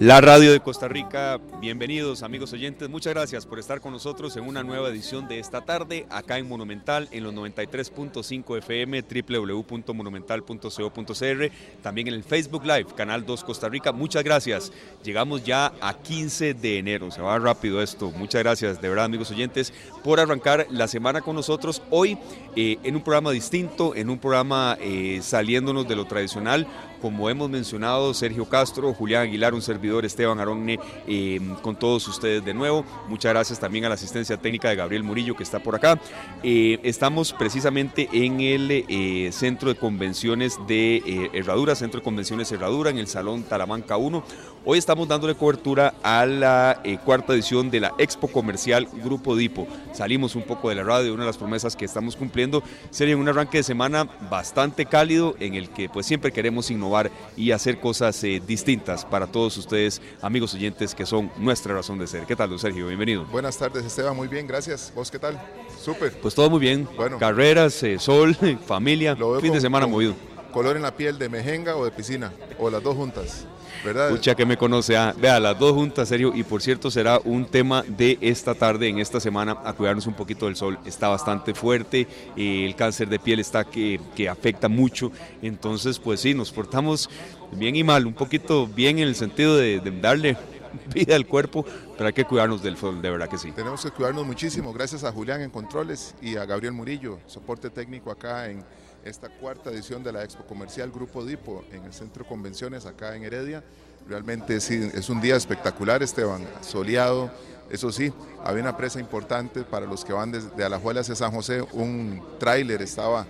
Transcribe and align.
La 0.00 0.20
radio 0.20 0.52
de 0.52 0.60
Costa 0.60 0.86
Rica, 0.86 1.40
bienvenidos 1.60 2.22
amigos 2.22 2.52
oyentes, 2.52 2.88
muchas 2.88 3.14
gracias 3.14 3.46
por 3.46 3.58
estar 3.58 3.80
con 3.80 3.92
nosotros 3.92 4.36
en 4.36 4.46
una 4.46 4.62
nueva 4.62 4.90
edición 4.90 5.26
de 5.26 5.40
esta 5.40 5.62
tarde 5.62 6.06
acá 6.08 6.38
en 6.38 6.46
Monumental 6.46 7.08
en 7.10 7.24
los 7.24 7.34
93.5 7.34 8.58
FM, 8.58 9.02
www.monumental.co.cr, 9.02 11.52
también 11.82 12.06
en 12.06 12.14
el 12.14 12.22
Facebook 12.22 12.62
Live, 12.62 12.86
Canal 12.96 13.26
2 13.26 13.42
Costa 13.42 13.68
Rica, 13.68 13.90
muchas 13.90 14.22
gracias. 14.22 14.72
Llegamos 15.02 15.42
ya 15.42 15.72
a 15.80 15.94
15 15.94 16.54
de 16.54 16.78
enero, 16.78 17.10
se 17.10 17.20
va 17.20 17.36
rápido 17.40 17.82
esto, 17.82 18.12
muchas 18.12 18.44
gracias 18.44 18.80
de 18.80 18.88
verdad 18.88 19.06
amigos 19.06 19.32
oyentes 19.32 19.74
por 20.04 20.20
arrancar 20.20 20.68
la 20.70 20.86
semana 20.86 21.22
con 21.22 21.34
nosotros. 21.34 21.82
Hoy 21.90 22.16
eh, 22.54 22.78
en 22.84 22.94
un 22.94 23.02
programa 23.02 23.32
distinto, 23.32 23.96
en 23.96 24.10
un 24.10 24.20
programa 24.20 24.78
eh, 24.80 25.18
saliéndonos 25.24 25.88
de 25.88 25.96
lo 25.96 26.04
tradicional, 26.04 26.68
como 27.00 27.30
hemos 27.30 27.48
mencionado, 27.48 28.12
Sergio 28.14 28.44
Castro, 28.46 28.92
Julián 28.92 29.22
Aguilar, 29.22 29.54
un 29.54 29.62
servidor, 29.62 30.04
Esteban 30.04 30.40
Aronne, 30.40 30.78
eh, 31.06 31.40
con 31.62 31.76
todos 31.76 32.06
ustedes 32.08 32.44
de 32.44 32.54
nuevo. 32.54 32.84
Muchas 33.08 33.32
gracias 33.32 33.60
también 33.60 33.84
a 33.84 33.88
la 33.88 33.94
asistencia 33.94 34.36
técnica 34.36 34.68
de 34.68 34.76
Gabriel 34.76 35.02
Murillo 35.02 35.36
que 35.36 35.42
está 35.42 35.58
por 35.60 35.74
acá. 35.74 36.00
Eh, 36.42 36.78
estamos 36.82 37.32
precisamente 37.32 38.08
en 38.12 38.40
el 38.40 38.84
eh, 38.88 39.30
Centro 39.32 39.68
de 39.68 39.78
Convenciones 39.78 40.58
de 40.66 41.30
Herradura, 41.32 41.74
Centro 41.74 42.00
de 42.00 42.04
Convenciones 42.04 42.50
Herradura, 42.52 42.90
en 42.90 42.98
el 42.98 43.06
Salón 43.06 43.44
Talamanca 43.44 43.96
1. 43.96 44.24
Hoy 44.64 44.76
estamos 44.76 45.08
dándole 45.08 45.34
cobertura 45.34 45.94
a 46.02 46.26
la 46.26 46.82
cuarta 47.04 47.32
edición 47.32 47.70
de 47.70 47.80
la 47.80 47.94
Expo 47.96 48.28
Comercial 48.28 48.86
Grupo 49.02 49.34
Dipo. 49.36 49.66
Salimos 49.92 50.34
un 50.34 50.42
poco 50.42 50.68
de 50.68 50.74
la 50.74 50.82
radio, 50.82 51.14
una 51.14 51.22
de 51.22 51.28
las 51.28 51.38
promesas 51.38 51.74
que 51.74 51.84
estamos 51.84 52.16
cumpliendo. 52.16 52.62
Sería 52.90 53.16
un 53.16 53.28
arranque 53.28 53.58
de 53.58 53.62
semana 53.62 54.06
bastante 54.28 54.84
cálido 54.84 55.36
en 55.40 55.54
el 55.54 55.70
que 55.70 55.88
pues 55.88 56.04
siempre 56.04 56.32
queremos 56.32 56.70
innovar 56.70 56.87
y 57.36 57.52
hacer 57.52 57.80
cosas 57.80 58.22
eh, 58.24 58.40
distintas 58.44 59.04
para 59.04 59.26
todos 59.26 59.56
ustedes, 59.56 60.00
amigos 60.20 60.54
oyentes, 60.54 60.94
que 60.94 61.06
son 61.06 61.30
nuestra 61.38 61.74
razón 61.74 61.98
de 61.98 62.06
ser. 62.06 62.24
¿Qué 62.26 62.36
tal, 62.36 62.50
don 62.50 62.58
Sergio? 62.58 62.86
Bienvenido. 62.86 63.24
Buenas 63.26 63.56
tardes, 63.56 63.84
Esteban. 63.84 64.16
Muy 64.16 64.28
bien, 64.28 64.46
gracias. 64.46 64.92
¿Vos 64.94 65.10
qué 65.10 65.18
tal? 65.18 65.40
Súper. 65.80 66.12
Pues 66.20 66.34
todo 66.34 66.50
muy 66.50 66.60
bien. 66.60 66.88
Bueno. 66.96 67.18
Carreras, 67.18 67.82
eh, 67.82 67.98
sol, 67.98 68.36
familia, 68.66 69.16
fin 69.40 69.52
de 69.52 69.60
semana 69.60 69.86
movido. 69.86 70.14
¿Color 70.52 70.76
en 70.76 70.82
la 70.82 70.96
piel 70.96 71.18
de 71.18 71.28
mejenga 71.28 71.76
o 71.76 71.84
de 71.84 71.90
piscina? 71.90 72.32
¿O 72.58 72.70
las 72.70 72.82
dos 72.82 72.96
juntas? 72.96 73.46
¿Verdad? 73.84 74.18
Que 74.20 74.46
me 74.46 74.56
conoce, 74.56 74.96
ah, 74.96 75.14
vea, 75.18 75.40
las 75.40 75.58
dos 75.58 75.72
juntas, 75.72 76.08
serio, 76.08 76.32
y 76.34 76.42
por 76.42 76.62
cierto 76.62 76.90
será 76.90 77.20
un 77.24 77.46
tema 77.46 77.82
de 77.82 78.18
esta 78.20 78.54
tarde, 78.54 78.88
en 78.88 78.98
esta 78.98 79.20
semana, 79.20 79.58
a 79.64 79.72
cuidarnos 79.72 80.06
un 80.06 80.14
poquito 80.14 80.46
del 80.46 80.56
sol. 80.56 80.78
Está 80.84 81.08
bastante 81.08 81.54
fuerte, 81.54 82.06
eh, 82.36 82.64
el 82.64 82.74
cáncer 82.76 83.08
de 83.08 83.18
piel 83.18 83.40
está 83.40 83.64
que, 83.64 84.00
que 84.14 84.28
afecta 84.28 84.68
mucho, 84.68 85.12
entonces 85.42 85.98
pues 85.98 86.20
sí, 86.20 86.34
nos 86.34 86.52
portamos 86.52 87.08
bien 87.52 87.76
y 87.76 87.84
mal, 87.84 88.06
un 88.06 88.14
poquito 88.14 88.66
bien 88.66 88.98
en 88.98 89.08
el 89.08 89.14
sentido 89.14 89.56
de, 89.56 89.80
de 89.80 89.90
darle 89.90 90.36
vida 90.94 91.16
al 91.16 91.26
cuerpo, 91.26 91.64
pero 91.96 92.06
hay 92.06 92.12
que 92.12 92.24
cuidarnos 92.24 92.62
del 92.62 92.76
sol, 92.76 93.00
de 93.00 93.10
verdad 93.10 93.28
que 93.28 93.38
sí. 93.38 93.52
Tenemos 93.52 93.82
que 93.82 93.90
cuidarnos 93.90 94.26
muchísimo, 94.26 94.72
gracias 94.72 95.04
a 95.04 95.12
Julián 95.12 95.40
en 95.40 95.50
Controles 95.50 96.14
y 96.20 96.36
a 96.36 96.44
Gabriel 96.44 96.72
Murillo, 96.72 97.18
soporte 97.26 97.70
técnico 97.70 98.10
acá 98.10 98.50
en 98.50 98.64
esta 99.04 99.28
cuarta 99.28 99.70
edición 99.70 100.02
de 100.02 100.12
la 100.12 100.22
Expo 100.22 100.44
Comercial 100.44 100.90
Grupo 100.90 101.24
Dipo 101.24 101.64
en 101.72 101.84
el 101.84 101.92
Centro 101.92 102.26
Convenciones 102.26 102.86
acá 102.86 103.14
en 103.16 103.24
Heredia. 103.24 103.62
Realmente 104.08 104.56
es 104.56 105.08
un 105.08 105.20
día 105.20 105.36
espectacular, 105.36 106.02
Esteban, 106.02 106.46
soleado. 106.60 107.30
Eso 107.70 107.92
sí, 107.92 108.12
había 108.44 108.62
una 108.62 108.76
presa 108.76 108.98
importante 109.00 109.62
para 109.62 109.86
los 109.86 110.04
que 110.04 110.12
van 110.12 110.32
desde 110.32 110.64
Alajuela 110.64 111.00
hacia 111.00 111.14
San 111.14 111.32
José. 111.32 111.62
Un 111.72 112.22
tráiler 112.38 112.80
estaba 112.80 113.26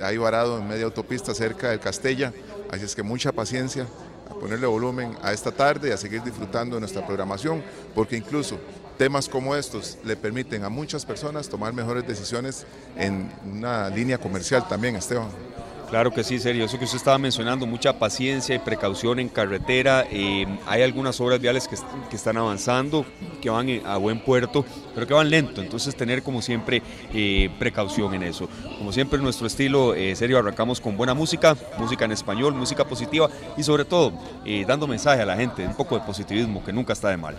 ahí 0.00 0.16
varado 0.16 0.58
en 0.58 0.68
media 0.68 0.84
autopista 0.84 1.34
cerca 1.34 1.70
del 1.70 1.80
Castella. 1.80 2.32
Así 2.70 2.84
es 2.84 2.94
que 2.94 3.02
mucha 3.02 3.32
paciencia, 3.32 3.86
a 4.30 4.34
ponerle 4.34 4.66
volumen 4.66 5.16
a 5.22 5.32
esta 5.32 5.50
tarde 5.50 5.88
y 5.88 5.92
a 5.92 5.96
seguir 5.96 6.22
disfrutando 6.22 6.76
de 6.76 6.80
nuestra 6.80 7.04
programación, 7.04 7.62
porque 7.94 8.16
incluso 8.16 8.58
temas 8.98 9.28
como 9.28 9.54
estos 9.54 9.98
le 10.04 10.16
permiten 10.16 10.64
a 10.64 10.68
muchas 10.68 11.04
personas 11.04 11.48
tomar 11.48 11.72
mejores 11.72 12.06
decisiones 12.06 12.66
en 12.96 13.30
una 13.44 13.88
línea 13.88 14.18
comercial 14.18 14.66
también, 14.68 14.96
Esteban. 14.96 15.28
Claro 15.92 16.10
que 16.10 16.24
sí, 16.24 16.38
serio. 16.38 16.64
Eso 16.64 16.78
que 16.78 16.86
usted 16.86 16.96
estaba 16.96 17.18
mencionando, 17.18 17.66
mucha 17.66 17.98
paciencia 17.98 18.54
y 18.54 18.58
precaución 18.58 19.18
en 19.18 19.28
carretera. 19.28 20.06
Eh, 20.10 20.46
hay 20.66 20.80
algunas 20.80 21.20
obras 21.20 21.38
viales 21.38 21.68
que, 21.68 21.76
están 22.16 22.38
avanzando, 22.38 23.04
que 23.42 23.50
van 23.50 23.68
a 23.84 23.98
buen 23.98 24.18
puerto, 24.20 24.64
pero 24.94 25.06
que 25.06 25.12
van 25.12 25.28
lento. 25.28 25.60
Entonces, 25.60 25.94
tener 25.94 26.22
como 26.22 26.40
siempre 26.40 26.82
eh, 27.12 27.50
precaución 27.58 28.14
en 28.14 28.22
eso. 28.22 28.48
Como 28.78 28.90
siempre, 28.90 29.18
nuestro 29.18 29.46
estilo, 29.46 29.92
eh, 29.92 30.16
serio, 30.16 30.38
arrancamos 30.38 30.80
con 30.80 30.96
buena 30.96 31.12
música, 31.12 31.58
música 31.76 32.06
en 32.06 32.12
español, 32.12 32.54
música 32.54 32.86
positiva 32.86 33.28
y 33.58 33.62
sobre 33.62 33.84
todo 33.84 34.14
dando 34.66 34.86
mensaje 34.86 35.20
a 35.20 35.26
la 35.26 35.36
gente, 35.36 35.66
un 35.66 35.76
poco 35.76 35.98
de 35.98 36.06
positivismo, 36.06 36.64
que 36.64 36.72
nunca 36.72 36.94
está 36.94 37.10
de 37.10 37.18
mal. 37.18 37.36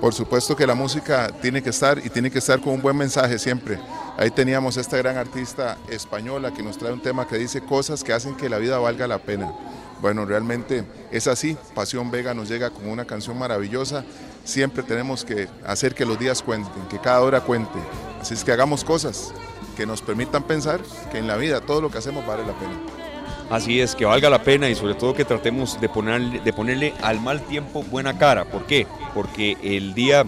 Por 0.00 0.12
supuesto 0.12 0.54
que 0.54 0.66
la 0.66 0.74
música 0.74 1.28
tiene 1.40 1.62
que 1.62 1.70
estar 1.70 1.98
y 1.98 2.10
tiene 2.10 2.30
que 2.30 2.38
estar 2.38 2.60
con 2.60 2.74
un 2.74 2.82
buen 2.82 2.96
mensaje 2.96 3.38
siempre. 3.38 3.78
Ahí 4.18 4.30
teníamos 4.30 4.76
esta 4.76 4.96
gran 4.98 5.16
artista 5.16 5.78
española 5.88 6.52
que 6.52 6.62
nos 6.62 6.76
trae 6.76 6.92
un 6.92 7.00
tema 7.00 7.26
que 7.26 7.38
dice 7.38 7.62
cosas 7.62 8.04
que 8.04 8.12
hacen 8.12 8.36
que 8.36 8.48
la 8.48 8.58
vida 8.58 8.78
valga 8.78 9.06
la 9.06 9.18
pena. 9.18 9.52
Bueno, 10.00 10.26
realmente 10.26 10.84
es 11.10 11.26
así. 11.26 11.56
Pasión 11.74 12.10
Vega 12.10 12.34
nos 12.34 12.48
llega 12.48 12.70
con 12.70 12.88
una 12.88 13.06
canción 13.06 13.38
maravillosa. 13.38 14.04
Siempre 14.44 14.82
tenemos 14.82 15.24
que 15.24 15.48
hacer 15.66 15.94
que 15.94 16.04
los 16.04 16.18
días 16.18 16.42
cuenten, 16.42 16.86
que 16.88 17.00
cada 17.00 17.22
hora 17.22 17.40
cuente. 17.40 17.78
Así 18.20 18.34
es 18.34 18.44
que 18.44 18.52
hagamos 18.52 18.84
cosas 18.84 19.32
que 19.76 19.86
nos 19.86 20.02
permitan 20.02 20.42
pensar 20.42 20.80
que 21.10 21.18
en 21.18 21.26
la 21.26 21.36
vida 21.36 21.60
todo 21.60 21.80
lo 21.80 21.90
que 21.90 21.98
hacemos 21.98 22.26
vale 22.26 22.46
la 22.46 22.52
pena. 22.58 23.05
Así 23.48 23.80
es, 23.80 23.94
que 23.94 24.04
valga 24.04 24.28
la 24.28 24.42
pena 24.42 24.68
y 24.68 24.74
sobre 24.74 24.94
todo 24.94 25.14
que 25.14 25.24
tratemos 25.24 25.80
de 25.80 25.88
ponerle, 25.88 26.94
al 27.02 27.20
mal 27.20 27.40
tiempo 27.42 27.82
buena 27.84 28.18
cara. 28.18 28.44
¿Por 28.44 28.66
qué? 28.66 28.86
Porque 29.14 29.56
el 29.62 29.94
día 29.94 30.24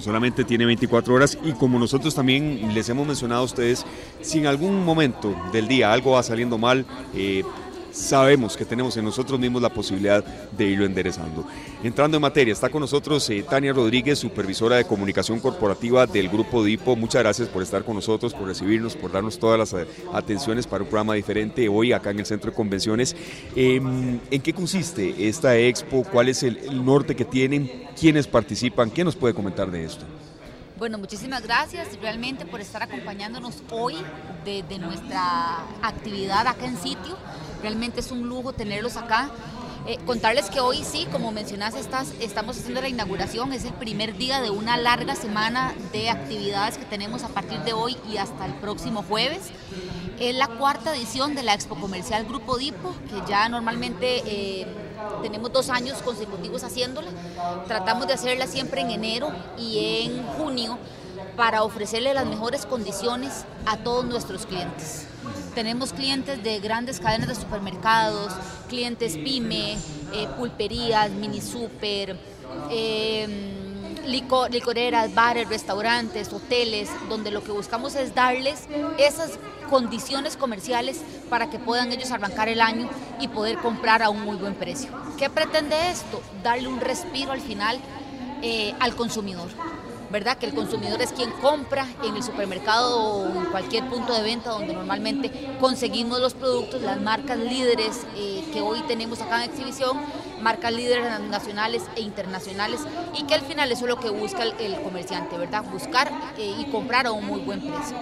solamente 0.00 0.44
tiene 0.44 0.64
24 0.64 1.12
horas 1.12 1.36
y 1.42 1.52
como 1.52 1.78
nosotros 1.78 2.14
también 2.14 2.72
les 2.72 2.88
hemos 2.88 3.06
mencionado 3.06 3.42
a 3.42 3.44
ustedes, 3.44 3.84
si 4.20 4.38
en 4.38 4.46
algún 4.46 4.84
momento 4.84 5.34
del 5.52 5.66
día 5.66 5.92
algo 5.92 6.12
va 6.12 6.22
saliendo 6.22 6.56
mal, 6.56 6.86
eh, 7.14 7.42
sabemos 7.92 8.56
que 8.56 8.64
tenemos 8.64 8.96
en 8.96 9.04
nosotros 9.04 9.38
mismos 9.38 9.62
la 9.62 9.68
posibilidad 9.68 10.24
de 10.24 10.66
irlo 10.66 10.84
enderezando. 10.84 11.46
Entrando 11.82 12.16
en 12.16 12.22
materia, 12.22 12.52
está 12.52 12.68
con 12.68 12.80
nosotros 12.80 13.28
eh, 13.30 13.44
Tania 13.48 13.72
Rodríguez, 13.72 14.18
supervisora 14.18 14.76
de 14.76 14.84
comunicación 14.84 15.40
corporativa 15.40 16.06
del 16.06 16.28
Grupo 16.28 16.64
DIPO. 16.64 16.96
Muchas 16.96 17.22
gracias 17.22 17.48
por 17.48 17.62
estar 17.62 17.84
con 17.84 17.96
nosotros, 17.96 18.34
por 18.34 18.46
recibirnos, 18.48 18.96
por 18.96 19.12
darnos 19.12 19.38
todas 19.38 19.58
las 19.58 19.72
eh, 19.72 19.86
atenciones 20.12 20.66
para 20.66 20.84
un 20.84 20.88
programa 20.90 21.14
diferente 21.14 21.68
hoy 21.68 21.92
acá 21.92 22.10
en 22.10 22.20
el 22.20 22.26
Centro 22.26 22.50
de 22.50 22.56
Convenciones. 22.56 23.16
Em, 23.56 24.20
¿En 24.30 24.40
qué 24.40 24.52
consiste 24.52 25.28
esta 25.28 25.56
expo? 25.56 26.04
¿Cuál 26.04 26.28
es 26.28 26.42
el, 26.42 26.84
norte 26.84 27.14
que 27.14 27.24
tienen? 27.24 27.70
¿Quiénes 27.98 28.26
participan? 28.26 28.90
¿Qué 28.90 29.04
nos 29.04 29.16
puede 29.16 29.34
comentar 29.34 29.70
de 29.70 29.84
esto? 29.84 30.04
Bueno, 30.78 30.96
muchísimas 30.96 31.42
gracias 31.42 31.88
realmente 32.00 32.46
por 32.46 32.60
estar 32.60 32.82
acompañándonos 32.82 33.62
hoy 33.70 33.96
de, 34.44 34.78
nuestra 34.78 35.58
actividad 35.82 36.46
acá 36.46 36.64
en 36.64 36.76
sitio. 36.78 37.18
Realmente 37.62 38.00
es 38.00 38.10
un 38.10 38.28
lujo 38.28 38.52
tenerlos 38.52 38.96
acá. 38.96 39.30
Eh, 39.86 39.98
contarles 40.06 40.50
que 40.50 40.60
hoy 40.60 40.84
sí, 40.84 41.06
como 41.10 41.32
mencionaste, 41.32 41.80
estás, 41.80 42.12
estamos 42.20 42.58
haciendo 42.58 42.82
la 42.82 42.88
inauguración, 42.88 43.52
es 43.54 43.64
el 43.64 43.72
primer 43.72 44.16
día 44.16 44.42
de 44.42 44.50
una 44.50 44.76
larga 44.76 45.16
semana 45.16 45.74
de 45.92 46.10
actividades 46.10 46.76
que 46.76 46.84
tenemos 46.84 47.24
a 47.24 47.28
partir 47.28 47.60
de 47.60 47.72
hoy 47.72 47.96
y 48.10 48.18
hasta 48.18 48.44
el 48.44 48.52
próximo 48.54 49.02
jueves. 49.02 49.50
Es 50.18 50.34
la 50.34 50.48
cuarta 50.48 50.94
edición 50.94 51.34
de 51.34 51.42
la 51.42 51.54
Expo 51.54 51.76
Comercial 51.76 52.26
Grupo 52.26 52.58
Dipo, 52.58 52.94
que 53.08 53.30
ya 53.30 53.48
normalmente... 53.48 54.22
Eh, 54.26 54.66
tenemos 55.22 55.52
dos 55.52 55.70
años 55.70 56.02
consecutivos 56.02 56.62
haciéndola. 56.64 57.10
Tratamos 57.66 58.06
de 58.06 58.14
hacerla 58.14 58.46
siempre 58.46 58.82
en 58.82 58.90
enero 58.90 59.32
y 59.58 60.04
en 60.04 60.26
junio 60.36 60.78
para 61.40 61.62
ofrecerle 61.62 62.12
las 62.12 62.26
mejores 62.26 62.66
condiciones 62.66 63.46
a 63.64 63.78
todos 63.78 64.04
nuestros 64.04 64.44
clientes. 64.44 65.06
Tenemos 65.54 65.94
clientes 65.94 66.42
de 66.42 66.60
grandes 66.60 67.00
cadenas 67.00 67.28
de 67.28 67.34
supermercados, 67.34 68.30
clientes 68.68 69.16
pyme, 69.16 69.72
eh, 70.12 70.28
pulperías, 70.36 71.10
mini 71.12 71.40
super, 71.40 72.14
eh, 72.70 73.54
licoreras, 74.06 75.14
bares, 75.14 75.48
restaurantes, 75.48 76.30
hoteles, 76.30 76.90
donde 77.08 77.30
lo 77.30 77.42
que 77.42 77.52
buscamos 77.52 77.94
es 77.94 78.14
darles 78.14 78.66
esas 78.98 79.38
condiciones 79.70 80.36
comerciales 80.36 81.00
para 81.30 81.48
que 81.48 81.58
puedan 81.58 81.90
ellos 81.90 82.10
arrancar 82.10 82.50
el 82.50 82.60
año 82.60 82.86
y 83.18 83.28
poder 83.28 83.56
comprar 83.60 84.02
a 84.02 84.10
un 84.10 84.20
muy 84.20 84.36
buen 84.36 84.56
precio. 84.56 84.90
¿Qué 85.16 85.30
pretende 85.30 85.90
esto? 85.90 86.20
Darle 86.42 86.68
un 86.68 86.80
respiro 86.80 87.32
al 87.32 87.40
final 87.40 87.80
eh, 88.42 88.74
al 88.78 88.94
consumidor. 88.94 89.48
¿Verdad? 90.10 90.36
Que 90.38 90.46
el 90.46 90.54
consumidor 90.54 91.00
es 91.00 91.12
quien 91.12 91.30
compra 91.30 91.86
en 92.02 92.16
el 92.16 92.22
supermercado 92.22 93.00
o 93.00 93.26
en 93.26 93.44
cualquier 93.46 93.88
punto 93.88 94.12
de 94.12 94.22
venta 94.22 94.50
donde 94.50 94.74
normalmente 94.74 95.30
conseguimos 95.60 96.20
los 96.20 96.34
productos, 96.34 96.82
las 96.82 97.00
marcas 97.00 97.38
líderes 97.38 98.06
eh, 98.16 98.44
que 98.52 98.60
hoy 98.60 98.80
tenemos 98.82 99.20
acá 99.20 99.44
en 99.44 99.50
exhibición, 99.50 99.98
marcas 100.40 100.72
líderes 100.72 101.20
nacionales 101.30 101.82
e 101.96 102.00
internacionales 102.00 102.80
y 103.18 103.24
que 103.24 103.34
al 103.34 103.42
final 103.42 103.70
eso 103.70 103.84
es 103.84 103.88
lo 103.88 104.00
que 104.00 104.10
busca 104.10 104.42
el, 104.42 104.80
comerciante, 104.82 105.38
¿verdad? 105.38 105.64
Buscar 105.70 106.10
eh, 106.38 106.54
y 106.58 106.64
comprar 106.70 107.06
a 107.06 107.12
un 107.12 107.24
muy 107.24 107.40
buen 107.40 107.60
precio. 107.60 107.96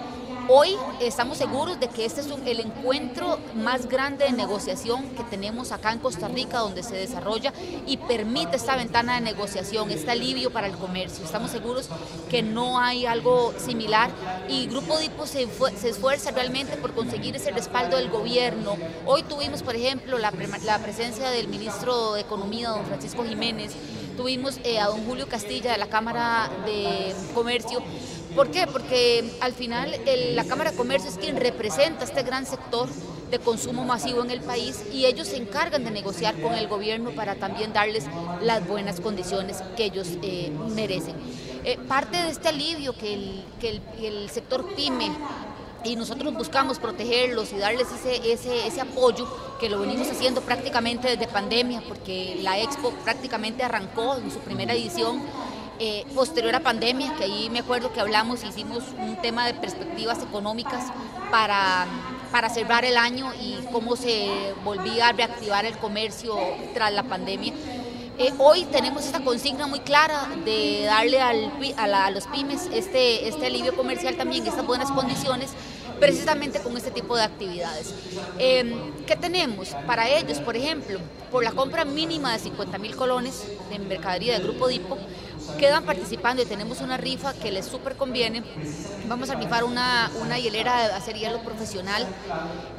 Hoy 0.51 0.75
estamos 0.99 1.37
seguros 1.37 1.79
de 1.79 1.89
que 1.89 2.05
este 2.05 2.21
es 2.21 2.27
el 2.27 2.59
encuentro 2.59 3.37
más 3.53 3.87
grande 3.87 4.25
de 4.25 4.31
negociación 4.31 5.07
que 5.09 5.23
tenemos 5.23 5.71
acá 5.71 5.91
en 5.91 5.99
Costa 5.99 6.27
Rica, 6.27 6.57
donde 6.57 6.81
se 6.81 6.95
desarrolla 6.95 7.53
y 7.85 7.97
permite 7.97 8.55
esta 8.55 8.75
ventana 8.75 9.13
de 9.13 9.21
negociación, 9.21 9.91
este 9.91 10.09
alivio 10.09 10.51
para 10.51 10.65
el 10.65 10.75
comercio. 10.75 11.23
Estamos 11.23 11.51
seguros 11.51 11.87
que 12.31 12.41
no 12.41 12.79
hay 12.79 13.05
algo 13.05 13.53
similar 13.59 14.09
y 14.47 14.65
Grupo 14.65 14.97
Dipo 14.97 15.27
se, 15.27 15.47
esfuerza 15.87 16.31
realmente 16.31 16.77
por 16.77 16.95
conseguir 16.95 17.35
ese 17.35 17.51
respaldo 17.51 17.97
del 17.97 18.09
gobierno. 18.09 18.75
Hoy 19.05 19.21
tuvimos, 19.21 19.61
por 19.61 19.75
ejemplo, 19.75 20.17
la, 20.17 20.33
la 20.65 20.79
presencia 20.79 21.29
del 21.29 21.47
ministro 21.47 22.13
de 22.13 22.21
Economía, 22.21 22.69
don 22.69 22.85
Francisco 22.85 23.23
Jiménez, 23.23 23.75
tuvimos 24.17 24.59
eh, 24.63 24.79
a 24.79 24.87
don 24.87 25.05
Julio 25.05 25.29
Castilla 25.29 25.71
de 25.71 25.77
la 25.77 25.87
Cámara 25.87 26.49
de 26.65 27.13
Comercio. 27.35 27.83
¿Por 28.35 28.51
qué? 28.51 28.67
Porque 28.67 29.29
al 29.41 29.53
final 29.53 29.95
la 30.33 30.45
Cámara 30.45 30.71
de 30.71 30.77
Comercio 30.77 31.09
es 31.09 31.17
quien 31.17 31.37
representa 31.37 32.05
este 32.05 32.23
gran 32.23 32.45
sector 32.45 32.87
de 33.31 33.39
consumo 33.39 33.85
masivo 33.85 34.23
en 34.23 34.31
el 34.31 34.41
país 34.41 34.83
y 34.93 35.05
ellos 35.05 35.27
se 35.27 35.37
encargan 35.37 35.83
de 35.83 35.91
negociar 35.91 36.39
con 36.41 36.53
el 36.53 36.67
gobierno 36.67 37.11
para 37.11 37.35
también 37.35 37.73
darles 37.73 38.05
las 38.41 38.67
buenas 38.67 38.99
condiciones 38.99 39.57
que 39.75 39.85
ellos 39.85 40.07
eh, 40.21 40.51
merecen. 40.75 41.15
Eh, 41.63 41.77
parte 41.87 42.17
de 42.17 42.29
este 42.29 42.49
alivio 42.49 42.93
que 42.93 43.43
el, 43.61 44.29
sector 44.29 44.65
PYME 44.75 45.11
y 45.83 45.95
nosotros 45.95 46.33
buscamos 46.33 46.79
protegerlos 46.79 47.51
y 47.53 47.57
darles 47.57 47.87
ese, 47.91 48.31
ese, 48.31 48.67
ese, 48.67 48.81
apoyo 48.81 49.27
que 49.59 49.69
lo 49.69 49.79
venimos 49.79 50.09
haciendo 50.09 50.41
prácticamente 50.41 51.09
desde 51.09 51.27
pandemia, 51.27 51.81
porque 51.87 52.37
la 52.41 52.59
Expo 52.59 52.91
prácticamente 53.03 53.63
arrancó 53.63 54.15
en 54.17 54.31
su 54.31 54.39
primera 54.39 54.73
edición 54.73 55.21
eh, 55.79 56.05
posterior 56.13 56.53
a 56.55 56.59
pandemia, 56.59 57.13
que 57.15 57.23
ahí 57.23 57.49
me 57.49 57.59
acuerdo 57.59 57.93
que 57.93 57.99
hablamos, 57.99 58.43
hicimos 58.43 58.83
un 58.97 59.15
tema 59.21 59.45
de 59.45 59.53
perspectivas 59.53 60.21
económicas 60.21 60.85
para, 61.31 61.87
para 62.31 62.49
cerrar 62.49 62.85
el 62.85 62.97
año 62.97 63.31
y 63.41 63.57
cómo 63.71 63.95
se 63.95 64.53
volvía 64.63 65.07
a 65.07 65.11
reactivar 65.13 65.65
el 65.65 65.77
comercio 65.77 66.35
tras 66.73 66.91
la 66.91 67.03
pandemia. 67.03 67.53
Eh, 68.21 68.33
hoy 68.37 68.65
tenemos 68.65 69.05
esta 69.05 69.21
consigna 69.21 69.65
muy 69.65 69.79
clara 69.79 70.27
de 70.43 70.83
darle 70.83 71.21
al, 71.21 71.49
a, 71.77 72.11
los 72.11 72.27
pymes 72.27 72.67
este, 72.73 73.29
este 73.29 73.45
alivio 73.45 73.73
comercial 73.73 74.17
también, 74.17 74.45
estas 74.45 74.67
buenas 74.67 74.91
condiciones, 74.91 75.51
precisamente 76.01 76.59
con 76.59 76.75
este 76.75 76.91
tipo 76.91 77.15
de 77.15 77.23
actividades. 77.23 77.93
Em, 78.37 78.91
¿Qué 79.05 79.15
tenemos 79.15 79.69
para 79.87 80.09
ellos? 80.09 80.39
Por 80.39 80.57
ejemplo, 80.57 80.99
por 81.31 81.45
la 81.45 81.53
compra 81.53 81.85
mínima 81.85 82.33
de 82.33 82.39
50 82.39 82.77
mil 82.77 82.93
colones 82.97 83.43
de 83.69 83.79
mercadería 83.79 84.33
del 84.33 84.43
Grupo 84.43 84.67
Dipo, 84.67 84.97
quedan 85.57 85.83
participando 85.83 86.41
y 86.41 86.45
tenemos 86.45 86.81
una 86.81 86.97
rifa 86.97 87.33
que 87.33 87.51
les 87.51 87.65
súper 87.65 87.95
conviene. 87.95 88.43
Vamos 89.07 89.29
a 89.29 89.35
rifar 89.35 89.63
una, 89.63 90.11
una 90.21 90.37
hielera 90.37 90.87
de 90.87 90.93
hacer 90.93 91.15
hielo 91.15 91.41
profesional 91.41 92.05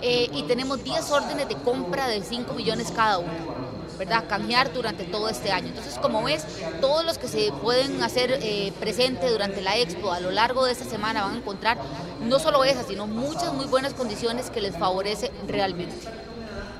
eh, 0.02 0.28
y 0.32 0.42
tenemos 0.44 0.82
10 0.82 1.10
órdenes 1.10 1.48
de 1.48 1.56
compra 1.56 2.06
de 2.08 2.22
5 2.22 2.54
millones 2.54 2.92
cada 2.94 3.18
uno. 3.18 3.70
¿verdad? 3.98 4.24
Cambiar 4.26 4.72
durante 4.72 5.04
todo 5.04 5.28
este 5.28 5.52
año. 5.52 5.68
Entonces, 5.68 5.98
como 5.98 6.22
ves, 6.22 6.46
todos 6.80 7.04
los 7.04 7.18
que 7.18 7.28
se 7.28 7.52
pueden 7.60 8.02
hacer 8.02 8.38
eh, 8.40 8.72
presente 8.80 9.28
durante 9.28 9.60
la 9.60 9.76
expo 9.76 10.10
a 10.10 10.20
lo 10.20 10.30
largo 10.30 10.64
de 10.64 10.72
esta 10.72 10.86
semana 10.86 11.22
van 11.22 11.34
a 11.34 11.36
encontrar 11.36 11.76
no 12.22 12.38
solo 12.38 12.64
esas, 12.64 12.86
sino 12.86 13.06
muchas 13.06 13.52
muy 13.52 13.66
buenas 13.66 13.92
condiciones 13.92 14.48
que 14.48 14.62
les 14.62 14.74
favorece 14.74 15.30
realmente. 15.46 15.94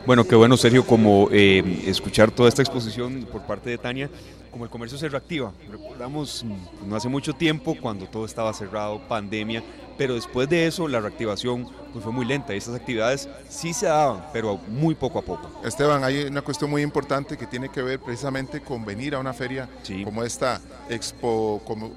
Bueno, 0.06 0.26
qué 0.26 0.34
bueno 0.34 0.56
Sergio, 0.56 0.86
como 0.86 1.28
eh, 1.30 1.82
escuchar 1.86 2.30
toda 2.30 2.48
esta 2.48 2.62
exposición 2.62 3.28
por 3.30 3.42
parte 3.42 3.68
de 3.68 3.76
Tania, 3.76 4.08
como 4.50 4.64
el 4.64 4.70
comercio 4.70 4.96
se 4.96 5.08
reactiva. 5.08 5.52
Recordamos 5.70 6.42
mm, 6.42 6.88
no 6.88 6.96
hace 6.96 7.08
mucho 7.08 7.34
tiempo 7.34 7.76
cuando 7.78 8.06
todo 8.06 8.24
estaba 8.24 8.52
cerrado, 8.54 8.98
pandemia, 9.08 9.62
pero 9.98 10.14
después 10.14 10.48
de 10.48 10.66
eso 10.66 10.88
la 10.88 11.00
reactivación 11.00 11.68
pues, 11.92 12.02
fue 12.02 12.12
muy 12.12 12.24
lenta 12.24 12.54
y 12.54 12.58
esas 12.58 12.74
actividades 12.74 13.28
sí 13.50 13.74
se 13.74 13.86
daban, 13.86 14.24
pero 14.32 14.58
muy 14.68 14.94
poco 14.94 15.18
a 15.18 15.22
poco. 15.22 15.50
Esteban, 15.62 16.02
hay 16.02 16.24
una 16.24 16.40
cuestión 16.40 16.70
muy 16.70 16.80
importante 16.80 17.36
que 17.36 17.46
tiene 17.46 17.68
que 17.68 17.82
ver 17.82 18.00
precisamente 18.00 18.62
con 18.62 18.86
venir 18.86 19.14
a 19.14 19.18
una 19.18 19.34
feria 19.34 19.68
como 20.02 20.24
esta 20.24 20.62
Expo, 20.88 21.60
como, 21.66 21.92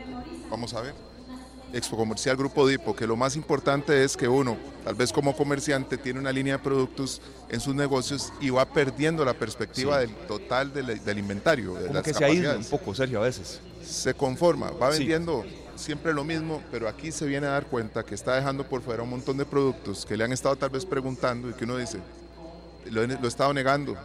vamos 0.52 0.74
a 0.74 0.82
ver, 0.82 0.94
Expo 1.74 1.98
Comercial 1.98 2.38
Grupo 2.38 2.68
Dipo, 2.68 2.96
que 2.96 3.08
lo 3.08 3.16
más 3.16 3.36
importante 3.36 4.04
es 4.04 4.16
que 4.16 4.28
uno, 4.28 4.58
tal 4.86 4.94
vez 4.94 5.12
como 5.12 5.36
comerciante, 5.36 5.98
tiene 5.98 6.20
una 6.20 6.32
línea 6.32 6.58
de 6.58 6.64
productos 6.64 7.20
en 7.50 7.60
sus 7.60 7.74
negocios 7.74 8.32
y 8.40 8.52
va 8.52 8.66
perdiendo 8.66 9.26
la 9.26 9.34
perspectiva 9.34 9.98
del 9.98 10.12
total 10.28 10.72
del, 10.72 11.18
inventario. 11.18 11.74
De 11.74 11.88
como 11.88 12.04
que 12.04 12.14
se 12.14 12.24
aísla 12.24 12.56
un 12.58 12.66
poco, 12.66 12.94
Sergio, 12.94 13.20
a 13.20 13.24
veces. 13.24 13.60
Se 13.84 14.14
conforma, 14.14 14.70
va 14.70 14.90
vendiendo 14.90 15.44
siempre 15.76 16.14
lo 16.14 16.24
mismo, 16.24 16.62
pero 16.72 16.88
aquí 16.88 17.12
se 17.12 17.26
viene 17.26 17.48
a 17.48 17.52
dar 17.52 17.66
cuenta 17.66 18.04
que 18.04 18.14
está 18.14 18.36
dejando 18.36 18.64
por 18.64 18.84
fuera 18.84 19.02
un 19.02 19.10
montón 19.10 19.38
de 19.38 19.46
productos 19.46 20.06
que 20.06 20.16
le 20.16 20.24
han 20.24 20.32
estado 20.32 20.56
tal 20.56 20.70
vez 20.70 20.86
preguntando 20.86 21.50
y 21.50 21.54
que 21.54 21.64
uno 21.64 21.78
dice, 21.78 21.98
lo, 22.92 23.06
lo 23.08 23.26
he 23.26 23.28
estado 23.28 23.52
negando, 23.52 23.98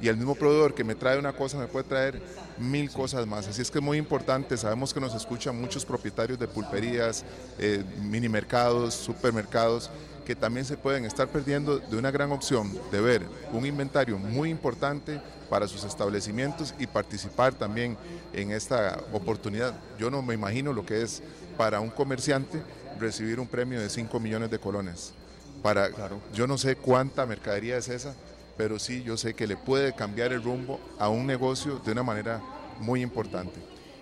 y 0.00 0.08
el 0.08 0.18
mismo 0.18 0.34
proveedor 0.34 0.74
que 0.74 0.84
me 0.84 0.94
trae 0.94 1.18
una 1.18 1.32
cosa 1.32 1.56
me 1.56 1.66
puede 1.66 1.88
traer 1.88 2.22
mil 2.58 2.90
cosas 2.90 3.26
más. 3.26 3.46
Así 3.46 3.62
es 3.62 3.70
que 3.70 3.78
es 3.78 3.84
muy 3.84 3.98
importante, 3.98 4.56
sabemos 4.56 4.92
que 4.94 5.00
nos 5.00 5.14
escuchan 5.14 5.60
muchos 5.60 5.84
propietarios 5.84 6.38
de 6.38 6.46
pulperías, 6.46 7.24
eh, 7.58 7.82
mini 8.02 8.28
mercados, 8.28 8.94
supermercados, 8.94 9.90
que 10.24 10.34
también 10.34 10.64
se 10.64 10.76
pueden 10.76 11.04
estar 11.04 11.28
perdiendo 11.28 11.78
de 11.78 11.96
una 11.96 12.10
gran 12.10 12.32
opción 12.32 12.72
de 12.90 13.00
ver 13.00 13.22
un 13.52 13.66
inventario 13.66 14.18
muy 14.18 14.50
importante 14.50 15.20
para 15.50 15.68
sus 15.68 15.84
establecimientos 15.84 16.74
y 16.78 16.86
participar 16.86 17.54
también 17.54 17.96
en 18.32 18.50
esta 18.50 18.98
oportunidad. 19.12 19.74
Yo 19.98 20.10
no 20.10 20.22
me 20.22 20.34
imagino 20.34 20.72
lo 20.72 20.86
que 20.86 21.02
es 21.02 21.22
para 21.56 21.80
un 21.80 21.90
comerciante 21.90 22.62
recibir 22.98 23.38
un 23.38 23.46
premio 23.46 23.80
de 23.80 23.90
5 23.90 24.18
millones 24.18 24.50
de 24.50 24.58
colones. 24.58 25.12
Para, 25.62 25.88
Yo 26.34 26.46
no 26.46 26.58
sé 26.58 26.76
cuánta 26.76 27.24
mercadería 27.24 27.78
es 27.78 27.88
esa, 27.88 28.14
pero 28.56 28.78
sí 28.78 29.02
yo 29.02 29.16
sé 29.16 29.34
que 29.34 29.46
le 29.46 29.56
puede 29.56 29.94
cambiar 29.94 30.32
el 30.32 30.42
rumbo 30.42 30.80
a 30.98 31.08
un 31.08 31.26
negocio 31.26 31.80
de 31.84 31.92
una 31.92 32.02
manera 32.02 32.40
muy 32.80 33.02
importante. 33.02 33.60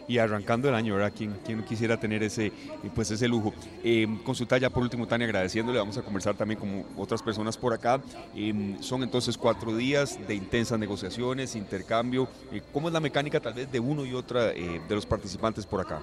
Y 0.09 0.19
arrancando 0.19 0.69
el 0.69 0.75
año, 0.75 0.97
¿verdad? 0.97 1.13
¿Quién, 1.17 1.39
quién 1.45 1.65
quisiera 1.65 1.99
tener 1.99 2.23
ese, 2.25 2.53
pues 2.95 3.11
ese 3.13 3.29
lujo? 3.29 3.55
Eh, 3.85 4.07
consulta 4.25 4.59
ya 4.59 4.69
por 4.69 4.83
último, 4.83 5.07
Tania, 5.07 5.27
agradeciéndole, 5.27 5.79
vamos 5.79 5.97
a 5.97 6.03
conversar 6.03 6.37
también 6.37 6.59
con 6.59 6.85
otras 6.97 7.23
personas 7.23 7.57
por 7.57 7.73
acá. 7.73 8.03
Eh, 8.35 8.77
son 8.81 9.05
entonces 9.05 9.39
cuatro 9.39 9.75
días 9.77 10.19
de 10.27 10.35
intensas 10.35 10.79
negociaciones, 10.79 11.55
intercambio. 11.55 12.29
Eh, 12.51 12.63
¿Cómo 12.73 12.89
es 12.89 12.95
la 12.95 13.01
mecánica 13.01 13.41
tal 13.41 13.55
vez 13.55 13.71
de 13.71 13.79
uno 13.79 14.05
y 14.05 14.13
otra 14.13 14.47
de 14.47 14.83
los 14.91 15.07
participantes 15.07 15.65
por 15.65 15.81
acá? 15.81 16.01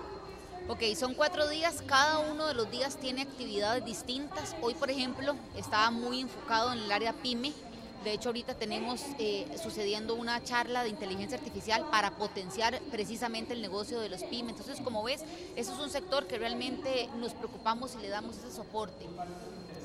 Ok, 0.70 0.84
son 0.96 1.16
cuatro 1.16 1.50
días, 1.50 1.84
cada 1.88 2.20
uno 2.20 2.46
de 2.46 2.54
los 2.54 2.70
días 2.70 2.98
tiene 2.98 3.24
actividades 3.24 3.84
distintas. 3.84 4.56
Hoy, 4.62 4.76
por 4.76 4.92
ejemplo, 4.92 5.36
estaba 5.58 5.90
muy 5.90 6.22
enfocado 6.22 6.72
en 6.72 6.78
el 6.78 6.92
área 6.92 7.12
PYME, 7.12 7.54
de 8.04 8.14
hecho, 8.14 8.30
ahorita 8.30 8.56
tenemos 8.56 9.02
eh, 9.18 9.46
sucediendo 9.62 10.16
una 10.16 10.42
charla 10.44 10.84
de 10.84 10.90
inteligencia 10.90 11.38
artificial 11.38 11.86
para 11.92 12.12
potenciar 12.12 12.80
precisamente 12.92 13.54
el 13.54 13.62
negocio 13.62 14.00
de 14.00 14.10
los 14.10 14.24
pymes. 14.24 14.56
Entonces, 14.58 14.82
como 14.82 15.04
ves, 15.04 15.24
eso 15.56 15.74
es 15.74 15.80
un 15.80 15.90
sector 15.90 16.26
que 16.26 16.38
realmente 16.38 17.10
nos 17.18 17.34
preocupamos 17.34 17.96
y 17.96 18.02
le 18.02 18.10
damos 18.10 18.38
ese 18.38 18.52
soporte. 18.52 19.06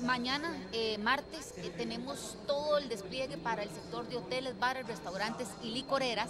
Mañana, 0.03 0.57
eh, 0.73 0.99
martes, 0.99 1.55
eh, 1.57 1.73
tenemos 1.77 2.37
todo 2.47 2.79
el 2.79 2.89
despliegue 2.89 3.37
para 3.39 3.63
el 3.63 3.71
sector 3.71 4.07
de 4.09 4.17
hoteles, 4.17 4.59
bares, 4.59 4.87
restaurantes 4.87 5.49
y 5.63 5.71
licoreras 5.71 6.29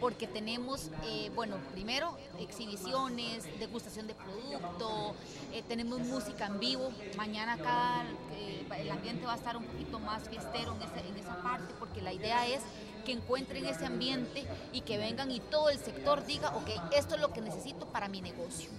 porque 0.00 0.26
tenemos, 0.26 0.90
eh, 1.04 1.30
bueno, 1.34 1.56
primero 1.72 2.16
exhibiciones, 2.38 3.44
degustación 3.58 4.06
de 4.06 4.14
producto, 4.14 5.14
eh, 5.52 5.62
tenemos 5.66 6.00
música 6.00 6.46
en 6.46 6.60
vivo. 6.60 6.90
Mañana 7.16 7.54
acá 7.54 8.04
eh, 8.32 8.66
el 8.78 8.90
ambiente 8.90 9.24
va 9.24 9.34
a 9.34 9.36
estar 9.36 9.56
un 9.56 9.64
poquito 9.64 9.98
más 9.98 10.28
fiestero 10.28 10.74
en, 10.74 11.06
en 11.06 11.16
esa 11.16 11.42
parte, 11.42 11.74
porque 11.78 12.02
la 12.02 12.12
idea 12.12 12.46
es 12.46 12.62
que 13.04 13.12
encuentren 13.12 13.66
ese 13.66 13.86
ambiente 13.86 14.46
y 14.72 14.80
que 14.80 14.98
vengan 14.98 15.30
y 15.30 15.40
todo 15.40 15.70
el 15.70 15.78
sector 15.78 16.24
diga, 16.26 16.54
ok, 16.56 16.70
esto 16.96 17.14
es 17.14 17.20
lo 17.20 17.32
que 17.32 17.40
necesito 17.40 17.86
para 17.86 18.08
mi 18.08 18.20
negocio 18.20 18.70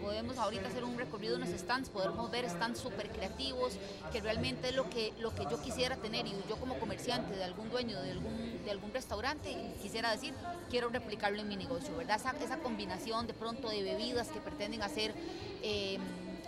podemos 0.00 0.38
ahorita 0.38 0.68
hacer 0.68 0.84
un 0.84 0.96
recorrido 0.98 1.36
en 1.36 1.42
los 1.42 1.50
stands, 1.50 1.88
podemos 1.88 2.30
ver 2.30 2.48
stands 2.48 2.80
súper 2.80 3.10
creativos, 3.10 3.74
que 4.12 4.20
realmente 4.20 4.70
es 4.70 4.74
lo 4.74 4.88
que, 4.90 5.12
lo 5.20 5.34
que 5.34 5.44
yo 5.50 5.60
quisiera 5.62 5.96
tener 5.96 6.26
y 6.26 6.34
yo 6.48 6.56
como 6.56 6.78
comerciante 6.78 7.36
de 7.36 7.44
algún 7.44 7.70
dueño 7.70 8.00
de 8.00 8.12
algún, 8.12 8.64
de 8.64 8.70
algún 8.70 8.92
restaurante 8.92 9.74
quisiera 9.82 10.10
decir, 10.10 10.34
quiero 10.68 10.88
replicarlo 10.88 11.40
en 11.40 11.48
mi 11.48 11.56
negocio, 11.56 11.96
¿verdad? 11.96 12.16
Esa, 12.16 12.30
esa 12.42 12.58
combinación 12.58 13.26
de 13.26 13.34
pronto 13.34 13.68
de 13.68 13.82
bebidas 13.82 14.28
que 14.28 14.40
pretenden 14.40 14.82
hacer... 14.82 15.14
Em, 15.62 16.00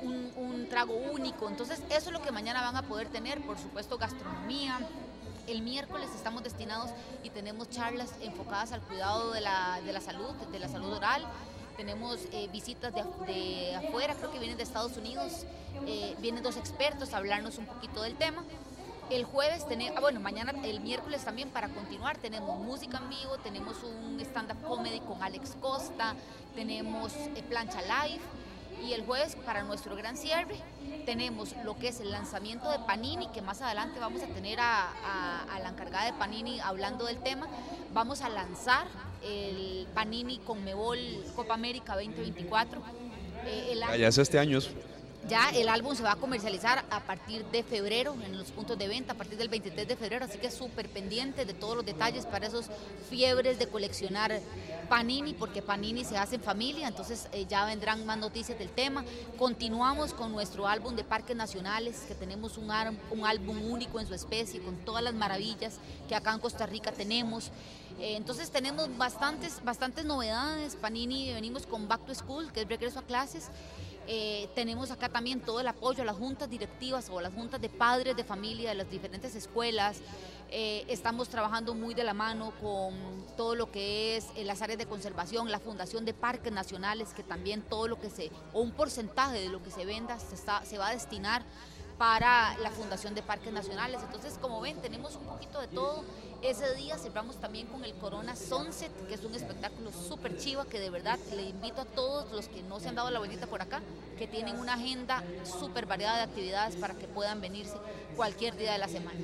un, 0.02 0.32
un 0.35 0.68
trago 0.68 0.94
único, 0.94 1.49
entonces 1.49 1.80
eso 1.88 2.09
es 2.09 2.12
lo 2.12 2.21
que 2.23 2.32
mañana 2.32 2.61
van 2.61 2.76
a 2.76 2.82
poder 2.82 3.06
tener, 3.06 3.40
por 3.47 3.56
supuesto 3.56 3.99
gastronomía, 3.99 4.80
el 5.47 5.62
miércoles 5.62 6.09
estamos 6.14 6.42
destinados 6.42 6.90
y 7.23 7.30
tenemos 7.30 7.68
charlas 7.71 8.11
enfocadas 8.21 8.73
al 8.73 8.80
cuidado 8.82 9.32
de 9.32 9.40
la, 9.40 9.80
de 9.85 9.92
la 9.92 10.00
salud, 10.00 10.32
de 10.50 10.59
la 10.59 10.68
salud 10.68 10.92
oral, 10.92 11.25
tenemos 11.76 12.21
eh, 12.33 12.49
visitas 12.52 12.93
de, 12.95 13.75
afuera, 13.76 14.14
creo 14.14 14.31
que 14.31 14.38
vienen 14.38 14.57
de 14.57 14.62
Estados 14.62 14.97
Unidos, 14.97 15.47
eh, 15.87 16.14
vienen 16.21 16.43
dos 16.43 16.57
expertos 16.57 17.12
a 17.12 17.19
hablarnos 17.19 17.59
un 17.59 17.67
poquito 17.67 18.02
del 18.02 18.17
tema. 18.17 18.45
El 19.11 19.25
jueves 19.25 19.67
tenemos, 19.67 19.99
ah, 19.99 20.00
bueno, 20.00 20.21
mañana, 20.21 20.55
el 20.64 20.81
miércoles 20.81 21.25
también 21.25 21.50
para 21.50 21.69
continuar, 21.69 22.17
tenemos 22.17 22.59
música 22.61 22.99
en 22.99 23.11
vivo, 23.11 23.37
tenemos 23.43 23.76
un 23.83 24.19
stand-up 24.21 24.62
comedy 24.62 25.00
con 25.00 25.23
Alex 25.23 25.57
Costa, 25.61 26.14
tenemos 26.55 27.12
eh, 27.14 27.45
plancha 27.49 27.83
live 27.83 28.23
Y 28.83 28.95
el 28.95 29.05
jueves, 29.05 29.37
para 29.45 29.64
nuestro 29.64 29.97
gran 29.97 30.17
cierre, 30.17 30.57
tenemos 31.05 31.55
lo 31.64 31.76
que 31.76 31.88
es 31.88 32.00
el 32.00 32.11
lanzamiento 32.11 32.71
de 32.71 32.79
Panini, 32.81 33.29
que 33.29 33.43
más 33.43 33.61
adelante 33.61 34.00
vamos 34.00 34.23
a 34.23 34.26
tener 34.26 34.59
a, 34.61 35.45
la 35.62 35.69
encargada 35.69 36.07
de 36.07 36.14
Panini 36.14 36.59
hablando 36.61 37.05
del 37.05 37.19
tema. 37.19 37.49
Vamos 37.93 38.23
a 38.23 38.29
lanzar 38.29 38.87
el 39.25 39.87
Panini 39.95 40.38
Conmebol 40.38 40.99
Copa 41.35 41.55
América 41.55 41.95
2024. 41.95 42.83
Eh, 43.47 43.81
ya 43.99 44.09
es 44.09 44.19
este 44.19 44.38
año. 44.38 44.59
Ya 45.29 45.50
el 45.50 45.69
álbum 45.69 45.95
se 45.95 46.02
va 46.02 46.12
a 46.12 46.17
comercializar 46.17 46.85
a 46.91 47.00
partir 47.00 47.45
de 47.47 47.62
febrero 47.62 48.17
en 48.25 48.37
los 48.37 48.50
puntos 48.50 48.76
de 48.76 48.88
venta, 48.88 49.12
a 49.12 49.17
partir 49.17 49.38
del 49.38 49.49
23 49.49 49.87
de 49.87 49.97
febrero, 49.97 50.25
así 50.25 50.38
que 50.38 50.50
súper 50.50 50.88
pendiente 50.88 51.45
de 51.45 51.55
todos 51.55 51.76
los 51.76 51.87
detalles 51.87 52.26
para 52.26 52.49
esos 52.49 52.67
fiebres 53.09 53.59
de 53.59 53.69
coleccionar 53.69 54.41
Panini, 54.88 55.33
porque 55.33 55.62
Panini 55.62 56.05
se 56.05 56.19
hace 56.19 56.35
en 56.35 56.43
familia, 56.43 56.88
entonces 56.88 57.29
eh, 57.33 57.47
ya 57.49 57.64
vendrán 57.64 58.05
más 58.05 58.19
noticias 58.19 58.59
del 58.59 58.69
tema. 58.69 59.05
Continuamos 59.38 60.12
con 60.12 60.33
nuestro 60.33 60.67
álbum 60.67 60.97
de 60.97 61.05
parques 61.05 61.37
nacionales, 61.37 62.00
que 62.09 62.14
tenemos 62.17 62.59
un, 62.59 62.71
álbum 62.71 63.71
único 63.71 64.00
en 64.00 64.07
su 64.09 64.14
especie, 64.14 64.61
con 64.61 64.76
todas 64.79 65.05
las 65.05 65.14
maravillas 65.14 65.79
que 66.09 66.17
acá 66.17 66.33
en 66.33 66.41
Costa 66.41 66.67
Rica 66.67 66.91
tenemos. 66.91 67.52
Eh, 68.00 68.17
entonces 68.17 68.50
tenemos 68.50 68.95
bastantes, 68.99 69.62
bastantes 69.64 70.05
novedades. 70.05 70.75
Panini, 70.75 71.33
venimos 71.33 71.67
con 71.67 71.87
Back 71.87 72.05
to 72.07 72.14
School, 72.14 72.52
que 72.52 72.62
es 72.62 72.69
regreso 72.69 72.99
a 72.99 73.02
clases. 73.02 73.50
Eh, 74.06 74.49
tenemos 74.54 74.90
acá 74.90 75.09
también 75.09 75.40
todo 75.40 75.61
el 75.61 75.68
apoyo 75.68 76.02
a 76.02 76.06
las 76.06 76.16
juntas 76.16 76.50
directivas 76.50 77.09
o 77.11 77.21
las 77.21 77.32
juntas 77.32 77.61
de 77.61 77.68
padres 77.68 78.16
de 78.16 78.25
familia 78.25 78.71
de 78.71 78.76
las 78.76 78.90
diferentes 78.90 79.35
escuelas. 79.35 80.00
Eh, 80.50 80.85
estamos 80.88 81.30
trabajando 81.30 81.73
muy 81.73 81.94
de 81.94 82.04
la 82.04 82.12
mano 82.12 82.52
con 82.61 82.94
todo 83.38 83.54
lo 83.54 83.71
que 83.71 84.18
es 84.18 84.26
eh, 84.37 84.44
las 84.44 84.61
áreas 84.61 84.78
de 84.78 84.85
conservación, 84.85 85.50
la 85.50 85.59
Fundación 85.59 86.04
de 86.04 86.12
Parques 86.12 86.52
Nacionales, 86.52 87.14
que 87.14 87.23
también 87.23 87.62
todo 87.62 87.88
lo 87.88 87.99
que 87.99 88.11
se, 88.11 88.30
o 88.52 88.61
un 88.61 88.73
porcentaje 88.73 89.40
de 89.40 89.49
lo 89.49 89.62
que 89.62 89.71
se 89.71 89.87
venda 89.87 90.18
se, 90.18 90.35
está, 90.35 90.62
se 90.66 90.76
va 90.76 90.88
a 90.88 90.92
destinar 90.92 91.42
para 91.99 92.57
la 92.59 92.71
Fundación 92.71 93.15
de 93.15 93.23
Parques 93.23 93.53
Nacionales. 93.53 94.01
Entonces, 94.03 94.39
como 94.41 94.61
ven, 94.61 94.77
tenemos 94.81 95.17
un 95.17 95.25
poquito 95.25 95.61
de 95.61 95.69
todo. 95.69 96.05
Ese 96.43 96.75
día 96.75 96.99
cerramos 96.99 97.37
también 97.41 97.67
con 97.69 97.85
el 97.85 97.95
Corona 97.95 98.35
Sunset, 98.35 98.91
que 99.07 99.15
es 99.15 99.25
un 99.25 99.35
espectáculo 99.35 99.93
súper 99.93 100.37
chiva 100.37 100.67
que 100.67 100.81
de 100.81 100.91
verdad 100.91 101.19
le 101.37 101.43
invito 101.43 101.83
a 101.83 101.85
todos 101.85 102.33
los 102.33 102.49
que 102.49 102.63
no 102.65 102.81
se 102.81 102.89
han 102.89 102.97
dado 102.97 103.11
la 103.11 103.21
vuelta 103.21 103.47
por 103.47 103.63
acá, 103.63 103.81
que 104.19 104.27
tienen 104.27 104.59
una 104.59 104.75
agenda 104.75 105.23
súper 105.45 105.87
variada 105.87 106.17
de 106.17 106.23
actividades 106.25 106.75
para 106.77 106.95
que 106.95 107.07
puedan 107.07 107.41
venirse 107.41 107.75
cualquier 108.17 108.57
día 108.57 108.73
de 108.73 108.79
la 108.79 108.89
semana. 108.89 109.21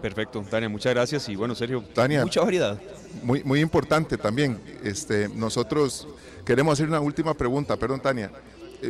Perfecto, 0.00 0.44
Tania, 0.48 0.68
muchas 0.68 0.94
gracias 0.94 1.28
y 1.28 1.34
bueno, 1.34 1.56
Sergio, 1.56 1.82
Tania, 1.82 2.22
mucha 2.22 2.40
variedad. 2.40 2.80
Muy, 3.24 3.42
muy 3.42 3.60
importante 3.60 4.16
también, 4.16 4.60
este, 4.84 5.28
nosotros 5.28 6.06
queremos 6.44 6.74
hacer 6.74 6.86
una 6.86 7.00
última 7.00 7.34
pregunta, 7.34 7.76
perdón 7.76 8.00
Tania, 8.00 8.30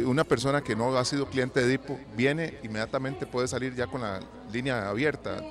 una 0.04 0.24
persona 0.24 0.62
que 0.62 0.76
no 0.76 0.96
ha 0.96 1.04
sido 1.04 1.28
cliente 1.28 1.60
de 1.60 1.68
Dipo 1.68 1.98
viene 2.16 2.58
inmediatamente 2.62 3.26
puede 3.26 3.48
salir 3.48 3.74
ya 3.74 3.86
con 3.86 4.02
la 4.02 4.20
línea 4.52 4.88
abierta 4.88 5.42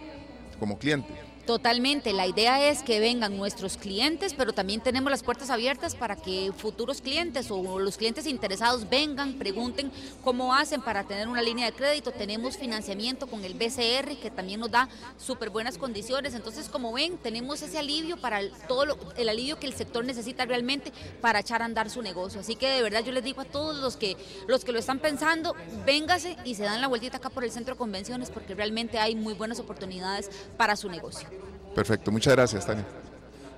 como 0.59 0.77
cliente. 0.77 1.26
Totalmente, 1.47 2.11
la 2.11 2.27
idea 2.27 2.69
es 2.69 2.83
que 2.83 2.99
vengan 2.99 3.37
nuestros 3.37 3.77
clientes, 3.77 4.33
pero 4.33 4.51
también 4.51 4.81
tenemos 4.81 5.09
las 5.09 5.23
puertas 5.23 5.49
abiertas 5.49 5.95
para 5.95 6.17
que 6.17 6.51
futuros 6.51 6.99
clientes 6.99 7.49
o 7.49 7.79
los 7.79 7.95
clientes 7.95 8.27
interesados 8.27 8.89
vengan, 8.89 9.35
pregunten 9.35 9.89
cómo 10.25 10.53
hacen 10.53 10.81
para 10.81 11.05
tener 11.05 11.29
una 11.29 11.41
línea 11.41 11.67
de 11.67 11.71
crédito. 11.71 12.11
Tenemos 12.11 12.57
financiamiento 12.57 13.27
con 13.27 13.45
el 13.45 13.53
BCR 13.53 14.17
que 14.21 14.29
también 14.29 14.59
nos 14.59 14.71
da 14.71 14.89
súper 15.17 15.49
buenas 15.49 15.77
condiciones. 15.77 16.33
Entonces, 16.33 16.67
como 16.67 16.91
ven, 16.91 17.17
tenemos 17.17 17.61
ese 17.61 17.77
alivio 17.77 18.17
para 18.17 18.41
todo 18.67 18.83
el 19.15 19.29
alivio 19.29 19.57
que 19.57 19.67
el 19.67 19.73
sector 19.73 20.03
necesita 20.03 20.43
realmente 20.43 20.91
para 21.21 21.39
echar 21.39 21.61
a 21.61 21.65
andar 21.65 21.89
su 21.89 22.01
negocio. 22.01 22.41
Así 22.41 22.57
que 22.57 22.67
de 22.67 22.81
verdad 22.81 23.05
yo 23.05 23.13
les 23.13 23.23
digo 23.23 23.39
a 23.39 23.45
todos 23.45 23.77
los 23.77 23.95
que 23.95 24.17
los 24.49 24.65
que 24.65 24.73
lo 24.73 24.79
están 24.79 24.99
pensando, 24.99 25.55
véngase 25.85 26.35
y 26.43 26.55
se 26.55 26.63
dan 26.63 26.81
la 26.81 26.87
vueltita 26.87 27.17
acá 27.17 27.29
por 27.29 27.45
el 27.45 27.51
centro 27.51 27.75
de 27.75 27.77
convenciones 27.77 28.31
porque 28.31 28.53
realmente 28.53 28.99
hay 28.99 29.15
muy 29.15 29.33
buenas 29.33 29.61
oportunidades 29.61 30.29
para 30.57 30.75
su 30.75 30.89
negocio. 30.89 31.36
Perfecto, 31.77 32.11
muchas 32.11 32.33
gracias, 32.33 32.65
Tania. 32.65 32.83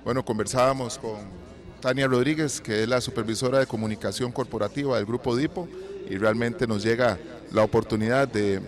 Bueno, 0.04 0.22
conversábamos 0.22 0.98
con 0.98 1.20
Tania 1.80 2.06
Rodríguez, 2.06 2.60
que 2.60 2.82
es 2.82 2.86
la 2.86 3.00
supervisora 3.00 3.60
de 3.60 3.66
comunicación 3.66 4.30
corporativa 4.30 4.98
del 4.98 5.06
Grupo 5.06 5.34
DIPO, 5.34 5.66
y 6.10 6.18
realmente 6.18 6.66
nos 6.66 6.82
llega 6.82 7.18
la 7.50 7.64
oportunidad 7.64 8.28
de 8.28 8.60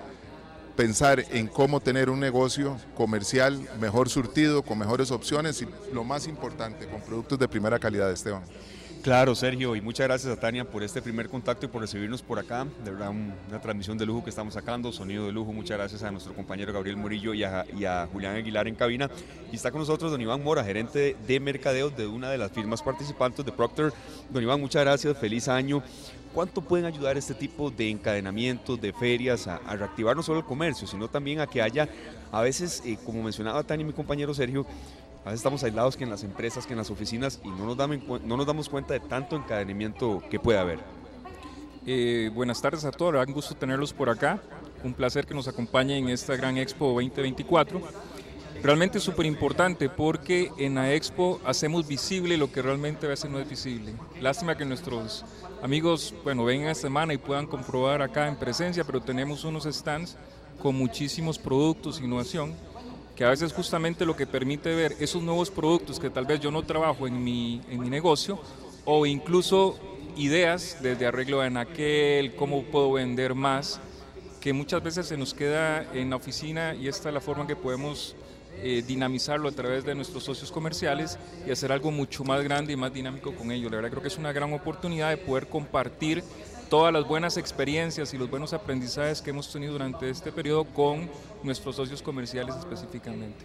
pensar 0.74 1.22
en 1.32 1.48
cómo 1.48 1.80
tener 1.80 2.08
un 2.08 2.18
negocio 2.18 2.78
comercial 2.96 3.60
mejor 3.78 4.08
surtido, 4.08 4.62
con 4.62 4.78
mejores 4.78 5.10
opciones 5.10 5.60
y 5.60 5.68
lo 5.92 6.02
más 6.02 6.28
importante, 6.28 6.86
con 6.86 7.02
productos 7.02 7.38
de 7.38 7.46
primera 7.46 7.78
calidad, 7.78 8.10
Esteban. 8.10 8.44
Claro, 9.02 9.34
Sergio, 9.34 9.74
y 9.74 9.80
muchas 9.80 10.06
gracias 10.06 10.32
a 10.32 10.38
Tania 10.38 10.64
por 10.64 10.84
este 10.84 11.02
primer 11.02 11.28
contacto 11.28 11.66
y 11.66 11.68
por 11.68 11.80
recibirnos 11.80 12.22
por 12.22 12.38
acá. 12.38 12.68
De 12.84 12.92
verdad, 12.92 13.10
una 13.10 13.60
transmisión 13.60 13.98
de 13.98 14.06
lujo 14.06 14.22
que 14.22 14.30
estamos 14.30 14.54
sacando, 14.54 14.92
sonido 14.92 15.26
de 15.26 15.32
lujo. 15.32 15.52
Muchas 15.52 15.76
gracias 15.76 16.04
a 16.04 16.12
nuestro 16.12 16.32
compañero 16.34 16.72
Gabriel 16.72 16.96
Murillo 16.96 17.34
y 17.34 17.42
a, 17.42 18.08
Julián 18.12 18.36
Aguilar 18.36 18.68
en 18.68 18.76
cabina. 18.76 19.10
Y 19.50 19.56
está 19.56 19.72
con 19.72 19.80
nosotros 19.80 20.12
don 20.12 20.20
Iván 20.20 20.44
Mora, 20.44 20.62
gerente 20.62 21.16
de 21.26 21.40
mercadeo 21.40 21.90
de 21.90 22.06
una 22.06 22.30
de 22.30 22.38
las 22.38 22.52
firmas 22.52 22.80
participantes 22.80 23.44
de 23.44 23.50
Procter. 23.50 23.92
Don 24.30 24.40
Iván, 24.40 24.60
muchas 24.60 24.82
gracias, 24.84 25.18
feliz 25.18 25.48
año. 25.48 25.82
¿Cuánto 26.32 26.60
pueden 26.60 26.86
ayudar 26.86 27.18
este 27.18 27.34
tipo 27.34 27.72
de 27.72 27.90
encadenamientos, 27.90 28.80
de 28.80 28.92
ferias, 28.92 29.48
a, 29.48 29.58
reactivar 29.76 30.14
no 30.14 30.22
solo 30.22 30.38
el 30.38 30.44
comercio, 30.44 30.86
sino 30.86 31.08
también 31.08 31.40
a 31.40 31.48
que 31.48 31.60
haya, 31.60 31.88
a 32.30 32.40
veces, 32.40 32.80
eh, 32.86 32.96
como 33.04 33.22
mencionaba 33.22 33.64
Tania 33.64 33.82
y 33.82 33.88
mi 33.88 33.92
compañero 33.92 34.32
Sergio, 34.32 34.64
a 35.24 35.26
veces 35.26 35.40
estamos 35.40 35.62
aislados 35.62 35.96
que 35.96 36.02
en 36.02 36.10
las 36.10 36.24
empresas, 36.24 36.66
que 36.66 36.72
en 36.72 36.78
las 36.78 36.90
oficinas 36.90 37.40
y 37.44 37.48
no 37.48 37.64
nos, 37.64 37.76
damos, 37.76 38.22
no 38.22 38.36
nos 38.36 38.46
damos 38.46 38.68
cuenta 38.68 38.94
de 38.94 39.00
tanto 39.00 39.36
encadenamiento 39.36 40.20
que 40.28 40.40
puede 40.40 40.58
haber. 40.58 40.80
Eh, 41.86 42.30
buenas 42.34 42.60
tardes 42.60 42.84
a 42.84 42.90
todos, 42.90 43.14
un 43.26 43.32
gusto 43.32 43.54
tenerlos 43.54 43.92
por 43.92 44.10
acá. 44.10 44.40
Un 44.82 44.94
placer 44.94 45.26
que 45.26 45.34
nos 45.34 45.46
acompañen 45.46 46.04
en 46.04 46.10
esta 46.10 46.34
gran 46.34 46.58
Expo 46.58 46.88
2024. 46.88 47.80
Realmente 48.64 48.98
es 48.98 49.04
súper 49.04 49.26
importante 49.26 49.88
porque 49.88 50.50
en 50.58 50.74
la 50.74 50.92
Expo 50.92 51.40
hacemos 51.44 51.86
visible 51.86 52.36
lo 52.36 52.50
que 52.50 52.62
realmente 52.62 53.06
a 53.06 53.10
veces 53.10 53.30
no 53.30 53.38
es 53.38 53.48
visible. 53.48 53.94
Lástima 54.20 54.56
que 54.56 54.64
nuestros 54.64 55.24
amigos, 55.62 56.12
bueno, 56.24 56.44
vengan 56.44 56.70
esta 56.70 56.82
semana 56.82 57.14
y 57.14 57.18
puedan 57.18 57.46
comprobar 57.46 58.02
acá 58.02 58.26
en 58.26 58.34
presencia, 58.34 58.82
pero 58.82 59.00
tenemos 59.00 59.44
unos 59.44 59.64
stands 59.64 60.16
con 60.60 60.74
muchísimos 60.74 61.38
productos, 61.38 62.00
innovación 62.00 62.54
que 63.16 63.24
a 63.24 63.30
veces 63.30 63.52
justamente 63.52 64.06
lo 64.06 64.16
que 64.16 64.26
permite 64.26 64.74
ver 64.74 64.96
esos 64.98 65.22
nuevos 65.22 65.50
productos 65.50 66.00
que 66.00 66.10
tal 66.10 66.26
vez 66.26 66.40
yo 66.40 66.50
no 66.50 66.62
trabajo 66.62 67.06
en 67.06 67.22
mi, 67.22 67.60
en 67.68 67.80
mi 67.80 67.90
negocio 67.90 68.40
o 68.84 69.06
incluso 69.06 69.78
ideas 70.16 70.78
desde 70.80 71.06
arreglo 71.06 71.40
de 71.40 71.58
aquel, 71.58 72.34
cómo 72.34 72.64
puedo 72.64 72.92
vender 72.92 73.34
más, 73.34 73.80
que 74.40 74.52
muchas 74.52 74.82
veces 74.82 75.06
se 75.06 75.16
nos 75.16 75.34
queda 75.34 75.86
en 75.94 76.10
la 76.10 76.16
oficina 76.16 76.74
y 76.74 76.88
esta 76.88 77.08
es 77.08 77.14
la 77.14 77.20
forma 77.20 77.46
que 77.46 77.56
podemos 77.56 78.16
eh, 78.64 78.82
dinamizarlo 78.86 79.48
a 79.48 79.52
través 79.52 79.84
de 79.84 79.94
nuestros 79.94 80.24
socios 80.24 80.52
comerciales 80.52 81.18
y 81.46 81.50
hacer 81.50 81.72
algo 81.72 81.90
mucho 81.90 82.22
más 82.24 82.42
grande 82.44 82.72
y 82.72 82.76
más 82.76 82.92
dinámico 82.92 83.34
con 83.34 83.50
ellos. 83.50 83.70
La 83.70 83.76
verdad 83.76 83.90
creo 83.90 84.02
que 84.02 84.08
es 84.08 84.18
una 84.18 84.32
gran 84.32 84.52
oportunidad 84.52 85.10
de 85.10 85.16
poder 85.16 85.48
compartir 85.48 86.22
todas 86.72 86.90
las 86.90 87.06
buenas 87.06 87.36
experiencias 87.36 88.14
y 88.14 88.16
los 88.16 88.30
buenos 88.30 88.54
aprendizajes 88.54 89.20
que 89.20 89.28
hemos 89.28 89.52
tenido 89.52 89.74
durante 89.74 90.08
este 90.08 90.32
periodo 90.32 90.64
con 90.64 91.06
nuestros 91.42 91.76
socios 91.76 92.00
comerciales 92.00 92.56
específicamente. 92.56 93.44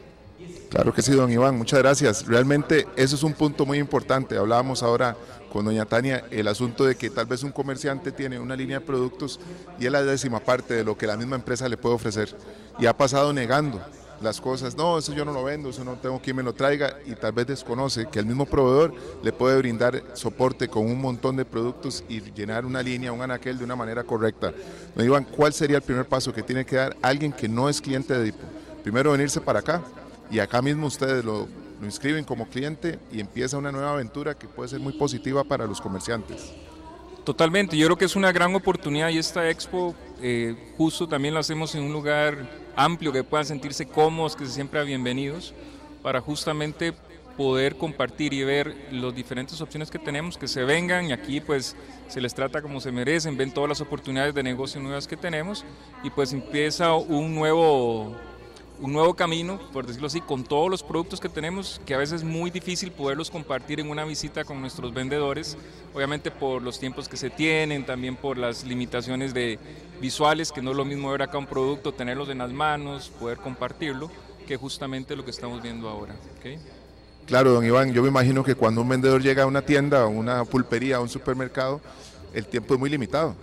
Claro 0.70 0.94
que 0.94 1.02
sí, 1.02 1.12
don 1.12 1.30
Iván, 1.30 1.58
muchas 1.58 1.80
gracias. 1.80 2.26
Realmente 2.26 2.88
eso 2.96 3.18
es 3.18 3.24
un 3.24 3.34
punto 3.34 3.66
muy 3.66 3.80
importante. 3.80 4.38
Hablábamos 4.38 4.82
ahora 4.82 5.18
con 5.52 5.66
doña 5.66 5.84
Tania 5.84 6.24
el 6.32 6.48
asunto 6.48 6.86
de 6.86 6.96
que 6.96 7.10
tal 7.10 7.26
vez 7.26 7.44
un 7.44 7.52
comerciante 7.52 8.14
tiene 8.14 8.40
una 8.40 8.56
línea 8.56 8.80
de 8.80 8.86
productos 8.86 9.42
y 9.78 9.88
es 9.88 9.92
la 9.92 10.04
décima 10.04 10.40
parte 10.40 10.76
de 10.76 10.86
lo 10.86 10.98
que 10.98 11.06
la 11.06 11.18
misma 11.18 11.36
empresa 11.36 11.68
le 11.68 11.76
puede 11.76 11.96
ofrecer 11.96 12.34
y 12.80 12.86
ha 12.86 12.96
pasado 12.96 13.34
negando 13.34 13.82
las 14.22 14.42
cosas, 14.42 14.76
no, 14.76 14.98
eso 14.98 15.14
yo 15.14 15.26
no 15.26 15.32
lo 15.32 15.44
vendo, 15.44 15.70
eso 15.70 15.84
no 15.84 15.96
tengo 15.96 16.20
quien 16.22 16.36
me 16.36 16.44
lo 16.44 16.54
traiga 16.54 16.98
y 17.06 17.14
tal 17.14 17.32
vez 17.32 17.48
desconoce 17.48 18.08
que 18.08 18.20
el 18.20 18.26
mismo 18.26 18.46
proveedor 18.46 18.94
le 19.24 19.32
puede 19.32 19.58
brindar 19.58 20.04
soporte 20.14 20.68
con 20.68 20.86
un 20.86 21.00
montón 21.00 21.36
de 21.36 21.46
productos 21.46 22.04
y 22.10 22.22
llenar 22.32 22.66
una 22.66 22.82
línea, 22.82 23.12
un 23.12 23.22
anaquel 23.22 23.58
de 23.58 23.64
una 23.64 23.76
manera 23.76 24.04
correcta. 24.04 24.54
Me 24.96 25.04
digan, 25.04 25.24
¿cuál 25.24 25.54
sería 25.54 25.78
el 25.78 25.84
primer 25.84 26.06
paso 26.06 26.34
que 26.34 26.44
tiene 26.44 26.66
que 26.66 26.76
dar 26.78 26.98
alguien 27.02 27.32
que 27.32 27.48
no 27.48 27.70
es 27.70 27.82
cliente 27.82 28.14
de 28.14 28.24
Dipo? 28.24 28.44
Primero 28.84 29.12
venirse 29.12 29.42
para 29.42 29.60
acá 29.60 29.82
y 30.32 30.40
acá 30.40 30.62
mismo 30.62 30.88
ustedes 30.88 31.24
lo, 31.24 31.48
lo 31.80 31.86
inscriben 31.86 32.24
como 32.24 32.48
cliente 32.48 33.00
y 33.12 33.20
empieza 33.20 33.58
una 33.58 33.72
nueva 33.72 33.92
aventura 33.92 34.34
que 34.34 34.48
puede 34.48 34.70
ser 34.70 34.80
muy 34.80 34.94
positiva 34.94 35.44
para 35.44 35.66
los 35.66 35.80
comerciantes. 35.80 36.54
Totalmente, 37.28 37.76
yo 37.76 37.88
creo 37.88 37.98
que 37.98 38.06
es 38.06 38.16
una 38.16 38.32
gran 38.32 38.56
oportunidad 38.56 39.10
y 39.10 39.18
esta 39.18 39.50
expo 39.50 39.94
eh, 40.22 40.56
justo 40.78 41.10
también 41.10 41.34
lo 41.34 41.42
hacemos 41.42 41.76
en 41.76 41.84
un 41.84 41.92
lugar 41.92 42.50
amplio 42.74 43.12
que 43.12 43.22
puedan 43.22 43.46
sentirse 43.46 43.86
cómodos, 43.86 44.34
que 44.34 44.46
se 44.46 44.54
siempre 44.54 44.82
bienvenidos, 44.86 45.54
para 46.02 46.22
justamente 46.22 46.94
poder 47.36 47.76
compartir 47.76 48.32
y 48.32 48.46
ver 48.46 48.74
las 48.94 49.14
diferentes 49.14 49.60
opciones 49.60 49.92
que 49.92 50.00
tenemos, 50.00 50.38
que 50.38 50.48
se 50.48 50.64
vengan 50.64 51.08
y 51.08 51.12
aquí 51.12 51.42
pues 51.42 51.76
se 52.08 52.22
les 52.22 52.34
trata 52.34 52.62
como 52.62 52.80
se 52.80 52.94
merecen, 52.94 53.36
ven 53.36 53.54
todas 53.54 53.68
las 53.68 53.82
oportunidades 53.82 54.34
de 54.34 54.42
negocio 54.42 54.80
nuevas 54.80 55.06
que 55.06 55.18
tenemos 55.18 55.66
y 56.06 56.10
pues 56.10 56.32
empieza 56.32 56.96
un 56.96 57.36
nuevo 57.36 58.16
un 58.80 58.94
nuevo 58.94 59.14
camino, 59.16 59.60
por 59.74 59.86
decirlo 59.86 60.08
así, 60.08 60.22
con 60.22 60.44
todos 60.44 60.70
los 60.70 60.84
productos 60.84 61.20
que 61.20 61.30
tenemos, 61.30 61.82
que 61.86 61.94
a 61.94 61.98
veces 61.98 62.22
es 62.22 62.24
muy 62.24 62.52
difícil 62.52 62.92
poderlos 62.92 63.32
compartir 63.32 63.80
en 63.80 63.90
una 63.90 64.06
visita 64.06 64.44
con 64.44 64.62
nuestros 64.62 64.94
vendedores, 64.94 65.58
obviamente 65.94 66.32
por 66.32 66.62
los 66.62 66.80
tiempos 66.80 67.08
que 67.08 67.18
se 67.18 67.30
tienen, 67.30 67.86
también 67.86 68.16
por 68.16 68.38
las 68.38 68.64
limitaciones 68.64 69.34
de 69.34 69.60
visuales, 70.00 70.52
que 70.52 70.62
no 70.62 70.72
es 70.72 70.78
lo 70.78 70.86
mismo 70.86 71.12
ver 71.12 71.24
acá 71.24 71.38
un 71.38 71.48
producto, 71.48 71.94
tenerlos 71.94 72.30
en 72.30 72.38
las 72.40 72.52
manos, 72.52 73.10
poder 73.20 73.38
compartirlo, 73.38 74.12
que 74.48 74.58
justamente 74.58 75.16
lo 75.16 75.26
que 75.26 75.32
estamos 75.32 75.62
viendo 75.62 75.90
ahora. 75.90 76.16
Claro, 77.26 77.52
don 77.52 77.66
Iván, 77.66 77.94
yo 77.94 78.02
me 78.04 78.08
imagino 78.08 78.44
que 78.44 78.56
cuando 78.56 78.82
un 78.82 78.90
vendedor 78.90 79.22
llega 79.22 79.44
a 79.44 79.46
una 79.48 79.62
tienda, 79.62 80.04
a 80.04 80.08
una 80.08 80.46
pulpería, 80.46 80.98
a 80.98 81.00
un 81.02 81.10
supermercado, 81.10 81.82
el 82.34 82.46
tiempo 82.46 82.76
es 82.76 82.80
muy 82.80 82.90
limitado 82.90 83.36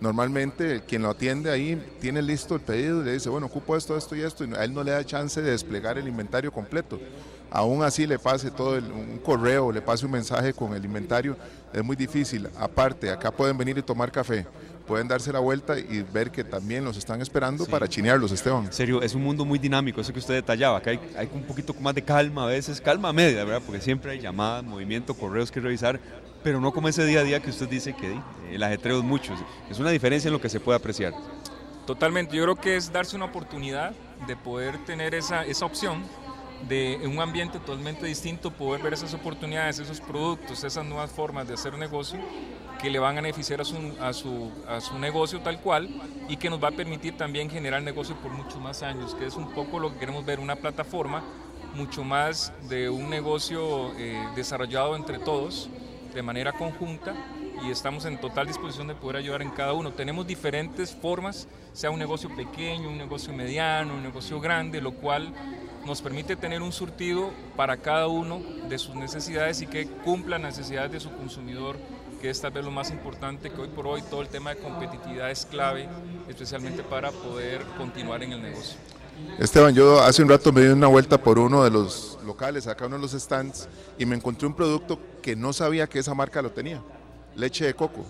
Normalmente 0.00 0.82
quien 0.88 1.02
lo 1.02 1.10
atiende 1.10 1.50
ahí 1.50 1.80
tiene 2.00 2.22
listo 2.22 2.54
el 2.54 2.62
pedido 2.62 3.02
y 3.02 3.04
le 3.04 3.12
dice, 3.12 3.28
bueno, 3.28 3.46
ocupo 3.46 3.76
esto, 3.76 3.96
esto 3.96 4.16
y 4.16 4.22
esto, 4.22 4.44
y 4.44 4.54
a 4.54 4.64
él 4.64 4.72
no 4.72 4.82
le 4.82 4.92
da 4.92 5.04
chance 5.04 5.42
de 5.42 5.50
desplegar 5.50 5.98
el 5.98 6.08
inventario 6.08 6.50
completo. 6.50 6.98
Aún 7.50 7.82
así 7.82 8.06
le 8.06 8.18
pase 8.18 8.50
todo 8.50 8.78
un 8.78 9.18
correo, 9.18 9.72
le 9.72 9.82
pase 9.82 10.06
un 10.06 10.12
mensaje 10.12 10.54
con 10.54 10.72
el 10.72 10.84
inventario, 10.84 11.36
es 11.72 11.84
muy 11.84 11.96
difícil. 11.96 12.48
Aparte, 12.58 13.10
acá 13.10 13.30
pueden 13.30 13.58
venir 13.58 13.76
y 13.76 13.82
tomar 13.82 14.10
café, 14.10 14.46
pueden 14.86 15.06
darse 15.06 15.32
la 15.32 15.40
vuelta 15.40 15.78
y 15.78 16.02
ver 16.12 16.30
que 16.30 16.44
también 16.44 16.84
los 16.84 16.96
están 16.96 17.20
esperando 17.20 17.66
para 17.66 17.86
chinearlos, 17.86 18.32
Esteban. 18.32 18.66
En 18.66 18.72
serio, 18.72 19.02
es 19.02 19.14
un 19.14 19.22
mundo 19.22 19.44
muy 19.44 19.58
dinámico, 19.58 20.00
eso 20.00 20.12
que 20.12 20.20
usted 20.20 20.34
detallaba, 20.34 20.80
hay, 20.86 21.00
hay 21.16 21.28
un 21.34 21.42
poquito 21.42 21.74
más 21.74 21.94
de 21.94 22.02
calma 22.02 22.44
a 22.44 22.46
veces, 22.46 22.80
calma 22.80 23.12
media, 23.12 23.44
¿verdad? 23.44 23.62
Porque 23.66 23.82
siempre 23.82 24.12
hay 24.12 24.20
llamadas, 24.20 24.64
movimiento, 24.64 25.12
correos 25.12 25.50
que 25.50 25.60
revisar, 25.60 26.00
pero 26.42 26.60
no 26.60 26.72
como 26.72 26.88
ese 26.88 27.04
día 27.04 27.20
a 27.20 27.24
día 27.24 27.40
que 27.40 27.50
usted 27.50 27.68
dice 27.68 27.94
que 27.94 28.18
el 28.50 28.62
ajetreo 28.62 28.98
es 28.98 29.04
mucho. 29.04 29.34
Es 29.70 29.78
una 29.78 29.90
diferencia 29.90 30.28
en 30.28 30.32
lo 30.32 30.40
que 30.40 30.48
se 30.48 30.60
puede 30.60 30.78
apreciar. 30.78 31.14
Totalmente, 31.86 32.36
yo 32.36 32.44
creo 32.44 32.56
que 32.56 32.76
es 32.76 32.92
darse 32.92 33.16
una 33.16 33.26
oportunidad 33.26 33.92
de 34.26 34.36
poder 34.36 34.84
tener 34.84 35.14
esa, 35.14 35.44
esa 35.44 35.64
opción 35.66 36.02
de 36.68 36.94
en 36.94 37.10
un 37.10 37.20
ambiente 37.20 37.58
totalmente 37.58 38.06
distinto 38.06 38.50
poder 38.50 38.82
ver 38.82 38.92
esas 38.92 39.14
oportunidades, 39.14 39.78
esos 39.78 40.00
productos, 40.00 40.62
esas 40.62 40.84
nuevas 40.84 41.10
formas 41.10 41.48
de 41.48 41.54
hacer 41.54 41.76
negocio 41.78 42.20
que 42.80 42.90
le 42.90 42.98
van 42.98 43.18
a 43.18 43.20
beneficiar 43.20 43.60
a 43.60 43.64
su, 43.64 43.76
a 44.00 44.12
su, 44.12 44.50
a 44.68 44.80
su 44.80 44.98
negocio 44.98 45.40
tal 45.40 45.60
cual 45.60 45.88
y 46.28 46.36
que 46.36 46.48
nos 46.48 46.62
va 46.62 46.68
a 46.68 46.72
permitir 46.72 47.16
también 47.16 47.50
generar 47.50 47.82
negocio 47.82 48.14
por 48.16 48.30
muchos 48.30 48.58
más 48.60 48.82
años, 48.82 49.14
que 49.14 49.26
es 49.26 49.34
un 49.36 49.50
poco 49.52 49.78
lo 49.78 49.92
que 49.92 49.98
queremos 49.98 50.24
ver, 50.24 50.38
una 50.38 50.56
plataforma 50.56 51.22
mucho 51.74 52.04
más 52.04 52.52
de 52.68 52.88
un 52.88 53.10
negocio 53.10 53.92
eh, 53.96 54.18
desarrollado 54.34 54.96
entre 54.96 55.18
todos 55.18 55.68
de 56.14 56.22
manera 56.22 56.52
conjunta 56.52 57.14
y 57.64 57.70
estamos 57.70 58.04
en 58.04 58.20
total 58.20 58.46
disposición 58.46 58.88
de 58.88 58.94
poder 58.94 59.16
ayudar 59.16 59.42
en 59.42 59.50
cada 59.50 59.72
uno. 59.72 59.92
Tenemos 59.92 60.26
diferentes 60.26 60.94
formas, 60.94 61.46
sea 61.72 61.90
un 61.90 61.98
negocio 61.98 62.34
pequeño, 62.34 62.88
un 62.88 62.98
negocio 62.98 63.32
mediano, 63.32 63.94
un 63.94 64.02
negocio 64.02 64.40
grande, 64.40 64.80
lo 64.80 64.92
cual 64.92 65.32
nos 65.84 66.02
permite 66.02 66.36
tener 66.36 66.62
un 66.62 66.72
surtido 66.72 67.30
para 67.56 67.76
cada 67.78 68.06
uno 68.06 68.40
de 68.68 68.78
sus 68.78 68.94
necesidades 68.94 69.62
y 69.62 69.66
que 69.66 69.86
cumpla 69.86 70.38
las 70.38 70.56
necesidades 70.56 70.92
de 70.92 71.00
su 71.00 71.10
consumidor, 71.16 71.76
que 72.20 72.30
es 72.30 72.40
tal 72.40 72.52
vez 72.52 72.64
lo 72.64 72.70
más 72.70 72.90
importante, 72.90 73.50
que 73.50 73.60
hoy 73.60 73.68
por 73.68 73.86
hoy 73.86 74.02
todo 74.02 74.22
el 74.22 74.28
tema 74.28 74.54
de 74.54 74.60
competitividad 74.60 75.30
es 75.30 75.46
clave, 75.46 75.88
especialmente 76.28 76.82
para 76.82 77.10
poder 77.10 77.62
continuar 77.76 78.22
en 78.22 78.32
el 78.32 78.42
negocio. 78.42 78.78
Esteban, 79.38 79.74
yo 79.74 80.00
hace 80.00 80.22
un 80.22 80.28
rato 80.28 80.52
me 80.52 80.60
di 80.60 80.68
una 80.68 80.86
vuelta 80.86 81.16
por 81.16 81.38
uno 81.38 81.64
de 81.64 81.70
los 81.70 82.18
locales, 82.26 82.66
acá 82.66 82.86
uno 82.86 82.96
de 82.96 83.02
los 83.02 83.12
stands, 83.12 83.68
y 83.98 84.04
me 84.04 84.16
encontré 84.16 84.46
un 84.46 84.54
producto 84.54 84.98
que 85.22 85.34
no 85.34 85.52
sabía 85.52 85.86
que 85.86 85.98
esa 85.98 86.14
marca 86.14 86.42
lo 86.42 86.50
tenía. 86.50 86.82
Leche 87.36 87.64
de 87.64 87.74
coco, 87.74 88.04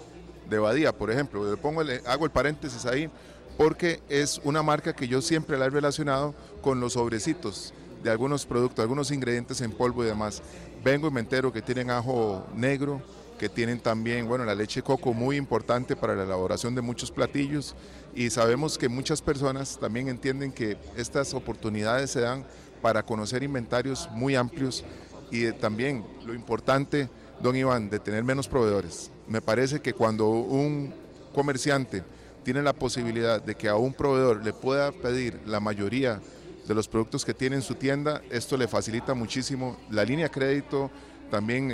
de 0.49 0.59
Badía, 0.59 0.93
por 0.93 1.11
ejemplo. 1.11 1.49
Le 1.49 1.57
pongo, 1.57 1.83
hago 2.07 2.25
el 2.25 2.31
paréntesis 2.31 2.85
ahí, 2.85 3.09
porque 3.57 4.01
es 4.09 4.41
una 4.45 4.63
marca 4.63 4.95
que 4.95 5.07
yo 5.07 5.23
siempre 5.23 5.57
la 5.59 5.67
he 5.67 5.71
relacionado 5.71 6.35
con 6.63 6.81
los 6.81 6.95
sobrecitos 6.95 7.75
de 8.03 8.11
algunos 8.11 8.47
productos, 8.47 8.83
algunos 8.83 9.11
ingredientes 9.11 9.61
en 9.61 9.73
polvo 9.73 10.03
y 10.03 10.07
demás. 10.07 10.43
Vengo 10.83 11.09
y 11.09 11.11
me 11.11 11.21
entero 11.21 11.53
que 11.53 11.63
tienen 11.63 11.91
ajo 11.91 12.47
negro, 12.55 13.03
que 13.41 13.49
tienen 13.49 13.81
también, 13.81 14.29
bueno, 14.29 14.45
la 14.45 14.55
leche 14.55 14.81
de 14.81 14.85
coco 14.85 15.15
muy 15.15 15.37
importante 15.37 15.97
para 15.97 16.15
la 16.15 16.25
elaboración 16.25 16.75
de 16.75 16.83
muchos 16.83 17.11
platillos 17.11 17.75
y 18.15 18.29
sabemos 18.29 18.77
que 18.77 18.87
muchas 18.87 19.23
personas 19.23 19.79
también 19.81 20.09
entienden 20.09 20.53
que 20.53 20.77
estas 20.95 21.33
oportunidades 21.33 22.11
se 22.11 22.21
dan 22.21 22.45
para 22.83 23.03
conocer 23.03 23.43
inventarios 23.43 24.11
muy 24.13 24.37
amplios 24.37 24.85
y 25.31 25.51
también 25.53 26.05
lo 26.27 26.35
importante, 26.35 27.09
don 27.41 27.57
Iván, 27.57 27.89
de 27.89 27.99
tener 27.99 28.23
menos 28.25 28.47
proveedores. 28.47 29.11
Me 29.27 29.41
parece 29.41 29.81
que 29.81 29.95
cuando 29.95 30.29
un 30.29 30.93
comerciante 31.35 32.05
tiene 32.45 32.61
la 32.61 32.75
posibilidad 32.75 33.43
de 33.43 33.55
que 33.55 33.71
a 33.71 33.77
un 33.77 33.95
proveedor 33.95 34.45
le 34.45 34.53
pueda 34.53 34.93
pedir 34.93 35.41
la 35.47 35.61
mayoría 35.61 36.21
de 36.69 36.75
los 36.75 36.89
productos 36.89 37.25
que 37.25 37.33
tiene 37.33 37.57
en 37.57 37.63
su 37.63 37.75
tienda, 37.75 38.21
esto 38.31 38.59
le 38.59 38.69
facilita 38.69 39.15
muchísimo 39.15 39.79
la 39.91 40.05
línea 40.05 40.29
crédito, 40.29 40.91
también 41.31 41.73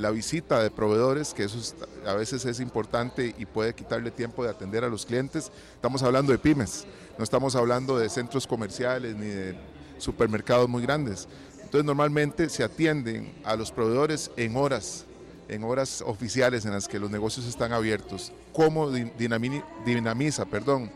la 0.00 0.10
visita 0.10 0.62
de 0.62 0.70
proveedores, 0.70 1.34
que 1.34 1.44
eso 1.44 1.58
a 2.06 2.14
veces 2.14 2.44
es 2.44 2.60
importante 2.60 3.34
y 3.38 3.46
puede 3.46 3.74
quitarle 3.74 4.10
tiempo 4.10 4.42
de 4.42 4.50
atender 4.50 4.84
a 4.84 4.88
los 4.88 5.06
clientes. 5.06 5.52
Estamos 5.74 6.02
hablando 6.02 6.32
de 6.32 6.38
pymes, 6.38 6.86
no 7.18 7.24
estamos 7.24 7.54
hablando 7.54 7.98
de 7.98 8.08
centros 8.08 8.46
comerciales 8.46 9.14
ni 9.14 9.26
de 9.26 9.56
supermercados 9.98 10.68
muy 10.68 10.82
grandes. 10.82 11.28
Entonces 11.62 11.84
normalmente 11.84 12.48
se 12.48 12.64
atienden 12.64 13.34
a 13.44 13.56
los 13.56 13.70
proveedores 13.70 14.30
en 14.36 14.56
horas, 14.56 15.04
en 15.48 15.64
horas 15.64 16.02
oficiales 16.04 16.64
en 16.64 16.72
las 16.72 16.88
que 16.88 16.98
los 16.98 17.10
negocios 17.10 17.46
están 17.46 17.72
abiertos. 17.72 18.32
¿Cómo 18.52 18.90
dinamiza, 18.90 20.44
perdón, 20.46 20.90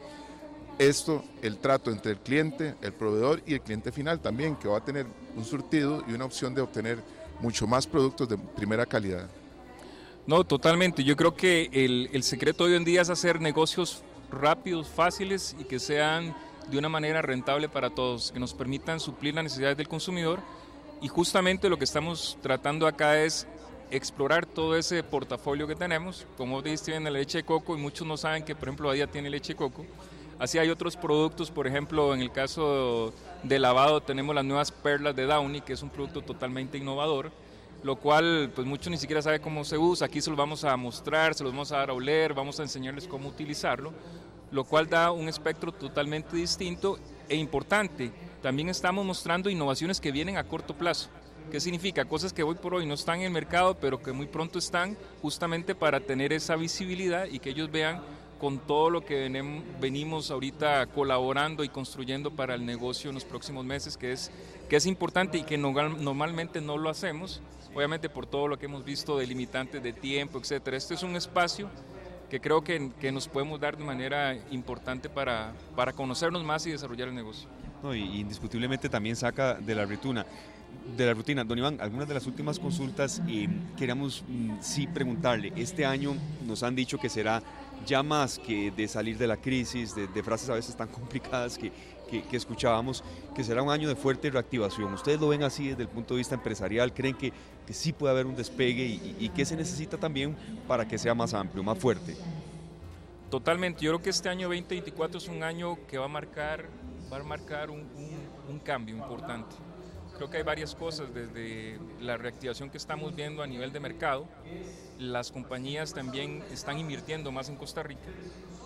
esto 0.79 1.23
el 1.43 1.59
trato 1.59 1.91
entre 1.91 2.13
el 2.13 2.19
cliente, 2.19 2.75
el 2.81 2.93
proveedor 2.93 3.43
y 3.47 3.55
el 3.55 3.61
cliente 3.61 3.93
final 3.93 4.21
también, 4.21 4.57
que 4.57 4.69
va 4.69 4.79
a 4.79 4.85
tener 4.85 5.07
un 5.37 5.45
surtido 5.45 6.03
y 6.09 6.15
una 6.15 6.25
opción 6.25 6.55
de 6.55 6.63
obtener 6.63 7.03
mucho 7.41 7.67
más 7.67 7.87
productos 7.87 8.29
de 8.29 8.39
primera 8.39 8.87
calidad. 8.87 9.29
No, 10.27 10.45
totalmente. 10.45 11.03
Yo 11.03 11.17
creo 11.17 11.35
que 11.35 11.71
el, 11.73 12.23
secreto 12.23 12.65
hoy 12.65 12.75
en 12.75 12.85
día 12.85 13.03
es 13.03 13.11
hacer 13.11 13.41
negocios 13.41 14.03
rápidos, 14.31 14.89
fáciles 14.89 15.57
y 15.59 15.65
que 15.65 15.79
sean 15.79 16.35
de 16.71 16.79
una 16.79 16.89
manera 16.89 17.21
rentable 17.23 17.69
para 17.69 17.91
todos, 17.91 18.31
que 18.31 18.39
nos 18.39 18.55
permitan 18.55 19.01
suplir 19.01 19.35
las 19.35 19.45
necesidades 19.45 19.77
del 19.77 19.89
consumidor. 19.89 20.39
Y 21.03 21.09
justamente 21.09 21.69
lo 21.69 21.79
que 21.79 21.85
estamos 21.85 22.39
tratando 22.43 22.87
acá 22.87 23.21
es 23.23 23.47
explorar 23.91 24.47
todo 24.47 24.77
ese 24.77 25.03
portafolio 25.03 25.67
que 25.67 25.75
tenemos. 25.75 26.27
Como 26.37 26.63
dijiste, 26.63 26.95
en 26.95 27.05
la 27.05 27.11
leche 27.11 27.39
de 27.39 27.45
coco, 27.45 27.77
y 27.77 27.81
muchos 27.81 28.07
no 28.07 28.17
saben 28.17 28.45
que, 28.45 28.55
por 28.55 28.69
ejemplo, 28.69 28.93
día 28.93 29.07
tiene 29.07 29.31
leche 29.31 29.55
de 29.55 29.57
coco. 29.57 29.85
Así 30.41 30.57
hay 30.57 30.71
otros 30.71 30.97
productos, 30.97 31.51
por 31.51 31.67
ejemplo, 31.67 32.15
en 32.15 32.23
el 32.23 32.33
caso 32.33 33.13
de 33.43 33.59
lavado 33.59 34.01
tenemos 34.01 34.35
las 34.35 34.43
nuevas 34.43 34.73
perlas 34.73 35.15
de 35.15 35.27
Downy, 35.27 35.61
que 35.61 35.75
es 35.75 35.83
un 35.83 35.91
producto 35.91 36.23
totalmente 36.23 36.79
innovador, 36.79 37.31
lo 37.83 37.97
cual 37.97 38.51
pues 38.55 38.67
muchos 38.67 38.91
ni 38.91 38.97
siquiera 38.97 39.21
sabe 39.21 39.41
cómo 39.41 39.65
se 39.65 39.77
usa. 39.77 40.07
Aquí 40.07 40.23
se 40.23 40.31
los 40.31 40.39
vamos 40.39 40.65
a 40.65 40.75
mostrar, 40.79 41.35
se 41.35 41.45
los 41.45 41.53
vamos 41.53 41.73
a 41.73 41.77
dar 41.77 41.91
a 41.91 41.93
oler, 41.93 42.33
vamos 42.33 42.59
a 42.59 42.63
enseñarles 42.63 43.07
cómo 43.07 43.29
utilizarlo, 43.29 43.93
lo 44.51 44.65
cual 44.65 44.89
da 44.89 45.13
un 45.13 45.29
espectro 45.29 45.73
totalmente 45.73 46.35
distinto 46.35 46.99
e 47.29 47.37
importante. 47.37 48.11
También 48.41 48.71
estamos 48.71 49.05
mostrando 49.05 49.51
innovaciones 49.51 50.01
que 50.01 50.11
vienen 50.11 50.39
a 50.39 50.45
corto 50.45 50.75
plazo. 50.75 51.11
¿Qué 51.51 51.61
significa? 51.61 52.07
Cosas 52.07 52.33
que 52.33 52.45
hoy 52.45 52.55
por 52.55 52.73
hoy 52.75 52.87
no 52.87 52.95
están 52.95 53.19
en 53.19 53.27
el 53.27 53.31
mercado, 53.31 53.77
pero 53.79 54.01
que 54.01 54.13
muy 54.13 54.27
pronto 54.27 54.59
están 54.59 54.97
justamente 55.21 55.75
para 55.75 56.01
tener 56.01 56.33
esa 56.33 56.57
visibilidad 56.57 57.27
y 57.27 57.41
que 57.41 57.51
ellos 57.51 57.71
vean 57.71 58.01
con 58.41 58.59
todo 58.59 58.89
lo 58.89 59.05
que 59.05 59.29
venimos 59.81 60.31
ahorita 60.31 60.87
colaborando 60.87 61.63
y 61.63 61.69
construyendo 61.69 62.31
para 62.31 62.55
el 62.55 62.65
negocio 62.65 63.11
en 63.11 63.15
los 63.15 63.25
próximos 63.25 63.65
meses, 63.67 63.97
que 63.97 64.13
es, 64.13 64.31
que 64.69 64.77
es 64.77 64.87
importante 64.87 65.39
y 65.39 65.43
que 65.43 65.59
normalmente 65.59 66.61
no 66.61 66.79
lo 66.79 66.89
hacemos, 66.89 67.43
obviamente 67.75 68.09
por 68.09 68.27
todo 68.27 68.49
lo 68.49 68.59
que 68.59 68.65
hemos 68.65 68.85
visto 68.85 69.19
de 69.19 69.27
limitantes 69.27 69.83
de 69.83 69.93
tiempo, 69.93 70.39
etcétera. 70.39 70.77
Este 70.77 70.95
es 70.95 71.03
un 71.03 71.17
espacio 71.17 71.69
que 72.31 72.41
creo 72.41 72.65
que, 72.65 72.91
que 72.99 73.13
nos 73.13 73.29
podemos 73.29 73.61
dar 73.61 73.77
de 73.77 73.85
manera 73.85 74.35
importante 74.51 75.11
para, 75.11 75.53
para 75.77 75.93
conocernos 75.93 76.43
más 76.43 76.67
y 76.67 76.71
desarrollar 76.71 77.09
el 77.09 77.15
negocio. 77.15 77.47
No, 77.83 77.95
y 77.95 78.21
indiscutiblemente 78.21 78.89
también 78.89 79.17
saca 79.17 79.55
de 79.55 79.75
la 79.75 79.85
rutina 79.85 80.25
de 80.97 81.07
la 81.07 81.15
rutina. 81.15 81.45
Don 81.45 81.59
Iván, 81.59 81.79
algunas 81.81 82.09
de 82.09 82.15
las 82.15 82.27
últimas 82.27 82.59
consultas 82.59 83.23
eh, 83.29 83.49
queríamos 83.77 84.25
mm, 84.27 84.57
sí 84.61 84.87
preguntarle. 84.87 85.53
Este 85.57 85.85
año 85.85 86.15
nos 86.47 86.63
han 86.63 86.75
dicho 86.75 86.99
que 86.99 87.09
será 87.09 87.43
ya 87.87 88.03
más 88.03 88.39
que 88.39 88.71
de 88.71 88.89
salir 88.89 89.19
de 89.19 89.27
la 89.27 89.37
crisis, 89.37 89.95
de, 89.95 90.23
frases 90.23 90.49
a 90.51 90.55
veces 90.55 90.77
tan 90.77 90.89
complicadas 90.89 91.59
que, 91.59 91.73
que, 92.09 92.37
escuchábamos, 92.37 93.05
que 93.35 93.45
será 93.45 93.63
un 93.63 93.71
año 93.71 93.89
de 93.89 93.97
fuerte 93.97 94.31
reactivación. 94.31 94.93
¿Ustedes 94.93 95.21
lo 95.21 95.29
ven 95.29 95.43
así 95.43 95.69
desde 95.69 95.83
el 95.83 95.89
punto 95.89 96.15
de 96.15 96.19
vista 96.19 96.35
empresarial? 96.35 96.93
¿Creen 96.93 97.17
que, 97.17 97.33
que 97.67 97.73
sí 97.73 97.93
puede 97.93 98.13
haber 98.13 98.27
un 98.27 98.37
despegue 98.37 98.85
y, 99.19 99.29
qué 99.31 99.45
se 99.45 99.57
necesita 99.57 99.97
también 99.97 100.37
para 100.67 100.87
que 100.87 100.99
sea 100.99 101.15
más 101.15 101.35
amplio, 101.35 101.63
más 101.63 101.79
fuerte? 101.79 102.17
Totalmente, 103.31 103.83
yo 103.83 103.93
creo 103.93 104.03
que 104.03 104.11
este 104.11 104.29
año 104.29 104.49
2024 104.49 105.19
es 105.19 105.29
un 105.29 105.43
año 105.43 105.79
que 105.87 105.99
va 105.99 106.07
a 106.07 106.09
marcar, 106.09 106.69
va 107.13 107.19
a 107.19 107.23
marcar 107.23 107.71
un, 107.71 107.87
un 108.49 108.59
cambio 108.59 108.97
importante 108.97 109.70
creo 110.21 110.29
que 110.29 110.37
hay 110.37 110.43
varias 110.43 110.75
cosas, 110.75 111.15
desde 111.15 111.79
la 111.99 112.19
reactivación 112.19 112.69
que 112.69 112.77
estamos 112.77 113.17
viendo 113.17 113.43
a 113.43 113.47
nivel 113.47 113.73
de 113.73 113.81
mercado, 113.81 114.29
las 114.99 115.33
compañías 115.33 115.95
también 115.95 116.45
están 116.53 116.79
invirtiendo 116.79 117.33
más 117.33 117.49
en 117.49 117.57
Costa 117.57 117.83
Rica, 117.83 118.11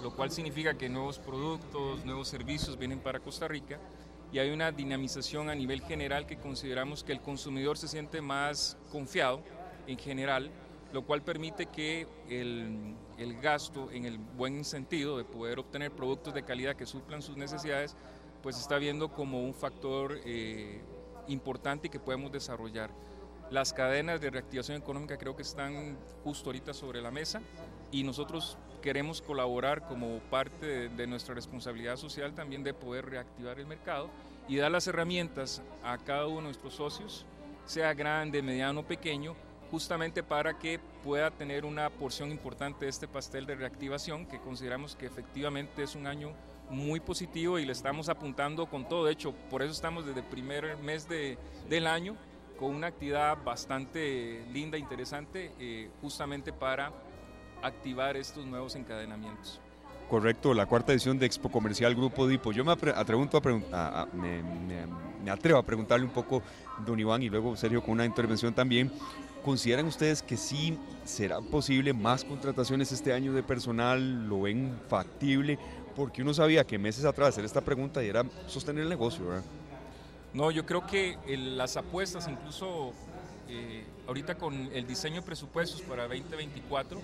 lo 0.03 0.17
cual 0.17 0.33
significa 0.33 0.75
que 0.75 0.89
nuevos 0.89 1.21
productos, 1.21 2.05
nuevos 2.05 2.27
servicios 2.27 2.77
vienen 2.77 2.99
para 2.99 3.21
Costa 3.21 3.47
Rica 3.47 3.79
y 4.33 4.41
hay 4.41 4.51
una 4.51 4.73
dinamización 4.73 5.49
a 5.49 5.55
nivel 5.55 5.81
general 5.83 6.27
que 6.27 6.39
consideramos 6.39 7.05
que 7.05 7.13
el 7.13 7.21
consumidor 7.21 7.79
se 7.79 7.87
siente 7.87 8.21
más 8.21 8.77
confiado 8.91 9.41
en 9.87 9.97
general, 9.97 10.51
lo 10.93 11.03
cual 11.03 11.23
permite 11.23 11.67
que 11.67 12.09
el, 12.29 12.97
el 13.17 13.41
gasto 13.41 13.93
en 13.93 14.07
el 14.07 14.19
buen 14.19 14.65
sentido 14.65 15.19
de 15.19 15.25
poder 15.25 15.61
obtener 15.61 15.93
productos 15.93 16.35
de 16.35 16.43
calidad 16.43 16.75
que 16.75 16.85
suplan 16.85 17.23
sus 17.23 17.37
necesidades, 17.37 17.95
pues 18.43 18.59
está 18.59 18.77
viendo 18.77 19.13
como 19.13 19.45
un 19.45 19.55
factor 19.55 20.19
eh, 20.25 20.83
importante 21.29 21.87
y 21.87 21.91
que 21.91 22.01
podemos 22.01 22.33
desarrollar. 22.33 22.91
Las 23.51 23.73
cadenas 23.73 24.21
de 24.21 24.31
reactivación 24.31 24.81
económica 24.81 25.19
creo 25.19 25.37
que 25.37 25.43
están 25.43 25.97
justo 26.23 26.49
ahorita 26.49 26.73
sobre 26.73 27.03
la 27.03 27.11
mesa 27.11 27.41
y 27.91 28.03
nosotros 28.03 28.57
queremos 28.83 29.23
colaborar 29.23 29.87
como 29.87 30.19
parte 30.31 30.89
de, 30.89 31.07
nuestra 31.07 31.35
responsabilidad 31.35 31.97
social 31.97 32.35
también 32.35 32.63
de 32.63 32.75
poder 32.75 33.07
reactivar 33.07 33.59
el 33.59 33.67
mercado 33.67 34.11
y 34.49 34.57
dar 34.57 34.71
las 34.71 34.87
herramientas 34.87 35.63
a 35.83 35.97
cada 35.99 36.27
uno 36.27 36.37
de 36.39 36.43
nuestros 36.45 36.75
socios, 36.75 37.25
sea 37.65 37.95
grande, 37.95 38.43
mediano 38.43 38.81
o 38.81 38.87
pequeño, 38.87 39.37
justamente 39.71 40.23
para 40.23 40.59
que 40.59 40.81
pueda 41.03 41.31
tener 41.31 41.65
una 41.65 41.89
porción 41.91 42.31
importante 42.31 42.85
de 42.85 42.91
este 42.91 43.09
pastel 43.09 43.47
de 43.47 43.55
reactivación 43.55 44.27
que 44.27 44.41
consideramos 44.41 44.97
que 44.97 45.07
efectivamente 45.07 45.83
es 45.83 45.95
un 45.95 46.07
año 46.07 46.33
muy 46.71 47.01
positivo 47.01 47.59
y 47.59 47.65
le 47.65 47.73
estamos 47.73 48.09
apuntando 48.09 48.67
con 48.67 48.89
todo. 48.89 49.07
De 49.07 49.13
hecho, 49.13 49.33
por 49.51 49.63
eso 49.63 49.73
estamos 49.73 50.07
desde 50.07 50.21
el 50.21 50.27
primer 50.27 50.77
mes 50.79 51.09
de, 51.09 51.39
del 51.69 51.87
año 51.87 52.17
con 52.59 52.75
una 52.75 52.89
actividad 52.89 53.37
bastante 53.45 54.45
linda, 54.53 54.79
interesante, 54.79 55.53
eh, 55.59 55.91
justamente 56.01 56.53
para 56.53 56.93
activar 57.63 58.17
estos 58.17 58.47
nuevos 58.47 58.75
encadenamientos. 58.77 59.61
Correcto, 60.09 60.53
la 60.53 60.67
cuarta 60.67 60.93
edición 60.93 61.19
de 61.19 61.27
Expo 61.27 61.51
Comercial 61.51 61.95
Grupo 61.95 62.27
Dipo. 62.27 62.53
Yo 62.53 62.65
me, 62.65 62.73
atrevo 62.73 63.27
a, 63.73 64.07
me, 64.13 64.43
me, 65.23 65.31
atrevo 65.31 65.59
a 65.59 65.63
preguntarle 65.63 66.05
un 66.05 66.13
poco, 66.13 66.43
don 66.85 67.01
Iván, 67.01 67.23
y 67.23 67.31
luego 67.31 67.57
Sergio 67.57 67.83
con 67.83 67.93
una 67.93 68.05
intervención 68.05 68.53
también. 68.53 68.93
¿Consideran 69.43 69.87
ustedes 69.87 70.23
que 70.23 70.37
sí 70.37 70.79
será 71.05 71.41
posible 71.41 71.93
más 71.93 72.25
contrataciones 72.25 72.93
este 72.93 73.13
año 73.13 73.33
de 73.33 73.43
personal? 73.43 74.29
¿Lo 74.29 74.43
ven 74.43 74.79
factible? 74.89 75.59
Porque 75.97 76.23
uno 76.23 76.35
sabía 76.35 76.65
que 76.65 76.79
meses 76.79 77.05
atrás 77.05 77.31
hacer 77.31 77.45
esta 77.45 77.61
pregunta 77.61 78.03
y 78.03 78.09
era 78.09 78.25
sostener 78.47 78.83
el 78.83 78.89
negocio, 78.89 79.27
¿verdad? 79.27 79.45
No, 80.33 80.51
yo 80.51 80.67
creo 80.67 80.85
que 80.87 81.17
las 81.37 81.77
apuestas, 81.77 82.27
incluso 82.27 82.93
eh, 83.49 83.85
ahorita 84.09 84.35
con 84.35 84.55
el 84.73 84.87
diseño 84.87 85.17
de 85.17 85.23
presupuestos 85.23 85.81
para 85.83 86.09
2024, 86.09 87.01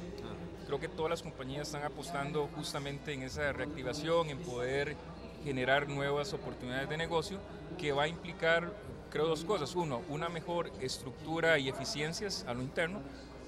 creo 0.67 0.81
que 0.81 0.89
todas 0.89 1.11
las 1.11 1.23
compañías 1.23 1.69
están 1.69 1.85
apostando 1.85 2.49
justamente 2.57 3.13
en 3.13 3.23
esa 3.23 3.53
reactivación, 3.53 4.31
en 4.31 4.39
poder 4.39 4.97
generar 5.45 5.89
nuevas 5.89 6.33
oportunidades 6.33 6.89
de 6.89 6.97
negocio, 6.97 7.39
que 7.79 7.93
va 7.93 8.05
a 8.05 8.09
implicar, 8.09 8.73
creo, 9.11 9.27
dos 9.27 9.45
cosas. 9.45 9.75
Uno, 9.77 10.03
una 10.09 10.29
mejor 10.29 10.71
estructura 10.81 11.59
y 11.59 11.69
eficiencias 11.69 12.45
a 12.49 12.55
lo 12.55 12.63
interno, 12.63 13.01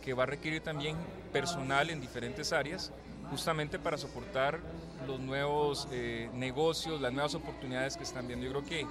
que 0.03 0.15
va 0.15 0.25
a 0.25 0.27
requerir 0.27 0.63
también 0.63 0.97
personal 1.33 1.91
en 1.91 2.01
diferentes 2.01 2.53
áreas, 2.53 2.93
justamente 3.33 3.79
para 3.79 3.97
soportar 3.97 4.61
los 5.07 5.19
nuevos 5.19 5.89
eh, 5.91 6.29
negocios, 6.35 7.01
las 7.01 7.15
nuevas 7.15 7.35
oportunidades 7.35 7.97
que 7.97 8.03
están 8.03 8.27
viendo. 8.29 8.45
Yo 8.45 8.53
creo 8.53 8.65
que 8.65 8.87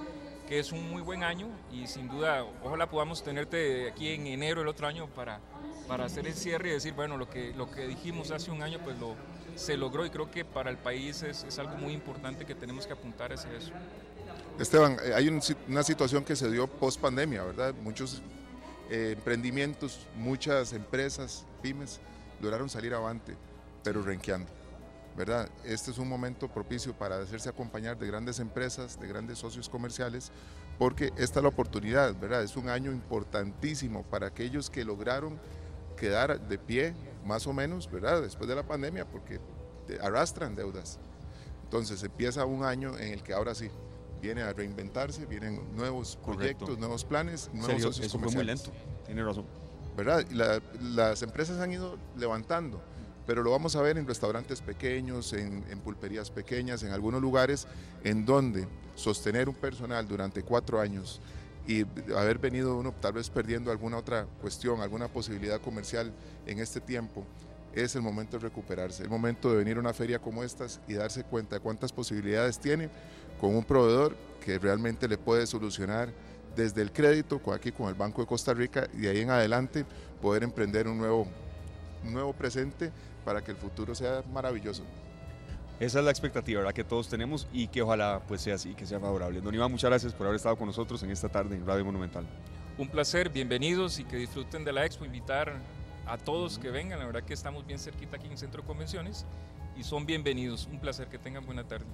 que 0.48 0.58
es 0.58 0.72
un 0.72 0.90
muy 0.90 1.00
buen 1.00 1.22
año 1.22 1.48
y 1.72 1.86
sin 1.86 2.08
duda 2.08 2.44
ojalá 2.64 2.90
podamos 2.90 3.22
tenerte 3.22 3.88
aquí 3.88 4.08
en 4.08 4.26
enero 4.26 4.62
el 4.62 4.68
otro 4.68 4.86
año 4.86 5.06
para, 5.06 5.40
para 5.86 6.04
hacer 6.04 6.26
el 6.26 6.34
cierre 6.34 6.70
y 6.70 6.72
decir, 6.72 6.92
bueno, 6.94 7.16
lo 7.16 7.30
que, 7.30 7.54
lo 7.54 7.70
que 7.70 7.86
dijimos 7.86 8.32
hace 8.32 8.50
un 8.50 8.60
año 8.60 8.78
pues 8.82 8.98
lo, 8.98 9.14
se 9.54 9.76
logró 9.76 10.04
y 10.04 10.10
creo 10.10 10.30
que 10.30 10.44
para 10.44 10.70
el 10.70 10.76
país 10.76 11.22
es, 11.22 11.44
es 11.44 11.58
algo 11.58 11.76
muy 11.76 11.92
importante 11.92 12.44
que 12.44 12.54
tenemos 12.54 12.86
que 12.86 12.92
apuntar 12.92 13.32
hacia 13.32 13.52
eso. 13.52 13.72
Esteban, 14.58 14.98
eh, 15.04 15.14
hay 15.14 15.28
una 15.28 15.82
situación 15.82 16.24
que 16.24 16.36
se 16.36 16.50
dio 16.50 16.66
post 16.66 17.00
pandemia, 17.00 17.44
¿verdad? 17.44 17.72
Muchos 17.82 18.20
eh, 18.90 19.12
emprendimientos, 19.16 20.06
muchas 20.16 20.72
empresas, 20.72 21.46
pymes, 21.62 22.00
lograron 22.42 22.68
salir 22.68 22.92
avante, 22.92 23.36
pero 23.82 24.02
renqueando. 24.02 24.50
¿verdad? 25.16 25.48
Este 25.64 25.90
es 25.90 25.98
un 25.98 26.08
momento 26.08 26.48
propicio 26.48 26.94
para 26.94 27.20
hacerse 27.20 27.48
acompañar 27.48 27.98
de 27.98 28.06
grandes 28.06 28.38
empresas, 28.38 28.98
de 28.98 29.06
grandes 29.06 29.38
socios 29.38 29.68
comerciales, 29.68 30.32
porque 30.78 31.12
esta 31.16 31.40
es 31.40 31.42
la 31.42 31.48
oportunidad, 31.48 32.18
¿verdad? 32.18 32.42
Es 32.42 32.56
un 32.56 32.68
año 32.68 32.90
importantísimo 32.92 34.02
para 34.04 34.28
aquellos 34.28 34.70
que 34.70 34.84
lograron 34.84 35.38
quedar 35.96 36.40
de 36.40 36.58
pie, 36.58 36.94
más 37.24 37.46
o 37.46 37.52
menos, 37.52 37.90
¿verdad? 37.90 38.22
Después 38.22 38.48
de 38.48 38.56
la 38.56 38.62
pandemia, 38.62 39.06
porque 39.06 39.40
arrastran 40.00 40.54
deudas. 40.54 40.98
Entonces 41.64 42.02
empieza 42.02 42.44
un 42.44 42.64
año 42.64 42.98
en 42.98 43.12
el 43.12 43.22
que 43.22 43.34
ahora 43.34 43.54
sí 43.54 43.70
viene 44.20 44.42
a 44.42 44.52
reinventarse, 44.52 45.26
vienen 45.26 45.74
nuevos 45.74 46.18
proyectos, 46.24 46.78
nuevos 46.78 47.04
planes, 47.04 47.50
nuevos 47.52 47.82
socios 47.82 48.06
eso 48.06 48.18
comerciales. 48.18 48.62
Fue 48.62 48.72
muy 48.72 48.80
lento, 48.80 49.04
tiene 49.06 49.24
razón. 49.24 49.46
¿Verdad? 49.96 50.24
las 50.80 51.22
empresas 51.22 51.60
han 51.60 51.70
ido 51.70 51.98
levantando 52.16 52.82
pero 53.26 53.42
lo 53.42 53.50
vamos 53.50 53.76
a 53.76 53.82
ver 53.82 53.98
en 53.98 54.06
restaurantes 54.06 54.60
pequeños, 54.60 55.32
en, 55.32 55.62
pulperías 55.84 56.30
pequeñas, 56.30 56.82
en 56.82 56.92
algunos 56.92 57.20
lugares 57.20 57.66
en 58.04 58.24
donde 58.24 58.66
sostener 58.94 59.48
un 59.48 59.54
personal 59.54 60.06
durante 60.06 60.42
cuatro 60.42 60.80
años 60.80 61.20
y 61.66 61.82
haber 62.14 62.38
venido 62.38 62.76
uno 62.76 62.92
tal 63.00 63.14
vez 63.14 63.30
perdiendo 63.30 63.70
alguna 63.70 63.98
otra 63.98 64.26
cuestión, 64.40 64.80
alguna 64.80 65.08
posibilidad 65.08 65.60
comercial 65.60 66.12
en 66.46 66.58
este 66.58 66.80
tiempo, 66.80 67.24
es 67.72 67.94
el 67.94 68.02
momento 68.02 68.36
de 68.38 68.42
recuperarse, 68.42 69.02
el 69.02 69.08
momento 69.08 69.50
de 69.50 69.56
venir 69.56 69.76
a 69.76 69.80
una 69.80 69.94
feria 69.94 70.18
como 70.18 70.42
estas 70.42 70.80
y 70.88 70.94
darse 70.94 71.24
cuenta 71.24 71.56
de 71.56 71.60
cuántas 71.60 71.92
posibilidades 71.92 72.58
tiene 72.58 72.90
con 73.40 73.56
un 73.56 73.64
proveedor 73.64 74.16
que 74.44 74.58
realmente 74.58 75.08
le 75.08 75.16
puede 75.16 75.46
solucionar 75.46 76.10
desde 76.54 76.82
el 76.82 76.92
crédito, 76.92 77.40
aquí 77.52 77.72
con 77.72 77.88
el 77.88 77.94
Banco 77.94 78.20
de 78.20 78.26
Costa 78.26 78.52
Rica, 78.52 78.86
y 78.92 79.02
de 79.02 79.10
ahí 79.10 79.20
en 79.20 79.30
adelante 79.30 79.86
poder 80.20 80.42
emprender 80.42 80.86
un 80.86 80.98
nuevo, 80.98 81.26
un 82.04 82.12
nuevo 82.12 82.32
presente 82.32 82.92
para 83.24 83.42
que 83.42 83.50
el 83.50 83.56
futuro 83.56 83.94
sea 83.94 84.22
maravilloso. 84.32 84.82
Esa 85.80 85.98
es 85.98 86.04
la 86.04 86.10
expectativa 86.10 86.60
¿verdad? 86.60 86.74
que 86.74 86.84
todos 86.84 87.08
tenemos 87.08 87.48
y 87.52 87.66
que 87.66 87.82
ojalá 87.82 88.22
pues 88.28 88.40
sea 88.40 88.54
así, 88.54 88.74
que 88.74 88.86
sea 88.86 89.00
favorable. 89.00 89.40
Don 89.40 89.54
Iván, 89.54 89.70
muchas 89.70 89.90
gracias 89.90 90.12
por 90.12 90.26
haber 90.26 90.36
estado 90.36 90.56
con 90.56 90.66
nosotros 90.66 91.02
en 91.02 91.10
esta 91.10 91.28
tarde 91.28 91.56
en 91.56 91.66
Radio 91.66 91.84
Monumental. 91.84 92.24
Un 92.78 92.88
placer, 92.88 93.28
bienvenidos 93.30 93.98
y 93.98 94.04
que 94.04 94.16
disfruten 94.16 94.64
de 94.64 94.72
la 94.72 94.86
expo. 94.86 95.04
Invitar 95.04 95.54
a 96.06 96.18
todos 96.18 96.58
que 96.58 96.70
vengan, 96.70 96.98
la 96.98 97.06
verdad 97.06 97.22
que 97.22 97.34
estamos 97.34 97.66
bien 97.66 97.78
cerquita 97.78 98.16
aquí 98.16 98.28
en 98.28 98.38
Centro 98.38 98.62
de 98.62 98.68
Convenciones 98.68 99.26
y 99.76 99.82
son 99.82 100.06
bienvenidos. 100.06 100.68
Un 100.70 100.78
placer, 100.78 101.08
que 101.08 101.18
tengan 101.18 101.44
buena 101.44 101.64
tarde. 101.64 101.84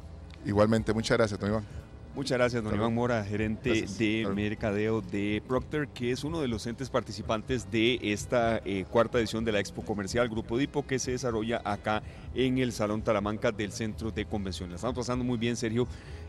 Igualmente, 0.44 0.92
muchas 0.92 1.16
gracias, 1.16 1.40
don 1.40 1.50
Iván. 1.50 1.87
Muchas 2.18 2.36
gracias, 2.36 2.64
don 2.64 2.74
Iván 2.74 2.92
Mora, 2.92 3.24
gerente 3.24 3.86
de 3.96 4.26
mercadeo 4.34 5.02
de 5.02 5.40
Procter, 5.46 5.86
que 5.86 6.10
es 6.10 6.24
uno 6.24 6.40
de 6.40 6.48
los 6.48 6.66
entes 6.66 6.90
participantes 6.90 7.70
de 7.70 8.00
esta 8.02 8.60
eh, 8.64 8.84
cuarta 8.90 9.20
edición 9.20 9.44
de 9.44 9.52
la 9.52 9.60
Expo 9.60 9.82
Comercial 9.82 10.28
Grupo 10.28 10.58
Dipo, 10.58 10.84
que 10.84 10.98
se 10.98 11.12
desarrolla 11.12 11.62
acá 11.64 12.02
en 12.34 12.58
el 12.58 12.72
Salón 12.72 13.02
Talamanca 13.02 13.52
del 13.52 13.70
Centro 13.70 14.10
de 14.10 14.24
Convenciones. 14.24 14.72
La 14.72 14.76
estamos 14.78 14.96
pasando 14.96 15.24
muy 15.24 15.38
bien, 15.38 15.54
Sergio. 15.54 15.86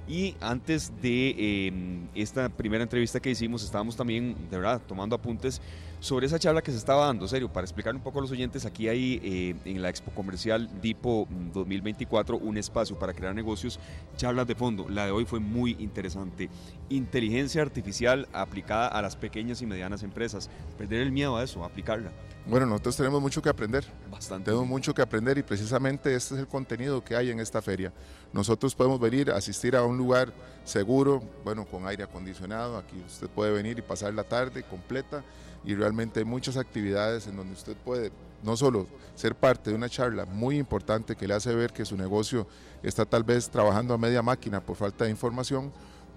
Y 0.07 0.35
antes 0.41 0.93
de 1.01 1.67
em, 1.67 2.07
esta 2.13 2.49
primera 2.49 2.83
entrevista 2.83 3.19
que 3.19 3.31
hicimos, 3.31 3.63
estábamos 3.63 3.95
también, 3.95 4.35
de 4.51 4.57
verdad, 4.57 4.79
tomando 4.87 5.15
apuntes 5.15 5.59
sobre 5.99 6.27
esa 6.27 6.39
charla 6.39 6.61
que 6.61 6.71
se 6.71 6.77
estaba 6.77 7.05
dando. 7.05 7.27
Serio, 7.27 7.51
para 7.51 7.65
explicar 7.65 7.95
un 7.95 8.01
poco 8.01 8.19
a 8.19 8.21
los 8.21 8.31
oyentes, 8.31 8.65
aquí 8.65 8.87
hay 8.87 9.19
eh, 9.23 9.55
en 9.65 9.81
la 9.81 9.89
Expo 9.89 10.11
Comercial 10.11 10.69
DIPO 10.81 11.27
2024 11.53 12.37
un 12.37 12.57
espacio 12.57 12.97
para 12.97 13.13
crear 13.13 13.35
negocios, 13.35 13.79
charlas 14.15 14.47
de 14.47 14.55
fondo. 14.55 14.87
La 14.89 15.05
de 15.05 15.11
hoy 15.11 15.25
fue 15.25 15.39
muy 15.39 15.75
interesante. 15.79 16.49
Inteligencia 16.89 17.61
artificial 17.61 18.27
aplicada 18.33 18.87
a 18.87 19.01
las 19.01 19.15
pequeñas 19.15 19.61
y 19.61 19.65
medianas 19.65 20.03
empresas. 20.03 20.49
Perder 20.77 21.01
el 21.01 21.11
miedo 21.11 21.37
a 21.37 21.43
eso, 21.43 21.63
aplicarla. 21.63 22.11
Bueno, 22.45 22.65
nosotros 22.65 22.95
tenemos 22.95 23.21
mucho 23.21 23.41
que 23.41 23.49
aprender. 23.49 23.85
Bastante. 24.09 24.45
Tenemos 24.45 24.67
mucho 24.67 24.93
que 24.93 25.01
aprender 25.01 25.37
y 25.37 25.43
precisamente 25.43 26.15
este 26.15 26.33
es 26.33 26.39
el 26.39 26.47
contenido 26.47 27.03
que 27.03 27.15
hay 27.15 27.29
en 27.29 27.39
esta 27.39 27.61
feria. 27.61 27.93
Nosotros 28.33 28.73
podemos 28.73 28.99
venir 28.99 29.29
asistir 29.29 29.75
a 29.75 29.83
un 29.83 29.97
lugar 29.97 30.33
seguro, 30.63 31.21
bueno, 31.43 31.65
con 31.65 31.85
aire 31.87 32.03
acondicionado. 32.03 32.77
Aquí 32.77 32.95
usted 33.05 33.27
puede 33.27 33.51
venir 33.51 33.77
y 33.77 33.81
pasar 33.81 34.13
la 34.13 34.23
tarde 34.23 34.63
completa 34.63 35.23
y 35.69 35.75
realmente 35.75 36.19
hay 36.19 36.25
muchas 36.25 36.57
actividades 36.57 37.27
en 37.27 37.37
donde 37.37 37.53
usted 37.53 37.77
puede 37.85 38.11
no 38.41 38.57
solo 38.57 38.87
ser 39.13 39.35
parte 39.35 39.69
de 39.69 39.75
una 39.75 39.87
charla 39.87 40.25
muy 40.25 40.57
importante 40.57 41.15
que 41.15 41.27
le 41.27 41.35
hace 41.35 41.53
ver 41.53 41.71
que 41.71 41.85
su 41.85 41.95
negocio 41.95 42.47
está 42.81 43.05
tal 43.05 43.23
vez 43.23 43.51
trabajando 43.51 43.93
a 43.93 43.97
media 43.99 44.23
máquina 44.23 44.61
por 44.61 44.77
falta 44.77 45.05
de 45.05 45.11
información, 45.11 45.71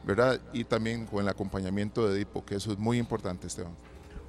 ¿verdad? 0.06 0.40
Y 0.54 0.64
también 0.64 1.04
con 1.04 1.20
el 1.20 1.28
acompañamiento 1.28 2.08
de 2.08 2.16
DIPO, 2.16 2.46
que 2.46 2.54
eso 2.54 2.72
es 2.72 2.78
muy 2.78 2.96
importante, 2.96 3.46
Esteban. 3.46 3.74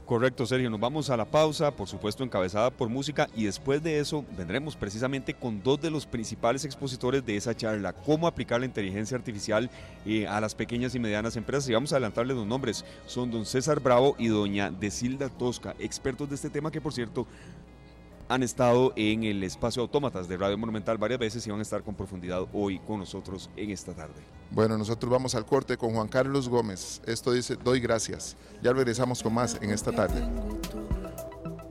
Correcto, 0.06 0.46
Sergio. 0.46 0.70
Nos 0.70 0.82
vamos 0.82 1.10
a 1.10 1.16
la 1.16 1.24
pausa, 1.24 1.72
por 1.72 1.88
supuesto 1.88 2.26
encabezada 2.26 2.70
por 2.72 2.90
música, 2.90 3.30
y 3.36 3.46
después 3.46 3.82
de 3.82 4.00
eso 4.00 4.26
vendremos 4.38 4.76
precisamente 4.76 5.34
con 5.34 5.64
dos 5.64 5.80
de 5.80 5.90
los 5.90 6.06
principales 6.06 6.66
expositores 6.66 7.26
de 7.26 7.38
esa 7.38 7.56
charla, 7.56 7.94
cómo 7.94 8.28
aplicar 8.28 8.60
la 8.60 8.66
inteligencia 8.66 9.16
artificial 9.16 9.70
eh, 10.06 10.28
a 10.28 10.42
las 10.42 10.56
pequeñas 10.56 10.94
y 10.94 11.00
medianas 11.00 11.38
empresas. 11.38 11.70
Y 11.70 11.74
vamos 11.74 11.94
a 11.94 11.96
adelantarles 11.96 12.36
los 12.36 12.46
nombres. 12.46 12.84
Son 13.06 13.32
don 13.32 13.46
César 13.46 13.80
Bravo 13.80 14.18
y 14.20 14.28
doña 14.28 14.72
Desilda 14.72 15.30
Tosca, 15.30 15.74
expertos 15.80 16.28
de 16.28 16.36
este 16.36 16.50
tema 16.50 16.70
que, 16.70 16.82
por 16.82 16.92
cierto, 16.92 17.26
han 18.30 18.44
estado 18.44 18.94
en 18.96 19.24
el 19.24 19.44
espacio 19.44 19.82
Autómatas 19.82 20.28
de 20.28 20.38
Radio 20.38 20.58
Monumental 20.58 20.98
varias 20.98 21.20
veces 21.20 21.46
y 21.46 21.50
van 21.50 21.60
a 21.60 21.64
estar 21.64 21.84
con 21.84 21.96
profundidad 21.96 22.46
hoy 22.54 22.80
con 22.80 23.00
nosotros 23.00 23.50
en 23.56 23.70
esta 23.70 23.94
tarde. 23.94 24.22
Bueno, 24.52 24.78
nosotros 24.78 25.12
vamos 25.12 25.36
al 25.36 25.46
corte 25.46 25.78
con 25.78 25.94
Juan 25.94 26.08
Carlos 26.08 26.48
Gómez. 26.48 27.02
Esto 27.06 27.32
dice, 27.32 27.56
doy 27.56 27.80
gracias. 27.80 28.36
Ya 28.62 28.74
regresamos 28.74 29.24
con 29.24 29.34
más 29.34 29.58
en 29.62 29.72
esta 29.72 29.92
tarde. 29.92 30.22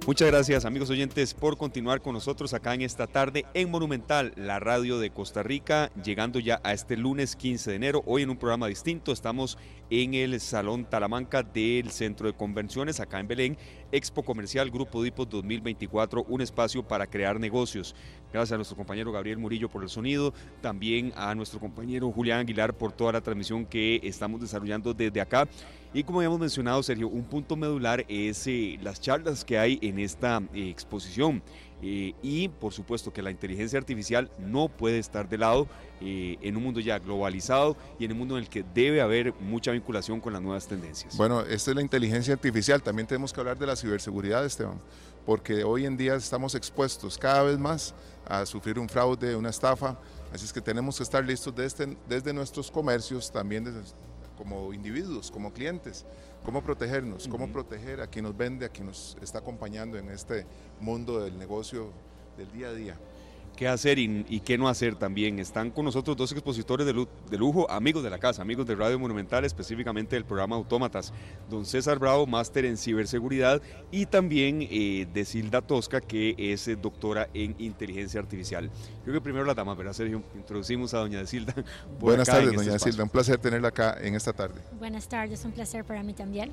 Muchas 0.04 0.32
gracias 0.32 0.64
amigos 0.64 0.90
oyentes 0.90 1.32
por 1.32 1.56
continuar 1.56 2.02
con 2.02 2.14
nosotros 2.14 2.54
acá 2.54 2.74
en 2.74 2.82
esta 2.82 3.06
tarde 3.06 3.46
en 3.54 3.70
Monumental, 3.70 4.32
la 4.34 4.58
radio 4.58 4.98
de 4.98 5.10
Costa 5.10 5.44
Rica, 5.44 5.92
llegando 6.02 6.40
ya 6.40 6.60
a 6.64 6.72
este 6.72 6.96
lunes 6.96 7.36
15 7.36 7.70
de 7.70 7.76
enero. 7.76 8.02
Hoy 8.04 8.22
en 8.22 8.30
un 8.30 8.36
programa 8.36 8.66
distinto, 8.66 9.12
estamos 9.12 9.58
en 9.90 10.14
el 10.14 10.40
Salón 10.40 10.86
Talamanca 10.86 11.44
del 11.44 11.92
Centro 11.92 12.26
de 12.26 12.32
Convenciones, 12.34 12.98
acá 12.98 13.20
en 13.20 13.28
Belén, 13.28 13.56
Expo 13.92 14.24
Comercial 14.24 14.72
Grupo 14.72 15.04
Dipos 15.04 15.28
2024, 15.30 16.24
un 16.24 16.40
espacio 16.40 16.82
para 16.82 17.06
crear 17.06 17.38
negocios. 17.38 17.94
Gracias 18.32 18.54
a 18.54 18.56
nuestro 18.56 18.76
compañero 18.76 19.12
Gabriel 19.12 19.38
Murillo 19.38 19.68
por 19.68 19.84
el 19.84 19.88
sonido, 19.88 20.34
también 20.60 21.12
a 21.14 21.32
nuestro 21.36 21.60
compañero 21.60 22.10
Julián 22.10 22.40
Aguilar 22.40 22.74
por 22.74 22.90
toda 22.90 23.12
la 23.12 23.20
transmisión 23.20 23.66
que 23.66 24.00
estamos 24.02 24.40
desarrollando 24.40 24.94
desde 24.94 25.20
acá. 25.20 25.46
Y 25.94 26.04
como 26.04 26.20
habíamos 26.20 26.40
mencionado, 26.40 26.82
Sergio, 26.82 27.08
un 27.08 27.24
punto 27.24 27.54
medular 27.54 28.06
es 28.08 28.46
eh, 28.46 28.78
las 28.82 28.98
charlas 28.98 29.44
que 29.44 29.58
hay 29.58 29.78
en 29.82 29.98
esta 29.98 30.42
eh, 30.54 30.70
exposición. 30.70 31.42
Eh, 31.82 32.14
y 32.22 32.48
por 32.48 32.72
supuesto 32.72 33.12
que 33.12 33.20
la 33.20 33.30
inteligencia 33.30 33.78
artificial 33.78 34.30
no 34.38 34.68
puede 34.68 34.98
estar 34.98 35.28
de 35.28 35.36
lado 35.36 35.66
en 36.00 36.56
un 36.56 36.62
mundo 36.64 36.80
ya 36.80 36.98
globalizado 36.98 37.76
y 37.98 38.04
en 38.04 38.12
un 38.12 38.18
mundo 38.18 38.36
en 38.36 38.42
el 38.42 38.48
que 38.48 38.64
debe 38.74 39.00
haber 39.00 39.34
mucha 39.34 39.70
vinculación 39.70 40.20
con 40.20 40.32
las 40.32 40.42
nuevas 40.42 40.66
tendencias. 40.66 41.16
Bueno, 41.16 41.42
esta 41.42 41.70
es 41.70 41.76
la 41.76 41.82
inteligencia 41.82 42.34
artificial. 42.34 42.82
También 42.82 43.06
tenemos 43.06 43.32
que 43.32 43.38
hablar 43.38 43.56
de 43.56 43.66
la 43.66 43.76
ciberseguridad, 43.76 44.44
Esteban, 44.44 44.80
porque 45.24 45.62
hoy 45.62 45.86
en 45.86 45.96
día 45.96 46.16
estamos 46.16 46.56
expuestos 46.56 47.18
cada 47.18 47.44
vez 47.44 47.56
más 47.56 47.94
a 48.26 48.44
sufrir 48.46 48.80
un 48.80 48.88
fraude, 48.88 49.36
una 49.36 49.50
estafa. 49.50 49.96
Así 50.32 50.44
es 50.44 50.52
que 50.52 50.60
tenemos 50.60 50.96
que 50.96 51.04
estar 51.04 51.24
listos 51.24 51.54
desde, 51.54 51.96
desde 52.08 52.32
nuestros 52.32 52.68
comercios, 52.68 53.30
también 53.30 53.62
desde 53.62 53.80
como 54.42 54.74
individuos, 54.74 55.30
como 55.30 55.52
clientes, 55.52 56.04
cómo 56.44 56.62
protegernos, 56.62 57.28
cómo 57.28 57.46
proteger 57.52 58.00
a 58.00 58.08
quien 58.08 58.24
nos 58.24 58.36
vende, 58.36 58.66
a 58.66 58.70
quien 58.70 58.88
nos 58.88 59.16
está 59.22 59.38
acompañando 59.38 59.96
en 59.98 60.08
este 60.08 60.46
mundo 60.80 61.20
del 61.20 61.38
negocio 61.38 61.92
del 62.36 62.50
día 62.50 62.68
a 62.70 62.72
día 62.72 62.98
qué 63.56 63.68
hacer 63.68 63.98
y, 63.98 64.40
qué 64.40 64.58
no 64.58 64.68
hacer 64.68 64.96
también. 64.96 65.38
Están 65.38 65.70
con 65.70 65.84
nosotros 65.84 66.16
dos 66.16 66.32
expositores 66.32 66.86
de, 66.86 67.38
lujo, 67.38 67.70
amigos 67.70 68.02
de 68.02 68.10
la 68.10 68.18
casa, 68.18 68.42
amigos 68.42 68.66
de 68.66 68.74
Radio 68.74 68.98
Monumental, 68.98 69.44
específicamente 69.44 70.16
del 70.16 70.24
programa 70.24 70.56
Autómatas. 70.56 71.12
Don 71.50 71.64
César 71.64 71.98
Bravo, 71.98 72.26
máster 72.26 72.64
en 72.64 72.76
ciberseguridad, 72.76 73.62
y 73.90 74.06
también 74.06 74.66
eh, 74.70 75.06
de 75.12 75.24
Silda 75.24 75.60
Tosca, 75.62 76.00
que 76.00 76.34
es 76.38 76.66
eh, 76.68 76.76
doctora 76.76 77.28
en 77.34 77.54
inteligencia 77.58 78.20
artificial. 78.20 78.70
Creo 79.04 79.14
que 79.14 79.20
primero 79.20 79.44
la 79.44 79.54
dama, 79.54 79.74
¿verdad, 79.74 79.92
Sergio? 79.92 80.22
Introducimos 80.34 80.94
a 80.94 80.98
doña 80.98 81.18
Desilda. 81.18 81.54
Buenas 82.00 82.26
tardes, 82.26 82.46
este 82.46 82.56
doña 82.56 82.72
Desilda. 82.72 83.04
Un 83.04 83.10
placer 83.10 83.38
tenerla 83.38 83.68
acá 83.68 83.96
en 84.00 84.14
esta 84.14 84.32
tarde. 84.32 84.60
Buenas 84.78 85.08
tardes, 85.08 85.44
un 85.44 85.52
placer 85.52 85.84
para 85.84 86.02
mí 86.02 86.14
también. 86.14 86.50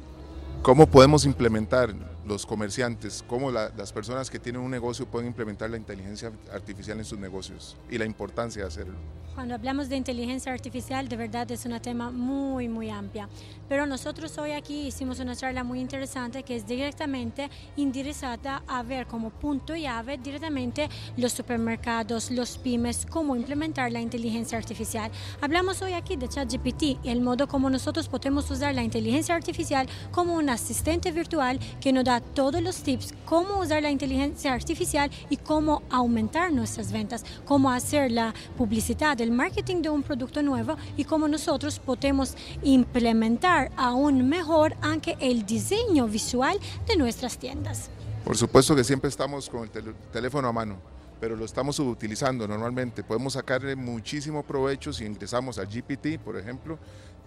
¿Cómo 0.61 0.87
podemos 0.87 1.25
implementar 1.25 1.95
los 2.27 2.45
comerciantes, 2.45 3.23
cómo 3.25 3.49
las 3.49 3.93
personas 3.93 4.29
que 4.29 4.39
tienen 4.39 4.61
un 4.61 4.69
negocio 4.69 5.05
pueden 5.05 5.27
implementar 5.27 5.69
la 5.69 5.77
inteligencia 5.77 6.31
artificial 6.53 6.99
en 6.99 7.05
sus 7.05 7.17
negocios 7.17 7.77
y 7.89 7.97
la 7.97 8.05
importancia 8.05 8.63
de 8.63 8.67
hacerlo? 8.67 8.95
Cuando 9.35 9.55
hablamos 9.55 9.87
de 9.87 9.95
inteligencia 9.95 10.51
artificial, 10.51 11.07
de 11.07 11.15
verdad 11.15 11.49
es 11.49 11.65
un 11.65 11.79
tema 11.79 12.11
muy, 12.11 12.67
muy 12.67 12.89
amplia. 12.89 13.29
Pero 13.69 13.85
nosotros 13.85 14.37
hoy 14.37 14.51
aquí 14.51 14.87
hicimos 14.87 15.19
una 15.19 15.33
charla 15.33 15.63
muy 15.63 15.79
interesante 15.79 16.43
que 16.43 16.57
es 16.57 16.67
directamente 16.67 17.49
enderezada 17.77 18.61
a 18.67 18.83
ver 18.83 19.07
como 19.07 19.29
punto 19.29 19.77
llave 19.77 20.17
directamente 20.17 20.89
los 21.15 21.31
supermercados, 21.31 22.31
los 22.31 22.57
pymes, 22.57 23.05
cómo 23.09 23.35
implementar 23.35 23.93
la 23.93 24.01
inteligencia 24.01 24.57
artificial. 24.57 25.09
Hablamos 25.39 25.81
hoy 25.81 25.93
aquí 25.93 26.17
de 26.17 26.27
ChatGPT 26.27 26.83
y 26.83 26.99
el 27.05 27.21
modo 27.21 27.47
como 27.47 27.69
nosotros 27.69 28.09
podemos 28.09 28.51
usar 28.51 28.75
la 28.75 28.83
inteligencia 28.83 29.35
artificial 29.35 29.87
como 30.11 30.33
un 30.33 30.48
asistente 30.49 31.11
virtual 31.11 31.59
que 31.79 31.93
nos 31.93 32.03
da 32.03 32.19
todos 32.19 32.61
los 32.61 32.83
tips 32.83 33.13
cómo 33.25 33.59
usar 33.59 33.83
la 33.83 33.91
inteligencia 33.91 34.53
artificial 34.53 35.09
y 35.29 35.37
cómo 35.37 35.83
aumentar 35.89 36.51
nuestras 36.51 36.91
ventas, 36.91 37.23
cómo 37.45 37.71
hacer 37.71 38.11
la 38.11 38.33
publicidad, 38.57 39.19
el 39.21 39.31
marketing 39.31 39.81
de 39.81 39.89
un 39.89 40.03
producto 40.03 40.41
nuevo 40.41 40.75
y 40.97 41.03
cómo 41.03 41.27
nosotros 41.27 41.79
podemos 41.79 42.35
implementar 42.63 43.71
aún 43.77 44.27
mejor 44.27 44.75
aunque 44.81 45.17
el 45.19 45.45
diseño 45.45 46.07
visual 46.07 46.59
de 46.87 46.97
nuestras 46.97 47.37
tiendas. 47.37 47.89
Por 48.23 48.35
supuesto 48.37 48.75
que 48.75 48.83
siempre 48.83 49.09
estamos 49.09 49.49
con 49.49 49.63
el 49.63 49.95
teléfono 50.11 50.47
a 50.47 50.53
mano 50.53 50.99
pero 51.19 51.35
lo 51.35 51.45
estamos 51.45 51.79
utilizando 51.79 52.47
normalmente. 52.47 53.03
Podemos 53.03 53.33
sacarle 53.33 53.75
muchísimo 53.75 54.43
provecho 54.43 54.93
si 54.93 55.05
ingresamos 55.05 55.59
a 55.59 55.65
GPT, 55.65 56.17
por 56.23 56.37
ejemplo, 56.37 56.79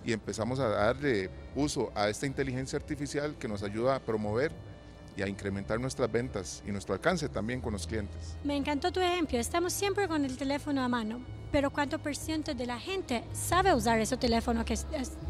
y 0.05 0.13
empezamos 0.13 0.59
a 0.61 0.69
darle 0.69 1.31
uso 1.55 1.93
a 1.95 2.09
esta 2.09 2.27
inteligencia 2.27 2.79
artificial 2.79 3.37
que 3.39 3.49
nos 3.49 3.63
ayuda 3.63 3.97
a 3.97 4.01
promover 4.01 4.53
y 5.17 5.23
a 5.23 5.29
incrementar 5.29 5.81
nuestras 5.81 6.11
ventas 6.11 6.63
y 6.67 6.71
nuestro 6.71 6.95
alcance 6.95 7.29
también 7.29 7.61
con 7.61 7.73
los 7.73 7.87
clientes. 7.87 8.37
Me 8.45 8.57
encantó 8.57 8.93
tu 8.93 9.01
ejemplo, 9.01 9.39
estamos 9.39 9.73
siempre 9.73 10.09
con 10.09 10.25
el 10.25 10.37
teléfono 10.37 10.83
a 10.83 10.89
mano, 10.89 11.21
pero 11.53 11.71
¿cuánto 11.71 11.99
por 11.99 12.17
ciento 12.17 12.55
de 12.55 12.67
la 12.67 12.81
gente 12.81 13.23
sabe 13.33 13.75
usar 13.75 14.01
ese 14.01 14.17
teléfono 14.17 14.65
que 14.65 14.77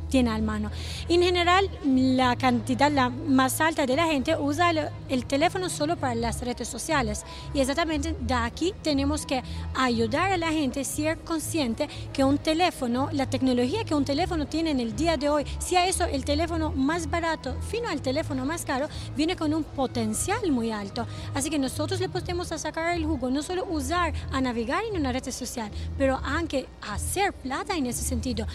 tiene 0.09 0.31
a 0.31 0.39
mano? 0.39 0.71
En 1.09 1.21
general, 1.21 1.69
la 1.85 2.37
cantidad 2.37 2.91
la 2.91 3.11
más 3.11 3.61
alta 3.61 3.85
de 3.85 3.97
la 3.97 4.07
gente 4.07 4.37
usa 4.37 4.71
el, 5.09 5.27
teléfono 5.27 5.69
solo 5.69 5.97
para 5.97 6.15
las 6.15 6.41
redes 6.43 6.69
sociales 6.69 7.25
y 7.53 7.61
exactamente 7.61 8.15
de 8.21 8.35
aquí 8.35 8.73
tenemos 8.83 9.27
que 9.27 9.43
ayudar 9.75 10.31
a 10.31 10.37
la 10.37 10.53
gente 10.53 10.81
a 10.81 10.85
ser 10.85 11.19
consciente 11.19 11.89
que 12.13 12.23
un 12.23 12.39
teléfono, 12.39 13.09
la 13.13 13.29
tecnología 13.29 13.85
que 13.85 13.95
un 13.95 14.05
teléfono 14.05 14.47
tiene 14.47 14.71
en 14.71 14.79
el 14.79 14.95
día 14.95 15.17
de 15.17 15.29
hoy, 15.29 15.45
sea 15.59 15.89
eso 15.89 16.05
el 16.05 16.25
teléfono 16.25 16.71
más 16.71 17.11
barato, 17.11 17.61
fino 17.63 17.89
al 17.89 18.01
teléfono 18.01 18.45
más 18.45 18.65
caro, 18.65 18.89
viene 19.17 19.35
con 19.35 19.53
un 19.53 19.65
potencial 19.75 20.51
muy 20.51 20.71
alto. 20.71 21.07
Así 21.35 21.51
que 21.51 21.59
nosotros 21.59 22.01
le 22.01 22.09
podemos 22.09 22.49
sacar 22.49 22.95
el 22.95 23.05
jugo, 23.05 23.31
no 23.31 23.43
solo 23.43 23.65
usar 23.65 24.13
a 24.31 24.41
navegar 24.41 24.85
en 24.85 24.99
una 24.99 25.13
red 25.13 25.29
social, 25.31 25.71
pero 25.99 26.21
aunque 26.25 26.67
hacer 26.83 27.33
plata 27.33 27.77
en 27.77 27.87
ese 27.87 28.03
sentido, 28.03 28.47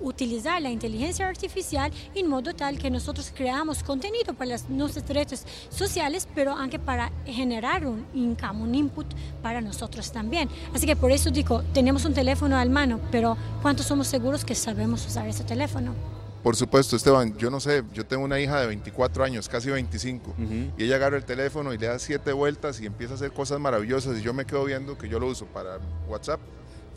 utilizar 0.00 0.60
la 0.60 0.70
inteligencia 0.70 1.26
artificial 1.26 1.92
en 2.14 2.28
modo 2.28 2.54
tal 2.54 2.78
que 2.78 2.90
nosotros 2.90 3.32
creamos 3.34 3.82
contenido 3.82 4.34
para 4.34 4.50
las, 4.50 4.68
nuestras 4.68 5.08
redes 5.08 5.46
sociales, 5.70 6.28
pero 6.34 6.52
aunque 6.52 6.78
para 6.78 7.10
generar 7.24 7.86
un 7.86 8.06
income, 8.14 8.62
un 8.62 8.74
input 8.74 9.06
para 9.42 9.60
nosotros 9.60 10.12
también. 10.12 10.48
Así 10.74 10.86
que 10.86 10.96
por 10.96 11.10
eso 11.10 11.30
digo, 11.30 11.62
tenemos 11.72 12.04
un 12.04 12.14
teléfono 12.14 12.56
al 12.56 12.70
mano, 12.70 13.00
pero 13.10 13.36
¿cuántos 13.62 13.86
somos 13.86 14.06
seguros 14.06 14.44
que 14.44 14.54
sabemos 14.54 15.06
usar 15.06 15.28
ese 15.28 15.44
teléfono? 15.44 16.21
Por 16.42 16.56
supuesto, 16.56 16.96
Esteban, 16.96 17.36
yo 17.38 17.50
no 17.50 17.60
sé, 17.60 17.84
yo 17.92 18.04
tengo 18.04 18.24
una 18.24 18.40
hija 18.40 18.60
de 18.60 18.66
24 18.66 19.22
años, 19.22 19.48
casi 19.48 19.70
25, 19.70 20.34
y 20.76 20.84
ella 20.84 20.96
agarra 20.96 21.16
el 21.16 21.24
teléfono 21.24 21.72
y 21.72 21.78
le 21.78 21.86
da 21.86 21.98
siete 22.00 22.32
vueltas 22.32 22.80
y 22.80 22.86
empieza 22.86 23.14
a 23.14 23.16
hacer 23.16 23.32
cosas 23.32 23.60
maravillosas 23.60 24.18
y 24.18 24.22
yo 24.22 24.34
me 24.34 24.44
quedo 24.44 24.64
viendo 24.64 24.98
que 24.98 25.08
yo 25.08 25.20
lo 25.20 25.28
uso 25.28 25.46
para 25.46 25.78
WhatsApp, 26.08 26.40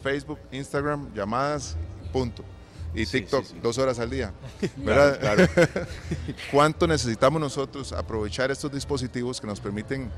Facebook, 0.02 0.40
Instagram, 0.52 1.14
llamadas, 1.14 1.78
punto. 2.12 2.44
Y 2.96 3.06
TikTok, 3.06 3.46
dos 3.62 3.78
horas 3.78 4.00
al 4.00 4.10
día. 4.10 4.34
¿Verdad? 4.78 5.50
¿Cuánto 6.52 6.88
necesitamos 6.88 7.40
nosotros 7.40 7.92
aprovechar 7.92 8.50
estos 8.52 8.72
dispositivos 8.72 9.42
que 9.42 9.48
nos 9.48 9.60
permiten 9.60 10.10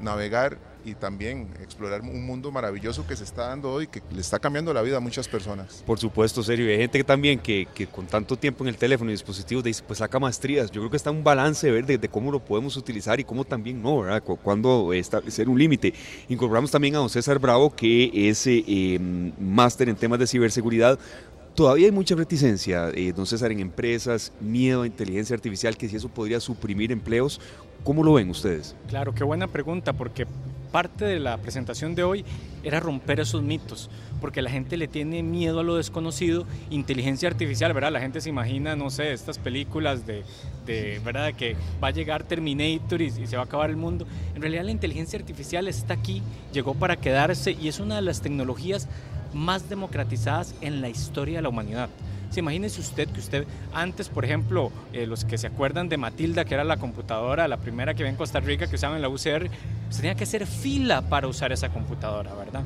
navegar 0.00 0.58
y 0.84 0.94
también 0.94 1.48
explorar 1.62 2.02
un 2.02 2.26
mundo 2.26 2.50
maravilloso 2.50 3.06
que 3.06 3.16
se 3.16 3.24
está 3.24 3.48
dando 3.48 3.72
hoy, 3.72 3.86
que 3.86 4.02
le 4.12 4.20
está 4.20 4.38
cambiando 4.38 4.72
la 4.72 4.82
vida 4.82 4.98
a 4.98 5.00
muchas 5.00 5.28
personas. 5.28 5.82
Por 5.86 5.98
supuesto, 5.98 6.42
serio. 6.42 6.68
Hay 6.70 6.78
gente 6.78 6.98
que 6.98 7.04
también 7.04 7.38
que, 7.38 7.66
que, 7.74 7.86
con 7.86 8.06
tanto 8.06 8.36
tiempo 8.36 8.64
en 8.64 8.68
el 8.68 8.76
teléfono 8.76 9.10
y 9.10 9.14
dispositivos 9.14 9.64
dice, 9.64 9.82
pues 9.86 9.98
saca 9.98 10.18
maestrías. 10.18 10.70
Yo 10.70 10.80
creo 10.80 10.90
que 10.90 10.96
está 10.96 11.10
un 11.10 11.24
balance 11.24 11.70
ver 11.70 11.86
de, 11.86 12.08
cómo 12.08 12.30
lo 12.30 12.44
podemos 12.44 12.76
utilizar 12.76 13.18
y 13.20 13.24
cómo 13.24 13.44
también 13.44 13.82
no, 13.82 14.00
¿verdad? 14.00 14.22
Cuando 14.22 14.92
establecer 14.92 15.48
un 15.48 15.58
límite. 15.58 15.94
Incorporamos 16.28 16.70
también 16.70 16.94
a 16.96 16.98
don 16.98 17.10
César 17.10 17.38
Bravo, 17.38 17.74
que 17.74 18.10
es 18.28 18.46
eh, 18.46 18.64
em, 18.66 19.32
máster 19.38 19.88
en 19.88 19.96
temas 19.96 20.18
de 20.18 20.26
ciberseguridad. 20.26 20.98
Todavía 21.54 21.86
hay 21.86 21.92
mucha 21.92 22.16
reticencia, 22.16 22.90
eh, 22.94 23.12
don 23.12 23.26
César, 23.26 23.52
en 23.52 23.60
empresas, 23.60 24.32
miedo 24.40 24.82
a 24.82 24.86
inteligencia 24.86 25.34
artificial, 25.34 25.76
que 25.76 25.88
si 25.88 25.94
eso 25.94 26.08
podría 26.08 26.40
suprimir 26.40 26.90
empleos. 26.90 27.40
¿Cómo 27.84 28.02
lo 28.02 28.14
ven 28.14 28.30
ustedes? 28.30 28.74
Claro, 28.88 29.14
qué 29.14 29.22
buena 29.22 29.46
pregunta, 29.46 29.92
porque 29.92 30.26
parte 30.74 31.04
de 31.04 31.20
la 31.20 31.36
presentación 31.36 31.94
de 31.94 32.02
hoy 32.02 32.24
era 32.64 32.80
romper 32.80 33.20
esos 33.20 33.44
mitos, 33.44 33.88
porque 34.20 34.42
la 34.42 34.50
gente 34.50 34.76
le 34.76 34.88
tiene 34.88 35.22
miedo 35.22 35.60
a 35.60 35.62
lo 35.62 35.76
desconocido, 35.76 36.48
inteligencia 36.68 37.28
artificial, 37.28 37.72
¿verdad? 37.72 37.92
La 37.92 38.00
gente 38.00 38.20
se 38.20 38.30
imagina, 38.30 38.74
no 38.74 38.90
sé, 38.90 39.12
estas 39.12 39.38
películas 39.38 40.04
de, 40.04 40.24
de 40.66 41.00
¿verdad? 41.04 41.32
Que 41.32 41.54
va 41.80 41.88
a 41.88 41.90
llegar 41.92 42.24
Terminator 42.24 43.02
y, 43.02 43.04
y, 43.04 43.26
se 43.28 43.36
va 43.36 43.42
a 43.42 43.44
acabar 43.44 43.70
el 43.70 43.76
mundo. 43.76 44.04
En 44.34 44.42
realidad 44.42 44.64
la 44.64 44.72
inteligencia 44.72 45.16
artificial 45.16 45.68
está 45.68 45.94
aquí, 45.94 46.22
llegó 46.52 46.74
para 46.74 46.96
quedarse 46.96 47.52
y 47.52 47.68
es 47.68 47.78
una 47.78 47.94
de 47.94 48.02
las 48.02 48.20
tecnologías 48.20 48.88
más 49.32 49.68
democratizadas 49.68 50.56
en 50.60 50.80
la 50.80 50.88
historia 50.88 51.36
de 51.36 51.42
la 51.42 51.50
humanidad. 51.50 51.88
Se 52.34 52.40
imagínese 52.40 52.80
usted 52.80 53.08
que 53.10 53.20
usted 53.20 53.46
antes, 53.72 54.08
por 54.08 54.24
ejemplo, 54.24 54.72
eh, 54.92 55.06
los 55.06 55.24
que 55.24 55.38
se 55.38 55.46
acuerdan 55.46 55.88
de 55.88 55.98
Matilda, 55.98 56.44
que 56.44 56.54
era 56.54 56.64
la 56.64 56.78
computadora, 56.78 57.46
la 57.46 57.58
primera 57.58 57.94
que 57.94 58.02
ve 58.02 58.08
en 58.08 58.16
Costa 58.16 58.40
Rica 58.40 58.66
que 58.66 58.74
usaban 58.74 58.96
en 58.96 59.02
la 59.02 59.08
UCR, 59.08 59.48
pues 59.84 59.98
tenía 59.98 60.16
que 60.16 60.24
hacer 60.24 60.44
fila 60.44 61.02
para 61.02 61.28
usar 61.28 61.52
esa 61.52 61.68
computadora, 61.68 62.34
¿verdad? 62.34 62.62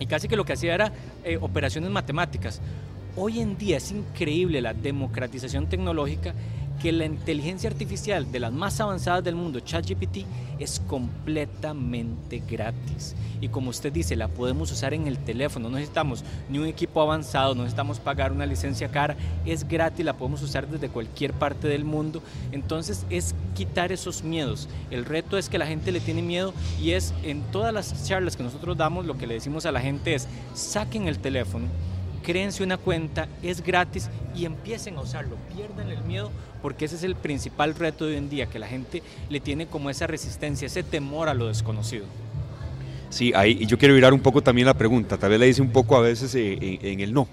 Y 0.00 0.06
casi 0.06 0.26
que 0.26 0.34
lo 0.34 0.44
que 0.44 0.54
hacía 0.54 0.74
era 0.74 0.92
eh, 1.22 1.38
operaciones 1.40 1.92
matemáticas. 1.92 2.60
hoy 3.14 3.38
en 3.38 3.56
día 3.56 3.76
es 3.76 3.92
increíble 3.92 4.60
la 4.60 4.74
democratización 4.74 5.68
tecnológica 5.68 6.34
que 6.80 6.92
la 6.92 7.04
inteligencia 7.04 7.68
artificial 7.68 8.30
de 8.30 8.40
las 8.40 8.52
más 8.52 8.80
avanzadas 8.80 9.24
del 9.24 9.34
mundo, 9.34 9.60
ChatGPT, 9.60 10.24
es 10.58 10.80
completamente 10.86 12.42
gratis. 12.48 13.14
Y 13.40 13.48
como 13.48 13.70
usted 13.70 13.92
dice, 13.92 14.16
la 14.16 14.28
podemos 14.28 14.72
usar 14.72 14.94
en 14.94 15.06
el 15.06 15.18
teléfono, 15.18 15.68
no 15.68 15.76
necesitamos 15.76 16.24
ni 16.48 16.58
un 16.58 16.66
equipo 16.66 17.00
avanzado, 17.00 17.54
no 17.54 17.62
necesitamos 17.62 18.00
pagar 18.00 18.32
una 18.32 18.46
licencia 18.46 18.88
cara, 18.88 19.16
es 19.46 19.66
gratis, 19.66 20.04
la 20.04 20.16
podemos 20.16 20.42
usar 20.42 20.66
desde 20.66 20.88
cualquier 20.88 21.32
parte 21.32 21.68
del 21.68 21.84
mundo. 21.84 22.22
Entonces 22.50 23.06
es 23.10 23.34
quitar 23.54 23.92
esos 23.92 24.22
miedos. 24.22 24.68
El 24.90 25.04
reto 25.04 25.38
es 25.38 25.48
que 25.48 25.58
la 25.58 25.66
gente 25.66 25.92
le 25.92 26.00
tiene 26.00 26.22
miedo 26.22 26.52
y 26.80 26.92
es 26.92 27.14
en 27.22 27.42
todas 27.52 27.72
las 27.72 28.06
charlas 28.06 28.36
que 28.36 28.42
nosotros 28.42 28.76
damos, 28.76 29.06
lo 29.06 29.16
que 29.16 29.26
le 29.26 29.34
decimos 29.34 29.66
a 29.66 29.72
la 29.72 29.80
gente 29.80 30.14
es, 30.14 30.26
saquen 30.54 31.06
el 31.06 31.18
teléfono, 31.18 31.66
créense 32.22 32.62
una 32.62 32.76
cuenta, 32.76 33.28
es 33.42 33.62
gratis 33.62 34.10
y 34.34 34.44
empiecen 34.44 34.96
a 34.96 35.00
usarlo, 35.00 35.36
pierdan 35.54 35.90
el 35.90 36.02
miedo 36.02 36.30
porque 36.62 36.84
ese 36.84 36.96
es 36.96 37.02
el 37.02 37.14
principal 37.14 37.74
reto 37.74 38.04
de 38.04 38.12
hoy 38.12 38.18
en 38.18 38.30
día, 38.30 38.46
que 38.46 38.58
la 38.58 38.66
gente 38.66 39.02
le 39.28 39.40
tiene 39.40 39.66
como 39.66 39.90
esa 39.90 40.06
resistencia, 40.06 40.66
ese 40.66 40.82
temor 40.82 41.28
a 41.28 41.34
lo 41.34 41.48
desconocido. 41.48 42.06
Sí, 43.10 43.32
ahí 43.34 43.66
yo 43.66 43.78
quiero 43.78 43.94
virar 43.94 44.12
un 44.12 44.20
poco 44.20 44.42
también 44.42 44.66
la 44.66 44.74
pregunta, 44.74 45.16
tal 45.16 45.30
vez 45.30 45.40
le 45.40 45.46
dice 45.46 45.62
un 45.62 45.70
poco 45.70 45.96
a 45.96 46.00
veces 46.00 46.34
eh, 46.34 46.58
en, 46.60 46.86
en 46.86 47.00
el 47.00 47.14
no, 47.14 47.26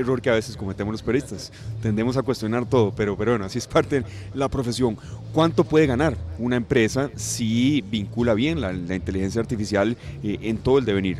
error 0.00 0.20
que 0.20 0.30
a 0.30 0.34
veces 0.34 0.56
cometemos 0.56 0.92
los 0.92 1.02
periodistas. 1.02 1.52
Tendemos 1.82 2.16
a 2.16 2.22
cuestionar 2.22 2.66
todo, 2.66 2.92
pero, 2.94 3.16
pero 3.16 3.32
bueno, 3.32 3.44
así 3.44 3.58
es 3.58 3.66
parte 3.66 4.00
de 4.00 4.06
la 4.34 4.48
profesión. 4.48 4.96
¿Cuánto 5.32 5.64
puede 5.64 5.86
ganar 5.86 6.16
una 6.38 6.56
empresa 6.56 7.10
si 7.16 7.82
vincula 7.82 8.34
bien 8.34 8.60
la, 8.60 8.72
la 8.72 8.94
inteligencia 8.94 9.40
artificial 9.40 9.96
eh, 10.22 10.38
en 10.42 10.58
todo 10.58 10.78
el 10.78 10.84
devenir? 10.84 11.18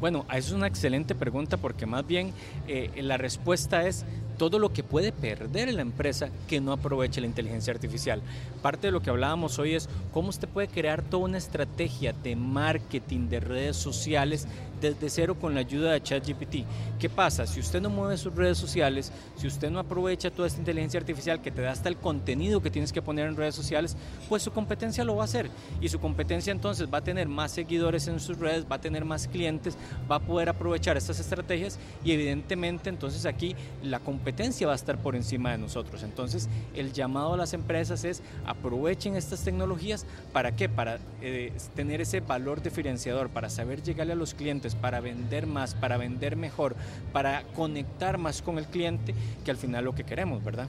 Bueno, 0.00 0.24
eso 0.30 0.48
es 0.48 0.52
una 0.52 0.68
excelente 0.68 1.14
pregunta 1.14 1.56
porque 1.56 1.84
más 1.84 2.06
bien 2.06 2.32
eh, 2.68 2.90
la 3.02 3.16
respuesta 3.16 3.86
es 3.86 4.04
todo 4.38 4.58
lo 4.58 4.72
que 4.72 4.82
puede 4.82 5.12
perder 5.12 5.72
la 5.74 5.82
empresa 5.82 6.30
que 6.46 6.60
no 6.60 6.72
aproveche 6.72 7.20
la 7.20 7.26
inteligencia 7.26 7.72
artificial. 7.72 8.22
Parte 8.62 8.86
de 8.86 8.92
lo 8.92 9.00
que 9.00 9.10
hablábamos 9.10 9.58
hoy 9.58 9.74
es 9.74 9.88
cómo 10.12 10.28
usted 10.28 10.48
puede 10.48 10.68
crear 10.68 11.02
toda 11.02 11.24
una 11.24 11.38
estrategia 11.38 12.12
de 12.12 12.36
marketing 12.36 13.28
de 13.28 13.40
redes 13.40 13.76
sociales 13.76 14.46
desde 14.80 15.10
cero 15.10 15.36
con 15.38 15.54
la 15.54 15.60
ayuda 15.60 15.92
de 15.92 16.02
ChatGPT. 16.02 16.64
¿Qué 16.98 17.08
pasa? 17.08 17.46
Si 17.46 17.60
usted 17.60 17.80
no 17.80 17.90
mueve 17.90 18.16
sus 18.16 18.34
redes 18.34 18.58
sociales, 18.58 19.12
si 19.36 19.46
usted 19.46 19.70
no 19.70 19.78
aprovecha 19.78 20.30
toda 20.30 20.48
esta 20.48 20.58
inteligencia 20.58 21.00
artificial 21.00 21.40
que 21.40 21.50
te 21.50 21.62
da 21.62 21.72
hasta 21.72 21.88
el 21.88 21.96
contenido 21.96 22.62
que 22.62 22.70
tienes 22.70 22.92
que 22.92 23.02
poner 23.02 23.26
en 23.26 23.36
redes 23.36 23.54
sociales, 23.54 23.96
pues 24.28 24.42
su 24.42 24.52
competencia 24.52 25.04
lo 25.04 25.16
va 25.16 25.22
a 25.22 25.24
hacer. 25.24 25.50
Y 25.80 25.88
su 25.88 26.00
competencia 26.00 26.50
entonces 26.50 26.88
va 26.92 26.98
a 26.98 27.04
tener 27.04 27.28
más 27.28 27.52
seguidores 27.52 28.08
en 28.08 28.20
sus 28.20 28.38
redes, 28.38 28.66
va 28.70 28.76
a 28.76 28.80
tener 28.80 29.04
más 29.04 29.28
clientes, 29.28 29.76
va 30.10 30.16
a 30.16 30.20
poder 30.20 30.48
aprovechar 30.48 30.96
estas 30.96 31.20
estrategias 31.20 31.78
y 32.04 32.12
evidentemente 32.12 32.88
entonces 32.88 33.26
aquí 33.26 33.54
la 33.82 34.00
competencia 34.00 34.66
va 34.66 34.72
a 34.72 34.76
estar 34.76 34.98
por 34.98 35.16
encima 35.16 35.52
de 35.52 35.58
nosotros. 35.58 36.02
Entonces 36.02 36.48
el 36.74 36.92
llamado 36.92 37.34
a 37.34 37.36
las 37.36 37.52
empresas 37.52 38.04
es 38.04 38.22
aprovechen 38.46 39.16
estas 39.16 39.42
tecnologías 39.44 40.06
para 40.32 40.54
qué? 40.56 40.68
Para 40.68 40.98
eh, 41.20 41.52
tener 41.74 42.00
ese 42.00 42.20
valor 42.20 42.62
diferenciador, 42.62 43.28
para 43.30 43.50
saber 43.50 43.82
llegarle 43.82 44.12
a 44.12 44.16
los 44.16 44.34
clientes 44.34 44.67
para 44.74 45.00
vender 45.00 45.46
más, 45.46 45.74
para 45.74 45.96
vender 45.96 46.36
mejor, 46.36 46.76
para 47.12 47.42
conectar 47.54 48.18
más 48.18 48.42
con 48.42 48.58
el 48.58 48.66
cliente, 48.66 49.14
que 49.44 49.50
al 49.50 49.56
final 49.56 49.84
lo 49.84 49.94
que 49.94 50.04
queremos, 50.04 50.42
¿verdad? 50.44 50.68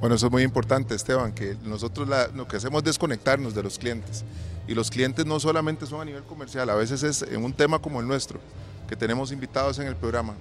Bueno, 0.00 0.14
eso 0.14 0.26
es 0.26 0.32
muy 0.32 0.42
importante, 0.42 0.94
Esteban, 0.94 1.32
que 1.32 1.56
nosotros 1.64 2.08
lo 2.34 2.46
que 2.46 2.56
hacemos 2.56 2.80
es 2.80 2.84
desconectarnos 2.84 3.54
de 3.54 3.62
los 3.62 3.78
clientes. 3.78 4.24
Y 4.68 4.74
los 4.74 4.90
clientes 4.90 5.24
no 5.24 5.40
solamente 5.40 5.86
son 5.86 6.00
a 6.00 6.04
nivel 6.04 6.24
comercial, 6.24 6.68
a 6.68 6.74
veces 6.74 7.02
es 7.02 7.22
en 7.22 7.44
un 7.44 7.52
tema 7.52 7.78
como 7.78 8.00
el 8.00 8.06
nuestro, 8.06 8.40
que 8.88 8.96
tenemos 8.96 9.32
invitados 9.32 9.78
en 9.78 9.86
el 9.86 9.96
programa 9.96 10.34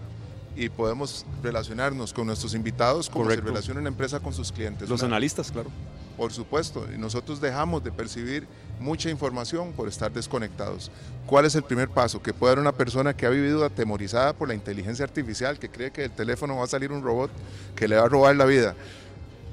y 0.56 0.70
podemos 0.70 1.26
relacionarnos 1.44 2.14
con 2.14 2.28
nuestros 2.28 2.54
invitados 2.54 3.10
como 3.10 3.30
se 3.30 3.36
relaciona 3.38 3.80
una 3.80 3.90
empresa 3.90 4.20
con 4.20 4.34
sus 4.34 4.52
clientes. 4.52 4.90
Los 4.90 5.04
analistas, 5.04 5.52
claro. 5.52 5.70
Por 6.18 6.32
supuesto, 6.32 6.88
y 6.94 6.98
nosotros 6.98 7.42
dejamos 7.42 7.84
de 7.84 7.92
percibir 7.92 8.48
mucha 8.80 9.10
información 9.10 9.72
por 9.74 9.88
estar 9.88 10.12
desconectados. 10.12 10.92
¿Cuál 11.26 11.46
es 11.46 11.56
el 11.56 11.64
primer 11.64 11.90
paso? 11.90 12.22
Que 12.22 12.34
puede 12.34 12.54
haber 12.54 12.62
una 12.62 12.72
persona 12.72 13.16
que 13.16 13.26
ha 13.26 13.30
vivido 13.30 13.66
atemorizada 13.66 14.34
por 14.34 14.48
la 14.48 14.54
inteligencia 14.54 15.06
artificial, 15.06 15.58
que 15.58 15.70
cree 15.70 15.92
que 15.92 16.02
del 16.02 16.12
teléfono 16.12 16.58
va 16.58 16.66
a 16.66 16.68
salir 16.68 16.92
un 16.92 17.04
robot 17.04 17.32
que 17.76 17.88
le 17.88 17.96
va 17.96 18.04
a 18.04 18.10
robar 18.10 18.36
la 18.36 18.46
vida. 18.46 18.76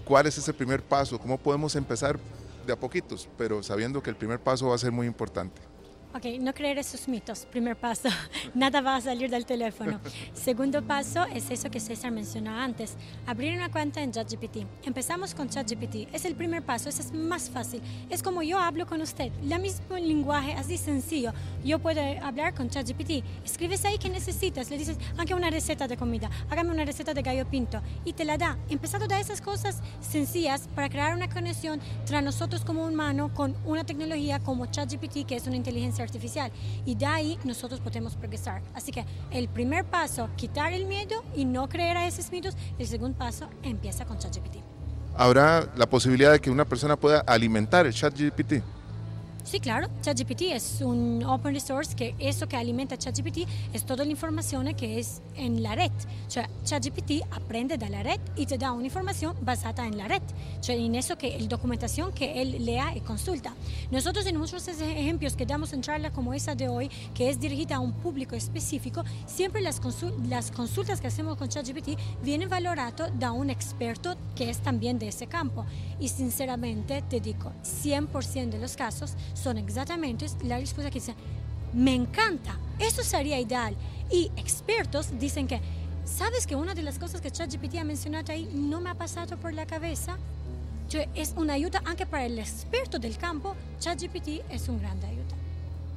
¿Cuál 0.05 0.27
es 0.27 0.37
ese 0.37 0.53
primer 0.53 0.83
paso? 0.83 1.19
¿Cómo 1.19 1.39
podemos 1.39 1.75
empezar 1.77 2.19
de 2.67 2.73
a 2.73 2.77
poquitos, 2.77 3.29
pero 3.39 3.63
sabiendo 3.63 4.03
que 4.03 4.11
el 4.11 4.17
primer 4.17 4.39
paso 4.39 4.69
va 4.69 4.75
a 4.75 4.79
ser 4.79 4.93
muy 4.93 5.07
importante? 5.07 5.72
Ok, 6.15 6.27
no 6.41 6.53
creer 6.53 6.77
esos 6.77 7.09
mitos. 7.09 7.47
Primer 7.47 7.75
paso, 7.75 8.11
nada 8.55 8.83
va 8.83 8.97
a 8.97 9.01
salir 9.01 9.31
del 9.31 9.47
teléfono. 9.47 9.99
Segundo 10.35 10.83
paso 10.83 11.25
es 11.25 11.51
eso 11.51 11.71
que 11.71 11.81
César 11.81 12.11
mencionó 12.11 12.55
antes, 12.55 12.97
abrir 13.27 13.57
una 13.57 13.71
cuenta 13.71 14.03
en 14.03 14.13
ChatGPT. 14.13 14.67
Empezamos 14.85 15.35
con 15.35 15.49
ChatGPT. 15.49 16.13
Es 16.13 16.27
el 16.27 16.35
primer 16.35 16.63
paso, 16.63 16.91
es 16.91 17.15
más 17.15 17.49
fácil. 17.49 17.81
Es 18.11 18.23
como 18.23 18.43
yo 18.43 18.59
hablo 18.59 18.87
con 18.87 19.01
usted, 19.01 19.33
el 19.43 19.59
mismo 19.59 19.97
lenguaje, 19.97 20.53
así 20.53 20.77
sencillo. 20.77 21.33
Yo 21.65 21.79
puedo 21.79 22.03
hablar 22.23 22.53
con 22.53 22.69
ChatGPT. 22.69 23.25
Escribes 23.43 23.87
ahí 23.87 23.97
que 23.97 24.11
necesitas, 24.11 24.69
le 24.69 24.77
dices, 24.77 24.99
aunque 25.17 25.33
una 25.33 25.49
receta 25.49 25.89
de 25.89 25.97
comida, 25.97 26.31
hágame 26.51 26.73
una 26.73 26.85
receta 26.85 27.15
de 27.15 27.23
gallo 27.23 27.49
pinto 27.49 27.81
y 28.05 28.13
te 28.13 28.27
la 28.27 28.37
da. 28.37 28.59
Empezando 28.69 29.07
de 29.07 29.19
esas 29.19 29.41
cosas 29.41 29.81
sencillas 30.03 30.69
para 30.75 30.91
crear 30.91 31.17
una 31.17 31.31
conexión 31.31 31.81
entre 32.01 32.21
nosotros 32.21 32.67
como 32.67 32.87
humano 32.87 33.33
con 33.33 33.57
una 33.65 33.85
tecnología 33.85 34.41
como 34.41 34.67
ChatGPT, 34.67 35.25
que 35.27 35.37
es 35.37 35.47
una 35.47 35.57
inteligencia 35.57 36.02
artificial 36.05 36.51
y 36.85 36.95
de 36.95 37.07
ahí 37.07 37.39
nosotros 37.45 37.81
podemos 37.81 38.17
progresar. 38.17 38.63
Así 38.75 38.93
que 38.93 39.05
el 39.31 39.49
primer 39.49 39.85
paso, 39.85 40.29
quitar 40.37 40.73
el 40.73 40.87
miedo 40.87 41.25
y 41.35 41.45
no 41.45 41.69
creer 41.69 41.97
a 41.97 42.07
esos 42.07 42.31
mitos. 42.31 42.57
El 42.79 42.87
segundo 42.87 43.19
paso 43.19 43.49
empieza 43.63 44.05
con 44.05 44.19
ChatGPT. 44.19 44.57
¿Habrá 45.15 45.69
la 45.77 45.89
posibilidad 45.89 46.33
de 46.33 46.41
que 46.41 46.51
una 46.51 46.65
persona 46.65 46.97
pueda 46.97 47.21
alimentar 47.21 47.87
el 47.87 47.93
ChatGPT? 47.93 48.63
Sí, 49.45 49.59
claro. 49.59 49.89
ChatGPT 50.03 50.43
es 50.53 50.81
un 50.81 51.25
open 51.25 51.53
resource 51.55 51.97
que 51.97 52.15
eso 52.19 52.47
que 52.47 52.57
alimenta 52.57 52.97
ChatGPT 52.97 53.49
es 53.73 53.85
toda 53.85 54.05
la 54.05 54.11
información 54.11 54.73
que 54.75 55.01
es 55.01 55.21
en 55.37 55.63
la 55.63 55.75
red. 55.75 55.91
ChatGPT 56.65 57.25
aprende 57.31 57.77
de 57.77 57.89
la 57.89 58.03
red 58.03 58.21
y 58.37 58.47
te 58.47 58.57
da 58.57 58.73
una 58.73 58.85
información 58.85 59.35
basada 59.43 59.87
en 59.87 59.99
la 59.99 60.07
red. 60.07 60.23
en 60.69 60.95
eso 60.95 61.19
que 61.19 61.37
el 61.37 61.49
documentación 61.49 62.13
que 62.13 62.41
él 62.41 62.65
lea 62.65 62.97
y 62.97 63.01
consulta. 63.01 63.53
Nosotros 63.91 64.25
en 64.27 64.37
muchos 64.39 64.67
ejemplos 64.69 65.35
que 65.35 65.45
damos 65.45 65.73
en 65.73 65.83
charla 65.83 66.11
como 66.13 66.33
esa 66.35 66.55
de 66.55 66.69
hoy, 66.69 66.89
que 67.15 67.29
es 67.29 67.41
dirigida 67.41 67.77
a 67.77 67.81
un 67.81 67.93
público 67.93 68.37
específico, 68.37 69.03
siempre 69.27 69.61
las 69.61 69.81
consultas 69.81 71.01
que 71.01 71.09
hacemos 71.09 71.37
con 71.37 71.49
ChatGPT 71.49 71.99
vienen 72.23 72.49
valoradas 72.49 73.11
de 73.19 73.31
un 73.31 73.51
experto 73.51 74.17
que 74.35 74.51
es 74.51 74.59
también 74.59 74.99
de 74.99 75.09
ese 75.09 75.27
campo. 75.27 75.67
Y 75.99 76.09
sinceramente 76.09 77.03
te 77.03 77.21
digo, 77.21 77.53
100% 77.65 78.51
de 78.51 78.59
los 78.59 78.77
casos 78.77 79.15
son 79.35 79.59
exactamente 79.59 80.27
la 80.45 80.59
respuesta 80.59 80.91
que 80.91 81.01
dice, 81.01 81.15
me 81.73 81.95
encanta, 81.95 82.59
eso 82.79 83.03
sería 83.03 83.39
ideal. 83.39 83.75
Y 84.11 84.31
expertos 84.37 85.09
dicen 85.19 85.47
que, 85.47 85.61
¿sabes 86.05 86.47
que 86.47 86.55
una 86.55 86.75
de 86.75 86.83
las 86.83 86.99
cosas 86.99 87.21
que 87.21 87.31
ChatGPT 87.31 87.77
ha 87.77 87.85
mencionado 87.85 88.33
ahí 88.33 88.49
no 88.53 88.81
me 88.81 88.91
ha 88.91 88.95
pasado 88.95 89.37
por 89.37 89.53
la 89.55 89.67
cabeza? 89.67 90.17
Es 91.15 91.33
una 91.37 91.55
ayuda, 91.55 91.81
aunque 91.87 92.05
para 92.05 92.27
el 92.27 92.39
experto 92.39 92.99
del 92.99 93.17
campo, 93.17 93.57
ChatGPT 93.81 94.43
es 94.51 94.69
un 94.69 94.79
gran 94.79 94.99
ayuda. 94.99 95.23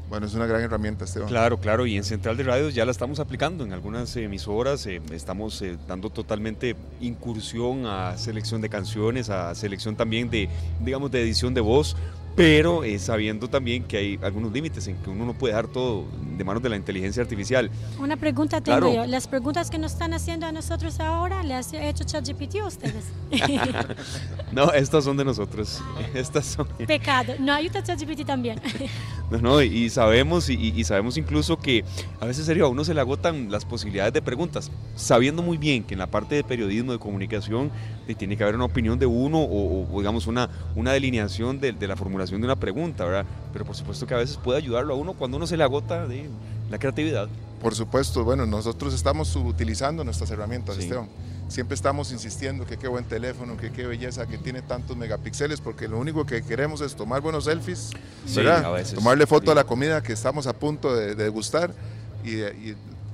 Bueno, 0.07 0.27
es 0.27 0.35
una 0.35 0.45
gran 0.45 0.61
herramienta, 0.61 1.03
Esteban. 1.03 1.27
Claro, 1.27 1.59
claro, 1.59 1.87
y 1.87 1.97
en 1.97 2.03
Central 2.03 2.37
de 2.37 2.43
Radios 2.43 2.75
ya 2.75 2.85
la 2.85 2.91
estamos 2.91 3.19
aplicando 3.19 3.63
en 3.63 3.73
algunas 3.73 4.15
emisoras, 4.15 4.85
eh, 4.85 5.01
estamos 5.11 5.61
eh, 5.63 5.77
dando 5.87 6.11
totalmente 6.11 6.75
incursión 7.01 7.87
a 7.87 8.15
selección 8.17 8.61
de 8.61 8.69
canciones, 8.69 9.29
a 9.29 9.55
selección 9.55 9.95
también 9.95 10.29
de, 10.29 10.47
digamos, 10.79 11.09
de 11.09 11.23
edición 11.23 11.55
de 11.55 11.61
voz, 11.61 11.97
pero 12.35 12.83
eh, 12.83 12.99
sabiendo 12.99 13.49
también 13.49 13.83
que 13.83 13.97
hay 13.97 14.19
algunos 14.21 14.51
límites 14.51 14.87
en 14.87 14.97
que 14.97 15.09
uno 15.09 15.25
no 15.25 15.33
puede 15.33 15.53
dar 15.53 15.67
todo 15.67 16.05
de 16.37 16.43
manos 16.43 16.61
de 16.61 16.69
la 16.69 16.75
inteligencia 16.75 17.23
artificial. 17.23 17.71
Una 17.97 18.17
pregunta 18.17 18.59
tengo 18.61 18.93
yo. 18.93 19.05
¿Las 19.05 19.27
preguntas 19.27 19.69
que 19.69 19.77
nos 19.77 19.93
están 19.93 20.13
haciendo 20.13 20.45
a 20.45 20.51
nosotros 20.51 20.99
ahora 20.99 21.43
le 21.43 21.53
ha 21.53 21.61
hecho 21.61 22.03
ChatGPT 22.03 22.57
a 22.61 22.67
ustedes? 22.67 23.05
no, 24.51 24.71
estas 24.73 25.05
son 25.05 25.15
de 25.15 25.23
nosotros. 25.23 25.81
Estas 26.13 26.45
son... 26.45 26.67
Pecado. 26.85 27.33
No 27.39 27.53
ayuda 27.53 27.81
ChatGPT 27.81 28.25
también. 28.25 28.61
no, 29.31 29.37
no, 29.41 29.61
y 29.61 29.89
sabemos, 29.89 30.49
y, 30.49 30.83
sabemos 30.83 31.17
incluso 31.17 31.57
que 31.57 31.83
a 32.19 32.25
veces 32.25 32.45
serio, 32.45 32.65
a 32.65 32.69
uno 32.69 32.83
se 32.83 32.93
le 32.93 33.01
agotan 33.01 33.51
las 33.51 33.65
posibilidades 33.65 34.13
de 34.13 34.21
preguntas, 34.21 34.71
sabiendo 34.95 35.41
muy 35.41 35.57
bien 35.57 35.83
que 35.83 35.93
en 35.93 35.99
la 35.99 36.07
parte 36.07 36.35
de 36.35 36.43
periodismo, 36.43 36.91
de 36.91 36.99
comunicación, 36.99 37.71
tiene 38.17 38.37
que 38.37 38.43
haber 38.43 38.55
una 38.55 38.65
opinión 38.65 38.99
de 38.99 39.05
uno 39.05 39.41
o, 39.41 39.87
digamos 39.97 40.27
una, 40.27 40.49
una 40.75 40.93
delineación 40.93 41.59
de, 41.59 41.71
de 41.71 41.87
la 41.87 41.95
formulación 41.95 42.41
de 42.41 42.45
una 42.45 42.55
pregunta, 42.55 43.05
¿verdad? 43.05 43.25
Pero 43.51 43.65
por 43.65 43.75
supuesto 43.75 44.05
que 44.05 44.13
a 44.13 44.17
veces 44.17 44.37
puede 44.37 44.59
ayudarlo 44.59 44.93
a 44.93 44.97
uno 44.97 45.13
cuando 45.13 45.37
uno 45.37 45.47
se 45.47 45.57
le 45.57 45.63
agota 45.63 46.07
de 46.07 46.29
la 46.69 46.77
creatividad. 46.79 47.27
Por 47.61 47.73
supuesto, 47.73 48.23
bueno, 48.23 48.45
nosotros 48.45 48.93
estamos 48.93 49.35
utilizando 49.35 50.03
nuestras 50.03 50.29
herramientas, 50.31 50.77
Esteban. 50.77 51.09
Siempre 51.47 51.75
estamos 51.75 52.11
insistiendo 52.11 52.65
que 52.65 52.77
qué 52.77 52.87
buen 52.87 53.05
teléfono, 53.05 53.55
que 53.55 53.71
qué 53.71 53.85
belleza, 53.85 54.25
que 54.25 54.37
tiene 54.37 54.61
tantos 54.61 54.97
megapíxeles, 54.97 55.61
porque 55.61 55.87
lo 55.87 55.99
único 55.99 56.25
que 56.25 56.43
queremos 56.43 56.81
es 56.81 56.95
tomar 56.95 57.21
buenos 57.21 57.45
selfies, 57.45 57.91
¿verdad? 58.35 58.83
Tomarle 58.93 59.27
foto 59.27 59.51
a 59.51 59.55
la 59.55 59.63
comida 59.63 60.01
que 60.01 60.13
estamos 60.13 60.47
a 60.47 60.53
punto 60.53 60.95
de, 60.95 61.15
degustar 61.15 61.73
y, 62.23 62.41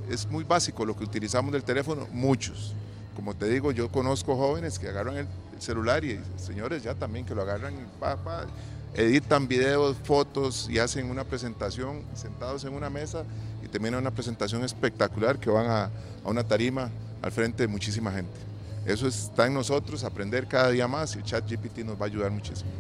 es 0.10 0.30
muy 0.30 0.44
básico 0.44 0.86
lo 0.86 0.98
que 0.98 1.06
utilizamos 1.06 1.54
del 1.54 1.64
teléfono, 1.64 2.08
muchos. 2.12 2.74
Como 3.16 3.34
te 3.34 3.48
digo, 3.48 3.72
yo 3.72 3.90
conozco 3.90 4.36
jóvenes 4.36 4.78
que 4.80 4.90
agarran 4.90 5.16
el, 5.18 5.28
celular 5.60 6.04
y 6.04 6.20
señores 6.38 6.82
ya 6.82 6.96
también 6.96 7.24
que 7.24 7.36
lo 7.36 7.44
agarran 7.44 7.74
y 7.76 8.00
pa, 8.00 8.18
pa, 8.18 8.46
editan 8.94 9.48
videos, 9.48 9.96
fotos 10.04 10.68
y 10.70 10.80
hacen 10.80 11.10
una 11.10 11.24
presentación 11.24 12.02
sentados 12.14 12.64
en 12.66 12.74
una 12.74 12.90
mesa 12.90 13.24
y 13.64 13.68
terminan 13.68 14.02
una 14.02 14.12
presentación 14.12 14.64
espectacular 14.64 15.40
que 15.40 15.50
van 15.50 15.68
a, 15.68 15.84
a 15.86 16.30
una 16.30 16.44
tarima 16.44 16.90
al 17.22 17.32
frente 17.32 17.64
de 17.64 17.68
muchísima 17.68 18.12
gente. 18.12 18.52
Eso 18.86 19.08
está 19.08 19.46
en 19.46 19.54
nosotros, 19.54 20.04
aprender 20.04 20.48
cada 20.48 20.70
día 20.70 20.88
más 20.88 21.16
y 21.16 21.20
el 21.20 21.24
chat 21.24 21.50
GPT 21.50 21.80
nos 21.80 22.00
va 22.00 22.06
a 22.06 22.08
ayudar 22.08 22.32
muchísimo. 22.32 22.72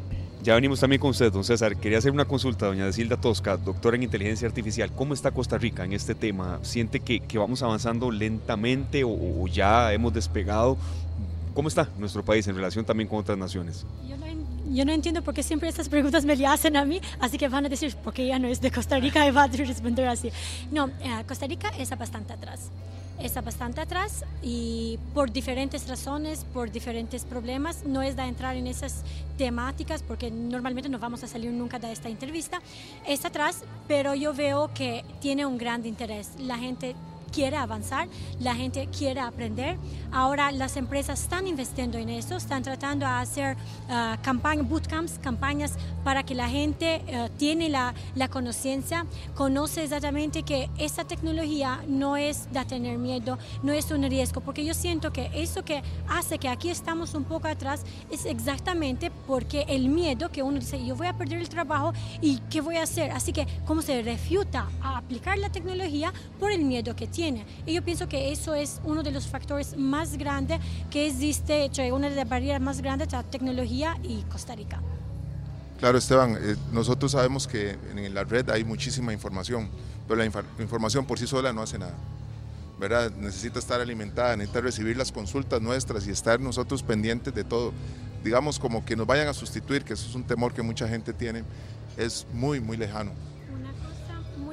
Ya 0.43 0.55
venimos 0.55 0.79
también 0.79 0.99
con 0.99 1.11
usted, 1.11 1.31
don 1.31 1.43
César. 1.43 1.77
Quería 1.77 1.99
hacer 1.99 2.11
una 2.11 2.25
consulta, 2.25 2.65
doña 2.65 2.85
Desilda 2.85 3.15
Tosca, 3.15 3.57
doctora 3.57 3.95
en 3.95 4.01
inteligencia 4.01 4.47
artificial. 4.47 4.91
¿Cómo 4.91 5.13
está 5.13 5.29
Costa 5.29 5.59
Rica 5.59 5.85
en 5.85 5.93
este 5.93 6.15
tema? 6.15 6.57
¿Siente 6.63 6.99
que, 6.99 7.19
que 7.19 7.37
vamos 7.37 7.61
avanzando 7.61 8.09
lentamente 8.09 9.03
o, 9.03 9.11
o, 9.11 9.47
ya 9.47 9.93
hemos 9.93 10.11
despegado? 10.11 10.77
¿Cómo 11.53 11.67
está 11.67 11.89
nuestro 11.99 12.25
país 12.25 12.47
en 12.47 12.55
relación 12.55 12.83
también 12.83 13.07
con 13.07 13.19
otras 13.19 13.37
naciones? 13.37 13.85
Yo 14.09 14.17
no, 14.17 14.25
yo 14.71 14.85
no 14.85 14.91
entiendo 14.91 15.21
por 15.21 15.33
qué 15.33 15.43
siempre 15.43 15.69
estas 15.69 15.89
preguntas 15.89 16.25
me 16.25 16.35
le 16.35 16.47
hacen 16.47 16.77
a 16.77 16.85
mí, 16.85 17.01
así 17.19 17.37
que 17.37 17.47
van 17.47 17.65
a 17.65 17.69
decir, 17.69 17.95
porque 18.03 18.23
ella 18.23 18.39
no 18.39 18.47
es 18.47 18.61
de 18.61 18.71
Costa 18.71 18.99
Rica 18.99 19.27
y 19.27 19.31
va 19.31 19.43
a 19.43 19.47
responder 19.47 20.07
así. 20.07 20.31
No, 20.71 20.87
eh, 20.87 21.23
Costa 21.27 21.47
Rica 21.47 21.69
está 21.77 21.95
bastante 21.95 22.33
atrás 22.33 22.71
está 23.23 23.41
bastante 23.41 23.81
atrás 23.81 24.25
y 24.41 24.99
por 25.13 25.31
diferentes 25.31 25.87
razones, 25.87 26.45
por 26.53 26.71
diferentes 26.71 27.23
problemas, 27.23 27.83
no 27.85 28.01
es 28.01 28.15
de 28.15 28.23
entrar 28.23 28.55
en 28.55 28.67
esas 28.67 29.03
temáticas 29.37 30.03
porque 30.03 30.31
normalmente 30.31 30.89
no 30.89 30.99
vamos 30.99 31.23
a 31.23 31.27
salir 31.27 31.51
nunca 31.51 31.79
de 31.79 31.91
esta 31.91 32.09
entrevista, 32.09 32.61
está 33.07 33.29
atrás, 33.29 33.63
pero 33.87 34.15
yo 34.15 34.33
veo 34.33 34.71
que 34.73 35.05
tiene 35.19 35.45
un 35.45 35.57
gran 35.57 35.85
interés. 35.85 36.31
La 36.39 36.57
gente 36.57 36.95
quiere 37.31 37.57
avanzar, 37.57 38.07
la 38.39 38.55
gente 38.55 38.87
quiere 38.95 39.19
aprender. 39.21 39.77
Ahora 40.11 40.51
las 40.51 40.77
empresas 40.77 41.21
están 41.21 41.47
invirtiendo 41.47 41.97
en 41.97 42.09
eso, 42.09 42.35
están 42.35 42.63
tratando 42.63 43.05
de 43.05 43.11
hacer 43.13 43.55
uh, 43.55 44.21
campañas, 44.21 44.67
bootcamps, 44.67 45.19
campañas 45.19 45.75
para 46.03 46.23
que 46.23 46.35
la 46.35 46.49
gente 46.49 47.01
uh, 47.07 47.29
tiene 47.37 47.69
la, 47.69 47.93
la 48.15 48.27
conciencia, 48.27 49.05
conoce 49.35 49.83
exactamente 49.83 50.43
que 50.43 50.69
esta 50.77 51.05
tecnología 51.05 51.81
no 51.87 52.17
es 52.17 52.51
de 52.51 52.65
tener 52.65 52.97
miedo, 52.97 53.37
no 53.63 53.71
es 53.71 53.89
un 53.91 54.03
riesgo, 54.03 54.41
porque 54.41 54.65
yo 54.65 54.73
siento 54.73 55.13
que 55.13 55.29
eso 55.33 55.63
que 55.63 55.81
hace 56.09 56.37
que 56.37 56.49
aquí 56.49 56.69
estamos 56.69 57.13
un 57.13 57.23
poco 57.23 57.47
atrás 57.47 57.83
es 58.09 58.25
exactamente 58.25 59.11
porque 59.27 59.65
el 59.67 59.87
miedo 59.89 60.29
que 60.29 60.43
uno 60.43 60.59
dice, 60.59 60.83
yo 60.85 60.95
voy 60.95 61.07
a 61.07 61.17
perder 61.17 61.39
el 61.39 61.49
trabajo 61.49 61.93
y 62.21 62.39
¿qué 62.49 62.61
voy 62.61 62.77
a 62.77 62.83
hacer? 62.83 63.11
Así 63.11 63.31
que 63.31 63.47
cómo 63.65 63.81
se 63.81 64.01
refuta 64.01 64.67
a 64.81 64.97
aplicar 64.97 65.37
la 65.37 65.49
tecnología 65.49 66.13
por 66.39 66.51
el 66.51 66.63
miedo 66.63 66.95
que 66.95 67.07
tiene. 67.07 67.20
Y 67.65 67.73
yo 67.73 67.83
pienso 67.83 68.07
que 68.07 68.31
eso 68.31 68.55
es 68.55 68.81
uno 68.83 69.03
de 69.03 69.11
los 69.11 69.27
factores 69.27 69.77
más 69.77 70.17
grandes 70.17 70.59
que 70.89 71.05
existe, 71.05 71.69
una 71.91 72.09
de 72.09 72.15
las 72.15 72.27
barreras 72.27 72.59
más 72.59 72.81
grandes 72.81 73.09
de 73.09 73.17
la 73.17 73.23
tecnología 73.23 73.97
y 74.01 74.23
Costa 74.23 74.55
Rica. 74.55 74.81
Claro, 75.79 75.97
Esteban, 75.97 76.37
eh, 76.39 76.55
nosotros 76.71 77.11
sabemos 77.11 77.47
que 77.47 77.77
en 77.95 78.13
la 78.13 78.23
red 78.23 78.49
hay 78.49 78.63
muchísima 78.63 79.13
información, 79.13 79.69
pero 80.07 80.17
la 80.17 80.25
inf 80.25 80.35
información 80.59 81.05
por 81.05 81.19
sí 81.19 81.27
sola 81.27 81.53
no 81.53 81.61
hace 81.61 81.77
nada. 81.77 81.95
¿verdad? 82.79 83.11
Necesita 83.11 83.59
estar 83.59 83.79
alimentada, 83.79 84.35
necesita 84.35 84.61
recibir 84.61 84.97
las 84.97 85.11
consultas 85.11 85.61
nuestras 85.61 86.07
y 86.07 86.11
estar 86.11 86.39
nosotros 86.39 86.81
pendientes 86.81 87.31
de 87.33 87.43
todo. 87.43 87.73
Digamos 88.23 88.57
como 88.57 88.83
que 88.83 88.95
nos 88.95 89.05
vayan 89.05 89.27
a 89.27 89.33
sustituir, 89.35 89.83
que 89.83 89.93
eso 89.93 90.09
es 90.09 90.15
un 90.15 90.23
temor 90.23 90.53
que 90.53 90.63
mucha 90.63 90.87
gente 90.87 91.13
tiene, 91.13 91.43
es 91.97 92.25
muy, 92.33 92.59
muy 92.59 92.77
lejano 92.77 93.11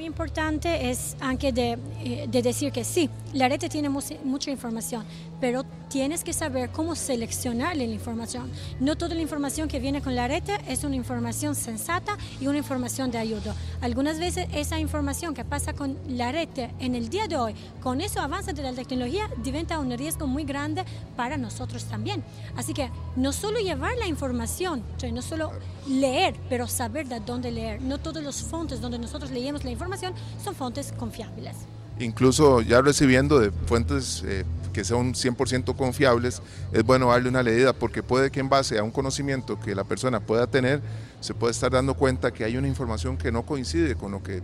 importante 0.09 0.91
es 0.91 1.17
aunque 1.21 1.53
de, 1.53 1.79
eh, 2.03 2.27
de, 2.29 2.43
decir 2.43 2.73
que 2.73 2.83
sí, 2.83 3.09
la 3.33 3.49
red 3.49 3.61
tiene 3.68 3.89
mucha 3.89 4.51
información, 4.51 5.05
pero 5.41 5.64
tienes 5.89 6.24
que 6.24 6.33
saber 6.33 6.70
cómo 6.70 6.95
seleccionar 6.95 7.76
la 7.76 7.85
información. 7.85 8.51
No 8.81 8.97
toda 8.97 9.14
la 9.14 9.22
información 9.22 9.68
que 9.68 9.81
viene 9.81 10.03
con 10.03 10.14
la 10.14 10.29
red 10.29 10.43
es 10.66 10.85
una 10.85 10.97
información 10.97 11.55
sensata 11.55 12.16
y 12.41 12.47
una 12.47 12.59
información 12.59 13.11
de 13.11 13.18
ayuda. 13.18 13.55
Algunas 13.81 14.18
veces 14.18 14.49
esa 14.53 14.79
información 14.79 15.35
que 15.35 15.45
pasa 15.45 15.72
con 15.72 15.97
la 16.09 16.33
red 16.33 16.49
en 16.79 16.95
el 16.95 17.09
día 17.09 17.26
de 17.26 17.37
hoy, 17.37 17.55
con 17.83 18.01
eso 18.01 18.20
avance 18.20 18.53
de 18.53 18.62
la 18.62 18.72
tecnología, 18.72 19.31
diventa 19.43 19.79
un 19.79 19.97
riesgo 19.97 20.26
muy 20.26 20.45
grande 20.45 20.85
para 21.16 21.37
nosotros 21.37 21.85
también. 21.85 22.24
Así 22.57 22.74
que 22.74 22.91
no 23.16 23.33
solo 23.33 23.59
llevar 23.59 23.97
la 23.99 24.07
información, 24.07 24.83
no 25.12 25.22
solo 25.22 25.53
leer, 25.87 26.35
pero 26.49 26.66
saber 26.66 27.09
de 27.09 27.20
dónde 27.20 27.51
leer. 27.51 27.81
No 27.81 27.99
todos 27.99 28.22
los 28.22 28.43
fuentes 28.43 28.81
donde 28.81 28.99
nosotros 28.99 29.31
leemos 29.31 29.64
la 29.64 29.70
información 29.70 30.14
son 30.43 30.55
fuentes 30.55 30.93
confiables. 30.93 31.57
Incluso 32.01 32.61
ya 32.61 32.80
recibiendo 32.80 33.40
de 33.40 33.51
fuentes 33.66 34.22
eh, 34.24 34.44
que 34.72 34.84
son 34.84 35.14
100% 35.14 35.74
confiables, 35.74 36.40
es 36.72 36.84
bueno 36.84 37.09
darle 37.09 37.28
una 37.28 37.42
leída 37.42 37.72
porque 37.72 38.03
puede 38.03 38.30
que 38.30 38.38
en 38.38 38.49
base 38.49 38.78
a 38.78 38.84
un 38.84 38.92
conocimiento 38.92 39.59
que 39.59 39.74
la 39.74 39.82
persona 39.82 40.20
pueda 40.20 40.46
tener, 40.46 40.80
se 41.20 41.34
puede 41.34 41.51
estar 41.51 41.72
dando 41.72 41.94
cuenta 41.94 42.30
que 42.30 42.44
hay 42.44 42.57
una 42.57 42.68
información 42.68 43.16
que 43.16 43.32
no 43.32 43.44
coincide 43.44 43.96
con 43.96 44.12
lo 44.12 44.22
que 44.22 44.40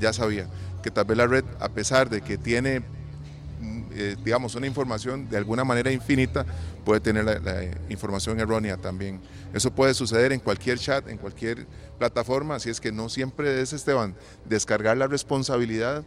ya 0.00 0.12
sabía, 0.12 0.48
que 0.82 0.90
tal 0.90 1.04
vez 1.04 1.16
la 1.16 1.28
red, 1.28 1.44
a 1.60 1.68
pesar 1.68 2.10
de 2.10 2.20
que 2.20 2.36
tiene 2.36 2.80
mm, 2.80 3.82
eh, 3.92 4.16
digamos, 4.24 4.56
una 4.56 4.66
información 4.66 5.28
de 5.28 5.36
alguna 5.36 5.62
manera 5.62 5.92
infinita, 5.92 6.44
puede 6.84 7.00
tener 7.00 7.24
la, 7.24 7.38
la, 7.38 7.62
información 7.88 8.40
errónea 8.40 8.76
también. 8.76 9.20
Eso 9.54 9.70
puede 9.70 9.94
suceder 9.94 10.32
en 10.32 10.40
cualquier 10.40 10.78
chat, 10.78 11.08
en 11.08 11.16
cualquier 11.16 11.64
plataforma, 11.98 12.56
así 12.56 12.70
es 12.70 12.80
que 12.80 12.90
no 12.90 13.08
siempre 13.08 13.60
es, 13.60 13.72
Esteban, 13.72 14.16
descargar 14.48 14.96
la 14.96 15.06
responsabilidad 15.06 16.04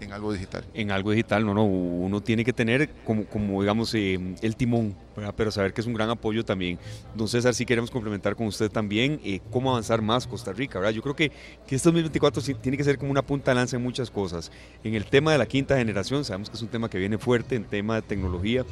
en 0.00 0.12
algo 0.12 0.32
digital. 0.32 0.64
En 0.74 0.90
algo 0.90 1.10
digital, 1.10 1.44
no, 1.44 1.54
no, 1.54 1.64
uno 1.64 2.20
tiene 2.22 2.44
que 2.44 2.52
tener 2.52 2.90
como, 3.04 3.24
como 3.26 3.60
digamos, 3.60 3.94
eh, 3.94 4.18
el 4.42 4.56
timón, 4.56 4.94
¿verdad? 5.16 5.34
pero 5.36 5.50
saber 5.50 5.72
que 5.72 5.80
es 5.80 5.86
un 5.86 5.94
gran 5.94 6.10
apoyo 6.10 6.44
también. 6.44 6.78
Don 7.14 7.28
César, 7.28 7.54
si 7.54 7.64
queremos 7.66 7.90
complementar 7.90 8.36
con 8.36 8.46
usted 8.46 8.70
también 8.70 9.20
eh, 9.24 9.40
cómo 9.50 9.70
avanzar 9.70 10.02
más 10.02 10.26
Costa 10.26 10.52
Rica, 10.52 10.78
¿verdad? 10.78 10.92
Yo 10.92 11.02
creo 11.02 11.16
que, 11.16 11.30
que 11.66 11.76
este 11.76 11.88
2024 11.88 12.42
tiene 12.60 12.76
que 12.76 12.84
ser 12.84 12.98
como 12.98 13.10
una 13.10 13.22
punta 13.22 13.50
de 13.50 13.56
lanza 13.56 13.76
en 13.76 13.82
muchas 13.82 14.10
cosas. 14.10 14.50
En 14.84 14.94
el 14.94 15.04
tema 15.06 15.32
de 15.32 15.38
la 15.38 15.46
quinta 15.46 15.76
generación, 15.76 16.24
sabemos 16.24 16.50
que 16.50 16.56
es 16.56 16.62
un 16.62 16.68
tema 16.68 16.88
que 16.88 16.98
viene 16.98 17.18
fuerte, 17.18 17.56
en 17.56 17.64
tema 17.64 17.96
de 17.96 18.02
tecnología, 18.02 18.64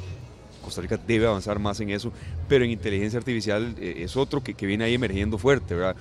Costa 0.63 0.81
Rica 0.81 0.97
debe 1.07 1.27
avanzar 1.27 1.59
más 1.59 1.79
en 1.79 1.91
eso, 1.91 2.11
pero 2.49 2.65
en 2.65 2.71
inteligencia 2.71 3.17
artificial 3.17 3.73
eh, 3.79 3.95
es 3.99 4.17
otro 4.17 4.43
que, 4.43 4.53
que, 4.53 4.65
viene 4.65 4.83
ahí 4.83 4.95
emergiendo 4.95 5.37
fuerte, 5.37 5.75
¿verdad? 5.75 5.95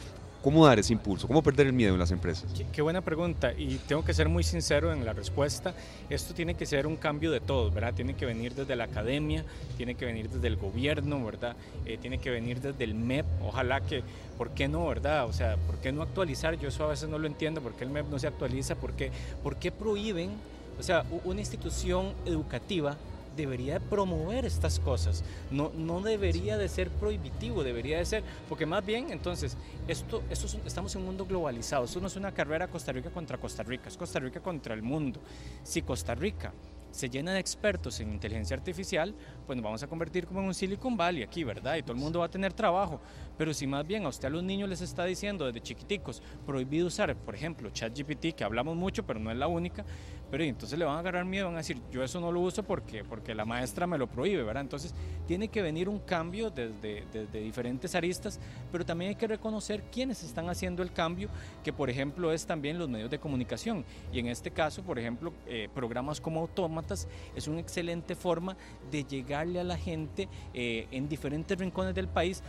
¿Cómo 0.46 0.64
dar 0.64 0.78
ese 0.78 0.92
impulso? 0.92 1.26
¿Cómo 1.26 1.42
perder 1.42 1.66
el 1.66 1.72
miedo 1.72 1.94
en 1.94 1.98
las 1.98 2.12
empresas? 2.12 2.48
Qué, 2.56 2.64
qué, 2.70 2.80
buena 2.80 3.00
pregunta 3.00 3.52
y 3.52 3.78
tengo 3.88 4.04
que 4.04 4.14
ser 4.14 4.28
muy 4.28 4.44
sincero 4.44 4.92
en 4.92 5.04
la 5.04 5.12
respuesta. 5.12 5.74
Esto 6.08 6.34
tiene 6.34 6.54
que 6.54 6.66
ser 6.66 6.86
un 6.86 6.94
cambio 6.94 7.32
de 7.32 7.40
todos, 7.40 7.74
¿verdad? 7.74 7.94
Tiene 7.94 8.14
que 8.14 8.26
venir 8.26 8.54
desde 8.54 8.76
la 8.76 8.84
academia, 8.84 9.44
tiene 9.76 9.96
que 9.96 10.04
venir 10.04 10.30
desde 10.30 10.46
el 10.46 10.54
gobierno, 10.54 11.24
¿verdad? 11.24 11.56
Eh, 11.84 11.98
tiene 12.00 12.18
que 12.18 12.30
venir 12.30 12.60
desde 12.60 12.84
el 12.84 12.94
MEP. 12.94 13.26
Ojalá 13.42 13.80
que, 13.80 14.04
¿por 14.38 14.50
qué 14.50 14.68
no, 14.68 14.86
verdad? 14.86 15.26
O 15.26 15.32
sea, 15.32 15.56
¿por 15.56 15.78
qué 15.78 15.90
no 15.90 16.02
actualizar? 16.02 16.56
Yo 16.56 16.68
eso 16.68 16.84
a 16.84 16.90
veces 16.90 17.08
no 17.08 17.18
lo 17.18 17.26
entiendo, 17.26 17.60
¿por 17.60 17.74
qué 17.74 17.82
el 17.82 17.90
MEP 17.90 18.06
no 18.08 18.20
se 18.20 18.28
actualiza? 18.28 18.76
¿Por 18.76 18.92
qué, 18.92 19.10
por 19.42 19.56
qué 19.56 19.72
prohíben, 19.72 20.30
o 20.78 20.82
sea, 20.84 21.04
una 21.24 21.40
institución 21.40 22.12
educativa 22.24 22.96
debería 23.36 23.80
promover 23.80 24.44
estas 24.44 24.80
cosas, 24.80 25.22
no, 25.50 25.70
no 25.76 26.00
debería 26.00 26.56
de 26.56 26.68
ser 26.68 26.90
prohibitivo, 26.90 27.62
debería 27.62 27.98
de 27.98 28.06
ser, 28.06 28.22
porque 28.48 28.66
más 28.66 28.84
bien 28.84 29.10
entonces, 29.10 29.56
esto, 29.86 30.22
esto 30.30 30.46
es, 30.46 30.58
estamos 30.66 30.94
en 30.94 31.02
un 31.02 31.06
mundo 31.08 31.26
globalizado, 31.26 31.84
esto 31.84 32.00
no 32.00 32.06
es 32.06 32.16
una 32.16 32.32
carrera 32.32 32.68
Costa 32.68 32.92
Rica 32.92 33.10
contra 33.10 33.38
Costa 33.38 33.62
Rica, 33.62 33.88
es 33.88 33.96
Costa 33.96 34.18
Rica 34.18 34.40
contra 34.40 34.74
el 34.74 34.82
mundo. 34.82 35.20
Si 35.62 35.82
Costa 35.82 36.14
Rica 36.14 36.52
se 36.96 37.10
llena 37.10 37.34
de 37.34 37.40
expertos 37.40 38.00
en 38.00 38.10
inteligencia 38.10 38.56
artificial, 38.56 39.14
pues 39.46 39.56
nos 39.56 39.64
vamos 39.64 39.82
a 39.82 39.86
convertir 39.86 40.26
como 40.26 40.40
en 40.40 40.46
un 40.46 40.54
Silicon 40.54 40.96
Valley 40.96 41.22
aquí, 41.22 41.44
¿verdad? 41.44 41.76
Y 41.76 41.82
todo 41.82 41.92
el 41.92 41.98
mundo 41.98 42.20
va 42.20 42.26
a 42.26 42.30
tener 42.30 42.54
trabajo. 42.54 43.00
Pero 43.36 43.52
si 43.54 43.66
más 43.66 43.86
bien 43.86 44.04
a 44.04 44.08
usted 44.08 44.28
a 44.28 44.30
los 44.30 44.42
niños 44.42 44.68
les 44.68 44.80
está 44.80 45.04
diciendo 45.04 45.46
desde 45.46 45.60
chiquiticos 45.60 46.22
prohibido 46.44 46.86
usar, 46.86 47.14
por 47.16 47.34
ejemplo, 47.34 47.70
ChatGPT, 47.70 48.34
que 48.34 48.44
hablamos 48.44 48.76
mucho, 48.76 49.04
pero 49.06 49.20
no 49.20 49.30
es 49.30 49.36
la 49.36 49.46
única, 49.46 49.84
pero 50.30 50.42
entonces 50.42 50.78
le 50.78 50.84
van 50.84 50.96
a 50.96 50.98
agarrar 51.00 51.24
miedo, 51.24 51.46
van 51.46 51.54
a 51.54 51.58
decir, 51.58 51.80
yo 51.90 52.02
eso 52.02 52.20
no 52.20 52.32
lo 52.32 52.40
uso 52.40 52.62
porque, 52.62 53.04
porque 53.04 53.34
la 53.34 53.44
maestra 53.44 53.86
me 53.86 53.96
lo 53.96 54.08
prohíbe, 54.08 54.42
¿verdad? 54.42 54.62
Entonces 54.62 54.94
tiene 55.26 55.48
que 55.48 55.62
venir 55.62 55.88
un 55.88 56.00
cambio 56.00 56.50
desde, 56.50 57.04
desde 57.12 57.40
diferentes 57.40 57.94
aristas, 57.94 58.40
pero 58.72 58.84
también 58.84 59.10
hay 59.10 59.14
que 59.14 59.28
reconocer 59.28 59.84
quiénes 59.92 60.24
están 60.24 60.48
haciendo 60.48 60.82
el 60.82 60.92
cambio, 60.92 61.28
que 61.62 61.72
por 61.72 61.90
ejemplo 61.90 62.32
es 62.32 62.46
también 62.46 62.78
los 62.78 62.88
medios 62.88 63.10
de 63.10 63.18
comunicación. 63.18 63.84
Y 64.12 64.18
en 64.18 64.26
este 64.26 64.50
caso, 64.50 64.82
por 64.82 64.98
ejemplo, 64.98 65.32
eh, 65.46 65.68
programas 65.72 66.20
como 66.20 66.40
Autómatas 66.40 67.06
es 67.34 67.46
una 67.46 67.60
excelente 67.60 68.14
forma 68.14 68.56
de 68.90 69.04
llegarle 69.04 69.60
a 69.60 69.64
la 69.64 69.76
gente 69.76 70.28
eh, 70.54 70.88
en 70.90 71.08
diferentes 71.08 71.56
rincones 71.56 71.94
del 71.94 72.08
país 72.08 72.42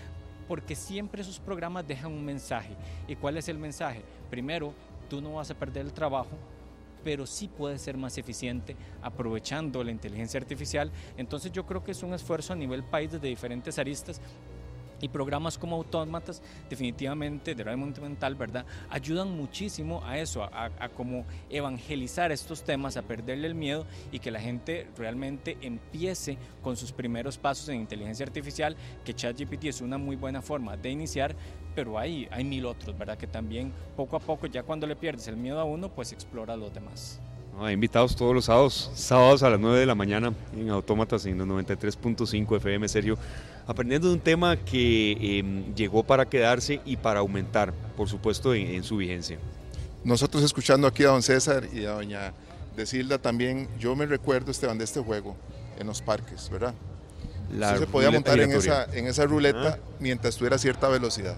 porque 0.47 0.75
siempre 0.75 1.21
esos 1.21 1.39
programas 1.39 1.87
dejan 1.87 2.11
un 2.11 2.23
mensaje. 2.23 2.75
¿Y 3.07 3.15
cuál 3.15 3.37
es 3.37 3.49
el 3.49 3.57
mensaje? 3.57 4.01
Primero, 4.29 4.73
tú 5.09 5.21
no 5.21 5.33
vas 5.33 5.51
a 5.51 5.55
perder 5.55 5.85
el 5.85 5.93
trabajo, 5.93 6.31
pero 7.03 7.25
sí 7.25 7.47
puede 7.47 7.77
ser 7.77 7.97
más 7.97 8.17
eficiente 8.17 8.75
aprovechando 9.01 9.83
la 9.83 9.91
inteligencia 9.91 10.39
artificial. 10.39 10.91
Entonces 11.17 11.51
yo 11.51 11.65
creo 11.65 11.83
que 11.83 11.91
es 11.91 12.03
un 12.03 12.13
esfuerzo 12.13 12.53
a 12.53 12.55
nivel 12.55 12.83
país 12.83 13.11
desde 13.11 13.27
diferentes 13.27 13.77
aristas 13.79 14.21
Y 15.01 15.09
programas 15.09 15.57
como 15.57 15.75
Autómatas, 15.75 16.41
definitivamente, 16.69 17.55
de 17.55 17.63
Radio 17.63 17.77
Monumental, 17.77 18.35
¿verdad? 18.35 18.65
Ayudan 18.89 19.35
muchísimo 19.35 20.03
a 20.05 20.17
eso, 20.17 20.43
a, 20.43 20.71
a, 20.79 20.89
como 20.89 21.25
evangelizar 21.49 22.31
estos 22.31 22.63
temas, 22.63 22.97
a 22.97 23.03
perderle 23.03 23.47
el 23.47 23.55
miedo 23.55 23.85
y 24.11 24.19
que 24.19 24.31
la 24.31 24.39
gente 24.39 24.87
realmente 24.97 25.57
empiece 25.61 26.37
con 26.61 26.77
sus 26.77 26.91
primeros 26.91 27.37
pasos 27.37 27.69
en 27.69 27.81
inteligencia 27.81 28.25
artificial, 28.25 28.75
que 29.05 29.13
ChatGPT 29.13 29.65
es 29.65 29.81
una 29.81 29.97
muy 29.97 30.15
buena 30.15 30.41
forma 30.41 30.77
de 30.77 30.89
iniciar, 30.89 31.35
pero 31.75 31.99
hay, 31.99 32.27
hay 32.31 32.43
mil 32.43 32.65
otros, 32.65 32.97
¿verdad? 32.97 33.17
Que 33.17 33.27
también 33.27 33.71
poco 33.95 34.15
a 34.15 34.19
poco, 34.19 34.47
ya 34.47 34.63
cuando 34.63 34.87
le 34.87 34.95
pierdes 34.95 35.27
el 35.27 35.37
miedo 35.37 35.59
a 35.59 35.63
uno, 35.63 35.89
pues 35.89 36.11
explora 36.11 36.55
los 36.55 36.73
demás. 36.73 37.21
Invitados 37.71 38.15
todos 38.15 38.35
los 38.35 38.45
sábados, 38.45 38.91
sábados 38.93 39.41
a 39.41 39.49
las 39.49 39.59
9 39.59 39.79
de 39.79 39.85
la 39.87 39.95
mañana 39.95 40.31
en 40.55 40.69
Autómatas 40.69 41.25
en 41.25 41.39
los 41.39 41.47
93.5 41.47 42.57
FM, 42.57 42.87
Sergio, 42.87 43.17
aprendiendo 43.67 44.07
de 44.07 44.13
un 44.13 44.19
tema 44.19 44.55
que 44.57 45.11
eh, 45.11 45.73
llegó 45.75 46.03
para 46.03 46.27
quedarse 46.27 46.81
y 46.85 46.97
para 46.97 47.19
aumentar, 47.19 47.73
por 47.95 48.07
supuesto, 48.07 48.53
en, 48.53 48.67
en, 48.67 48.83
su 48.83 48.97
vigencia. 48.97 49.37
Nosotros 50.03 50.43
escuchando 50.43 50.87
aquí 50.87 51.03
a 51.03 51.09
don 51.09 51.21
César 51.21 51.67
y 51.73 51.85
a 51.85 51.91
doña 51.91 52.33
Desilda 52.75 53.17
también, 53.17 53.67
yo 53.77 53.95
me 53.95 54.05
recuerdo, 54.05 54.51
Esteban, 54.51 54.77
de 54.77 54.85
este 54.85 55.01
juego 55.01 55.35
en 55.79 55.87
los 55.87 56.01
parques, 56.01 56.49
¿verdad? 56.49 56.73
La 57.51 57.77
se 57.77 57.87
podía 57.87 58.11
montar 58.11 58.39
en 58.39 58.51
esa, 58.51 58.85
en 58.93 59.07
esa 59.07 59.25
ruleta 59.25 59.79
ah. 59.79 59.89
mientras 59.99 60.35
tuviera 60.35 60.57
cierta 60.57 60.87
velocidad. 60.87 61.37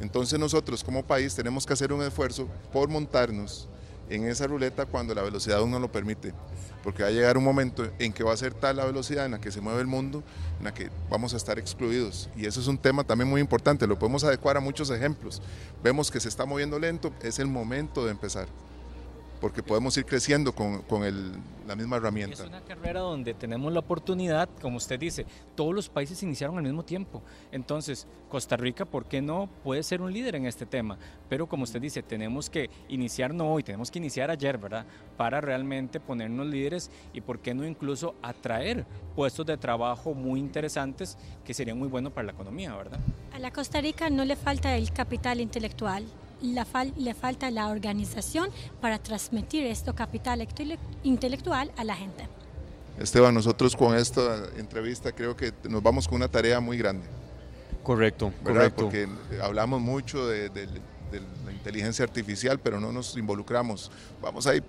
Entonces 0.00 0.38
nosotros 0.38 0.82
como 0.82 1.04
país 1.04 1.34
tenemos 1.34 1.66
que 1.66 1.72
hacer 1.72 1.92
un 1.92 2.02
esfuerzo 2.02 2.48
por 2.72 2.88
montarnos 2.88 3.68
en 4.14 4.28
esa 4.28 4.46
ruleta 4.46 4.86
cuando 4.86 5.14
la 5.14 5.22
velocidad 5.22 5.58
aún 5.58 5.70
no 5.70 5.78
lo 5.78 5.90
permite, 5.90 6.32
porque 6.82 7.02
va 7.02 7.08
a 7.08 7.12
llegar 7.12 7.36
un 7.36 7.44
momento 7.44 7.90
en 7.98 8.12
que 8.12 8.24
va 8.24 8.32
a 8.32 8.36
ser 8.36 8.54
tal 8.54 8.76
la 8.76 8.84
velocidad 8.84 9.26
en 9.26 9.32
la 9.32 9.40
que 9.40 9.50
se 9.50 9.60
mueve 9.60 9.80
el 9.80 9.86
mundo, 9.86 10.22
en 10.58 10.64
la 10.64 10.74
que 10.74 10.90
vamos 11.10 11.34
a 11.34 11.36
estar 11.36 11.58
excluidos. 11.58 12.28
Y 12.36 12.46
eso 12.46 12.60
es 12.60 12.66
un 12.66 12.78
tema 12.78 13.04
también 13.04 13.28
muy 13.28 13.40
importante, 13.40 13.86
lo 13.86 13.98
podemos 13.98 14.24
adecuar 14.24 14.56
a 14.56 14.60
muchos 14.60 14.90
ejemplos. 14.90 15.42
Vemos 15.82 16.10
que 16.10 16.20
se 16.20 16.28
está 16.28 16.44
moviendo 16.44 16.78
lento, 16.78 17.12
es 17.22 17.38
el 17.38 17.46
momento 17.46 18.04
de 18.04 18.10
empezar 18.10 18.46
porque 19.40 19.62
podemos 19.62 19.96
ir 19.96 20.04
creciendo 20.04 20.54
con, 20.54 20.82
con 20.82 21.04
el, 21.04 21.32
la 21.66 21.76
misma 21.76 21.96
herramienta. 21.96 22.34
Es 22.42 22.48
una 22.48 22.62
carrera 22.62 23.00
donde 23.00 23.34
tenemos 23.34 23.72
la 23.72 23.80
oportunidad, 23.80 24.48
como 24.60 24.76
usted 24.76 24.98
dice, 24.98 25.26
todos 25.54 25.74
los 25.74 25.88
países 25.88 26.22
iniciaron 26.22 26.58
al 26.58 26.64
mismo 26.64 26.84
tiempo. 26.84 27.22
Entonces, 27.52 28.06
Costa 28.28 28.56
Rica, 28.56 28.84
¿por 28.84 29.06
qué 29.06 29.22
no 29.22 29.48
puede 29.62 29.82
ser 29.82 30.00
un 30.00 30.12
líder 30.12 30.36
en 30.36 30.46
este 30.46 30.66
tema? 30.66 30.98
Pero 31.28 31.46
como 31.46 31.64
usted 31.64 31.80
dice, 31.80 32.02
tenemos 32.02 32.50
que 32.50 32.70
iniciar 32.88 33.34
no 33.34 33.52
hoy, 33.52 33.62
tenemos 33.62 33.90
que 33.90 33.98
iniciar 33.98 34.30
ayer, 34.30 34.58
¿verdad? 34.58 34.86
Para 35.16 35.40
realmente 35.40 36.00
ponernos 36.00 36.46
líderes 36.46 36.90
y 37.12 37.20
por 37.20 37.38
qué 37.40 37.54
no 37.54 37.66
incluso 37.66 38.14
atraer 38.22 38.86
puestos 39.14 39.46
de 39.46 39.56
trabajo 39.56 40.14
muy 40.14 40.40
interesantes 40.40 41.16
que 41.44 41.54
serían 41.54 41.78
muy 41.78 41.88
buenos 41.88 42.12
para 42.12 42.26
la 42.26 42.32
economía, 42.32 42.74
¿verdad? 42.74 42.98
A 43.32 43.38
la 43.38 43.52
Costa 43.52 43.80
Rica 43.80 44.10
no 44.10 44.24
le 44.24 44.36
falta 44.36 44.76
el 44.76 44.92
capital 44.92 45.40
intelectual 45.40 46.04
la 46.44 46.64
fal 46.64 46.92
le 46.96 47.14
falta 47.14 47.50
la 47.50 47.68
organización 47.68 48.50
para 48.80 48.98
transmitir 48.98 49.64
esto 49.64 49.94
capital 49.94 50.46
intelectual 51.02 51.72
a 51.76 51.84
la 51.84 51.96
gente. 51.96 52.28
Esteban, 52.98 53.34
nosotros 53.34 53.74
con 53.74 53.96
esta 53.96 54.46
entrevista 54.56 55.12
creo 55.12 55.36
que 55.36 55.52
nos 55.68 55.82
vamos 55.82 56.06
con 56.06 56.16
una 56.16 56.28
tarea 56.28 56.60
muy 56.60 56.78
grande. 56.78 57.06
Correcto, 57.82 58.32
¿verdad? 58.42 58.72
correcto. 58.72 58.84
Porque 58.84 59.08
hablamos 59.42 59.80
mucho 59.80 60.26
de, 60.28 60.48
de, 60.48 60.66
de 60.66 61.20
la 61.44 61.52
inteligencia 61.52 62.04
artificial, 62.04 62.58
pero 62.58 62.80
no 62.80 62.92
nos 62.92 63.16
involucramos. 63.16 63.90
Vamos 64.22 64.46
ahí 64.46 64.62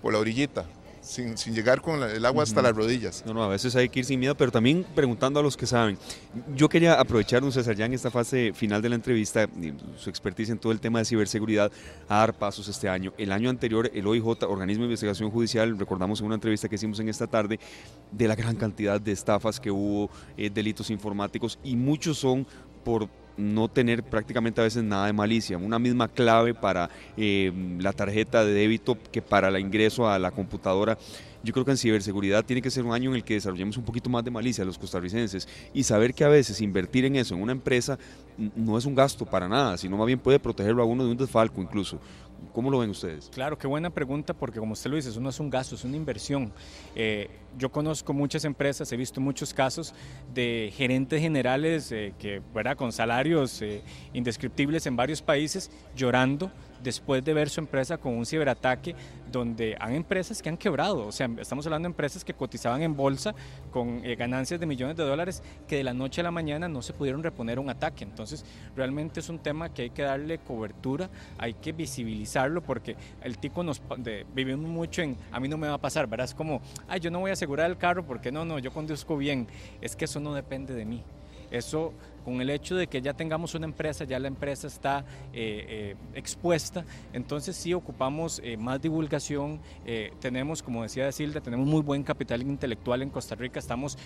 por 0.00 0.12
la 0.12 0.18
orillita, 0.18 0.64
sin, 1.04 1.36
sin, 1.36 1.54
llegar 1.54 1.82
con 1.82 2.02
el 2.02 2.24
agua 2.24 2.42
hasta 2.42 2.62
las 2.62 2.74
rodillas. 2.74 3.22
No, 3.26 3.34
no, 3.34 3.44
a 3.44 3.48
veces 3.48 3.76
hay 3.76 3.88
que 3.88 4.00
ir 4.00 4.04
sin 4.04 4.18
miedo, 4.18 4.34
pero 4.34 4.50
también 4.50 4.84
preguntando 4.94 5.38
a 5.38 5.42
los 5.42 5.56
que 5.56 5.66
saben. 5.66 5.98
Yo 6.56 6.68
quería 6.68 6.98
aprovechar, 6.98 7.42
don 7.42 7.52
César, 7.52 7.76
ya 7.76 7.84
en 7.84 7.92
esta 7.92 8.10
fase 8.10 8.52
final 8.54 8.80
de 8.80 8.88
la 8.88 8.94
entrevista, 8.94 9.48
su 9.96 10.08
expertise 10.08 10.50
en 10.50 10.58
todo 10.58 10.72
el 10.72 10.80
tema 10.80 10.98
de 11.00 11.04
ciberseguridad, 11.04 11.70
a 12.08 12.18
dar 12.18 12.34
pasos 12.34 12.68
este 12.68 12.88
año. 12.88 13.12
El 13.18 13.32
año 13.32 13.50
anterior, 13.50 13.90
el 13.92 14.06
OIJ, 14.06 14.44
Organismo 14.48 14.82
de 14.82 14.88
Investigación 14.88 15.30
Judicial, 15.30 15.78
recordamos 15.78 16.20
en 16.20 16.26
una 16.26 16.36
entrevista 16.36 16.68
que 16.68 16.76
hicimos 16.76 16.98
en 17.00 17.08
esta 17.08 17.26
tarde, 17.26 17.60
de 18.10 18.28
la 18.28 18.34
gran 18.34 18.56
cantidad 18.56 19.00
de 19.00 19.12
estafas 19.12 19.60
que 19.60 19.70
hubo, 19.70 20.10
eh, 20.36 20.50
delitos 20.50 20.90
informáticos, 20.90 21.58
y 21.62 21.76
muchos 21.76 22.18
son 22.18 22.46
por 22.82 23.08
no 23.36 23.68
tener 23.68 24.02
prácticamente 24.02 24.60
a 24.60 24.64
veces 24.64 24.82
nada 24.84 25.06
de 25.06 25.12
malicia. 25.12 25.58
Una 25.58 25.78
misma 25.78 26.08
clave 26.08 26.54
para 26.54 26.90
eh, 27.16 27.52
la 27.78 27.92
tarjeta 27.92 28.44
de 28.44 28.52
débito 28.52 28.96
que 29.12 29.22
para 29.22 29.48
el 29.48 29.58
ingreso 29.58 30.08
a 30.08 30.18
la 30.18 30.30
computadora. 30.30 30.98
Yo 31.44 31.52
creo 31.52 31.64
que 31.64 31.72
en 31.72 31.76
ciberseguridad 31.76 32.42
tiene 32.42 32.62
que 32.62 32.70
ser 32.70 32.84
un 32.84 32.94
año 32.94 33.10
en 33.10 33.16
el 33.16 33.24
que 33.24 33.34
desarrollemos 33.34 33.76
un 33.76 33.84
poquito 33.84 34.08
más 34.08 34.24
de 34.24 34.30
malicia 34.30 34.64
los 34.64 34.78
costarricenses 34.78 35.46
y 35.74 35.82
saber 35.82 36.14
que 36.14 36.24
a 36.24 36.28
veces 36.28 36.62
invertir 36.62 37.04
en 37.04 37.16
eso, 37.16 37.34
en 37.34 37.42
una 37.42 37.52
empresa, 37.52 37.98
no 38.56 38.78
es 38.78 38.86
un 38.86 38.94
gasto 38.94 39.26
para 39.26 39.46
nada, 39.46 39.76
sino 39.76 39.98
más 39.98 40.06
bien 40.06 40.18
puede 40.18 40.38
protegerlo 40.38 40.82
a 40.82 40.86
uno 40.86 41.04
de 41.04 41.10
un 41.10 41.16
desfalco 41.18 41.60
incluso. 41.60 42.00
¿Cómo 42.52 42.70
lo 42.70 42.78
ven 42.78 42.90
ustedes? 42.90 43.30
Claro, 43.32 43.58
qué 43.58 43.66
buena 43.66 43.90
pregunta 43.90 44.32
porque 44.32 44.58
como 44.58 44.72
usted 44.72 44.90
lo 44.90 44.96
dice, 44.96 45.10
eso 45.10 45.20
no 45.20 45.28
es 45.28 45.38
un 45.38 45.50
gasto, 45.50 45.74
es 45.74 45.84
una 45.84 45.96
inversión. 45.96 46.52
Eh, 46.94 47.28
yo 47.58 47.70
conozco 47.70 48.12
muchas 48.12 48.44
empresas, 48.44 48.90
he 48.92 48.96
visto 48.96 49.20
muchos 49.20 49.52
casos 49.52 49.94
de 50.32 50.72
gerentes 50.74 51.20
generales 51.20 51.92
eh, 51.92 52.14
que, 52.18 52.40
¿verdad? 52.54 52.76
con 52.76 52.92
salarios 52.92 53.60
eh, 53.62 53.82
indescriptibles 54.12 54.86
en 54.86 54.96
varios 54.96 55.20
países 55.20 55.70
llorando 55.94 56.50
después 56.84 57.24
de 57.24 57.34
ver 57.34 57.48
su 57.48 57.60
empresa 57.60 57.96
con 57.96 58.12
un 58.12 58.26
ciberataque 58.26 58.94
donde 59.32 59.76
hay 59.80 59.96
empresas 59.96 60.40
que 60.40 60.48
han 60.48 60.56
quebrado, 60.56 61.06
o 61.06 61.12
sea, 61.12 61.28
estamos 61.40 61.66
hablando 61.66 61.88
de 61.88 61.92
empresas 61.92 62.24
que 62.24 62.34
cotizaban 62.34 62.82
en 62.82 62.94
bolsa 62.94 63.34
con 63.72 64.04
eh, 64.04 64.14
ganancias 64.14 64.60
de 64.60 64.66
millones 64.66 64.96
de 64.96 65.02
dólares 65.02 65.42
que 65.66 65.76
de 65.76 65.82
la 65.82 65.92
noche 65.92 66.20
a 66.20 66.24
la 66.24 66.30
mañana 66.30 66.68
no 66.68 66.82
se 66.82 66.92
pudieron 66.92 67.22
reponer 67.22 67.58
un 67.58 67.68
ataque. 67.70 68.04
Entonces, 68.04 68.44
realmente 68.76 69.18
es 69.18 69.28
un 69.28 69.40
tema 69.40 69.70
que 69.70 69.82
hay 69.82 69.90
que 69.90 70.02
darle 70.02 70.38
cobertura, 70.38 71.10
hay 71.38 71.54
que 71.54 71.72
visibilizarlo 71.72 72.62
porque 72.62 72.96
el 73.22 73.38
tico 73.38 73.64
nos 73.64 73.82
vivimos 74.34 74.68
mucho 74.68 75.02
en 75.02 75.16
a 75.32 75.40
mí 75.40 75.48
no 75.48 75.56
me 75.56 75.66
va 75.66 75.74
a 75.74 75.78
pasar, 75.78 76.06
¿verdad? 76.06 76.26
Es 76.26 76.34
como, 76.34 76.60
ay, 76.86 77.00
yo 77.00 77.10
no 77.10 77.20
voy 77.20 77.30
a 77.30 77.32
asegurar 77.32 77.68
el 77.70 77.78
carro 77.78 78.04
porque 78.04 78.30
no, 78.30 78.44
no, 78.44 78.58
yo 78.58 78.72
conduzco 78.72 79.16
bien. 79.16 79.48
Es 79.80 79.96
que 79.96 80.04
eso 80.04 80.20
no 80.20 80.34
depende 80.34 80.74
de 80.74 80.84
mí. 80.84 81.02
Eso 81.50 81.92
con 82.24 82.40
el 82.40 82.50
hecho 82.50 82.74
de 82.74 82.86
que 82.86 83.02
ya 83.02 83.12
tengamos 83.12 83.54
una 83.54 83.66
empresa, 83.66 84.04
ya 84.04 84.18
la 84.18 84.28
empresa 84.28 84.66
está 84.66 85.04
eh, 85.32 85.66
eh, 85.68 85.96
expuesta, 86.14 86.84
entonces 87.12 87.54
sí 87.56 87.74
ocupamos 87.74 88.40
eh, 88.42 88.56
más 88.56 88.80
divulgación, 88.80 89.60
tenemos, 90.20 90.62
como 90.62 90.82
decía 90.82 91.10
Silda, 91.12 91.40
tenemos 91.40 91.66
muy 91.66 91.82
buen 91.82 92.02
capital 92.02 92.42
intelectual 92.42 93.02
en 93.02 93.10
Costa 93.10 93.34
Rica, 93.34 93.58
estamos 93.58 93.98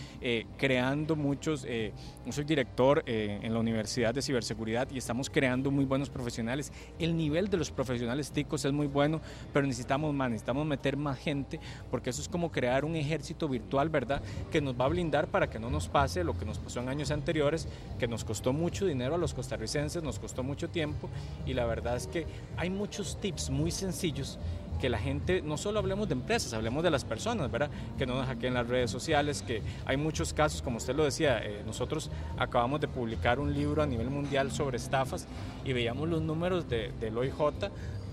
creando 0.57 1.14
muchos, 1.14 1.64
yo 1.64 2.33
soy 2.33 2.45
director 2.45 3.03
en 3.07 3.53
la 3.53 3.61
Universidad 3.61 4.12
de 4.12 4.23
Ciberseguridad 4.23 4.89
y 4.91 4.99
estamos 4.99 5.31
creando 5.31 5.71
muy 5.71 5.85
buenos 5.85 6.11
profesionales, 6.11 6.73
el 6.99 7.16
nivel 7.16 7.49
de 7.49 7.57
los 7.57 7.71
profesionales 7.71 8.33
ticos 8.33 8.64
es 8.64 8.73
muy 8.73 8.87
bueno, 8.87 9.21
pero 9.53 9.66
necesitamos 9.66 10.12
más, 10.14 10.31
necesitamos 10.31 10.66
meter 10.66 10.97
más 10.97 11.19
gente, 11.19 11.61
porque 11.91 12.11
eso 12.11 12.21
es 12.21 12.29
como 12.29 12.51
crear 12.51 12.85
un 12.85 12.97
ejército 12.97 13.49
virtual, 13.49 13.89
¿verdad?, 13.89 14.23
que 14.51 14.61
nos 14.61 14.79
va 14.79 14.87
a 14.87 14.89
blindar 14.89 15.29
para 15.29 15.49
que 15.49 15.59
no 15.59 15.71
nos 15.71 15.89
pase 15.89 16.25
lo 16.25 16.37
que 16.37 16.45
nos 16.45 16.59
pasó 16.59 16.81
en 16.81 16.89
años 16.89 17.11
anteriores, 17.11 17.69
que 17.99 18.08
nos 18.09 18.25
costó 18.25 18.53
mucho 18.53 18.87
dinero 18.87 19.15
a 19.15 19.19
los 19.19 19.35
costarricenses, 19.35 20.03
nos 20.03 20.19
costó 20.19 20.43
mucho 20.43 20.69
tiempo 20.69 21.09
y 21.47 21.55
la 21.55 21.67
verdad 21.67 21.97
es 21.97 22.07
que 22.07 22.27
hay 22.57 22.71
muchos 22.71 23.21
tips 23.21 23.51
muy 23.51 23.71
sencillos 23.71 24.39
que 24.79 24.89
la 24.89 24.99
gente, 24.99 25.43
no 25.43 25.57
solo 25.57 25.81
hablemos 25.81 26.09
de 26.09 26.15
empresas, 26.15 26.53
hablemos 26.53 26.83
de 26.83 26.91
las 26.91 27.05
personas, 27.05 27.51
¿verdad? 27.51 27.71
Que 27.99 28.07
no 28.07 28.15
nos 28.15 28.27
hackeen 28.27 28.55
las 28.55 28.67
redes 28.69 28.91
sociales, 28.91 29.43
que 29.43 29.61
hay 29.85 29.97
muchos 29.97 30.33
casos, 30.33 30.63
como 30.63 30.79
usted 30.79 30.95
lo 30.95 31.05
decía, 31.05 31.45
eh, 31.45 31.63
nosotros 31.67 32.11
acabamos 32.39 32.81
de 32.81 32.89
publicar 32.89 33.41
un 33.41 33.53
libro 33.53 33.83
a 33.83 33.87
nivel 33.87 34.09
mundial 34.09 34.53
sobre 34.53 34.77
estafas 34.77 35.27
y 35.65 35.73
veíamos 35.73 36.09
los 36.09 36.23
números 36.23 36.69
de, 36.69 36.93
del 37.01 37.19
OIJ 37.19 37.35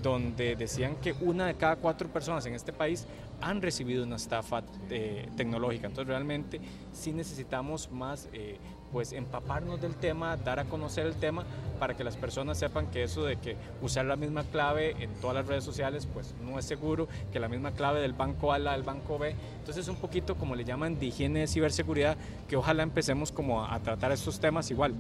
donde 0.10 0.56
decían 0.56 0.96
que 0.98 1.14
una 1.22 1.48
de 1.48 1.56
cada 1.56 1.78
cuatro 1.78 2.08
personas 2.10 2.46
en 2.46 2.54
este 2.54 2.72
país 2.72 3.08
han 3.42 3.62
recibido 3.62 4.04
una 4.04 4.16
estafa 4.18 4.64
eh, 4.90 5.28
tecnológica. 5.36 5.88
Entonces 5.88 6.08
realmente 6.08 6.62
sí 6.94 7.12
necesitamos 7.12 7.92
más 7.92 8.30
eh, 8.32 8.58
pues 8.92 9.14
empaparnos 9.14 9.82
del 9.82 9.96
tema, 9.96 10.38
dar 10.38 10.60
a 10.60 10.66
conocer 10.66 11.08
el 11.08 11.16
tema 11.16 11.44
para 11.80 11.96
que 11.98 12.04
las 12.04 12.18
personas 12.18 12.60
sepan 12.60 12.88
que 12.92 13.04
eso 13.04 13.24
de 13.24 13.38
que 13.38 13.58
usar 13.82 14.06
la 14.06 14.16
misma 14.16 14.44
clave 14.44 14.96
en 15.00 15.12
todas 15.16 15.36
las 15.38 15.48
redes 15.48 15.64
sociales 15.64 16.08
pues 16.14 16.36
no 16.46 16.60
es 16.60 16.66
seguro, 16.66 17.08
que 17.34 17.40
la 17.40 17.50
misma 17.50 17.72
clave 17.72 18.00
del 18.00 18.14
banco 18.14 18.54
A 18.54 18.60
la 18.60 18.74
del 18.74 18.84
banco 18.84 19.18
B. 19.18 19.36
Entonces 19.60 19.84
es 19.86 19.90
un 19.90 19.98
poquito 19.98 20.36
como 20.36 20.56
le 20.56 20.64
llaman 20.64 21.00
de 21.00 21.08
higiene 21.08 21.40
de 21.42 21.48
ciberseguridad 21.48 22.16
que 22.48 22.56
ojalá 22.56 22.84
empecemos 22.84 23.32
como 23.32 23.64
a, 23.64 23.74
a 23.74 23.80
tratar 23.80 24.12
estos 24.12 24.40
temas 24.40 24.70
igual 24.70 24.94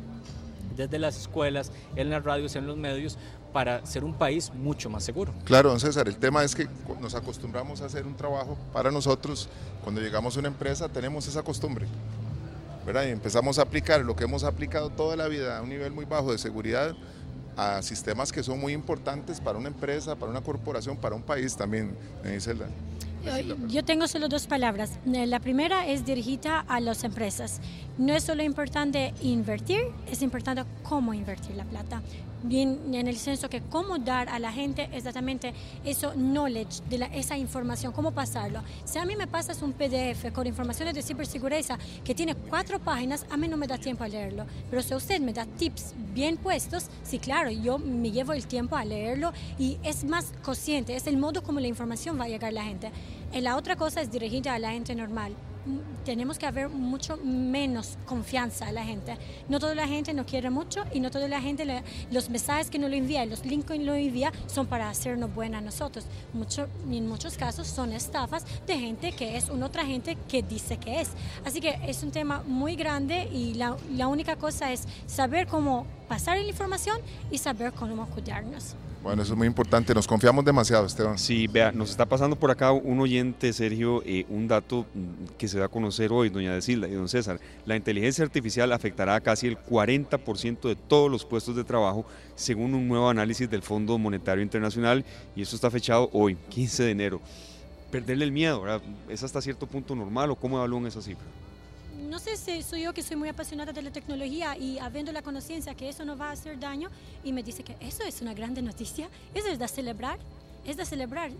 desde 0.75 0.99
las 0.99 1.17
escuelas, 1.17 1.71
en 1.95 2.09
las 2.09 2.23
radios, 2.23 2.55
en 2.55 2.67
los 2.67 2.75
medios, 2.75 3.17
para 3.55 3.85
ser 3.85 4.03
un 4.03 4.13
país 4.13 4.51
mucho 4.53 4.89
más 4.89 5.05
seguro. 5.05 5.33
Claro, 5.45 5.69
don 5.69 5.79
César, 5.79 6.09
el 6.09 6.17
tema 6.17 6.43
es 6.43 6.53
que 6.53 6.67
nos 6.99 7.15
acostumbramos 7.15 7.79
a 7.79 7.85
hacer 7.85 8.05
un 8.05 8.13
trabajo 8.13 8.57
para 8.73 8.91
nosotros, 8.91 9.47
cuando 9.81 10.01
llegamos 10.01 10.35
a 10.35 10.39
una 10.39 10.49
empresa 10.49 10.89
tenemos 10.89 11.25
esa 11.25 11.41
costumbre, 11.41 11.87
¿verdad? 12.85 13.05
Y 13.05 13.11
empezamos 13.11 13.57
a 13.57 13.61
aplicar 13.61 14.01
lo 14.01 14.13
que 14.13 14.25
hemos 14.25 14.43
aplicado 14.43 14.89
toda 14.89 15.15
la 15.15 15.29
vida 15.29 15.57
a 15.57 15.61
un 15.61 15.69
nivel 15.69 15.93
muy 15.93 16.03
bajo 16.03 16.33
de 16.33 16.37
seguridad 16.37 16.97
a 17.55 17.81
sistemas 17.81 18.33
que 18.33 18.43
son 18.43 18.59
muy 18.59 18.73
importantes 18.73 19.39
para 19.39 19.57
una 19.57 19.69
empresa, 19.69 20.17
para 20.17 20.29
una 20.29 20.41
corporación, 20.41 20.97
para 20.97 21.15
un 21.15 21.23
país 21.23 21.55
también, 21.55 21.95
Iselda. 22.35 22.67
Yo 23.69 23.85
tengo 23.85 24.05
solo 24.09 24.27
dos 24.27 24.47
palabras. 24.47 24.99
Eh, 25.11 25.25
la 25.27 25.39
primera 25.39 25.87
es 25.87 26.05
dirigida 26.05 26.59
a 26.67 26.81
las 26.81 27.05
empresas. 27.05 27.61
No 27.97 28.13
es 28.13 28.23
solo 28.25 28.43
importante 28.43 29.13
invertir, 29.21 29.79
es 30.11 30.21
importante 30.21 30.65
cómo 30.83 31.13
invertir 31.13 31.55
la 31.55 31.63
plata 31.63 32.01
bien 32.47 32.93
en 32.93 33.07
el 33.07 33.17
senso 33.17 33.49
que 33.49 33.61
cómo 33.61 33.97
dar 33.97 34.29
a 34.29 34.39
la 34.39 34.51
gente 34.51 34.89
exactamente 34.93 35.53
eso 35.83 36.13
knowledge, 36.13 36.81
de 36.89 36.97
la, 36.99 37.05
esa 37.07 37.37
información, 37.37 37.91
cómo 37.91 38.11
pasarlo. 38.11 38.61
Si 38.83 38.97
a 38.97 39.05
mí 39.05 39.15
me 39.15 39.27
pasas 39.27 39.61
un 39.61 39.73
PDF 39.73 40.31
con 40.33 40.47
informaciones 40.47 40.93
de 40.95 41.01
ciberseguridad 41.01 41.79
que 42.03 42.15
tiene 42.15 42.35
cuatro 42.35 42.79
páginas, 42.79 43.25
a 43.29 43.37
mí 43.37 43.47
no 43.47 43.57
me 43.57 43.67
da 43.67 43.77
tiempo 43.77 44.03
a 44.03 44.07
leerlo. 44.07 44.45
Pero 44.69 44.81
si 44.81 44.93
usted 44.93 45.19
me 45.21 45.33
da 45.33 45.45
tips 45.45 45.93
bien 46.13 46.37
puestos, 46.37 46.87
sí, 47.03 47.19
claro, 47.19 47.49
yo 47.51 47.77
me 47.77 48.11
llevo 48.11 48.33
el 48.33 48.47
tiempo 48.47 48.75
a 48.75 48.85
leerlo 48.85 49.31
y 49.57 49.77
es 49.83 50.03
más 50.03 50.31
consciente, 50.43 50.95
es 50.95 51.07
el 51.07 51.17
modo 51.17 51.43
como 51.43 51.59
la 51.59 51.67
información 51.67 52.19
va 52.19 52.25
a 52.25 52.27
llegar 52.27 52.49
a 52.49 52.53
la 52.53 52.63
gente. 52.63 52.91
Y 53.33 53.41
la 53.41 53.57
otra 53.57 53.75
cosa 53.75 54.01
es 54.01 54.11
dirigida 54.11 54.53
a 54.53 54.59
la 54.59 54.71
gente 54.71 54.95
normal 54.95 55.33
tenemos 56.03 56.37
que 56.37 56.45
haber 56.45 56.69
mucho 56.69 57.17
menos 57.17 57.97
confianza 58.05 58.67
a 58.67 58.71
la 58.71 58.83
gente. 58.83 59.17
No 59.49 59.59
toda 59.59 59.75
la 59.75 59.87
gente 59.87 60.13
nos 60.13 60.25
quiere 60.25 60.49
mucho 60.49 60.83
y 60.93 60.99
no 60.99 61.11
toda 61.11 61.27
la 61.27 61.41
gente, 61.41 61.65
los 62.11 62.29
mensajes 62.29 62.69
que 62.69 62.79
nos 62.79 62.89
lo 62.89 62.95
envía 62.95 63.25
los 63.25 63.45
links 63.45 63.65
que 63.65 63.79
nos 63.79 63.97
envía 63.97 64.31
son 64.47 64.67
para 64.67 64.89
hacernos 64.89 65.33
buena 65.33 65.59
a 65.59 65.61
nosotros. 65.61 66.05
Mucho, 66.33 66.67
en 66.89 67.07
muchos 67.07 67.37
casos 67.37 67.67
son 67.67 67.93
estafas 67.93 68.45
de 68.67 68.77
gente 68.77 69.11
que 69.11 69.37
es 69.37 69.49
una 69.49 69.65
otra 69.67 69.85
gente 69.85 70.17
que 70.27 70.43
dice 70.43 70.77
que 70.77 71.01
es. 71.01 71.09
Así 71.45 71.61
que 71.61 71.79
es 71.87 72.03
un 72.03 72.11
tema 72.11 72.43
muy 72.45 72.75
grande 72.75 73.27
y 73.31 73.53
la, 73.55 73.77
la 73.91 74.07
única 74.07 74.35
cosa 74.35 74.71
es 74.71 74.87
saber 75.07 75.47
cómo 75.47 75.85
pasar 76.07 76.37
la 76.37 76.47
información 76.47 76.97
y 77.31 77.37
saber 77.37 77.71
cómo 77.73 78.05
cuidarnos. 78.07 78.75
Bueno, 79.05 79.21
eso 79.21 79.33
es 79.33 79.37
muy 79.37 79.45
importante. 79.45 79.93
Nos 79.93 80.07
confiamos 80.07 80.43
demasiado, 80.43 80.83
Esteban. 80.83 81.19
Sí, 81.19 81.45
vea, 81.45 81.71
nos 81.71 81.91
está 81.91 82.07
pasando 82.07 82.37
por 82.37 82.49
acá 82.49 82.71
un 82.71 82.99
oyente, 82.99 83.53
Sergio, 83.53 84.01
eh, 84.03 84.25
un 84.29 84.47
dato 84.47 84.87
mm, 84.95 85.35
que 85.37 85.47
se 85.47 85.59
da 85.59 85.65
a 85.65 85.67
conocer 85.67 86.11
hoy, 86.11 86.29
doña 86.29 86.55
Decilda 86.55 86.87
y 86.87 86.93
don 86.93 87.07
César. 87.07 87.39
La 87.67 87.75
inteligencia 87.75 88.25
artificial 88.25 88.73
afectará 88.73 89.13
a 89.13 89.21
casi 89.21 89.45
el 89.45 89.59
40% 89.59 90.67
de 90.67 90.75
todos 90.75 91.11
los 91.11 91.23
puestos 91.23 91.55
de 91.55 91.63
trabajo, 91.63 92.03
según 92.33 92.73
un 92.73 92.87
nuevo 92.87 93.07
análisis 93.07 93.47
del 93.47 93.61
Fondo 93.61 93.95
Monetario 93.99 94.41
Internacional, 94.41 95.05
y 95.35 95.43
eso 95.43 95.55
está 95.55 95.69
fechado 95.69 96.09
hoy, 96.11 96.35
15 96.49 96.85
de 96.85 96.89
enero. 96.89 97.21
Perderle 97.91 98.25
el 98.25 98.31
miedo. 98.31 98.63
¿Es 99.07 99.21
hasta 99.21 99.39
cierto 99.39 99.67
punto 99.67 99.93
normal 99.93 100.31
o 100.31 100.35
cómo 100.35 100.57
evalúan 100.57 100.87
esa 100.87 101.03
cifra? 101.03 101.27
No 102.09 102.19
sé 102.19 102.37
si 102.37 102.61
soy 102.63 102.83
yo 102.83 102.93
que 102.93 103.01
soy 103.01 103.15
muy 103.15 103.29
apasionada 103.29 103.73
de 103.73 103.81
la 103.81 103.91
tecnología 103.91 104.57
y 104.57 104.79
habiendo 104.79 105.11
la 105.11 105.21
conciencia 105.21 105.75
que 105.75 105.89
eso 105.89 106.05
no 106.05 106.17
va 106.17 106.29
a 106.29 106.31
hacer 106.31 106.59
daño 106.59 106.89
y 107.23 107.33
me 107.33 107.43
dice 107.43 107.63
que 107.63 107.75
eso 107.79 108.03
es 108.03 108.21
una 108.21 108.33
grande 108.33 108.61
noticia, 108.61 109.09
eso 109.33 109.47
es 109.47 109.59
de 109.59 109.67
celebrar, 109.67 110.19
es 110.65 110.77
de 110.77 110.85
celebrar. 110.85 111.31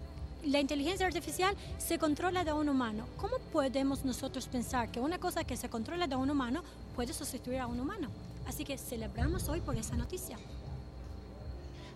La 0.46 0.60
inteligencia 0.60 1.08
artificial 1.08 1.56
se 1.80 1.98
controla 1.98 2.44
de 2.44 2.54
un 2.54 2.70
humano. 2.70 3.08
¿Cómo 3.18 3.40
podemos 3.52 4.06
nosotros 4.06 4.48
pensar 4.48 4.92
que 4.92 5.00
una 5.00 5.18
cosa 5.18 5.44
que 5.44 5.58
se 5.58 5.70
controla 5.70 6.08
de 6.08 6.16
un 6.16 6.30
humano 6.30 6.64
puede 6.96 7.14
sustituir 7.14 7.60
a 7.60 7.68
un 7.68 7.80
humano? 7.80 8.10
Así 8.46 8.64
que 8.64 8.78
celebramos 8.78 9.50
hoy 9.50 9.62
por 9.62 9.76
esa 9.76 9.96
noticia. 9.96 10.38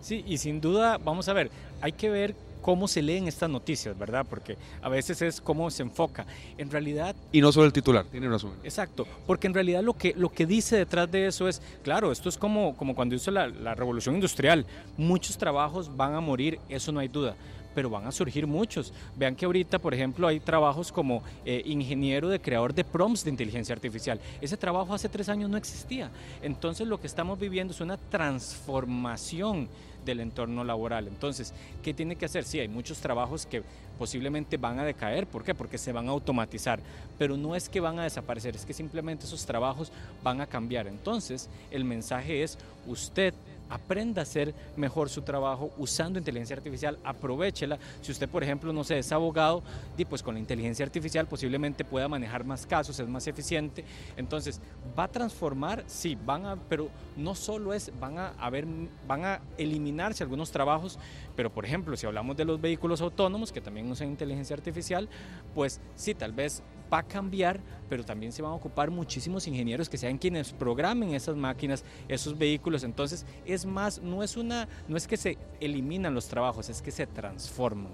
Sí, 0.01 0.23
y 0.25 0.37
sin 0.37 0.61
duda, 0.61 0.97
vamos 0.97 1.27
a 1.27 1.33
ver, 1.33 1.51
hay 1.81 1.91
que 1.91 2.09
ver 2.09 2.35
cómo 2.61 2.87
se 2.87 3.01
leen 3.01 3.27
estas 3.27 3.49
noticias, 3.49 3.97
¿verdad? 3.97 4.25
Porque 4.29 4.57
a 4.81 4.89
veces 4.89 5.21
es 5.21 5.41
cómo 5.41 5.69
se 5.71 5.83
enfoca. 5.83 6.25
En 6.57 6.69
realidad... 6.69 7.15
Y 7.31 7.41
no 7.41 7.51
solo 7.51 7.65
el 7.65 7.73
titular, 7.73 8.05
tiene 8.05 8.27
razón. 8.27 8.53
Exacto, 8.63 9.07
porque 9.25 9.47
en 9.47 9.53
realidad 9.53 9.83
lo 9.83 9.93
que, 9.93 10.13
lo 10.15 10.29
que 10.29 10.45
dice 10.45 10.77
detrás 10.77 11.09
de 11.11 11.27
eso 11.27 11.47
es, 11.47 11.61
claro, 11.83 12.11
esto 12.11 12.29
es 12.29 12.37
como, 12.37 12.75
como 12.75 12.95
cuando 12.95 13.15
hizo 13.15 13.31
la, 13.31 13.47
la 13.47 13.75
revolución 13.75 14.15
industrial, 14.15 14.65
muchos 14.97 15.37
trabajos 15.37 15.95
van 15.95 16.13
a 16.13 16.19
morir, 16.19 16.59
eso 16.69 16.91
no 16.91 16.99
hay 16.99 17.07
duda 17.07 17.35
pero 17.75 17.89
van 17.89 18.05
a 18.05 18.11
surgir 18.11 18.47
muchos. 18.47 18.93
Vean 19.15 19.35
que 19.35 19.45
ahorita, 19.45 19.79
por 19.79 19.93
ejemplo, 19.93 20.27
hay 20.27 20.39
trabajos 20.39 20.91
como 20.91 21.23
eh, 21.45 21.61
ingeniero 21.65 22.29
de 22.29 22.39
creador 22.39 22.73
de 22.73 22.83
prompts 22.83 23.23
de 23.23 23.29
inteligencia 23.29 23.73
artificial. 23.73 24.19
Ese 24.41 24.57
trabajo 24.57 24.93
hace 24.93 25.09
tres 25.09 25.29
años 25.29 25.49
no 25.49 25.57
existía. 25.57 26.09
Entonces 26.41 26.87
lo 26.87 26.99
que 26.99 27.07
estamos 27.07 27.39
viviendo 27.39 27.73
es 27.73 27.81
una 27.81 27.97
transformación 27.97 29.67
del 30.05 30.21
entorno 30.21 30.63
laboral. 30.63 31.07
Entonces, 31.07 31.53
¿qué 31.83 31.93
tiene 31.93 32.15
que 32.15 32.25
hacer? 32.25 32.43
Sí, 32.43 32.59
hay 32.59 32.67
muchos 32.67 32.99
trabajos 32.99 33.45
que 33.45 33.63
posiblemente 33.97 34.57
van 34.57 34.79
a 34.79 34.85
decaer. 34.85 35.27
¿Por 35.27 35.43
qué? 35.43 35.53
Porque 35.53 35.77
se 35.77 35.91
van 35.91 36.07
a 36.07 36.11
automatizar. 36.11 36.79
Pero 37.17 37.37
no 37.37 37.55
es 37.55 37.69
que 37.69 37.79
van 37.79 37.99
a 37.99 38.03
desaparecer, 38.03 38.55
es 38.55 38.65
que 38.65 38.73
simplemente 38.73 39.25
esos 39.25 39.45
trabajos 39.45 39.91
van 40.23 40.41
a 40.41 40.47
cambiar. 40.47 40.87
Entonces, 40.87 41.49
el 41.69 41.83
mensaje 41.83 42.43
es, 42.43 42.57
usted 42.87 43.33
aprenda 43.69 44.21
a 44.21 44.23
hacer 44.23 44.53
mejor 44.75 45.09
su 45.09 45.21
trabajo 45.21 45.71
usando 45.77 46.19
inteligencia 46.19 46.55
artificial, 46.55 46.97
aprovechela. 47.03 47.77
Si 48.01 48.11
usted, 48.11 48.27
por 48.27 48.43
ejemplo, 48.43 48.73
no 48.73 48.83
sé, 48.83 48.99
es 48.99 49.11
abogado, 49.11 49.63
pues 50.09 50.23
con 50.23 50.33
la 50.33 50.39
inteligencia 50.39 50.85
artificial 50.85 51.27
posiblemente 51.27 51.83
pueda 51.83 52.07
manejar 52.07 52.43
más 52.43 52.65
casos, 52.65 52.99
es 52.99 53.07
más 53.07 53.27
eficiente. 53.27 53.83
Entonces, 54.17 54.61
va 54.97 55.03
a 55.05 55.07
transformar, 55.07 55.83
sí, 55.87 56.17
van 56.25 56.45
a, 56.45 56.55
pero 56.55 56.89
no 57.17 57.35
solo 57.35 57.73
es, 57.73 57.91
van 57.99 58.17
a 58.17 58.29
haber, 58.39 58.65
van 59.07 59.25
a 59.25 59.41
eliminarse 59.57 60.23
algunos 60.23 60.51
trabajos, 60.51 60.97
pero 61.35 61.51
por 61.51 61.65
ejemplo, 61.65 61.95
si 61.95 62.05
hablamos 62.05 62.37
de 62.37 62.45
los 62.45 62.59
vehículos 62.59 63.01
autónomos, 63.01 63.51
que 63.51 63.61
también 63.61 63.89
usan 63.91 64.09
inteligencia 64.09 64.55
artificial, 64.55 65.07
pues 65.53 65.79
sí, 65.95 66.13
tal 66.13 66.33
vez 66.33 66.63
va 66.91 66.99
a 66.99 67.03
cambiar, 67.03 67.59
pero 67.89 68.03
también 68.03 68.31
se 68.31 68.41
van 68.41 68.51
a 68.51 68.55
ocupar 68.55 68.91
muchísimos 68.91 69.47
ingenieros 69.47 69.89
que 69.89 69.97
sean 69.97 70.17
quienes 70.17 70.51
programen 70.51 71.13
esas 71.13 71.35
máquinas, 71.35 71.83
esos 72.07 72.37
vehículos. 72.37 72.83
Entonces, 72.83 73.25
es 73.45 73.65
más, 73.65 74.01
no 74.01 74.23
es 74.23 74.37
una, 74.37 74.67
no 74.87 74.97
es 74.97 75.07
que 75.07 75.17
se 75.17 75.37
eliminan 75.59 76.13
los 76.13 76.27
trabajos, 76.27 76.69
es 76.69 76.81
que 76.81 76.91
se 76.91 77.07
transforman. 77.07 77.91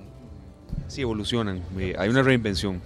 Sí, 0.87 1.01
evolucionan, 1.01 1.63
eh, 1.77 1.95
hay 1.97 2.09
una 2.09 2.21
reinvención. 2.21 2.81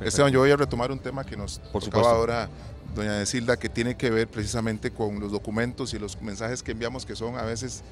Esteban, 0.00 0.32
yo 0.32 0.40
voy 0.40 0.50
a 0.50 0.56
retomar 0.56 0.92
un 0.92 0.98
tema 0.98 1.24
que 1.24 1.36
nos 1.36 1.58
Por 1.58 1.82
tocaba 1.82 2.10
ahora 2.10 2.48
doña 2.94 3.14
Desilda, 3.14 3.56
que 3.56 3.68
tiene 3.68 3.96
que 3.96 4.10
ver 4.10 4.28
precisamente 4.28 4.90
con 4.90 5.18
los 5.20 5.32
documentos 5.32 5.92
y 5.94 5.98
los 5.98 6.20
mensajes 6.22 6.62
que 6.62 6.72
enviamos, 6.72 7.04
que 7.04 7.16
son 7.16 7.36
a 7.36 7.42
veces 7.42 7.82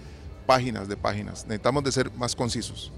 páginas 0.46 0.88
de 0.88 0.96
páginas. 0.96 1.44
Necesitamos 1.46 1.84
de 1.84 1.92
ser 1.92 2.12
más 2.12 2.36
concisos 2.36 2.92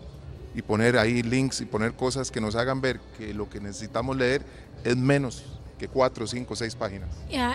y 0.55 0.63
poner 0.63 0.99
ahí 0.99 1.23
links 1.23 1.61
y 1.61 1.67
poner 1.67 1.95
cosas 1.95 2.31
que 2.31 2.41
nos 2.41 2.57
hagan 2.57 2.81
ver 2.81 3.01
que 3.17 3.35
lo 3.35 3.49
que 3.49 3.61
necesitamos 3.61 4.17
leer 4.17 4.43
es 4.85 4.97
menos 4.97 5.45
que 5.79 5.89
cuatro, 5.89 6.27
cinco, 6.27 6.57
seis 6.57 6.75
páginas. 6.75 7.09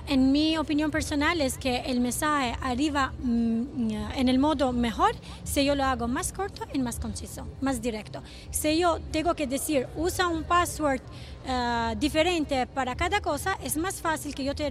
en 0.07 0.31
mi 0.31 0.57
opinión 0.57 0.89
personal 0.89 1.41
es 1.41 1.57
que 1.57 1.81
el 1.81 1.99
mensaje 1.99 2.55
arriba 2.61 3.13
mm, 3.21 3.91
en 4.15 4.29
el 4.29 4.39
modo 4.39 4.71
mejor 4.71 5.11
si 5.43 5.65
yo 5.65 5.75
lo 5.75 5.83
hago 5.83 6.07
más 6.07 6.31
corto 6.31 6.63
y 6.73 6.79
más 6.79 6.99
conciso, 6.99 7.45
más 7.61 7.81
directo. 7.81 8.23
Si 8.49 8.79
yo 8.79 8.99
tengo 9.11 9.35
que 9.35 9.45
decir 9.45 9.87
usa 9.97 10.27
un 10.27 10.43
password 10.43 11.01
eh, 11.45 11.95
diferente 11.99 12.65
para 12.65 12.95
cada 12.95 13.19
cosa, 13.19 13.57
es 13.61 13.75
más 13.75 14.01
fácil 14.01 14.33
que 14.33 14.43
yo 14.43 14.55
te 14.55 14.69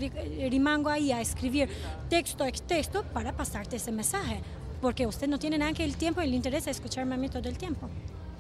rimango 0.51 0.89
ahí 0.89 1.13
a 1.13 1.21
escribir 1.21 1.69
texto 2.09 2.47
ex 2.47 2.63
texto 2.63 3.05
para 3.13 3.33
pasarte 3.33 3.77
ese 3.77 3.93
mensaje, 3.93 4.41
porque 4.83 5.07
usted 5.07 5.29
no 5.29 5.39
tiene 5.39 5.57
nada 5.57 5.73
que 5.73 5.85
el 5.85 5.97
tiempo 5.97 6.21
y 6.21 6.27
le 6.27 6.37
interesa 6.37 6.71
escucharme 6.71 7.15
a 7.15 7.17
mí 7.17 7.29
todo 7.29 7.49
el 7.49 7.57
tiempo. 7.57 7.89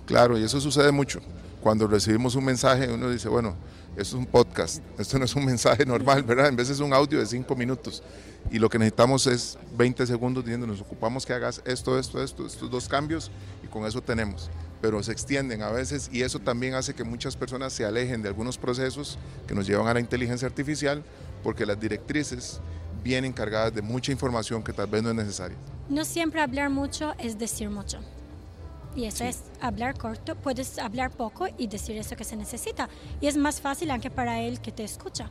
Claro, 0.04 0.36
y 0.36 0.42
eso 0.42 0.60
sucede 0.60 0.90
mucho. 0.90 1.20
Cuando 1.62 1.86
recibimos 1.86 2.34
un 2.34 2.44
mensaje, 2.44 2.92
uno 2.92 3.08
dice, 3.08 3.28
bueno, 3.28 3.54
esto 3.96 4.02
es 4.02 4.12
un 4.14 4.26
podcast, 4.26 4.82
esto 4.98 5.18
no 5.20 5.24
es 5.24 5.34
un 5.36 5.44
mensaje 5.52 5.86
normal, 5.86 6.24
¿verdad? 6.24 6.48
En 6.48 6.56
vez 6.56 6.68
es 6.68 6.80
un 6.80 6.92
audio 6.92 7.20
de 7.20 7.26
cinco 7.26 7.54
minutos. 7.54 8.02
Y 8.50 8.58
lo 8.58 8.68
que 8.68 8.76
necesitamos 8.76 9.28
es 9.28 9.56
20 9.78 10.04
segundos 10.04 10.44
diciendo, 10.44 10.66
nos 10.66 10.80
ocupamos 10.80 11.24
que 11.24 11.32
hagas 11.32 11.62
esto, 11.64 11.96
esto, 11.96 12.20
esto, 12.20 12.44
estos 12.44 12.68
dos 12.68 12.88
cambios, 12.88 13.30
y 13.62 13.68
con 13.68 13.86
eso 13.86 14.02
tenemos. 14.02 14.50
Pero 14.80 15.00
se 15.04 15.12
extienden 15.12 15.62
a 15.62 15.70
veces 15.70 16.10
y 16.12 16.22
eso 16.22 16.40
también 16.40 16.74
hace 16.74 16.92
que 16.92 17.04
muchas 17.04 17.36
personas 17.36 17.72
se 17.72 17.84
alejen 17.84 18.20
de 18.20 18.28
algunos 18.28 18.58
procesos 18.58 19.16
que 19.46 19.54
nos 19.54 19.68
llevan 19.68 19.86
a 19.86 19.94
la 19.94 20.00
inteligencia 20.00 20.48
artificial, 20.48 21.04
porque 21.44 21.64
las 21.64 21.78
directrices 21.78 22.60
vienen 23.04 23.32
cargadas 23.32 23.72
de 23.72 23.82
mucha 23.82 24.10
información 24.10 24.60
que 24.64 24.72
tal 24.72 24.88
vez 24.88 25.04
no 25.04 25.10
es 25.10 25.16
necesaria. 25.16 25.56
No 25.88 26.04
siempre 26.04 26.40
hablar 26.40 26.70
mucho 26.70 27.14
es 27.18 27.38
decir 27.38 27.70
mucho. 27.70 27.98
Y 28.94 29.04
eso 29.04 29.24
es 29.24 29.44
hablar 29.60 29.96
corto, 29.96 30.34
puedes 30.36 30.78
hablar 30.78 31.10
poco 31.10 31.46
y 31.56 31.66
decir 31.66 31.96
eso 31.96 32.14
que 32.14 32.24
se 32.24 32.36
necesita. 32.36 32.88
Y 33.20 33.26
es 33.26 33.36
más 33.36 33.60
fácil 33.60 33.90
aunque 33.90 34.10
para 34.10 34.40
él 34.40 34.60
que 34.60 34.70
te 34.70 34.84
escucha. 34.84 35.30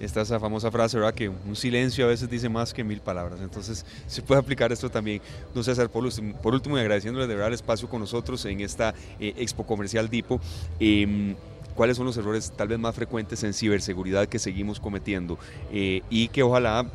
Esta 0.00 0.22
esa 0.22 0.40
famosa 0.40 0.72
frase, 0.72 0.98
¿verdad? 0.98 1.14
Que 1.14 1.28
un 1.28 1.54
silencio 1.54 2.04
a 2.04 2.08
veces 2.08 2.28
dice 2.28 2.48
más 2.48 2.74
que 2.74 2.82
mil 2.82 3.00
palabras. 3.00 3.40
Entonces, 3.40 3.86
se 4.08 4.22
puede 4.22 4.40
aplicar 4.40 4.72
esto 4.72 4.90
también. 4.90 5.22
No 5.54 5.62
César, 5.62 5.88
por 5.88 6.02
último, 6.02 6.36
por 6.42 6.52
último 6.52 6.76
y 6.76 6.80
agradeciéndole 6.80 7.28
de 7.28 7.34
verdad 7.34 7.48
el 7.48 7.54
espacio 7.54 7.88
con 7.88 8.00
nosotros 8.00 8.44
en 8.46 8.60
esta 8.60 8.92
eh, 9.20 9.34
Expo 9.36 9.64
Comercial 9.64 10.10
Dipo. 10.10 10.40
Em, 10.80 11.36
cuáles 11.76 11.96
son 11.96 12.06
los 12.06 12.16
errores 12.16 12.52
tal 12.56 12.68
vez 12.68 12.78
más 12.78 12.94
frecuentes 12.94 13.42
en 13.44 13.54
ciberseguridad 13.54 14.26
que 14.26 14.38
seguimos 14.40 14.80
cometiendo 14.80 15.38
eh, 15.72 16.02
y 16.10 16.28
que 16.28 16.42
ojalá 16.42 16.86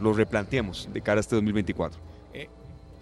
los 0.00 0.16
replanteemos 0.16 0.88
de 0.92 1.00
cara 1.00 1.18
a 1.18 1.22
este 1.22 1.36
2024 1.36 2.13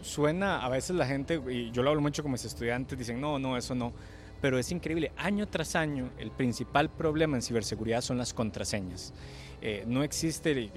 suena, 0.03 0.64
a 0.64 0.68
veces 0.68 0.96
la 0.96 1.07
gente, 1.07 1.40
y 1.50 1.70
yo 1.70 1.82
lo 1.82 1.90
hablo 1.90 2.03
mucho 2.03 2.22
con 2.22 2.32
mis 2.32 2.44
estudiantes, 2.44 2.98
dicen, 2.98 3.20
no, 3.20 3.38
no, 3.38 3.57
eso 3.57 3.74
no. 3.74 3.92
Pero 4.40 4.59
es 4.59 4.70
increíble, 4.72 5.12
año 5.16 5.48
tras 5.48 5.76
año 5.76 6.11
el 6.18 6.30
principal 6.30 6.90
problema 6.90 7.36
en 7.36 7.42
ciberseguridad 7.42 8.00
son 8.00 8.18
las 8.18 8.34
contraseñas. 8.34 9.14
Eh, 9.61 9.84
no 9.86 10.03
existe, 10.03 10.70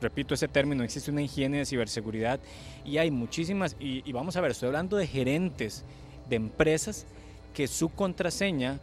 repito 0.00 0.34
ese 0.34 0.48
término, 0.48 0.84
existe 0.84 1.10
una 1.10 1.22
higiene 1.22 1.58
de 1.58 1.64
ciberseguridad 1.64 2.38
y 2.84 2.98
hay 2.98 3.10
muchísimas, 3.10 3.74
y, 3.80 4.08
y 4.08 4.12
vamos 4.12 4.36
a 4.36 4.42
ver, 4.42 4.50
estoy 4.50 4.66
hablando 4.66 4.96
de 4.98 5.06
gerentes 5.06 5.84
de 6.28 6.36
empresas 6.36 7.06
que 7.54 7.66
su 7.66 7.88
contraseña 7.88 8.78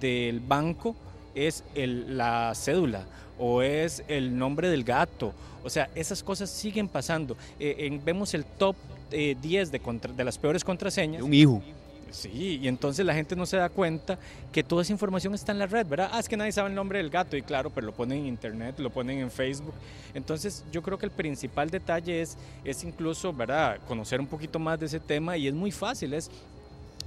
del 0.00 0.40
banco 0.40 0.96
es 1.34 1.64
la 1.76 2.52
cédula 2.54 3.06
o 3.38 3.62
es 3.62 4.02
el 4.08 4.36
nombre 4.36 4.68
del 4.68 4.84
gato. 4.84 5.32
O 5.68 5.70
sea, 5.70 5.90
esas 5.94 6.22
cosas 6.22 6.48
siguen 6.48 6.88
pasando. 6.88 7.36
Eh, 7.60 8.00
vemos 8.02 8.32
el 8.32 8.46
top 8.46 8.74
10 9.10 9.12
eh, 9.12 9.70
de, 9.70 10.12
de 10.16 10.24
las 10.24 10.38
peores 10.38 10.64
contraseñas. 10.64 11.22
Un 11.22 11.34
hijo. 11.34 11.62
Sí, 12.10 12.58
y 12.62 12.68
entonces 12.68 13.04
la 13.04 13.12
gente 13.12 13.36
no 13.36 13.44
se 13.44 13.58
da 13.58 13.68
cuenta 13.68 14.18
que 14.50 14.62
toda 14.62 14.80
esa 14.80 14.92
información 14.92 15.34
está 15.34 15.52
en 15.52 15.58
la 15.58 15.66
red, 15.66 15.86
¿verdad? 15.86 16.08
Ah, 16.10 16.20
es 16.20 16.26
que 16.26 16.38
nadie 16.38 16.52
sabe 16.52 16.70
el 16.70 16.74
nombre 16.74 16.96
del 17.00 17.10
gato 17.10 17.36
y 17.36 17.42
claro, 17.42 17.68
pero 17.68 17.86
lo 17.86 17.92
ponen 17.92 18.20
en 18.20 18.26
internet, 18.28 18.78
lo 18.78 18.88
ponen 18.88 19.18
en 19.18 19.30
Facebook. 19.30 19.74
Entonces 20.14 20.64
yo 20.72 20.82
creo 20.82 20.96
que 20.96 21.04
el 21.04 21.12
principal 21.12 21.68
detalle 21.68 22.22
es, 22.22 22.38
es 22.64 22.82
incluso, 22.82 23.30
¿verdad? 23.34 23.78
Conocer 23.86 24.20
un 24.20 24.26
poquito 24.26 24.58
más 24.58 24.80
de 24.80 24.86
ese 24.86 25.00
tema 25.00 25.36
y 25.36 25.48
es 25.48 25.54
muy 25.54 25.70
fácil, 25.70 26.14
es 26.14 26.30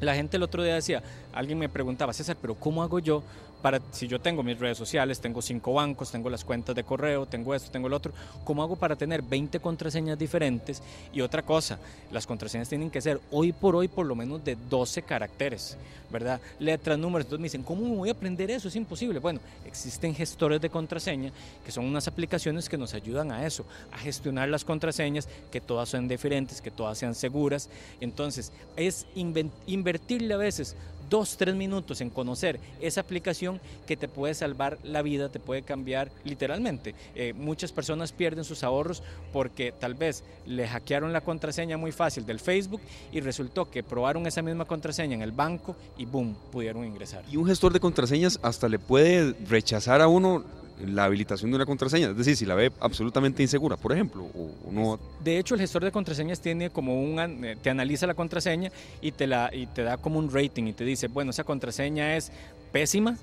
la 0.02 0.14
gente 0.14 0.38
el 0.38 0.44
otro 0.44 0.64
día 0.64 0.76
decía, 0.76 1.02
alguien 1.34 1.58
me 1.58 1.68
preguntaba, 1.68 2.14
César, 2.14 2.38
pero 2.40 2.54
¿cómo 2.54 2.84
hago 2.84 3.00
yo 3.00 3.24
para, 3.62 3.82
si 3.92 4.08
yo 4.08 4.20
tengo 4.20 4.44
mis 4.44 4.60
redes 4.60 4.78
sociales, 4.78 5.20
tengo 5.20 5.42
cinco 5.42 5.74
bancos, 5.74 6.12
tengo 6.12 6.30
las 6.30 6.44
cuentas 6.44 6.76
de 6.76 6.84
correo, 6.84 7.26
tengo 7.26 7.54
esto, 7.54 7.72
tengo 7.72 7.88
el 7.88 7.94
otro, 7.94 8.12
¿cómo 8.44 8.64
hago 8.64 8.76
para 8.76 8.96
tener 8.96 9.22
20 9.22 9.60
contraseñas 9.60 10.18
diferentes? 10.18 10.82
Y 11.14 11.22
otra 11.22 11.44
cosa, 11.44 11.80
las 12.12 12.28
contraseñas 12.28 12.70
tienen 12.70 12.90
que 12.90 13.02
ser 13.02 13.20
hoy 13.32 13.52
por 13.52 13.76
hoy 13.76 13.88
por 13.88 14.06
lo 14.06 14.16
menos 14.16 14.44
de 14.44 14.58
12 14.70 15.04
caracteres, 15.04 15.78
¿verdad? 16.12 16.42
Letras, 16.60 16.98
números, 16.98 17.26
entonces 17.26 17.42
me 17.42 17.46
dicen, 17.46 17.64
¿cómo 17.64 17.96
voy 17.96 18.10
a 18.10 18.14
aprender 18.14 18.50
eso? 18.52 18.68
Es 18.68 18.76
imposible. 18.76 19.20
Bueno, 19.20 19.40
existen 19.66 20.16
gestores 20.16 20.60
de 20.62 20.70
contraseña 20.70 21.32
que 21.66 21.72
son 21.72 21.86
unas 21.86 22.08
aplicaciones 22.08 22.70
que 22.70 22.78
nos 22.78 22.94
ayudan 22.94 23.32
a 23.32 23.46
eso, 23.46 23.66
a 23.92 23.98
gestionar 23.98 24.50
las 24.50 24.66
contraseñas, 24.66 25.28
que 25.52 25.62
todas 25.62 25.90
sean 25.90 26.08
diferentes, 26.08 26.62
que 26.62 26.72
todas 26.72 26.98
sean 26.98 27.16
seguras. 27.16 27.70
Entonces, 28.00 28.52
es 28.76 29.06
invertirle 29.16 30.34
a 30.34 30.38
veces 30.38 30.76
dos, 31.12 31.36
tres 31.38 31.54
minutos 31.54 32.02
en 32.02 32.10
conocer 32.10 32.60
esa 32.80 33.02
aplicación 33.02 33.60
que 33.86 33.98
te 33.98 34.08
puede 34.08 34.34
salvar 34.34 34.80
la 34.84 35.04
vida, 35.04 35.30
te 35.30 35.40
puede 35.40 35.62
cambiar 35.62 36.10
literalmente. 36.24 36.96
Eh, 37.14 37.34
muchas 37.34 37.72
personas 37.72 38.14
pierden 38.14 38.46
sus 38.46 38.64
ahorros 38.64 39.04
porque 39.34 39.74
tal 39.74 39.94
vez 39.94 40.24
le 40.48 40.68
hackearon 40.68 41.14
la 41.14 41.22
contraseña 41.22 41.78
muy 41.78 41.92
fácil 41.92 42.26
del 42.26 42.40
Facebook 42.40 42.82
y 43.12 43.20
resultó 43.20 43.70
que 43.70 43.84
probaron 43.84 44.26
esa 44.26 44.42
misma 44.42 44.66
contraseña 44.66 45.14
en 45.14 45.22
el 45.22 45.34
banco 45.34 45.76
y 45.98 46.06
boom, 46.06 46.36
pudieron 46.52 46.86
ingresar. 46.86 47.24
Y 47.30 47.36
un 47.36 47.46
gestor 47.46 47.74
de 47.74 47.82
contraseñas 47.82 48.40
hasta 48.42 48.70
le 48.70 48.80
puede 48.80 49.34
rechazar 49.48 50.02
a 50.02 50.08
uno 50.08 50.46
la 50.88 51.06
habilitación 51.06 51.52
de 51.52 51.56
una 51.56 51.66
contraseña, 51.66 52.10
es 52.10 52.18
decir, 52.18 52.36
si 52.36 52.46
la 52.46 52.56
ve 52.56 52.72
absolutamente 52.80 53.42
insegura, 53.42 53.78
por 53.78 53.92
ejemplo, 53.92 54.24
o, 54.24 54.72
no. 54.72 55.00
De 55.24 55.38
hecho, 55.38 55.56
el 55.56 55.62
gestor 55.62 55.84
de 55.84 55.92
contraseñas 55.92 56.42
tiene 56.42 56.70
como 56.70 57.02
un, 57.02 57.20
eh, 57.46 57.58
te 57.62 57.70
analiza 57.70 58.08
la 58.08 58.14
contraseña 58.14 58.72
y 59.02 59.12
te, 59.12 59.28
la, 59.28 59.50
y 59.54 59.68
te 59.68 59.84
da 59.84 59.98
como 59.98 60.20
un 60.20 60.32
rating 60.32 60.66
y 60.66 60.74
te 60.74 60.84
dice, 60.84 61.08
bueno, 61.08 61.32
esa 61.32 61.44
contraseña 61.44 62.16
es 62.16 62.32
pésima, 62.72 63.18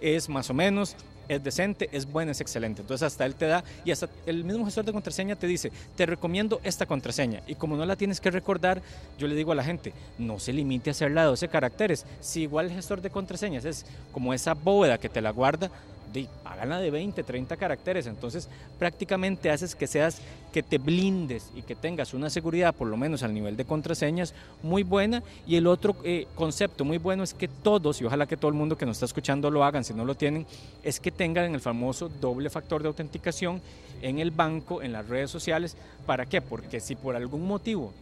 es 0.00 0.28
más 0.28 0.50
o 0.50 0.54
menos, 0.54 0.96
es 1.28 1.42
decente, 1.42 1.88
es 1.92 2.06
buena, 2.06 2.32
es 2.32 2.40
excelente. 2.40 2.82
Entonces 2.82 3.06
hasta 3.06 3.26
él 3.26 3.34
te 3.34 3.46
da 3.46 3.64
y 3.84 3.90
hasta 3.90 4.08
el 4.26 4.44
mismo 4.44 4.64
gestor 4.64 4.84
de 4.84 4.92
contraseña 4.92 5.36
te 5.36 5.46
dice, 5.46 5.72
te 5.96 6.06
recomiendo 6.06 6.60
esta 6.64 6.86
contraseña. 6.86 7.42
Y 7.46 7.54
como 7.54 7.76
no 7.76 7.86
la 7.86 7.96
tienes 7.96 8.20
que 8.20 8.30
recordar, 8.30 8.82
yo 9.18 9.26
le 9.26 9.34
digo 9.34 9.52
a 9.52 9.54
la 9.54 9.64
gente, 9.64 9.92
no 10.18 10.38
se 10.38 10.52
limite 10.52 10.90
a 10.90 10.92
hacerla 10.92 11.22
de 11.22 11.28
12 11.28 11.48
caracteres. 11.48 12.06
Si 12.20 12.42
igual 12.42 12.66
el 12.66 12.72
gestor 12.72 13.00
de 13.00 13.10
contraseñas 13.10 13.64
es 13.64 13.86
como 14.12 14.34
esa 14.34 14.54
bóveda 14.54 14.98
que 14.98 15.08
te 15.08 15.20
la 15.20 15.30
guarda, 15.30 15.70
de, 16.14 16.28
háganla 16.44 16.78
de 16.78 16.90
20, 16.90 17.22
30 17.22 17.56
caracteres. 17.56 18.06
Entonces 18.06 18.48
prácticamente 18.78 19.50
haces 19.50 19.74
que 19.74 19.86
seas, 19.86 20.22
que 20.52 20.62
te 20.62 20.78
blindes 20.78 21.50
y 21.54 21.62
que 21.62 21.74
tengas 21.74 22.14
una 22.14 22.30
seguridad, 22.30 22.74
por 22.74 22.88
lo 22.88 22.96
menos 22.96 23.22
al 23.22 23.34
nivel 23.34 23.56
de 23.56 23.66
contraseñas, 23.66 24.32
muy 24.62 24.84
buena. 24.84 25.22
Y 25.46 25.56
el 25.56 25.66
otro 25.66 25.96
eh, 26.04 26.26
concepto 26.34 26.84
muy 26.84 26.98
bueno 26.98 27.22
es 27.22 27.34
que 27.34 27.48
todos, 27.48 28.00
y 28.00 28.04
ojalá 28.04 28.26
que 28.26 28.36
todo 28.36 28.48
el 28.48 28.56
mundo 28.56 28.78
que 28.78 28.86
nos 28.86 28.96
está 28.96 29.06
escuchando 29.06 29.50
lo 29.50 29.64
hagan, 29.64 29.84
si 29.84 29.92
no 29.92 30.04
lo 30.04 30.14
tienen, 30.14 30.46
es 30.82 31.00
que 31.00 31.10
tengan 31.10 31.52
el 31.52 31.60
famoso 31.60 32.08
doble 32.08 32.48
factor 32.48 32.80
de 32.80 32.88
autenticación 32.88 33.60
en 34.00 34.20
el 34.20 34.30
banco, 34.30 34.80
en 34.80 34.92
las 34.92 35.08
redes 35.08 35.30
sociales. 35.30 35.76
¿Para 36.06 36.26
qué? 36.26 36.40
Porque 36.40 36.80
si 36.80 36.94
por 36.94 37.16
algún 37.16 37.46
motivo 37.46 37.92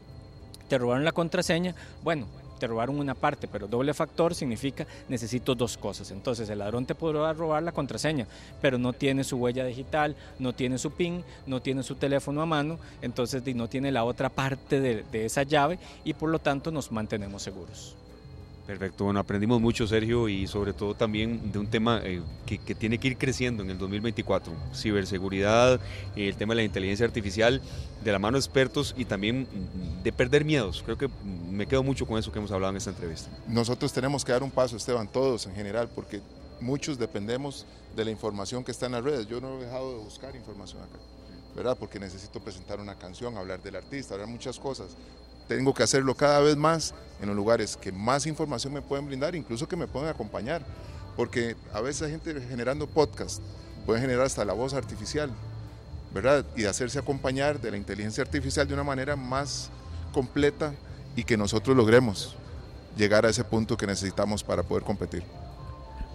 te 0.68 0.78
robaron 0.78 1.04
la 1.04 1.12
contraseña, 1.12 1.74
bueno, 2.02 2.26
te 2.62 2.68
robaron 2.68 3.00
una 3.00 3.16
parte, 3.16 3.48
pero 3.48 3.66
doble 3.66 3.92
factor 3.92 4.36
significa 4.36 4.86
necesito 5.08 5.56
dos 5.56 5.76
cosas. 5.76 6.12
Entonces 6.12 6.48
el 6.48 6.60
ladrón 6.60 6.86
te 6.86 6.94
podrá 6.94 7.32
robar 7.32 7.60
la 7.64 7.72
contraseña, 7.72 8.28
pero 8.60 8.78
no 8.78 8.92
tiene 8.92 9.24
su 9.24 9.36
huella 9.36 9.64
digital, 9.64 10.14
no 10.38 10.52
tiene 10.52 10.78
su 10.78 10.92
PIN, 10.92 11.24
no 11.44 11.60
tiene 11.60 11.82
su 11.82 11.96
teléfono 11.96 12.40
a 12.40 12.46
mano, 12.46 12.78
entonces 13.00 13.42
no 13.56 13.68
tiene 13.68 13.90
la 13.90 14.04
otra 14.04 14.28
parte 14.28 14.78
de, 14.78 15.02
de 15.10 15.24
esa 15.24 15.42
llave 15.42 15.80
y 16.04 16.14
por 16.14 16.30
lo 16.30 16.38
tanto 16.38 16.70
nos 16.70 16.92
mantenemos 16.92 17.42
seguros. 17.42 17.96
Perfecto, 18.72 19.04
bueno, 19.04 19.20
aprendimos 19.20 19.60
mucho, 19.60 19.86
Sergio, 19.86 20.30
y 20.30 20.46
sobre 20.46 20.72
todo 20.72 20.94
también 20.94 21.52
de 21.52 21.58
un 21.58 21.66
tema 21.66 22.00
eh, 22.02 22.22
que, 22.46 22.74
tiene 22.74 22.96
que 22.96 23.08
ir 23.08 23.18
creciendo 23.18 23.62
en 23.62 23.68
el 23.68 23.76
2024, 23.76 24.50
ciberseguridad, 24.74 25.78
el 26.16 26.36
tema 26.36 26.52
de 26.52 26.56
la 26.56 26.62
inteligencia 26.62 27.04
artificial, 27.04 27.60
de 28.02 28.12
la 28.12 28.18
mano 28.18 28.38
de 28.38 28.40
expertos 28.40 28.94
y 28.96 29.04
también 29.04 29.46
de 30.02 30.10
perder 30.10 30.46
miedos. 30.46 30.82
Creo 30.82 30.96
que 30.96 31.10
me 31.50 31.66
quedo 31.66 31.82
mucho 31.82 32.06
con 32.06 32.18
eso 32.18 32.32
que 32.32 32.38
hemos 32.38 32.50
hablado 32.50 32.70
en 32.70 32.78
esta 32.78 32.88
entrevista. 32.88 33.28
Nosotros 33.46 33.92
tenemos 33.92 34.24
que 34.24 34.32
dar 34.32 34.42
un 34.42 34.50
paso, 34.50 34.74
Esteban, 34.74 35.06
todos 35.06 35.44
en 35.44 35.54
general, 35.54 35.90
porque 35.94 36.22
muchos 36.58 36.98
dependemos 36.98 37.66
de 37.94 38.06
la 38.06 38.10
información 38.10 38.64
que 38.64 38.70
está 38.70 38.86
en 38.86 38.92
las 38.92 39.04
redes. 39.04 39.26
Yo 39.28 39.38
no 39.42 39.58
he 39.58 39.64
dejado 39.66 39.98
de 39.98 39.98
buscar 40.02 40.34
información 40.34 40.80
acá. 40.80 40.98
¿verdad? 41.54 41.76
Porque 41.78 42.00
necesito 42.00 42.40
presentar 42.40 42.80
una 42.80 42.94
canción, 42.94 43.36
hablar 43.36 43.62
del 43.62 43.76
artista, 43.76 44.14
hablar 44.14 44.28
muchas 44.28 44.58
cosas 44.58 44.96
tengo 45.49 45.74
que 45.74 45.82
hacerlo 45.82 46.14
cada 46.14 46.40
vez 46.40 46.57
más 46.57 46.95
en 47.20 47.28
los 47.28 47.36
lugares 47.36 47.76
que 47.76 47.93
más 47.93 48.26
información 48.26 48.72
me 48.72 48.82
pueden 48.82 49.07
brindar, 49.07 49.34
incluso 49.34 49.68
que 49.68 49.76
me 49.76 49.86
pueden 49.86 50.09
acompañar, 50.09 50.62
porque 51.16 51.57
a 51.72 51.80
veces 51.80 52.03
hay 52.03 52.11
gente 52.11 52.40
generando 52.49 52.86
podcast, 52.86 53.40
puede 53.86 54.01
generar 54.01 54.26
hasta 54.26 54.45
la 54.45 54.53
voz 54.53 54.74
artificial, 54.74 55.30
¿verdad? 56.12 56.45
Y 56.57 56.64
hacerse 56.64 56.99
acompañar 56.99 57.61
de 57.61 57.70
la 57.70 57.76
inteligencia 57.76 58.22
artificial 58.22 58.66
de 58.66 58.74
una 58.74 58.84
manera 58.84 59.16
más 59.16 59.70
completa 60.12 60.74
y 61.16 61.24
que 61.24 61.36
nosotros 61.36 61.76
logremos 61.76 62.36
llegar 62.97 63.24
a 63.24 63.30
ese 63.30 63.45
punto 63.45 63.76
que 63.76 63.86
necesitamos 63.86 64.43
para 64.43 64.62
poder 64.62 64.84
competir. 64.84 65.22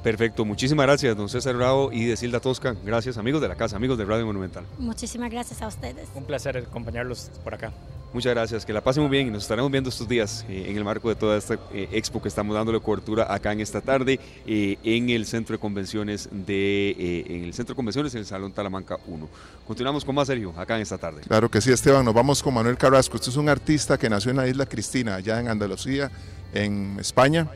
Perfecto, 0.03 0.45
muchísimas 0.45 0.85
gracias, 0.85 1.17
don 1.17 1.27
César 1.27 1.55
Bravo 1.55 1.91
y 1.91 2.05
de 2.05 2.15
Silda 2.15 2.39
Tosca. 2.39 2.75
Gracias, 2.85 3.17
amigos 3.17 3.41
de 3.41 3.47
la 3.47 3.55
casa, 3.55 3.75
amigos 3.75 3.97
de 3.97 4.05
Radio 4.05 4.25
Monumental. 4.25 4.65
Muchísimas 4.77 5.31
gracias 5.31 5.61
a 5.61 5.67
ustedes. 5.67 6.07
Un 6.15 6.25
placer 6.25 6.57
acompañarlos 6.57 7.31
por 7.43 7.55
acá. 7.55 7.73
Muchas 8.13 8.33
gracias, 8.33 8.65
que 8.65 8.71
la 8.71 8.81
pasen 8.81 9.03
muy 9.03 9.11
bien 9.11 9.27
y 9.27 9.31
nos 9.31 9.43
estaremos 9.43 9.69
viendo 9.69 9.89
estos 9.89 10.07
días 10.07 10.45
eh, 10.47 10.65
en 10.69 10.77
el 10.77 10.83
marco 10.85 11.09
de 11.09 11.15
toda 11.15 11.37
esta 11.37 11.55
eh, 11.73 11.89
expo 11.91 12.21
que 12.21 12.29
estamos 12.29 12.55
dándole 12.55 12.79
cobertura 12.79 13.31
acá 13.33 13.51
en 13.51 13.59
esta 13.59 13.81
tarde 13.81 14.19
eh, 14.45 14.77
en 14.83 15.09
el 15.09 15.25
centro 15.25 15.53
de 15.53 15.59
convenciones 15.59 16.29
de 16.31 17.25
en 17.27 17.43
el 17.43 17.53
centro 17.53 17.73
de 17.73 17.75
convenciones 17.75 18.13
en 18.15 18.19
el 18.19 18.25
Salón 18.25 18.53
Talamanca 18.53 18.97
1. 19.07 19.27
Continuamos 19.67 20.05
con 20.05 20.15
más 20.15 20.27
Sergio 20.27 20.53
acá 20.57 20.77
en 20.77 20.83
esta 20.83 20.97
tarde. 20.97 21.21
Claro 21.27 21.51
que 21.51 21.59
sí, 21.59 21.71
Esteban, 21.71 22.05
nos 22.05 22.13
vamos 22.13 22.41
con 22.41 22.53
Manuel 22.53 22.77
Carrasco. 22.77 23.17
Este 23.17 23.29
es 23.29 23.35
un 23.35 23.49
artista 23.49 23.97
que 23.97 24.09
nació 24.09 24.31
en 24.31 24.37
la 24.37 24.47
isla 24.47 24.65
Cristina, 24.65 25.15
allá 25.15 25.39
en 25.39 25.49
Andalucía, 25.49 26.09
en 26.53 26.97
España. 26.99 27.47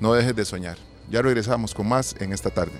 No 0.00 0.14
dejes 0.14 0.34
de 0.34 0.44
soñar. 0.44 0.78
Ya 1.10 1.20
regresamos 1.20 1.74
con 1.74 1.86
más 1.88 2.16
en 2.18 2.32
esta 2.32 2.50
tarde. 2.50 2.72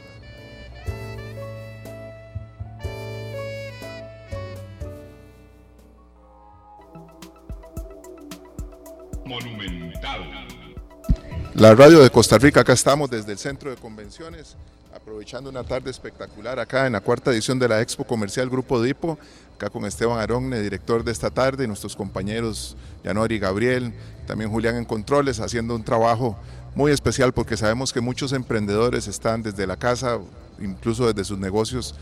La 11.54 11.74
radio 11.74 12.02
de 12.02 12.10
Costa 12.10 12.38
Rica, 12.38 12.60
acá 12.60 12.72
estamos 12.72 13.10
desde 13.10 13.32
el 13.32 13.38
centro 13.38 13.70
de 13.70 13.76
convenciones, 13.76 14.56
aprovechando 14.94 15.48
una 15.48 15.64
tarde 15.64 15.90
espectacular 15.90 16.58
acá 16.58 16.86
en 16.86 16.94
la 16.94 17.00
cuarta 17.00 17.30
edición 17.30 17.58
de 17.58 17.68
la 17.68 17.80
Expo 17.80 18.04
Comercial 18.04 18.50
Grupo 18.50 18.82
Dipo, 18.82 19.18
acá 19.54 19.70
con 19.70 19.84
Esteban 19.84 20.18
Aronne, 20.18 20.60
director 20.60 21.04
de 21.04 21.12
esta 21.12 21.30
tarde, 21.30 21.64
y 21.64 21.66
nuestros 21.66 21.94
compañeros 21.94 22.76
Yanori 23.04 23.38
Gabriel, 23.38 23.94
también 24.26 24.50
Julián 24.50 24.76
en 24.76 24.84
Controles, 24.84 25.40
haciendo 25.40 25.74
un 25.74 25.84
trabajo 25.84 26.36
muy 26.74 26.90
especial 26.90 27.32
porque 27.32 27.56
sabemos 27.56 27.92
que 27.92 28.00
muchos 28.00 28.32
emprendedores 28.32 29.06
están 29.06 29.42
desde 29.42 29.66
la 29.66 29.76
casa, 29.76 30.18
incluso 30.60 31.06
desde 31.06 31.24
sus 31.24 31.38
negocios, 31.38 31.94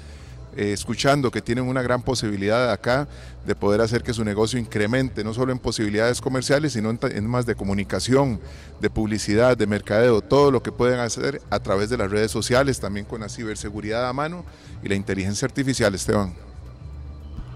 eh, 0.57 0.73
escuchando 0.73 1.31
que 1.31 1.41
tienen 1.41 1.65
una 1.65 1.83
gran 1.83 2.03
posibilidad 2.03 2.73
acá 2.73 3.09
de 3.47 3.55
poder 3.55 3.81
hacer 3.81 4.03
que 4.03 4.13
su 4.13 4.25
negocio 4.25 4.59
incremente, 4.59 5.25
no 5.25 5.33
solo 5.33 5.53
en 5.53 5.59
posibilidades 5.59 6.21
comerciales, 6.21 6.73
sino 6.73 6.91
en, 6.91 6.99
en 7.03 7.27
más 7.27 7.47
de 7.47 7.55
comunicación, 7.55 8.41
de 8.81 8.91
publicidad, 8.91 9.57
de 9.57 9.67
mercadeo, 9.67 10.21
todo 10.21 10.51
lo 10.51 10.63
que 10.63 10.73
pueden 10.73 11.01
hacer 11.01 11.41
a 11.51 11.61
través 11.61 11.91
de 11.91 11.97
las 11.97 12.11
redes 12.11 12.31
sociales, 12.31 12.81
también 12.81 13.07
con 13.07 13.21
la 13.21 13.29
ciberseguridad 13.29 14.09
a 14.09 14.13
mano 14.13 14.45
y 14.83 14.89
la 14.89 14.95
inteligencia 14.95 15.47
artificial, 15.47 15.95
Esteban. 15.95 16.50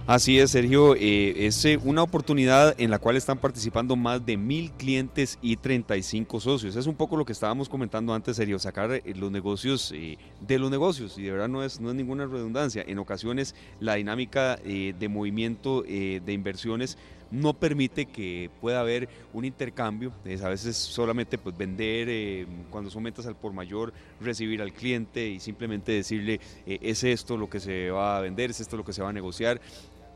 Así 0.07 0.39
es, 0.39 0.51
Sergio. 0.51 0.95
Eh, 0.97 1.47
es 1.47 1.65
eh, 1.65 1.81
una 1.83 2.03
oportunidad 2.03 2.79
en 2.79 2.91
la 2.91 2.99
cual 2.99 3.17
están 3.17 3.39
participando 3.39 3.97
más 3.97 4.25
de 4.27 4.37
mil 4.37 4.71
clientes 4.73 5.39
y 5.41 5.57
35 5.57 6.41
socios. 6.41 6.77
Es 6.77 6.87
un 6.87 6.95
poco 6.95 7.17
lo 7.17 7.25
que 7.25 7.33
estábamos 7.33 7.71
comentando 7.71 8.13
antes, 8.13 8.37
Sergio, 8.37 8.59
sacar 8.59 8.93
eh, 8.93 9.03
los 9.17 9.33
negocios 9.33 9.95
de 9.95 10.59
los 10.59 10.71
negocios. 10.71 11.17
Y 11.17 11.23
de 11.23 11.31
verdad 11.31 11.49
no 11.49 11.65
es, 11.65 11.81
no 11.81 11.89
es 11.89 11.95
ninguna 11.95 12.27
redundancia. 12.27 12.85
En 12.87 12.99
ocasiones 12.99 13.55
la 13.81 13.95
dinámica 13.95 14.57
de 14.57 15.09
movimiento 15.09 15.83
de 15.83 16.33
inversiones 16.33 16.99
no 17.31 17.55
permite 17.55 18.05
que 18.05 18.51
pueda 18.61 18.81
haber 18.81 19.09
un 19.33 19.45
intercambio, 19.45 20.13
es 20.25 20.43
a 20.43 20.51
veces 20.51 20.77
solamente 20.77 21.39
pues 21.39 21.57
vender 21.57 22.47
cuando 22.71 22.91
son 22.91 23.03
metas 23.03 23.27
al 23.27 23.35
por 23.35 23.53
mayor, 23.53 23.93
recibir 24.21 24.63
al 24.63 24.73
cliente 24.73 25.27
y 25.27 25.41
simplemente 25.41 25.91
decirle 25.91 26.41
es 26.67 27.03
esto 27.03 27.37
lo 27.37 27.49
que 27.51 27.59
se 27.59 27.91
va 27.91 28.19
a 28.19 28.21
vender, 28.21 28.51
es 28.51 28.61
esto 28.61 28.77
lo 28.77 28.85
que 28.85 28.93
se 28.93 29.03
va 29.03 29.09
a 29.09 29.13
negociar 29.13 29.61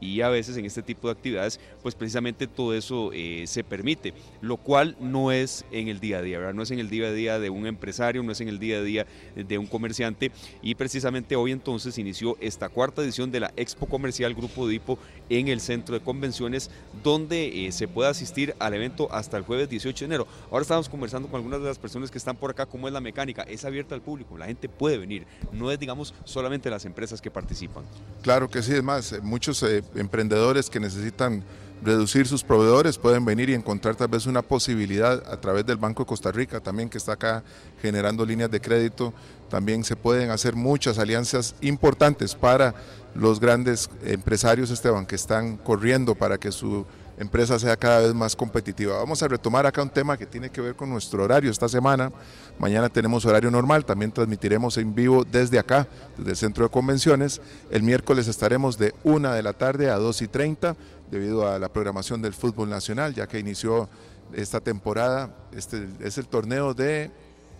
y 0.01 0.21
a 0.21 0.29
veces 0.29 0.57
en 0.57 0.65
este 0.65 0.83
tipo 0.83 1.09
de 1.09 1.13
actividades, 1.13 1.61
pues 1.83 1.95
precisamente 1.95 2.47
todo 2.47 2.75
eso 2.75 3.11
eh, 3.13 3.45
se 3.47 3.65
permite, 3.65 4.15
lo 4.41 4.57
cual 4.57 4.97
no 5.01 5.33
es 5.33 5.65
en 5.71 5.89
el 5.89 6.01
día 6.01 6.19
a 6.19 6.23
día, 6.23 6.39
¿verdad? 6.39 6.55
no 6.55 6.63
es 6.63 6.71
en 6.71 6.79
el 6.79 6.91
día 6.91 7.09
a 7.09 7.13
día 7.13 7.39
de 7.39 7.51
un 7.51 7.67
empresario, 7.67 8.23
no 8.23 8.33
es 8.33 8.41
en 8.41 8.49
el 8.49 8.59
día 8.59 8.79
a 8.79 8.83
día 8.83 9.07
de 9.35 9.59
un 9.59 9.67
comerciante 9.67 10.31
y 10.63 10.75
precisamente 10.75 11.37
hoy 11.37 11.53
entonces 11.53 11.99
inició 11.99 12.37
esta 12.41 12.69
cuarta 12.69 13.03
edición 13.03 13.31
de 13.31 13.41
la 13.41 13.53
Expo 13.57 13.87
Comercial 13.87 14.35
Grupo 14.35 14.69
Dipo 14.69 14.99
en 15.29 15.49
el 15.49 15.61
centro 15.61 15.99
de 15.99 16.05
convenciones 16.05 16.71
donde 17.03 17.67
eh, 17.67 17.73
se 17.73 17.89
puede 17.89 18.11
asistir 18.11 18.55
al 18.59 18.75
evento 18.75 19.09
hasta 19.13 19.37
el 19.37 19.43
jueves 19.43 19.69
18 19.69 19.99
de 19.99 20.07
enero. 20.07 20.27
Ahora 20.51 20.63
estamos 20.63 20.89
conversando 20.89 21.29
con 21.29 21.37
algunas 21.37 21.61
de 21.61 21.67
las 21.67 21.79
personas 21.79 22.11
que 22.11 22.19
están 22.19 22.37
por 22.37 22.51
acá, 22.51 22.67
cómo 22.67 22.89
es 22.89 22.95
la 22.95 23.01
mecánica, 23.01 23.43
es 23.43 23.65
abierta 23.65 23.95
al 23.95 24.03
público, 24.03 24.39
la 24.39 24.47
gente 24.47 24.69
puede 24.69 24.99
venir, 24.99 25.27
no 25.53 25.71
es 25.71 25.79
digamos 25.79 26.15
solamente 26.25 26.71
las 26.71 26.85
empresas 26.85 27.21
que 27.21 27.31
participan. 27.31 27.85
Claro 28.23 28.49
que 28.49 28.63
sí, 28.63 28.73
es 28.73 28.83
más, 28.83 29.13
eh, 29.13 29.21
muchos 29.21 29.63
emprendedores 29.95 30.70
que 30.70 30.80
necesitan 30.80 31.45
reducir 31.82 32.26
sus 32.26 32.43
proveedores 32.43 32.99
pueden 32.99 33.24
venir 33.24 33.51
y 33.51 33.55
encontrar 33.55 33.95
tal 33.95 34.09
vez 34.09 34.26
una 34.26 34.43
posibilidad 34.43 35.22
a 35.30 35.41
través 35.41 35.64
del 35.64 35.76
Banco 35.76 36.03
de 36.03 36.09
Costa 36.09 36.32
Rica 36.32 36.61
también 36.61 36.89
que 36.89 36.99
está 36.99 37.12
acá 37.12 37.45
generando 37.80 38.24
líneas 38.26 38.51
de 38.51 38.61
crédito. 38.61 39.12
También 39.49 39.84
se 39.84 39.97
pueden 39.97 40.30
hacer 40.30 40.57
muchas 40.57 40.99
alianzas 40.99 41.55
importantes 41.61 42.34
para 42.34 42.74
los 43.14 43.41
grandes 43.41 43.89
empresarios, 44.05 44.70
Esteban, 44.70 45.07
que 45.07 45.14
están 45.14 45.57
corriendo 45.57 46.14
para 46.14 46.39
que 46.39 46.53
su 46.53 46.84
empresa 47.19 47.59
sea 47.59 47.77
cada 47.77 48.01
vez 48.01 48.14
más 48.14 48.37
competitiva. 48.37 48.97
Vamos 48.97 49.23
a 49.23 49.29
retomar 49.29 49.66
acá 49.66 49.83
un 49.83 49.91
tema 49.91 50.16
que 50.16 50.27
tiene 50.27 50.51
que 50.51 50.61
ver 50.61 50.77
con 50.77 50.89
nuestro 50.89 51.25
horario 51.25 51.51
esta 51.51 51.69
semana. 51.69 52.12
Mañana 52.59 52.89
tenemos 52.89 53.25
horario 53.25 53.51
normal, 53.51 53.85
también 53.85 54.12
transmitiremos 54.12 54.77
en 54.79 54.95
vivo 54.95 55.25
desde 55.25 55.59
acá, 55.59 55.87
desde 56.16 56.31
el 56.31 56.37
centro 56.37 56.64
de 56.64 56.71
convenciones. 56.71 57.41
El 57.71 57.83
miércoles 57.83 58.29
estaremos 58.29 58.79
de 58.79 58.95
1 59.05 59.33
de 59.33 59.43
la 59.43 59.53
tarde 59.53 59.91
a 59.91 59.97
2 59.97 60.23
y 60.23 60.29
30 60.29 60.77
debido 61.11 61.49
a 61.49 61.59
la 61.59 61.69
programación 61.69 62.23
del 62.23 62.35
fútbol 62.35 62.71
nacional, 62.71 63.14
ya 63.14 63.27
que 63.27 63.39
inició 63.39 63.89
esta 64.33 64.61
temporada. 64.61 65.35
Este 65.53 65.89
es 66.01 66.19
el 66.19 66.29
torneo 66.29 66.75
de 66.75 67.11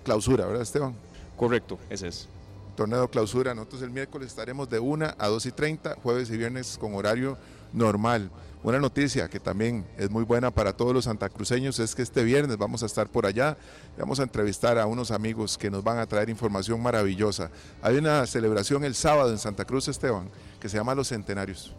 clausura, 0.05 0.47
¿verdad 0.47 0.63
Esteban? 0.63 0.95
Correcto, 1.37 1.79
ese 1.91 2.09
es 2.09 2.29
torneo 2.77 3.09
clausura. 3.11 3.55
Nosotros 3.55 3.83
el 3.83 3.91
miércoles 3.91 4.29
estaremos 4.29 4.71
de 4.71 4.79
1 4.79 5.15
a 5.19 5.27
2 5.27 5.47
y 5.47 5.51
30, 5.51 5.97
jueves 6.01 6.31
y 6.31 6.37
viernes 6.37 6.79
con 6.79 6.95
horario 6.95 7.37
normal. 7.73 8.31
Una 8.69 8.81
noticia 8.81 9.31
que 9.31 9.41
también 9.41 9.87
es 9.97 10.11
muy 10.11 10.25
buena 10.25 10.51
para 10.51 10.75
todos 10.75 10.93
los 10.93 11.05
santacruceños 11.05 11.79
es 11.79 11.95
que 11.95 12.03
este 12.03 12.23
viernes 12.23 12.59
vamos 12.59 12.83
a 12.83 12.87
estar 12.87 13.09
por 13.09 13.25
allá, 13.25 13.57
vamos 13.97 14.21
a 14.21 14.25
entrevistar 14.25 14.77
a 14.77 14.85
unos 14.85 15.11
amigos 15.11 15.57
que 15.57 15.71
nos 15.71 15.83
van 15.83 15.97
a 15.97 16.07
traer 16.07 16.29
información 16.29 16.83
maravillosa. 16.83 17.51
Hay 17.81 17.97
una 17.97 18.27
celebración 18.27 18.85
el 18.85 18.95
sábado 18.95 19.31
en 19.31 19.39
Santa 19.39 19.65
Cruz, 19.65 19.89
Esteban, 19.89 20.29
que 20.61 20.69
se 20.69 20.77
llama 20.77 20.95
Los 20.95 21.09
Centenarios. 21.09 21.75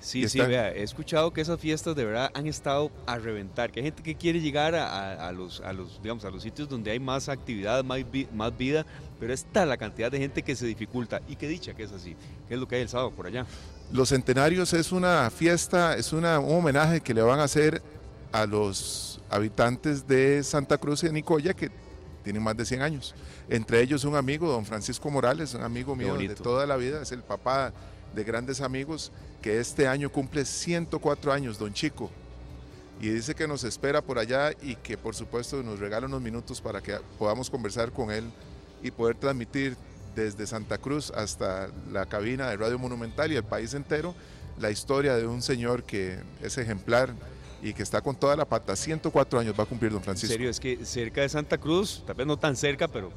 Sí, 0.00 0.28
sí, 0.28 0.40
vea, 0.40 0.72
he 0.72 0.82
escuchado 0.82 1.32
que 1.32 1.40
esas 1.40 1.58
fiestas 1.58 1.96
de 1.96 2.04
verdad 2.04 2.30
han 2.32 2.46
estado 2.46 2.90
a 3.06 3.18
reventar, 3.18 3.72
que 3.72 3.80
hay 3.80 3.86
gente 3.86 4.02
que 4.02 4.14
quiere 4.14 4.40
llegar 4.40 4.74
a, 4.74 5.32
los, 5.32 5.60
a 5.60 5.72
los, 5.72 6.00
digamos, 6.02 6.24
a 6.24 6.30
los 6.30 6.42
sitios 6.42 6.68
donde 6.68 6.90
hay 6.92 7.00
más 7.00 7.28
actividad, 7.28 7.82
más, 7.84 8.00
más 8.32 8.56
vida, 8.56 8.86
pero 9.18 9.34
está 9.34 9.66
la 9.66 9.76
cantidad 9.76 10.10
de 10.10 10.18
gente 10.18 10.42
que 10.42 10.54
se 10.54 10.66
dificulta. 10.66 11.20
Y 11.28 11.36
qué 11.36 11.48
dicha 11.48 11.74
que 11.74 11.82
es 11.82 11.92
así. 11.92 12.16
¿Qué 12.46 12.54
es 12.54 12.60
lo 12.60 12.68
que 12.68 12.76
hay 12.76 12.82
el 12.82 12.88
sábado 12.88 13.10
por 13.10 13.26
allá? 13.26 13.44
Los 13.92 14.10
centenarios 14.10 14.72
es 14.72 14.92
una 14.92 15.30
fiesta, 15.30 15.96
es 15.96 16.12
una, 16.12 16.38
un 16.38 16.58
homenaje 16.58 17.00
que 17.00 17.12
le 17.12 17.22
van 17.22 17.40
a 17.40 17.44
hacer 17.44 17.82
a 18.32 18.46
los 18.46 19.20
habitantes 19.30 20.06
de 20.06 20.42
Santa 20.44 20.78
Cruz 20.78 21.02
y 21.04 21.10
Nicoya 21.10 21.54
que 21.54 21.70
tienen 22.22 22.42
más 22.42 22.56
de 22.56 22.64
100 22.64 22.82
años. 22.82 23.14
Entre 23.48 23.80
ellos 23.80 24.04
un 24.04 24.14
amigo, 24.14 24.50
don 24.50 24.64
Francisco 24.64 25.10
Morales, 25.10 25.54
un 25.54 25.62
amigo 25.62 25.96
mío 25.96 26.14
de 26.16 26.34
toda 26.34 26.66
la 26.66 26.76
vida, 26.76 27.02
es 27.02 27.12
el 27.12 27.22
papá 27.22 27.72
de 28.14 28.24
grandes 28.24 28.60
amigos, 28.60 29.12
que 29.42 29.60
este 29.60 29.86
año 29.86 30.10
cumple 30.10 30.44
104 30.44 31.32
años, 31.32 31.58
don 31.58 31.72
Chico. 31.72 32.10
Y 33.00 33.08
dice 33.10 33.34
que 33.34 33.46
nos 33.46 33.62
espera 33.62 34.02
por 34.02 34.18
allá 34.18 34.52
y 34.60 34.74
que 34.74 34.98
por 34.98 35.14
supuesto 35.14 35.62
nos 35.62 35.78
regala 35.78 36.06
unos 36.06 36.20
minutos 36.20 36.60
para 36.60 36.80
que 36.80 36.98
podamos 37.18 37.48
conversar 37.48 37.92
con 37.92 38.10
él 38.10 38.24
y 38.82 38.90
poder 38.90 39.16
transmitir 39.16 39.76
desde 40.16 40.46
Santa 40.46 40.78
Cruz 40.78 41.12
hasta 41.12 41.68
la 41.92 42.06
cabina 42.06 42.50
de 42.50 42.56
Radio 42.56 42.78
Monumental 42.78 43.30
y 43.30 43.36
el 43.36 43.44
país 43.44 43.74
entero 43.74 44.14
la 44.60 44.70
historia 44.70 45.14
de 45.16 45.26
un 45.26 45.42
señor 45.42 45.84
que 45.84 46.18
es 46.42 46.58
ejemplar 46.58 47.14
y 47.62 47.72
que 47.72 47.82
está 47.82 48.00
con 48.00 48.16
toda 48.16 48.36
la 48.36 48.44
pata. 48.44 48.76
104 48.76 49.40
años 49.40 49.54
va 49.58 49.64
a 49.64 49.66
cumplir 49.66 49.92
don 49.92 50.02
Francisco. 50.02 50.32
En 50.32 50.38
serio, 50.38 50.50
es 50.50 50.60
que 50.60 50.84
cerca 50.84 51.22
de 51.22 51.28
Santa 51.28 51.58
Cruz, 51.58 52.02
tal 52.06 52.16
vez 52.16 52.26
no 52.26 52.36
tan 52.36 52.56
cerca, 52.56 52.88
pero 52.88 53.10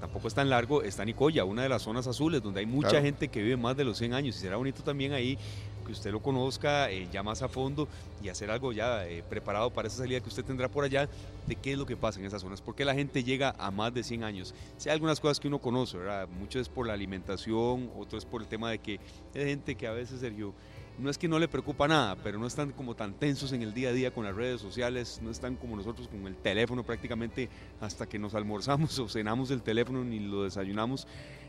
tampoco 0.00 0.28
es 0.28 0.34
tan 0.34 0.50
largo, 0.50 0.82
está 0.82 1.04
Nicoya, 1.04 1.44
una 1.44 1.62
de 1.62 1.68
las 1.68 1.82
zonas 1.82 2.06
azules 2.06 2.42
donde 2.42 2.60
hay 2.60 2.66
mucha 2.66 3.00
gente 3.00 3.28
que 3.28 3.42
vive 3.42 3.56
más 3.56 3.76
de 3.76 3.84
los 3.84 3.98
100 3.98 4.14
años 4.14 4.36
y 4.36 4.40
será 4.40 4.56
bonito 4.56 4.82
también 4.82 5.12
ahí 5.12 5.38
que 5.84 5.92
usted 5.92 6.10
lo 6.10 6.20
conozca 6.20 6.90
eh, 6.90 7.08
ya 7.12 7.22
más 7.22 7.42
a 7.42 7.48
fondo 7.48 7.86
y 8.22 8.28
hacer 8.28 8.50
algo 8.50 8.72
ya 8.72 9.06
eh, 9.06 9.22
preparado 9.28 9.70
para 9.70 9.88
esa 9.88 9.98
salida 9.98 10.20
que 10.20 10.28
usted 10.28 10.44
tendrá 10.44 10.68
por 10.68 10.84
allá 10.84 11.08
de 11.46 11.56
qué 11.56 11.72
es 11.72 11.78
lo 11.78 11.86
que 11.86 11.96
pasa 11.96 12.18
en 12.18 12.26
esas 12.26 12.42
zonas, 12.42 12.60
por 12.60 12.74
qué 12.74 12.84
la 12.84 12.94
gente 12.94 13.22
llega 13.22 13.54
a 13.58 13.70
más 13.70 13.92
de 13.92 14.02
100 14.02 14.24
años. 14.24 14.54
Si 14.78 14.88
hay 14.88 14.94
algunas 14.94 15.20
cosas 15.20 15.38
que 15.38 15.48
uno 15.48 15.58
conoce, 15.58 15.98
¿verdad? 15.98 16.26
Mucho 16.28 16.58
es 16.58 16.68
por 16.68 16.86
la 16.86 16.94
alimentación, 16.94 17.90
otro 17.96 18.18
es 18.18 18.24
por 18.24 18.40
el 18.40 18.48
tema 18.48 18.70
de 18.70 18.78
que 18.78 18.98
hay 19.34 19.44
gente 19.44 19.74
que 19.74 19.86
a 19.86 19.92
veces, 19.92 20.20
Sergio, 20.20 20.54
no 20.98 21.10
es 21.10 21.18
que 21.18 21.28
no 21.28 21.38
le 21.38 21.48
preocupa 21.48 21.88
nada, 21.88 22.16
pero 22.22 22.38
no 22.38 22.46
están 22.46 22.72
como 22.72 22.94
tan 22.94 23.14
tensos 23.14 23.52
en 23.52 23.62
el 23.62 23.74
día 23.74 23.90
a 23.90 23.92
día 23.92 24.12
con 24.12 24.24
las 24.24 24.34
redes 24.34 24.60
sociales, 24.60 25.20
no 25.22 25.30
están 25.30 25.56
como 25.56 25.76
nosotros 25.76 26.08
con 26.08 26.26
el 26.26 26.36
teléfono 26.36 26.84
prácticamente 26.84 27.48
hasta 27.80 28.06
que 28.06 28.18
nos 28.18 28.34
almorzamos 28.34 28.98
o 29.00 29.08
cenamos 29.08 29.50
el 29.50 29.62
teléfono 29.62 30.04
ni 30.04 30.20
lo 30.20 30.44
desayunamos. 30.44 31.06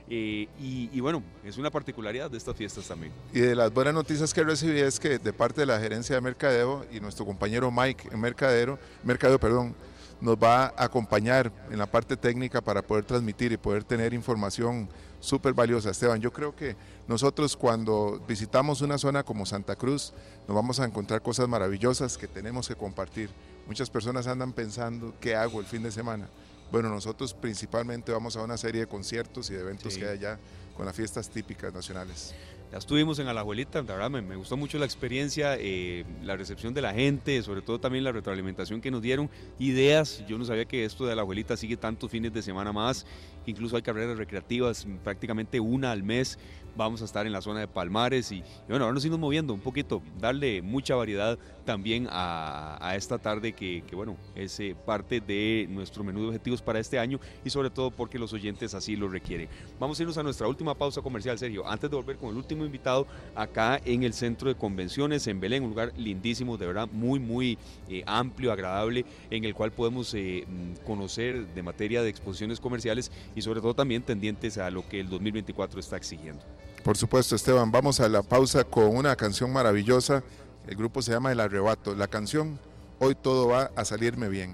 Eh, 0.07 0.47
y, 0.59 0.99
bueno, 0.99 1.23
es 1.43 1.57
una 1.57 1.71
particularidad 1.71 2.29
de 2.29 2.37
estas 2.37 2.55
fiestas 2.55 2.87
también. 2.87 3.11
Y 3.33 3.39
de 3.39 3.55
las 3.55 3.73
buenas 3.73 3.93
noticias 3.93 4.33
que 4.35 4.43
recibí 4.43 4.79
es 4.79 4.99
que 4.99 5.17
de 5.17 5.33
parte 5.33 5.61
de 5.61 5.65
la 5.65 5.79
gerencia 5.79 6.15
de 6.15 6.21
Mercadeo 6.21 6.85
y 6.91 6.99
nuestro 6.99 7.25
compañero 7.25 7.71
Mike 7.71 8.15
Mercadero, 8.15 8.77
Mercadeo, 9.03 9.39
perdón, 9.39 9.75
nos 10.21 10.37
va 10.37 10.65
a 10.77 10.85
acompañar 10.85 11.51
en 11.71 11.79
la 11.79 11.87
parte 11.87 12.15
técnica 12.15 12.61
para 12.61 12.81
poder 12.81 13.03
transmitir 13.03 13.51
y 13.51 13.57
poder 13.57 13.83
tener 13.83 14.13
información 14.13 14.87
súper 15.25 15.53
valiosa. 15.53 15.89
Esteban, 15.89 16.21
yo 16.21 16.31
creo 16.31 16.55
que 16.55 16.75
nosotros 17.07 17.57
cuando 17.57 18.23
visitamos 18.27 18.81
una 18.81 18.97
zona 18.97 19.23
como 19.23 19.45
Santa 19.45 19.75
Cruz, 19.75 20.13
nos 20.47 20.55
vamos 20.55 20.79
a 20.79 20.85
encontrar 20.85 21.21
cosas 21.21 21.47
maravillosas 21.47 22.17
que 22.17 22.27
tenemos 22.27 22.67
que 22.67 22.75
compartir. 22.75 23.29
Muchas 23.67 23.89
personas 23.89 24.27
andan 24.27 24.53
pensando, 24.53 25.13
¿qué 25.19 25.35
hago 25.35 25.59
el 25.59 25.65
fin 25.65 25.83
de 25.83 25.91
semana? 25.91 26.29
Bueno, 26.71 26.89
nosotros 26.89 27.33
principalmente 27.33 28.11
vamos 28.11 28.35
a 28.37 28.43
una 28.43 28.57
serie 28.57 28.81
de 28.81 28.87
conciertos 28.87 29.49
y 29.49 29.53
de 29.53 29.61
eventos 29.61 29.97
que 29.97 30.05
hay 30.05 30.17
allá 30.17 30.39
con 30.75 30.85
las 30.85 30.95
fiestas 30.95 31.29
típicas 31.29 31.73
nacionales. 31.73 32.33
Ya 32.71 32.79
estuvimos 32.79 33.19
en 33.19 33.27
Alajuelita, 33.27 33.83
la 33.83 33.95
verdad 33.95 34.09
me, 34.09 34.35
gustó 34.35 34.57
mucho 34.57 34.79
la 34.79 34.85
experiencia, 34.85 35.55
eh, 35.57 36.03
la 36.23 36.35
recepción 36.35 36.73
de 36.73 36.81
la 36.81 36.93
gente, 36.93 37.41
sobre 37.43 37.61
todo 37.61 37.79
también 37.79 38.03
la 38.03 38.11
retroalimentación 38.11 38.81
que 38.81 38.89
nos 38.89 39.01
dieron, 39.01 39.29
ideas. 39.59 40.25
Yo 40.27 40.37
no 40.37 40.45
sabía 40.45 40.65
que 40.65 40.83
esto 40.83 41.05
de 41.05 41.13
Alajuelita 41.13 41.55
sigue 41.57 41.77
tantos 41.77 42.09
fines 42.09 42.33
de 42.33 42.41
semana 42.41 42.73
más, 42.73 43.05
incluso 43.45 43.75
hay 43.75 43.83
carreras 43.83 44.17
recreativas, 44.17 44.87
prácticamente 45.03 45.59
una 45.59 45.91
al 45.91 46.03
mes 46.03 46.39
vamos 46.75 47.01
a 47.01 47.05
estar 47.05 47.25
en 47.25 47.31
la 47.31 47.41
zona 47.41 47.61
de 47.61 47.67
Palmares 47.67 48.31
y, 48.31 48.43
bueno, 48.67 48.85
ahora 48.85 48.93
nos 48.93 49.03
seguimos 49.03 49.19
moviendo 49.19 49.53
un 49.53 49.59
poquito, 49.59 50.01
darle 50.19 50.61
mucha 50.61 50.95
variedad 50.95 51.37
también 51.65 52.07
a, 52.09 52.93
esta 52.95 53.17
tarde 53.17 53.53
que, 53.53 53.83
bueno, 53.93 54.15
es 54.35 54.59
eh, 54.59 54.75
parte 54.85 55.19
de 55.19 55.67
nuestro 55.69 56.03
menú 56.03 56.21
de 56.21 56.27
objetivos 56.27 56.61
para 56.61 56.79
este 56.79 56.99
año 56.99 57.19
y 57.43 57.49
sobre 57.49 57.69
todo 57.69 57.91
porque 57.91 58.19
los 58.19 58.31
oyentes 58.33 58.73
así 58.73 58.95
lo 58.95 59.07
requieren. 59.09 59.49
Vamos 59.79 59.99
a 59.99 60.03
irnos 60.03 60.17
a 60.17 60.23
nuestra 60.23 60.47
última 60.47 60.75
pausa 60.75 61.01
comercial, 61.01 61.37
Sergio, 61.37 61.67
antes 61.67 61.89
de 61.89 61.95
volver 61.95 62.17
con 62.17 62.29
el 62.29 62.37
último 62.37 62.65
invitado 62.65 63.07
acá 63.35 63.81
en 63.83 64.03
el 64.03 64.13
centro 64.13 64.49
de 64.49 64.55
convenciones 64.55 65.27
en 65.27 65.39
Belén, 65.39 65.63
un 65.63 65.69
lugar 65.69 65.91
lindísimo, 65.97 66.57
de 66.57 66.67
verdad 66.67 66.87
muy, 66.91 67.19
muy 67.19 67.57
eh, 67.89 68.03
amplio, 68.05 68.51
agradable, 68.51 69.05
en 69.29 69.43
el 69.43 69.53
cual 69.53 69.71
podemos 69.71 70.13
eh, 70.13 70.45
mm, 70.47 70.85
conocer 70.85 71.47
de 71.47 71.63
materia 71.63 72.01
de 72.01 72.09
exposiciones 72.09 72.59
comerciales 72.59 73.11
y 73.35 73.41
sobre 73.41 73.61
todo 73.61 73.73
también 73.73 74.03
tendientes 74.03 74.57
a 74.57 74.69
lo 74.69 74.87
que 74.87 74.99
el 74.99 75.09
2024 75.09 75.79
está 75.79 75.97
exigiendo. 75.97 76.43
Por 76.85 76.97
supuesto, 76.97 77.35
Esteban. 77.35 77.71
Vamos 77.71 77.99
a 77.99 78.07
la 78.07 78.21
pausa 78.21 78.63
con 78.63 78.95
una 78.95 79.15
canción 79.15 79.51
maravillosa. 79.51 80.23
El 80.67 80.75
grupo 80.75 81.01
se 81.01 81.11
llama 81.11 81.31
El 81.31 81.39
Arrebato. 81.39 81.95
La 81.95 82.07
canción 82.07 82.59
Hoy 82.99 83.15
todo 83.15 83.47
va 83.47 83.71
a 83.75 83.83
salirme 83.83 84.29
bien. 84.29 84.53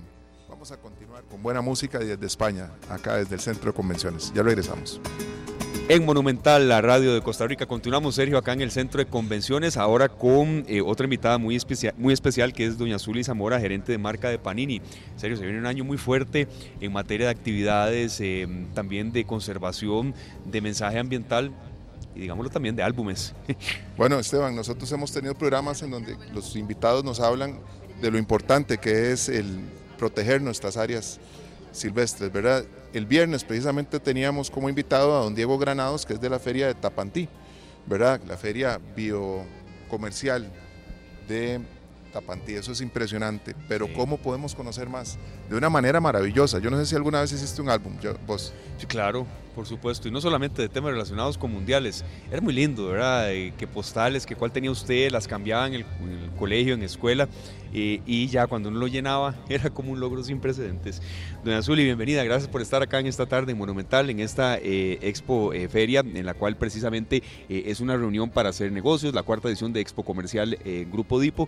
Vamos 0.49 0.71
a 0.71 0.77
continuar 0.77 1.23
con 1.25 1.43
buena 1.43 1.61
música 1.61 1.99
desde 1.99 2.25
España, 2.25 2.71
acá 2.89 3.17
desde 3.17 3.36
el 3.36 3.41
Centro 3.41 3.71
de 3.71 3.75
Convenciones. 3.75 4.32
Ya 4.34 4.43
regresamos. 4.43 5.01
En 5.89 6.05
Monumental, 6.05 6.69
la 6.69 6.82
radio 6.82 7.13
de 7.13 7.21
Costa 7.21 7.45
Rica. 7.45 7.65
Continuamos, 7.65 8.15
Sergio, 8.15 8.38
acá 8.38 8.53
en 8.53 8.61
el 8.61 8.71
Centro 8.71 8.99
de 8.99 9.07
Convenciones, 9.07 9.75
ahora 9.75 10.07
con 10.07 10.63
eh, 10.67 10.82
otra 10.82 11.03
invitada 11.03 11.38
muy 11.38 11.55
especial, 11.55 11.93
muy 11.97 12.13
especial, 12.13 12.53
que 12.53 12.65
es 12.65 12.77
doña 12.77 12.97
Zuli 12.97 13.25
Zamora, 13.25 13.59
gerente 13.59 13.91
de 13.91 13.97
marca 13.97 14.29
de 14.29 14.39
Panini. 14.39 14.82
Sergio, 15.17 15.38
se 15.38 15.43
viene 15.43 15.59
un 15.59 15.65
año 15.65 15.84
muy 15.84 15.97
fuerte 15.97 16.47
en 16.79 16.93
materia 16.93 17.27
de 17.27 17.32
actividades, 17.32 18.21
eh, 18.21 18.47
también 18.73 19.11
de 19.11 19.25
conservación, 19.25 20.15
de 20.45 20.61
mensaje 20.61 20.97
ambiental 20.97 21.51
y 22.22 22.26
digámoslo 22.26 22.51
también 22.51 22.76
de 22.76 22.84
álbumes. 22.84 23.34
Bueno, 23.97 24.17
Esteban, 24.19 24.55
nosotros 24.55 24.91
hemos 24.91 25.11
tenido 25.11 25.36
programas 25.36 25.82
en 25.82 25.91
donde 25.91 26.17
los 26.34 26.55
invitados 26.55 27.03
nos 27.03 27.19
hablan 27.19 27.59
de 28.01 28.09
lo 28.09 28.17
importante 28.17 28.80
que 28.80 29.11
es 29.11 29.30
el 29.30 29.59
proteger 29.97 30.41
nuestras 30.41 30.78
áreas 30.78 31.19
silvestres, 31.72 32.32
¿verdad? 32.32 32.63
El 32.93 33.05
viernes 33.05 33.43
precisamente 33.43 33.99
teníamos 33.99 34.49
como 34.49 34.69
invitado 34.69 35.15
a 35.15 35.24
don 35.24 35.36
Diego 35.36 35.57
Granados, 35.59 36.05
que 36.05 36.13
es 36.13 36.22
de 36.22 36.30
la 36.30 36.39
feria 36.39 36.67
de 36.67 36.74
Tapantí, 36.74 37.28
¿verdad? 37.86 38.22
La 38.28 38.38
feria 38.38 38.80
biocomercial 38.95 40.51
de 41.28 41.59
Tapantí, 42.11 42.53
eso 42.53 42.72
es 42.72 42.82
impresionante, 42.82 43.55
pero 43.67 43.91
¿cómo 43.93 44.17
podemos 44.17 44.55
conocer 44.55 44.89
más? 44.89 45.17
De 45.49 45.55
una 45.55 45.69
manera 45.69 46.01
maravillosa. 46.01 46.57
Yo 46.59 46.72
no 46.72 46.78
sé 46.78 46.86
si 46.86 46.95
alguna 46.95 47.22
vez 47.22 47.32
hiciste 47.32 47.61
un 47.61 47.69
álbum, 47.69 47.93
vos. 48.26 48.51
Sí, 48.80 48.88
claro, 48.88 49.28
por 49.52 49.66
supuesto, 49.66 50.08
y 50.08 50.12
no 50.12 50.22
solamente 50.22 50.62
de 50.62 50.70
temas 50.70 50.91
relacionados 50.91 51.38
con 51.38 51.52
mundiales, 51.52 52.04
era 52.32 52.41
muy 52.41 52.54
lindo, 52.54 52.88
¿verdad? 52.88 53.30
que 53.58 53.68
postales, 53.68 54.26
que 54.26 54.36
cuál 54.36 54.52
tenía 54.52 54.72
usted, 54.72 55.12
las 55.12 55.28
cambiaba 55.28 55.68
en 55.68 55.74
el, 55.74 55.86
colegio, 56.38 56.74
en 56.74 56.84
escuela, 56.84 57.28
y 57.74 58.28
ya 58.28 58.47
cuando 58.47 58.70
uno 58.70 58.80
lo 58.80 58.88
llenaba 58.88 59.36
era 59.49 59.70
como 59.70 59.91
un 59.91 59.99
logro 59.99 60.24
sin 60.24 60.39
precedentes. 60.39 61.02
Doña 61.43 61.62
Zuli, 61.62 61.84
bienvenida, 61.84 62.24
gracias 62.24 62.49
por 62.49 62.62
estar 62.62 62.82
acá 62.82 62.99
en 62.99 63.08
esta 63.08 63.26
tarde 63.26 63.56
Monumental, 63.56 64.10
en 64.10 64.20
esta 64.20 64.58
eh, 64.58 64.99
Expo 65.02 65.54
eh, 65.54 65.68
Feria, 65.70 66.02
en 66.02 66.26
la 66.26 66.34
cual 66.34 66.58
precisamente 66.58 67.24
eh, 67.49 67.64
es 67.66 67.80
una 67.80 67.97
reunión 67.97 68.30
para 68.30 68.49
hacer 68.49 68.72
negocios, 68.72 69.14
la 69.14 69.24
cuarta 69.24 69.47
edición 69.47 69.74
de 69.74 69.82
Expo 69.82 70.04
Comercial 70.04 70.58
Grupo 70.91 71.20
Dipo. 71.20 71.47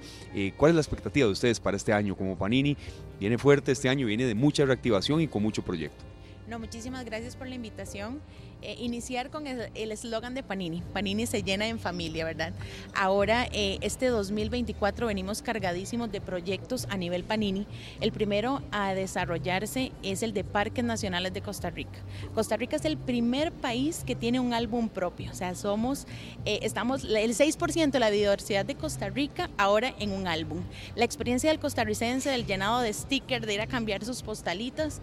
¿Cuál 0.58 0.70
es 0.70 0.76
la 0.76 0.82
expectativa 0.82 1.28
de 1.28 1.34
ustedes 1.34 1.60
para 1.60 1.78
este 1.78 1.94
año 1.94 2.16
como 2.16 2.38
Panini? 2.38 2.78
Viene 3.20 3.38
fuerte 3.38 3.72
este 3.72 3.90
año, 3.90 4.08
viene 4.08 4.26
de 4.26 4.36
mucha 4.36 4.66
reactivación 4.66 5.22
y 5.22 5.28
con 5.28 5.44
mucho 5.44 5.62
proyecto. 5.62 6.13
No, 6.54 6.60
muchísimas 6.60 7.04
gracias 7.04 7.36
por 7.36 7.48
la 7.48 7.56
invitación. 7.56 8.22
Eh, 8.64 8.78
iniciar 8.80 9.30
con 9.30 9.46
el 9.46 9.92
eslogan 9.92 10.34
de 10.34 10.42
Panini. 10.42 10.82
Panini 10.94 11.26
se 11.26 11.44
llena 11.44 11.68
en 11.68 11.80
familia, 11.80 12.24
¿verdad? 12.24 12.54
Ahora, 12.96 13.46
eh, 13.52 13.78
este 13.82 14.08
2024 14.08 15.08
venimos 15.08 15.42
cargadísimos 15.42 16.10
de 16.14 16.22
proyectos 16.22 16.88
a 16.90 16.96
nivel 16.96 17.26
Panini. 17.26 17.68
El 18.00 18.14
primero 18.14 18.62
a 18.72 18.94
desarrollarse 18.94 19.92
es 20.02 20.24
el 20.24 20.32
de 20.34 20.46
Parques 20.46 20.86
Nacionales 20.86 21.34
de 21.34 21.42
Costa 21.42 21.72
Rica. 21.72 22.00
Costa 22.34 22.56
Rica 22.56 22.78
es 22.78 22.86
el 22.86 22.96
primer 22.98 23.52
país 23.52 24.04
que 24.06 24.16
tiene 24.16 24.40
un 24.40 24.54
álbum 24.54 24.88
propio. 24.88 25.32
O 25.32 25.36
sea, 25.36 25.56
somos, 25.56 26.08
eh, 26.46 26.60
estamos, 26.62 27.04
el 27.04 27.36
6% 27.36 27.92
de 27.92 28.00
la 28.00 28.12
diversidad 28.12 28.64
de 28.66 28.76
Costa 28.76 29.10
Rica 29.10 29.50
ahora 29.58 29.94
en 30.00 30.14
un 30.14 30.26
álbum. 30.26 30.62
La 30.96 31.04
experiencia 31.04 31.50
del 31.50 31.60
costarricense, 31.60 32.30
del 32.30 32.46
llenado 32.46 32.80
de 32.80 32.94
sticker, 32.94 33.46
de 33.46 33.56
ir 33.56 33.62
a 33.62 33.68
cambiar 33.68 34.06
sus 34.06 34.24
postalitas, 34.24 35.02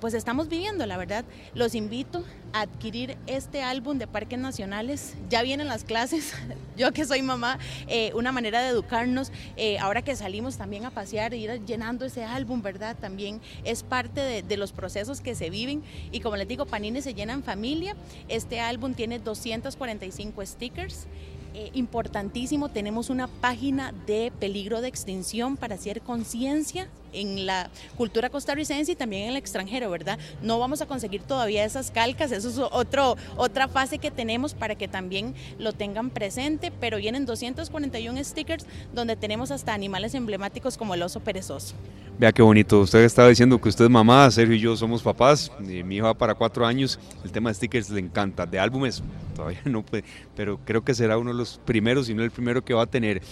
pues 0.00 0.14
estamos 0.14 0.48
viviendo, 0.48 0.84
la 0.86 0.96
verdad. 0.96 1.24
Los 1.54 1.76
invito 1.76 2.24
adquirir 2.52 3.16
este 3.26 3.62
álbum 3.62 3.98
de 3.98 4.06
parques 4.06 4.38
nacionales. 4.38 5.14
Ya 5.28 5.42
vienen 5.42 5.68
las 5.68 5.84
clases, 5.84 6.34
yo 6.76 6.92
que 6.92 7.04
soy 7.04 7.22
mamá, 7.22 7.58
eh, 7.86 8.12
una 8.14 8.32
manera 8.32 8.60
de 8.60 8.68
educarnos, 8.68 9.32
eh, 9.56 9.78
ahora 9.78 10.02
que 10.02 10.16
salimos 10.16 10.56
también 10.56 10.84
a 10.84 10.90
pasear, 10.90 11.34
ir 11.34 11.64
llenando 11.64 12.04
ese 12.04 12.24
álbum, 12.24 12.62
¿verdad? 12.62 12.96
También 12.98 13.40
es 13.64 13.82
parte 13.82 14.42
de, 14.42 14.56
los 14.58 14.72
procesos 14.72 15.20
que 15.20 15.36
se 15.36 15.50
viven 15.50 15.84
y 16.10 16.18
como 16.18 16.36
les 16.36 16.48
digo, 16.48 16.66
Panini 16.66 17.00
se 17.00 17.14
llena 17.14 17.32
en 17.32 17.44
familia. 17.44 17.94
Este 18.28 18.58
álbum 18.58 18.94
tiene 18.94 19.20
245 19.20 20.44
stickers. 20.44 21.06
Eh, 21.54 21.70
importantísimo, 21.74 22.68
tenemos 22.68 23.08
una 23.08 23.26
página 23.26 23.92
de 24.06 24.32
peligro 24.38 24.80
de 24.80 24.88
extinción 24.88 25.56
para 25.56 25.76
hacer 25.76 26.02
conciencia 26.02 26.88
en 27.12 27.46
la 27.46 27.70
cultura 27.96 28.30
costarricense 28.30 28.92
y 28.92 28.96
también 28.96 29.24
en 29.24 29.28
el 29.30 29.36
extranjero, 29.36 29.90
¿verdad? 29.90 30.18
No 30.42 30.58
vamos 30.58 30.80
a 30.80 30.86
conseguir 30.86 31.22
todavía 31.22 31.64
esas 31.64 31.90
calcas, 31.90 32.32
eso 32.32 32.48
es 32.48 32.58
otro, 32.58 33.16
otra 33.36 33.68
fase 33.68 33.98
que 33.98 34.10
tenemos 34.10 34.54
para 34.54 34.74
que 34.74 34.88
también 34.88 35.34
lo 35.58 35.72
tengan 35.72 36.10
presente, 36.10 36.72
pero 36.80 36.98
vienen 36.98 37.26
241 37.26 38.24
stickers 38.24 38.66
donde 38.94 39.16
tenemos 39.16 39.50
hasta 39.50 39.74
animales 39.74 40.14
emblemáticos 40.14 40.76
como 40.76 40.94
el 40.94 41.02
oso 41.02 41.20
perezoso. 41.20 41.74
Vea 42.18 42.32
qué 42.32 42.42
bonito, 42.42 42.80
usted 42.80 43.04
estaba 43.04 43.28
diciendo 43.28 43.60
que 43.60 43.68
usted 43.68 43.84
es 43.84 43.90
mamá, 43.90 44.28
Sergio 44.30 44.56
y 44.56 44.58
yo 44.58 44.76
somos 44.76 45.02
papás, 45.02 45.52
mi 45.60 45.96
hijo 45.96 46.06
va 46.06 46.14
para 46.14 46.34
cuatro 46.34 46.66
años, 46.66 46.98
el 47.24 47.30
tema 47.30 47.50
de 47.50 47.54
stickers 47.54 47.90
le 47.90 48.00
encanta, 48.00 48.44
de 48.44 48.58
álbumes 48.58 49.02
todavía 49.38 49.60
no 49.64 49.82
puede, 49.84 50.04
pero 50.34 50.58
creo 50.64 50.82
que 50.82 50.94
será 50.94 51.16
uno 51.16 51.30
de 51.30 51.36
los 51.36 51.60
primeros, 51.64 52.06
si 52.06 52.14
no 52.14 52.24
el 52.24 52.30
primero 52.30 52.64
que 52.64 52.74
va 52.74 52.82
a 52.82 52.86
tener. 52.86 53.22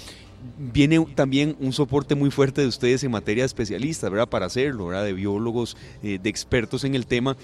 Viene 0.59 1.05
también 1.15 1.57
un 1.61 1.73
soporte 1.73 2.15
muy 2.15 2.31
fuerte 2.31 2.61
de 2.61 2.69
ustedes 2.69 3.03
en 3.05 3.11
materia 3.11 3.43
de 3.43 3.47
especialistas, 3.47 4.11
¿verdad? 4.11 4.29
Para 4.29 4.47
hacerlo, 4.47 4.87
¿verdad? 4.87 5.05
De 5.05 5.13
biólogos, 5.13 5.77
eh, 6.03 6.19
de 6.23 6.31
expertos 6.31 6.85
en 6.85 6.95
el 6.95 7.07
tema 7.07 7.37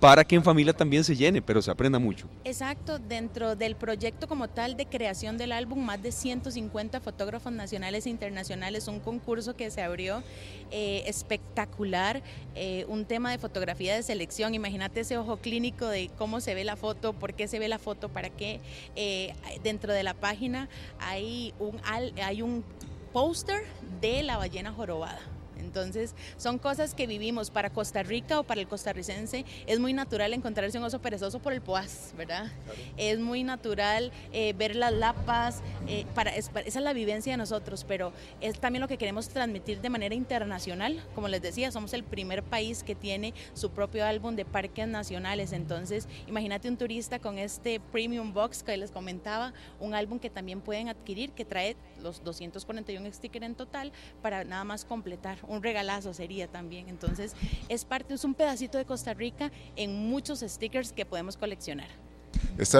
para 0.00 0.24
que 0.24 0.34
en 0.34 0.42
familia 0.42 0.72
también 0.72 1.04
se 1.04 1.14
llene, 1.14 1.42
pero 1.42 1.60
se 1.60 1.70
aprenda 1.70 1.98
mucho. 1.98 2.26
Exacto, 2.44 2.98
dentro 2.98 3.54
del 3.54 3.76
proyecto 3.76 4.26
como 4.26 4.48
tal 4.48 4.76
de 4.76 4.86
creación 4.86 5.36
del 5.36 5.52
álbum, 5.52 5.84
más 5.84 6.02
de 6.02 6.10
150 6.10 7.00
fotógrafos 7.00 7.52
nacionales 7.52 8.06
e 8.06 8.10
internacionales, 8.10 8.88
un 8.88 8.98
concurso 8.98 9.54
que 9.54 9.70
se 9.70 9.82
abrió 9.82 10.22
eh, 10.70 11.04
espectacular, 11.06 12.22
eh, 12.54 12.86
un 12.88 13.04
tema 13.04 13.30
de 13.30 13.38
fotografía 13.38 13.94
de 13.94 14.02
selección, 14.02 14.54
imagínate 14.54 15.00
ese 15.00 15.18
ojo 15.18 15.36
clínico 15.36 15.86
de 15.86 16.10
cómo 16.16 16.40
se 16.40 16.54
ve 16.54 16.64
la 16.64 16.76
foto, 16.76 17.12
por 17.12 17.34
qué 17.34 17.46
se 17.46 17.58
ve 17.58 17.68
la 17.68 17.78
foto, 17.78 18.08
para 18.08 18.30
qué 18.30 18.60
eh, 18.96 19.34
dentro 19.62 19.92
de 19.92 20.02
la 20.02 20.14
página 20.14 20.70
hay 20.98 21.52
un, 21.58 21.78
hay 21.84 22.40
un 22.40 22.64
póster 23.12 23.64
de 24.00 24.22
la 24.22 24.38
ballena 24.38 24.72
jorobada. 24.72 25.20
Entonces, 25.60 26.14
son 26.36 26.58
cosas 26.58 26.94
que 26.94 27.06
vivimos 27.06 27.50
para 27.50 27.70
Costa 27.70 28.02
Rica 28.02 28.40
o 28.40 28.42
para 28.42 28.60
el 28.60 28.66
costarricense. 28.66 29.44
Es 29.66 29.78
muy 29.78 29.92
natural 29.92 30.32
encontrarse 30.34 30.78
un 30.78 30.84
oso 30.84 31.00
perezoso 31.00 31.38
por 31.38 31.52
el 31.52 31.60
Poás, 31.60 32.12
¿verdad? 32.16 32.50
Es 32.96 33.18
muy 33.18 33.44
natural 33.44 34.12
eh, 34.32 34.52
ver 34.54 34.74
las 34.76 34.92
lapas, 34.92 35.62
eh, 35.86 36.06
para, 36.14 36.34
esa 36.34 36.60
es 36.64 36.74
la 36.76 36.92
vivencia 36.92 37.32
de 37.32 37.36
nosotros, 37.36 37.84
pero 37.86 38.12
es 38.40 38.58
también 38.58 38.80
lo 38.80 38.88
que 38.88 38.98
queremos 38.98 39.28
transmitir 39.28 39.80
de 39.80 39.90
manera 39.90 40.14
internacional. 40.14 41.02
Como 41.14 41.28
les 41.28 41.42
decía, 41.42 41.70
somos 41.70 41.92
el 41.92 42.04
primer 42.04 42.42
país 42.42 42.82
que 42.82 42.94
tiene 42.94 43.34
su 43.54 43.70
propio 43.70 44.04
álbum 44.04 44.36
de 44.36 44.44
parques 44.44 44.88
nacionales. 44.88 45.52
Entonces, 45.52 46.08
imagínate 46.26 46.68
un 46.68 46.76
turista 46.76 47.18
con 47.18 47.38
este 47.38 47.80
Premium 47.80 48.32
Box 48.32 48.62
que 48.62 48.76
les 48.76 48.90
comentaba, 48.90 49.52
un 49.78 49.94
álbum 49.94 50.18
que 50.18 50.30
también 50.30 50.60
pueden 50.60 50.88
adquirir, 50.88 51.32
que 51.32 51.44
trae 51.44 51.76
los 52.02 52.24
241 52.24 53.12
stickers 53.12 53.44
en 53.44 53.54
total 53.54 53.92
para 54.22 54.44
nada 54.44 54.64
más 54.64 54.84
completar 54.84 55.38
un 55.50 55.62
regalazo 55.62 56.14
sería 56.14 56.46
también. 56.46 56.88
Entonces, 56.88 57.34
es 57.68 57.84
parte, 57.84 58.14
es 58.14 58.24
un 58.24 58.34
pedacito 58.34 58.78
de 58.78 58.84
Costa 58.84 59.12
Rica 59.12 59.50
en 59.76 60.08
muchos 60.08 60.40
stickers 60.40 60.92
que 60.92 61.04
podemos 61.04 61.36
coleccionar. 61.36 61.88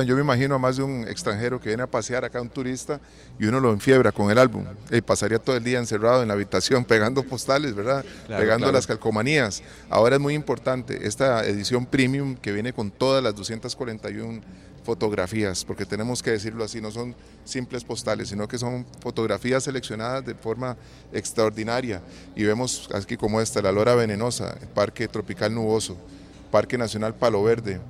yo 0.06 0.14
me 0.14 0.20
imagino 0.20 0.54
a 0.54 0.58
más 0.58 0.76
de 0.76 0.84
un 0.84 1.06
extranjero 1.08 1.60
que 1.60 1.68
viene 1.70 1.82
a 1.82 1.90
pasear 1.90 2.24
acá, 2.24 2.40
un 2.40 2.48
turista, 2.48 3.00
y 3.40 3.46
uno 3.46 3.58
lo 3.58 3.72
enfiebra 3.72 4.12
con 4.12 4.30
el 4.30 4.38
álbum. 4.38 4.64
Y 4.90 5.00
pasaría 5.00 5.40
todo 5.40 5.56
el 5.56 5.64
día 5.64 5.80
encerrado 5.80 6.22
en 6.22 6.28
la 6.28 6.34
habitación 6.34 6.84
pegando 6.84 7.24
postales, 7.24 7.74
¿verdad? 7.74 8.04
pegando 8.28 8.70
las 8.70 8.86
calcomanías. 8.86 9.62
Ahora 9.88 10.16
es 10.16 10.22
muy 10.22 10.34
importante 10.34 11.08
esta 11.08 11.44
edición 11.44 11.86
premium 11.86 12.36
que 12.36 12.52
viene 12.52 12.72
con 12.72 12.92
todas 12.92 13.22
las 13.22 13.34
241 13.34 14.40
fotografías, 14.82 15.64
porque 15.64 15.84
tenemos 15.84 16.22
que 16.22 16.30
decirlo 16.30 16.64
así, 16.64 16.80
no 16.80 16.90
son 16.90 17.14
simples 17.44 17.84
postales, 17.84 18.28
sino 18.28 18.48
que 18.48 18.58
son 18.58 18.86
fotografías 19.00 19.64
seleccionadas 19.64 20.24
de 20.24 20.34
forma 20.34 20.76
extraordinaria. 21.12 22.02
Y 22.34 22.44
vemos 22.44 22.88
aquí 22.94 23.16
como 23.16 23.40
esta, 23.40 23.62
la 23.62 23.72
Lora 23.72 23.94
Venenosa, 23.94 24.56
el 24.60 24.68
Parque 24.68 25.08
Tropical 25.08 25.54
Nuboso, 25.54 25.96
Parque 26.50 26.78
Nacional 26.78 27.14
Palo 27.14 27.42
Verde. 27.42 27.80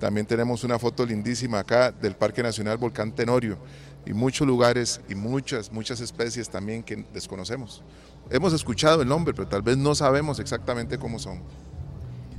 También 0.00 0.26
tenemos 0.26 0.64
una 0.64 0.78
foto 0.78 1.04
lindísima 1.04 1.58
acá 1.58 1.90
del 1.90 2.14
Parque 2.14 2.42
Nacional 2.42 2.78
Volcán 2.78 3.12
Tenorio 3.12 3.58
y 4.06 4.12
muchos 4.12 4.46
lugares 4.46 5.00
y 5.08 5.14
muchas, 5.14 5.72
muchas 5.72 6.00
especies 6.00 6.48
también 6.48 6.82
que 6.82 7.04
desconocemos. 7.12 7.82
Hemos 8.30 8.52
escuchado 8.52 9.02
el 9.02 9.08
nombre, 9.08 9.34
pero 9.34 9.48
tal 9.48 9.62
vez 9.62 9.76
no 9.76 9.94
sabemos 9.94 10.38
exactamente 10.38 10.98
cómo 10.98 11.18
son. 11.18 11.42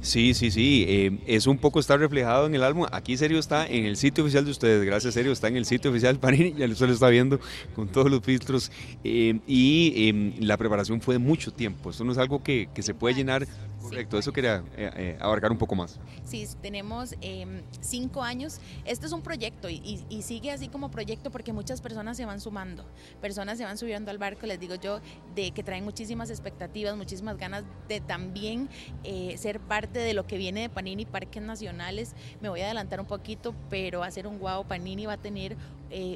Sí, 0.01 0.33
sí, 0.33 0.49
sí. 0.49 0.85
Eh, 0.87 1.19
es 1.27 1.45
un 1.45 1.57
poco 1.57 1.79
está 1.79 1.97
reflejado 1.97 2.45
en 2.45 2.55
el 2.55 2.63
álbum. 2.63 2.87
Aquí 2.91 3.17
Serio 3.17 3.37
está 3.37 3.67
en 3.67 3.85
el 3.85 3.97
sitio 3.97 4.23
oficial 4.23 4.45
de 4.45 4.51
ustedes. 4.51 4.85
Gracias, 4.85 5.13
Serio. 5.13 5.31
Está 5.31 5.49
en 5.49 5.57
el 5.57 5.65
sitio 5.65 5.91
oficial 5.91 6.17
Panini. 6.19 6.53
Ya 6.53 6.73
se 6.73 6.87
lo 6.87 6.93
está 6.93 7.09
viendo 7.09 7.39
con 7.75 7.89
todos 7.89 8.09
los 8.09 8.21
filtros. 8.21 8.71
Eh, 9.03 9.39
y 9.45 10.07
em, 10.07 10.33
la 10.39 10.57
preparación 10.57 11.01
fue 11.01 11.15
de 11.15 11.19
mucho 11.19 11.51
tiempo. 11.51 11.89
Esto 11.89 12.03
no 12.05 12.13
es 12.13 12.17
algo 12.17 12.41
que, 12.41 12.69
que 12.73 12.81
se 12.81 12.93
puede 12.93 13.15
llenar 13.15 13.45
Correcto, 13.82 14.17
eso 14.17 14.34
quería 14.34 14.63
eh, 14.75 14.91
eh, 14.95 15.17
abarcar 15.19 15.51
un 15.51 15.57
poco 15.57 15.75
más. 15.75 15.99
Sí, 16.23 16.47
tenemos 16.61 17.15
em, 17.21 17.61
cinco 17.82 18.23
años. 18.23 18.59
Este 18.86 19.05
es 19.05 19.11
un 19.11 19.21
proyecto 19.21 19.69
y, 19.69 19.99
sigue 20.21 20.51
así 20.51 20.67
como 20.67 20.91
proyecto 20.91 21.32
porque 21.32 21.53
muchas 21.53 21.82
personas 21.82 22.17
se 22.17 22.25
van 22.25 22.39
sumando, 22.39 22.86
personas 23.21 23.57
se 23.57 23.63
van 23.63 23.77
subiendo 23.77 24.11
al 24.11 24.17
barco, 24.17 24.45
les 24.45 24.59
digo 24.59 24.75
yo, 24.75 24.99
de 25.34 25.51
que 25.51 25.63
traen 25.63 25.84
muchísimas 25.84 26.30
expectativas, 26.30 26.95
muchísimas 26.97 27.38
ganas 27.38 27.63
de 27.88 28.01
también 28.01 28.69
eh, 29.03 29.36
ser 29.38 29.59
parte 29.59 29.99
de 29.99 30.13
lo 30.13 30.27
que 30.27 30.38
viene 30.38 30.61
de 30.61 30.69
Panini 30.69 31.05
Parques 31.05 31.41
Nacionales. 31.41 32.13
Me 32.41 32.49
voy 32.49 32.61
a 32.61 32.65
adelantar 32.65 32.99
un 32.99 33.07
poquito, 33.07 33.55
pero 33.69 34.03
hacer 34.03 34.27
un 34.27 34.39
guau 34.39 34.65
Panini 34.67 35.05
va 35.05 35.13
a 35.13 35.17
tener 35.17 35.55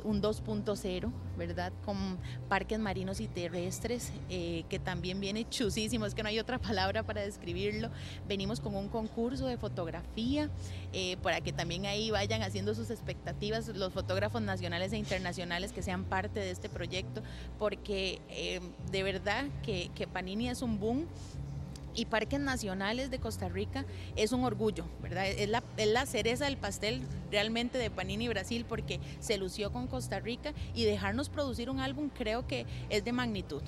un 0.03 0.21
2.0, 0.21 1.11
¿verdad? 1.37 1.73
Con 1.85 2.17
parques 2.47 2.79
marinos 2.79 3.19
y 3.19 3.27
terrestres, 3.27 4.11
que 4.29 4.81
también 4.83 5.19
viene 5.19 5.47
chusísimo, 5.49 6.05
es 6.05 6.15
que 6.15 6.23
no 6.23 6.29
hay 6.29 6.39
otra 6.39 6.59
palabra 6.59 7.03
para 7.03 7.21
describir 7.21 7.43
escribirlo. 7.43 7.89
Venimos 8.27 8.59
con 8.59 8.75
un 8.75 8.87
concurso 8.87 9.47
de 9.47 9.57
fotografía 9.57 10.49
eh, 10.93 11.17
para 11.21 11.41
que 11.41 11.51
también 11.51 11.85
ahí 11.85 12.09
vayan 12.09 12.41
haciendo 12.41 12.73
sus 12.73 12.89
expectativas 12.89 13.67
los 13.67 13.91
fotógrafos 13.91 14.41
nacionales 14.41 14.93
e 14.93 14.97
internacionales 14.97 15.73
que 15.73 15.81
sean 15.81 16.05
parte 16.05 16.39
de 16.39 16.51
este 16.51 16.69
proyecto, 16.69 17.21
porque 17.59 18.21
eh, 18.29 18.61
de 18.91 19.03
verdad 19.03 19.45
que 19.63 20.07
Panini 20.11 20.49
es 20.49 20.61
un 20.61 20.79
boom 20.79 21.05
y 21.95 22.05
parques 22.05 22.39
nacionales 22.39 23.11
de 23.11 23.19
Costa 23.19 23.49
Rica 23.49 23.85
es 24.15 24.31
un 24.31 24.43
orgullo, 24.43 24.85
¿verdad? 25.01 25.27
Es 25.27 25.49
la, 25.49 25.63
es 25.77 25.87
la, 25.87 26.05
cereza 26.05 26.45
del 26.45 26.57
pastel 26.57 27.01
realmente 27.31 27.77
de 27.77 27.89
Panini 27.89 28.27
Brasil 28.27 28.65
porque 28.67 28.99
se 29.19 29.37
lució 29.37 29.71
con 29.71 29.87
Costa 29.87 30.19
Rica 30.19 30.53
y 30.73 30.83
dejarnos 30.85 31.29
producir 31.29 31.69
un 31.69 31.79
álbum 31.79 32.09
creo 32.09 32.45
que 32.47 32.65
es 32.89 33.03
de 33.03 33.11
magnitud. 33.11 33.61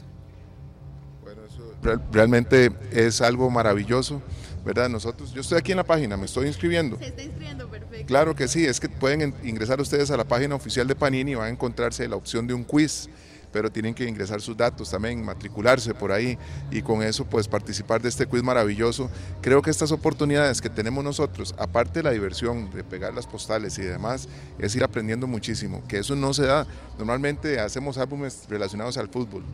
Bueno, 1.24 1.42
eso 1.44 1.74
realmente 2.12 2.72
es 2.92 3.20
algo 3.20 3.50
maravilloso, 3.50 4.22
¿verdad? 4.64 4.90
Nosotros, 4.90 5.34
yo 5.34 5.42
estoy 5.42 5.58
aquí 5.58 5.72
en 5.72 5.78
la 5.78 5.84
página, 5.84 6.16
me 6.18 6.26
estoy 6.26 6.46
inscribiendo. 6.46 7.00
Se 7.00 7.08
está 7.08 7.24
inscribiendo, 7.24 7.68
perfecto. 7.68 8.06
Claro 8.06 8.36
que 8.36 8.48
sí, 8.48 8.64
es 8.64 8.80
que 8.80 8.90
pueden 8.90 9.34
ingresar 9.44 9.82
ustedes 9.82 10.12
a 10.12 10.18
la 10.18 10.24
página 10.24 10.54
oficial 10.54 10.88
de 10.88 10.96
Panini 10.96 11.32
y 11.32 11.36
van 11.36 11.48
a 11.48 11.50
encontrarse 11.50 12.08
la 12.08 12.16
opción 12.16 12.46
de 12.46 12.54
un 12.54 12.64
quiz 12.64 13.10
pero 13.56 13.72
tienen 13.72 13.93
que 13.93 14.03
ingresar 14.03 14.41
sus 14.41 14.58
datos 14.58 14.89
también, 14.91 15.24
matricularse 15.24 15.93
por 15.93 16.12
ahí 16.12 16.38
y 16.72 16.82
con 16.82 17.01
eso 17.01 17.24
pues 17.24 17.47
participar 17.47 18.01
de 18.01 18.10
este 18.10 18.26
quiz 18.26 18.43
maravilloso. 18.43 19.10
Creo 19.41 19.62
que 19.62 19.70
estas 19.70 19.93
oportunidades 19.93 20.60
que 20.60 20.70
tenemos 20.70 21.06
nosotros, 21.06 21.56
aparte 21.58 21.99
de 21.99 22.03
la 22.03 22.12
diversión 22.12 22.70
de 22.72 22.84
pegar 22.84 23.14
las 23.14 23.26
postales 23.26 23.78
y 23.78 23.84
demás, 23.84 24.28
es 24.60 24.76
ir 24.76 24.84
aprendiendo 24.84 25.26
muchísimo, 25.26 25.82
que 25.88 25.99
eso 25.99 26.18
no 26.18 26.34
se 26.34 26.45
da. 26.45 26.68
Normalmente 26.97 27.62
hacemos 27.62 27.97
álbumes 27.97 28.43
relacionados 28.49 28.97
al 28.97 29.08
fútbol. 29.08 29.45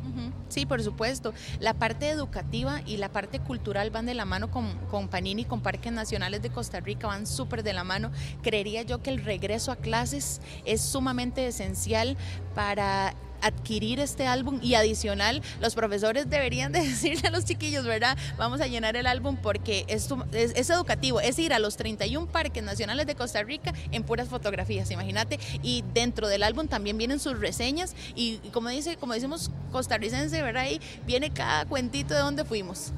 Sí, 0.49 0.65
por 0.65 0.81
supuesto. 0.81 1.35
La 1.59 1.75
parte 1.75 2.09
educativa 2.09 2.81
y 2.87 2.97
la 2.97 3.09
parte 3.09 3.39
cultural 3.39 3.91
van 3.91 4.07
de 4.07 4.15
la 4.15 4.25
mano 4.25 4.49
con, 4.49 4.75
con 4.89 5.09
Panini, 5.09 5.45
con 5.45 5.61
Parques 5.61 5.93
Nacionales 5.93 6.41
de 6.41 6.49
Costa 6.49 6.79
Rica, 6.79 7.05
van 7.05 7.27
súper 7.27 7.61
de 7.61 7.73
la 7.73 7.83
mano. 7.83 8.09
Creería 8.41 8.81
yo 8.81 9.03
que 9.03 9.11
el 9.11 9.23
regreso 9.23 9.71
a 9.71 9.75
clases 9.75 10.41
es 10.65 10.81
sumamente 10.81 11.45
esencial 11.45 12.17
para 12.55 13.13
adquirir 13.41 13.99
este 13.99 14.27
álbum 14.27 14.59
y 14.61 14.75
adicional, 14.75 15.41
los 15.59 15.75
profesores 15.75 16.29
deberían 16.29 16.71
de 16.71 16.79
decirle 16.87 17.27
a 17.27 17.31
los 17.31 17.45
chiquillos, 17.45 17.85
¿verdad? 17.85 18.17
Vamos 18.37 18.61
a 18.61 18.67
llenar 18.67 18.95
el 18.95 19.07
álbum 19.07 19.37
porque 19.41 19.85
esto 19.87 20.25
es, 20.31 20.69
educativo, 20.69 21.21
es 21.21 21.37
ir 21.39 21.53
a 21.53 21.59
los 21.59 21.77
31 21.77 22.27
parques 22.27 22.63
nacionales 22.63 23.07
de 23.07 23.15
Costa 23.15 23.43
Rica 23.43 23.73
en 23.91 24.03
puras 24.03 24.29
fotografías, 24.29 24.91
imagínate, 24.91 25.39
y 25.61 25.83
dentro 25.93 26.27
del 26.27 26.43
álbum 26.43 26.67
también 26.67 26.97
vienen 26.97 27.19
sus 27.19 27.39
reseñas 27.39 27.95
y, 28.15 28.39
y 28.43 28.49
como 28.49 28.69
dice, 28.69 28.97
como 28.97 29.13
decimos 29.13 29.51
costarricense, 29.71 30.41
¿verdad? 30.41 30.63
Ahí 30.63 30.79
viene 31.05 31.31
cada 31.31 31.65
cuentito 31.65 32.13
de 32.13 32.19
dónde 32.21 32.45
fuimos. 32.45 32.91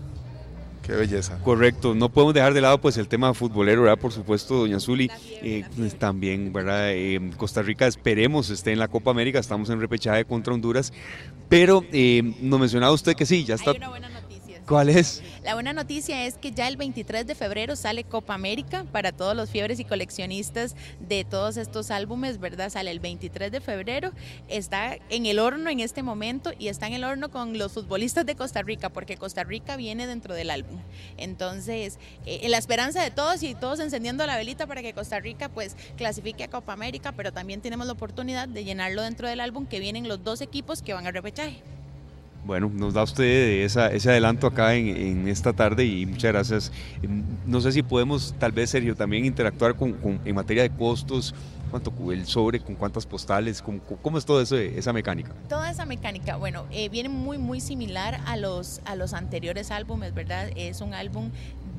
Qué 0.83 0.91
belleza. 0.91 1.39
Correcto, 1.39 1.95
no 1.95 2.09
podemos 2.09 2.33
dejar 2.33 2.53
de 2.53 2.59
lado 2.59 2.77
pues 2.79 2.97
el 2.97 3.07
tema 3.07 3.33
futbolero, 3.33 3.83
¿verdad? 3.83 3.97
Por 3.97 4.11
supuesto, 4.11 4.55
doña 4.55 4.81
Zuli, 4.81 5.09
eh, 5.41 5.63
pues, 5.77 5.97
también, 5.97 6.51
¿verdad? 6.51 6.91
Eh, 6.91 7.31
Costa 7.37 7.61
Rica 7.61 7.87
esperemos 7.87 8.49
esté 8.49 8.73
en 8.73 8.79
la 8.79 8.89
Copa 8.89 9.11
América, 9.11 9.39
estamos 9.39 9.69
en 9.69 9.79
repechaje 9.79 10.25
contra 10.25 10.53
Honduras, 10.53 10.91
pero 11.47 11.85
eh, 11.93 12.21
nos 12.41 12.59
mencionaba 12.59 12.91
usted 12.91 13.15
que 13.15 13.25
sí, 13.25 13.45
ya 13.45 13.55
está... 13.55 13.71
Hay 13.71 13.77
una 13.77 13.89
buena 13.89 14.09
noticia. 14.09 14.22
¿Cuál 14.67 14.89
es? 14.89 15.21
La 15.43 15.55
buena 15.55 15.73
noticia 15.73 16.25
es 16.25 16.37
que 16.37 16.51
ya 16.51 16.69
el 16.69 16.77
23 16.77 17.27
de 17.27 17.35
febrero 17.35 17.75
sale 17.75 18.05
Copa 18.05 18.33
América 18.33 18.85
para 18.93 19.11
todos 19.11 19.35
los 19.35 19.49
fiebres 19.49 19.79
y 19.81 19.83
coleccionistas 19.83 20.75
de 21.01 21.25
todos 21.25 21.57
estos 21.57 21.91
álbumes, 21.91 22.39
¿verdad? 22.39 22.69
Sale 22.69 22.89
el 22.89 23.01
23 23.01 23.51
de 23.51 23.59
febrero, 23.59 24.11
está 24.47 24.97
en 25.09 25.25
el 25.25 25.39
horno 25.39 25.69
en 25.69 25.81
este 25.81 26.01
momento 26.01 26.51
y 26.57 26.69
está 26.69 26.87
en 26.87 26.93
el 26.93 27.03
horno 27.03 27.29
con 27.29 27.57
los 27.57 27.73
futbolistas 27.73 28.25
de 28.25 28.35
Costa 28.35 28.61
Rica, 28.61 28.87
porque 28.89 29.17
Costa 29.17 29.43
Rica 29.43 29.75
viene 29.75 30.07
dentro 30.07 30.33
del 30.33 30.49
álbum. 30.49 30.79
Entonces, 31.17 31.99
eh, 32.25 32.39
en 32.43 32.51
la 32.51 32.57
esperanza 32.57 33.03
de 33.03 33.11
todos 33.11 33.43
y 33.43 33.55
todos 33.55 33.81
encendiendo 33.81 34.25
la 34.25 34.37
velita 34.37 34.65
para 34.65 34.81
que 34.81 34.93
Costa 34.93 35.19
Rica 35.19 35.49
pues 35.49 35.75
clasifique 35.97 36.45
a 36.45 36.49
Copa 36.49 36.71
América, 36.71 37.11
pero 37.11 37.33
también 37.33 37.59
tenemos 37.59 37.85
la 37.85 37.93
oportunidad 37.93 38.47
de 38.47 38.63
llenarlo 38.63 39.01
dentro 39.01 39.27
del 39.27 39.41
álbum 39.41 39.65
que 39.65 39.81
vienen 39.81 40.07
los 40.07 40.23
dos 40.23 40.39
equipos 40.39 40.81
que 40.81 40.93
van 40.93 41.05
a 41.05 41.11
repechaje. 41.11 41.61
Bueno, 42.45 42.69
nos 42.73 42.93
da 42.93 43.03
usted 43.03 43.63
esa, 43.63 43.87
ese 43.87 44.09
adelanto 44.09 44.47
acá 44.47 44.75
en, 44.75 45.27
esta 45.27 45.53
tarde 45.53 45.85
y 45.85 46.05
muchas 46.05 46.31
gracias. 46.33 46.71
No 47.45 47.61
sé 47.61 47.71
si 47.71 47.83
podemos, 47.83 48.35
tal 48.37 48.51
vez, 48.51 48.69
Sergio, 48.69 48.95
también 48.95 49.25
interactuar 49.25 49.75
con, 49.75 49.93
con, 49.93 50.19
en 50.25 50.35
materia 50.35 50.63
de 50.63 50.69
costos, 50.69 51.33
cuánto 51.71 52.11
el 52.11 52.27
sobre, 52.27 52.59
con 52.59 52.75
cuántas 52.75 53.05
postales, 53.05 53.61
cómo, 53.61 53.79
cómo 53.79 54.17
es 54.17 54.25
eso, 54.25 54.57
esa 54.57 54.93
mecánica. 54.93 55.31
Toda 55.49 55.71
esa 55.71 55.85
mecánica, 55.85 56.35
bueno, 56.35 56.65
eh, 56.69 56.89
viene 56.89 57.09
muy, 57.09 57.37
muy 57.37 57.61
similar 57.61 58.19
a 58.25 58.37
los, 58.37 58.81
a 58.85 58.95
los 58.95 59.13
anteriores 59.13 59.71
álbumes, 59.71 60.13
¿verdad? 60.13 60.49
Es 60.55 60.81
un 60.81 60.93
álbum 60.93 61.31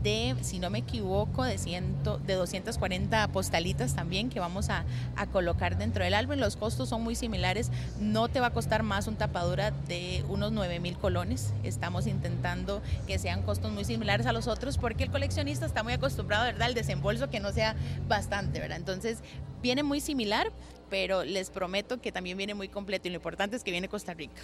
de, 0.05 0.37
si 0.43 0.59
no 0.59 0.71
me 0.71 0.81
equivoco, 0.81 1.43
de, 1.43 1.57
ciento, 1.59 2.19
de 2.19 2.35
240 2.35 3.27
postalitas 3.29 3.97
también 3.97 4.29
que 4.29 4.39
vamos 4.39 4.69
a, 4.69 4.85
a, 5.17 5.27
colocar 5.27 5.79
dentro 5.79 6.05
del 6.05 6.13
álbum. 6.15 6.37
Los 6.37 6.57
costos 6.57 6.91
son 6.91 7.03
muy 7.03 7.15
similares. 7.15 7.71
No 7.99 8.29
te 8.29 8.39
va 8.39 8.49
a 8.49 8.51
costar 8.51 8.83
más 8.83 9.09
un 9.09 9.17
tapadura 9.17 9.71
de 9.73 10.23
unos 10.29 10.53
9 10.53 10.79
mil 10.79 10.99
colones. 10.99 11.55
Estamos 11.65 12.07
intentando 12.07 12.83
que 13.07 13.19
sean 13.19 13.43
costos 13.43 13.73
muy 13.73 13.85
similares 13.85 14.27
a 14.27 14.33
los 14.33 14.47
otros 14.47 14.77
porque 14.77 15.05
el 15.05 15.11
coleccionista 15.11 15.65
está 15.65 15.83
muy 15.83 15.95
acostumbrado, 15.95 16.45
¿verdad?, 16.45 16.63
al 16.63 16.75
desembolso 16.75 17.31
que 17.31 17.41
no 17.41 17.51
sea 17.51 17.75
bastante, 18.07 18.61
¿verdad? 18.61 18.77
Entonces, 18.77 19.21
viene 19.63 19.83
muy 19.83 20.01
similar, 20.01 20.53
pero 20.91 21.25
les 21.25 21.49
prometo 21.49 22.01
que 22.03 22.13
también 22.13 22.37
viene 22.37 22.53
muy 22.53 22.69
completo 22.69 23.09
y 23.09 23.11
lo 23.11 23.17
importante 23.17 23.57
es 23.57 23.65
que 23.65 23.71
viene 23.71 23.89
Costa 23.89 24.13
Rica. 24.13 24.43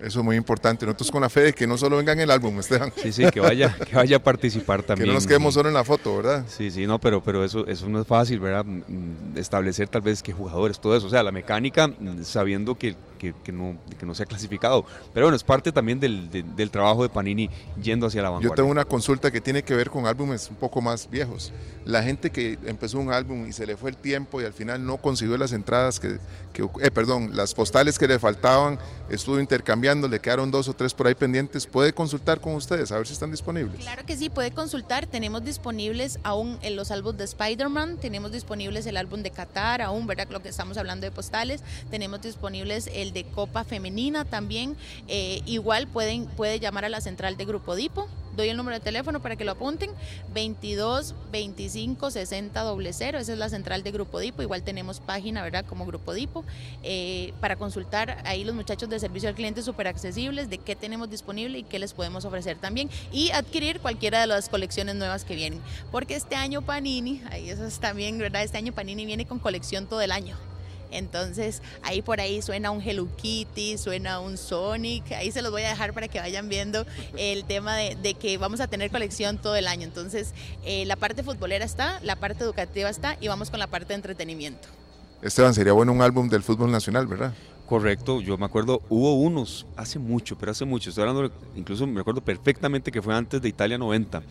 Eso 0.00 0.20
es 0.20 0.24
muy 0.24 0.36
importante. 0.36 0.84
Nosotros 0.84 1.10
con 1.10 1.22
la 1.22 1.28
fe 1.28 1.40
de 1.40 1.52
que 1.52 1.66
no 1.66 1.78
solo 1.78 1.96
venga 1.96 2.12
en 2.12 2.20
el 2.20 2.30
álbum, 2.30 2.58
Esteban. 2.58 2.92
Sí, 2.96 3.12
sí, 3.12 3.24
que 3.30 3.40
vaya, 3.40 3.76
que 3.88 3.94
vaya 3.94 4.16
a 4.16 4.18
participar 4.18 4.82
también. 4.82 5.04
Que 5.04 5.08
no 5.08 5.14
nos 5.14 5.26
quedemos 5.26 5.54
solo 5.54 5.68
en 5.68 5.74
la 5.74 5.84
foto, 5.84 6.16
¿verdad? 6.16 6.44
Sí, 6.48 6.70
sí, 6.70 6.86
no, 6.86 6.98
pero, 6.98 7.22
pero 7.22 7.44
eso, 7.44 7.66
eso 7.66 7.88
no 7.88 8.00
es 8.00 8.06
fácil, 8.06 8.40
¿verdad? 8.40 8.66
Establecer 9.36 9.88
tal 9.88 10.02
vez 10.02 10.22
qué 10.22 10.32
jugadores, 10.32 10.80
todo 10.80 10.96
eso. 10.96 11.06
O 11.06 11.10
sea, 11.10 11.22
la 11.22 11.32
mecánica, 11.32 11.90
sabiendo 12.22 12.74
que, 12.76 12.96
que, 13.24 13.34
que 13.42 13.52
no, 13.52 13.76
que 13.98 14.04
no 14.04 14.14
se 14.14 14.22
ha 14.22 14.26
clasificado. 14.26 14.84
Pero 15.12 15.26
bueno, 15.26 15.36
es 15.36 15.44
parte 15.44 15.72
también 15.72 15.98
del, 15.98 16.30
del, 16.30 16.56
del, 16.56 16.70
trabajo 16.70 17.02
de 17.02 17.08
Panini 17.08 17.48
yendo 17.82 18.06
hacia 18.06 18.22
la 18.22 18.30
vanguardia. 18.30 18.50
Yo 18.50 18.54
tengo 18.54 18.70
una 18.70 18.84
consulta 18.84 19.30
que 19.30 19.40
tiene 19.40 19.62
que 19.62 19.74
ver 19.74 19.90
con 19.90 20.06
álbumes 20.06 20.50
un 20.50 20.56
poco 20.56 20.80
más 20.82 21.08
viejos. 21.08 21.52
La 21.84 22.02
gente 22.02 22.30
que 22.30 22.58
empezó 22.66 22.98
un 22.98 23.12
álbum 23.12 23.46
y 23.46 23.52
se 23.52 23.66
le 23.66 23.76
fue 23.76 23.90
el 23.90 23.96
tiempo 23.96 24.42
y 24.42 24.44
al 24.44 24.52
final 24.52 24.84
no 24.84 24.98
consiguió 24.98 25.38
las 25.38 25.52
entradas 25.52 26.00
que, 26.00 26.18
que 26.52 26.68
eh, 26.82 26.90
perdón, 26.90 27.30
las 27.34 27.54
postales 27.54 27.98
que 27.98 28.08
le 28.08 28.18
faltaban, 28.18 28.78
estuvo 29.08 29.40
intercambiando, 29.40 30.08
le 30.08 30.20
quedaron 30.20 30.50
dos 30.50 30.68
o 30.68 30.74
tres 30.74 30.92
por 30.92 31.06
ahí 31.06 31.14
pendientes, 31.14 31.66
puede 31.66 31.92
consultar 31.92 32.40
con 32.40 32.54
ustedes 32.54 32.92
a 32.92 32.98
ver 32.98 33.06
si 33.06 33.12
están 33.12 33.30
disponibles. 33.30 33.80
Claro 33.80 34.04
que 34.04 34.16
sí, 34.16 34.28
puede 34.28 34.50
consultar. 34.50 35.06
Tenemos 35.06 35.44
disponibles 35.44 36.18
aún 36.22 36.58
en 36.62 36.76
los 36.76 36.90
álbumes 36.90 37.18
de 37.18 37.24
Spider-Man, 37.24 37.98
tenemos 38.00 38.32
disponibles 38.32 38.86
el 38.86 38.96
álbum 38.96 39.22
de 39.22 39.30
Qatar, 39.30 39.82
aún, 39.82 40.06
¿verdad? 40.06 40.28
Lo 40.30 40.42
que 40.42 40.48
estamos 40.48 40.76
hablando 40.76 41.04
de 41.04 41.10
postales. 41.10 41.62
Tenemos 41.90 42.20
disponibles 42.22 42.90
el 42.92 43.12
de 43.14 43.24
Copa 43.24 43.64
Femenina 43.64 44.26
también. 44.26 44.76
Eh, 45.08 45.40
igual 45.46 45.86
pueden, 45.86 46.26
puede 46.26 46.60
llamar 46.60 46.84
a 46.84 46.90
la 46.90 47.00
central 47.00 47.38
de 47.38 47.46
Grupo 47.46 47.74
Dipo. 47.74 48.08
Doy 48.36 48.48
el 48.48 48.56
número 48.56 48.76
de 48.76 48.80
teléfono 48.80 49.22
para 49.22 49.36
que 49.36 49.44
lo 49.44 49.52
apunten, 49.52 49.90
22 50.32 51.14
25 51.30 52.10
60 52.10 52.64
00, 52.64 53.18
esa 53.18 53.32
es 53.32 53.38
la 53.38 53.48
central 53.48 53.84
de 53.84 53.92
Grupo 53.92 54.18
Dipo, 54.18 54.42
igual 54.42 54.64
tenemos 54.64 54.98
página, 54.98 55.42
¿verdad? 55.42 55.64
Como 55.64 55.86
Grupo 55.86 56.12
Dipo, 56.12 56.44
eh, 56.82 57.32
para 57.40 57.54
consultar 57.54 58.22
ahí 58.24 58.42
los 58.42 58.56
muchachos 58.56 58.88
de 58.88 58.98
servicio 58.98 59.28
al 59.28 59.36
cliente 59.36 59.62
súper 59.62 59.86
accesibles 59.86 60.50
de 60.50 60.58
qué 60.58 60.74
tenemos 60.74 61.10
disponible 61.10 61.58
y 61.58 61.62
qué 61.62 61.78
les 61.78 61.94
podemos 61.94 62.24
ofrecer 62.24 62.58
también 62.58 62.90
y 63.12 63.30
adquirir 63.30 63.78
cualquiera 63.78 64.20
de 64.20 64.26
las 64.26 64.48
colecciones 64.48 64.96
nuevas 64.96 65.24
que 65.24 65.36
vienen, 65.36 65.60
porque 65.92 66.16
este 66.16 66.34
año 66.34 66.60
Panini, 66.60 67.22
ahí 67.30 67.50
eso 67.50 67.64
es 67.64 67.78
también, 67.78 68.18
¿verdad? 68.18 68.42
Este 68.42 68.58
año 68.58 68.72
Panini 68.72 69.06
viene 69.06 69.26
con 69.26 69.38
colección 69.38 69.86
todo 69.86 70.00
el 70.00 70.10
año. 70.10 70.36
Entonces 70.94 71.62
ahí 71.82 72.02
por 72.02 72.20
ahí 72.20 72.42
suena 72.42 72.70
un 72.70 72.80
Hello 72.80 73.08
Kitty, 73.16 73.78
suena 73.78 74.20
un 74.20 74.36
Sonic, 74.36 75.12
ahí 75.12 75.30
se 75.30 75.42
los 75.42 75.50
voy 75.50 75.62
a 75.62 75.68
dejar 75.68 75.92
para 75.92 76.08
que 76.08 76.20
vayan 76.20 76.48
viendo 76.48 76.86
el 77.16 77.44
tema 77.44 77.76
de, 77.76 77.96
de 77.96 78.14
que 78.14 78.38
vamos 78.38 78.60
a 78.60 78.66
tener 78.66 78.90
colección 78.90 79.38
todo 79.38 79.56
el 79.56 79.66
año. 79.66 79.84
Entonces 79.84 80.32
eh, 80.64 80.84
la 80.86 80.96
parte 80.96 81.22
futbolera 81.22 81.64
está, 81.64 82.00
la 82.02 82.16
parte 82.16 82.44
educativa 82.44 82.88
está 82.88 83.16
y 83.20 83.28
vamos 83.28 83.50
con 83.50 83.60
la 83.60 83.66
parte 83.66 83.88
de 83.88 83.94
entretenimiento. 83.94 84.68
Esteban, 85.22 85.54
sería 85.54 85.72
bueno 85.72 85.92
un 85.92 86.02
álbum 86.02 86.28
del 86.28 86.42
fútbol 86.42 86.70
nacional, 86.70 87.06
¿verdad? 87.06 87.32
Correcto, 87.66 88.20
yo 88.20 88.36
me 88.36 88.44
acuerdo, 88.44 88.82
hubo 88.90 89.14
unos 89.14 89.66
hace 89.74 89.98
mucho, 89.98 90.36
pero 90.36 90.52
hace 90.52 90.66
mucho, 90.66 90.90
estoy 90.90 91.08
hablando, 91.08 91.32
incluso 91.56 91.86
me 91.86 92.00
acuerdo 92.00 92.20
perfectamente 92.20 92.92
que 92.92 93.00
fue 93.00 93.14
antes 93.14 93.40
de 93.40 93.48
Italia 93.48 93.78
90. 93.78 94.22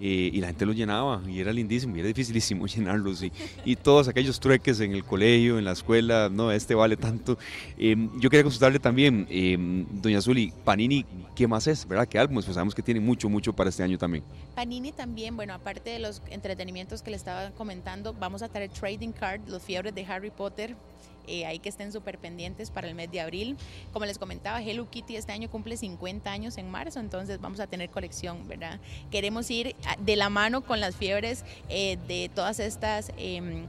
Eh, 0.00 0.30
y 0.32 0.40
la 0.40 0.48
gente 0.48 0.66
los 0.66 0.74
llenaba 0.74 1.22
y 1.28 1.38
era 1.38 1.52
lindísimo 1.52 1.96
y 1.96 2.00
era 2.00 2.08
dificilísimo 2.08 2.66
llenarlos 2.66 3.22
y, 3.22 3.32
y, 3.64 3.76
todos 3.76 4.08
aquellos 4.08 4.40
trueques 4.40 4.80
en 4.80 4.92
el 4.92 5.04
colegio, 5.04 5.58
en 5.58 5.64
la 5.64 5.72
escuela, 5.72 6.28
no, 6.28 6.50
este 6.50 6.74
vale 6.74 6.96
tanto. 6.96 7.38
Eh, 7.78 7.96
yo 8.18 8.28
quería 8.28 8.42
consultarle 8.42 8.80
también, 8.80 9.28
eh, 9.30 9.56
doña 9.90 10.20
Zuli, 10.20 10.52
Panini, 10.64 11.06
¿qué 11.36 11.46
más 11.46 11.68
es? 11.68 11.86
¿Verdad? 11.86 12.08
¿Qué 12.08 12.18
álbumes? 12.18 12.44
Pues 12.44 12.54
sabemos 12.54 12.74
que 12.74 12.82
tiene 12.82 12.98
mucho, 12.98 13.28
mucho 13.28 13.52
para 13.52 13.70
este 13.70 13.84
año 13.84 13.96
también. 13.96 14.24
Panini 14.56 14.90
también, 14.90 15.36
bueno, 15.36 15.54
aparte 15.54 15.90
de 15.90 16.00
los 16.00 16.20
entretenimientos 16.30 17.02
que 17.02 17.10
le 17.10 17.16
estaba 17.16 17.50
comentando, 17.52 18.12
vamos 18.12 18.42
a 18.42 18.48
traer 18.48 18.70
Trading 18.70 19.12
Card, 19.12 19.42
los 19.46 19.62
fiebres 19.62 19.94
de 19.94 20.04
Harry 20.06 20.30
Potter, 20.30 20.74
Eh, 21.26 21.46
ahí 21.46 21.58
que 21.58 21.68
estén 21.68 21.92
súper 21.92 22.18
pendientes 22.18 22.70
para 22.70 22.88
el 22.88 22.94
mes 22.94 23.10
de 23.10 23.20
abril. 23.20 23.56
Como 23.92 24.06
les 24.06 24.18
comentaba, 24.18 24.62
Hello 24.62 24.88
Kitty 24.90 25.16
este 25.16 25.32
año 25.32 25.50
cumple 25.50 25.76
50 25.76 26.30
años 26.30 26.58
en 26.58 26.70
marzo, 26.70 27.00
entonces 27.00 27.40
vamos 27.40 27.60
a 27.60 27.66
tener 27.66 27.90
colección, 27.90 28.46
¿verdad? 28.48 28.80
Queremos 29.10 29.50
ir 29.50 29.76
de 29.98 30.16
la 30.16 30.28
mano 30.28 30.62
con 30.62 30.80
las 30.80 30.96
fiebres 30.96 31.44
eh, 31.68 31.98
de 32.08 32.30
todas 32.34 32.58
estas 32.58 33.12
em, 33.16 33.66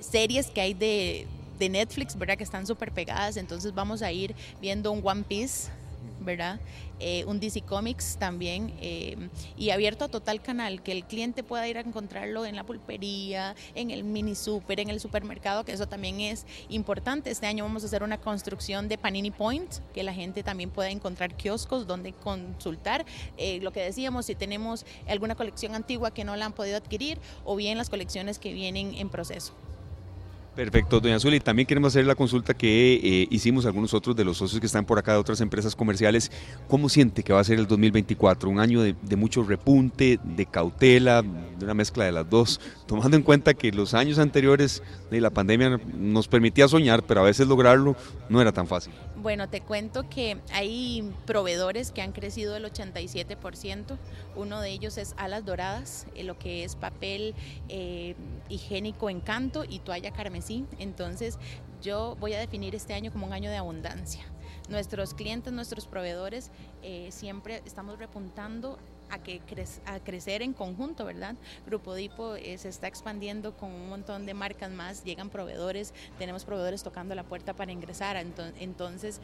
series 0.00 0.48
que 0.48 0.60
hay 0.60 0.74
de, 0.74 1.26
de 1.58 1.68
Netflix, 1.68 2.16
¿verdad? 2.16 2.36
Que 2.36 2.44
están 2.44 2.66
súper 2.66 2.92
pegadas, 2.92 3.36
entonces 3.36 3.74
vamos 3.74 4.02
a 4.02 4.10
ir 4.12 4.34
viendo 4.60 4.90
un 4.92 5.00
One 5.06 5.22
Piece 5.22 5.70
¿verdad? 6.20 6.60
Eh, 6.98 7.24
un 7.26 7.40
DC 7.40 7.62
Comics 7.62 8.18
también 8.18 8.74
eh, 8.80 9.16
y 9.56 9.70
abierto 9.70 10.04
a 10.04 10.08
total 10.08 10.42
canal, 10.42 10.82
que 10.82 10.92
el 10.92 11.04
cliente 11.04 11.42
pueda 11.42 11.66
ir 11.66 11.78
a 11.78 11.80
encontrarlo 11.80 12.44
en 12.44 12.56
la 12.56 12.64
pulpería, 12.64 13.54
en 13.74 13.90
el 13.90 14.04
mini 14.04 14.34
super, 14.34 14.80
en 14.80 14.90
el 14.90 15.00
supermercado, 15.00 15.64
que 15.64 15.72
eso 15.72 15.88
también 15.88 16.20
es 16.20 16.46
importante. 16.68 17.30
Este 17.30 17.46
año 17.46 17.64
vamos 17.64 17.82
a 17.82 17.86
hacer 17.86 18.02
una 18.02 18.18
construcción 18.18 18.88
de 18.88 18.98
Panini 18.98 19.30
Point, 19.30 19.76
que 19.94 20.02
la 20.02 20.12
gente 20.12 20.42
también 20.42 20.70
pueda 20.70 20.90
encontrar 20.90 21.34
kioscos 21.34 21.86
donde 21.86 22.12
consultar. 22.12 23.06
Eh, 23.38 23.60
lo 23.62 23.72
que 23.72 23.80
decíamos, 23.80 24.26
si 24.26 24.34
tenemos 24.34 24.84
alguna 25.08 25.34
colección 25.34 25.74
antigua 25.74 26.12
que 26.12 26.24
no 26.24 26.36
la 26.36 26.44
han 26.44 26.52
podido 26.52 26.76
adquirir 26.76 27.18
o 27.44 27.56
bien 27.56 27.78
las 27.78 27.88
colecciones 27.88 28.38
que 28.38 28.52
vienen 28.52 28.94
en 28.94 29.08
proceso. 29.08 29.54
Perfecto, 30.54 31.00
doña 31.00 31.20
Zuli. 31.20 31.38
También 31.38 31.66
queremos 31.66 31.92
hacer 31.92 32.06
la 32.06 32.16
consulta 32.16 32.54
que 32.54 32.94
eh, 32.94 33.28
hicimos 33.30 33.66
algunos 33.66 33.94
otros 33.94 34.16
de 34.16 34.24
los 34.24 34.36
socios 34.36 34.58
que 34.60 34.66
están 34.66 34.84
por 34.84 34.98
acá 34.98 35.12
de 35.12 35.18
otras 35.18 35.40
empresas 35.40 35.76
comerciales. 35.76 36.30
¿Cómo 36.68 36.88
siente 36.88 37.22
que 37.22 37.32
va 37.32 37.40
a 37.40 37.44
ser 37.44 37.58
el 37.58 37.66
2024? 37.68 38.50
Un 38.50 38.58
año 38.58 38.82
de, 38.82 38.94
mucho 39.16 39.44
repunte, 39.44 40.18
de 40.22 40.46
cautela, 40.46 41.22
de 41.22 41.64
una 41.64 41.74
mezcla 41.74 42.04
de 42.04 42.12
las 42.12 42.28
dos, 42.28 42.60
tomando 42.86 43.16
en 43.16 43.22
cuenta 43.22 43.54
que 43.54 43.70
los 43.70 43.94
años 43.94 44.18
anteriores 44.18 44.82
de 45.10 45.20
la 45.20 45.30
pandemia 45.30 45.80
nos 45.94 46.26
permitía 46.26 46.66
soñar, 46.66 47.04
pero 47.04 47.20
a 47.20 47.24
veces 47.24 47.46
lograrlo 47.46 47.94
no 48.28 48.40
era 48.40 48.50
tan 48.50 48.66
fácil. 48.66 48.92
Bueno, 49.16 49.48
te 49.48 49.60
cuento 49.60 50.08
que 50.08 50.38
hay 50.52 51.12
proveedores 51.26 51.92
que 51.92 52.00
han 52.00 52.12
crecido 52.12 52.56
el 52.56 52.64
87%. 52.64 53.98
Uno 54.34 54.60
de 54.60 54.70
ellos 54.70 54.96
es 54.96 55.14
Alas 55.18 55.44
Doradas, 55.44 56.06
eh, 56.14 56.24
lo 56.24 56.38
que 56.38 56.64
es 56.64 56.74
papel 56.74 57.34
eh, 57.68 58.14
higiénico 58.48 59.10
Encanto 59.10 59.64
y 59.68 59.80
toalla 59.80 60.10
carmesí. 60.40 60.64
Entonces, 60.78 61.38
yo 61.82 62.16
voy 62.20 62.34
a 62.34 62.38
definir 62.38 62.74
este 62.74 62.94
año 62.94 63.12
como 63.12 63.26
un 63.26 63.32
año 63.32 63.50
de 63.50 63.56
abundancia. 63.56 64.22
Nuestros 64.68 65.14
clientes, 65.14 65.52
nuestros 65.52 65.86
proveedores, 65.86 66.50
eh, 66.82 67.08
siempre 67.10 67.62
estamos 67.66 67.98
repuntando 67.98 68.78
a, 69.10 69.18
que 69.18 69.42
a 69.86 69.98
crecer 69.98 70.42
en 70.42 70.52
conjunto, 70.52 71.04
¿verdad? 71.04 71.34
Grupo 71.66 71.94
Dipo 71.94 72.36
eh, 72.36 72.56
se 72.58 72.68
está 72.68 72.86
expandiendo 72.86 73.56
con 73.56 73.72
un 73.72 73.88
montón 73.88 74.24
de 74.24 74.34
marcas 74.34 74.70
más, 74.70 75.02
llegan 75.02 75.28
proveedores, 75.30 75.92
tenemos 76.18 76.44
proveedores 76.44 76.84
tocando 76.84 77.16
la 77.16 77.24
puerta 77.24 77.54
para 77.54 77.72
ingresar, 77.72 78.16
entonces 78.16 79.20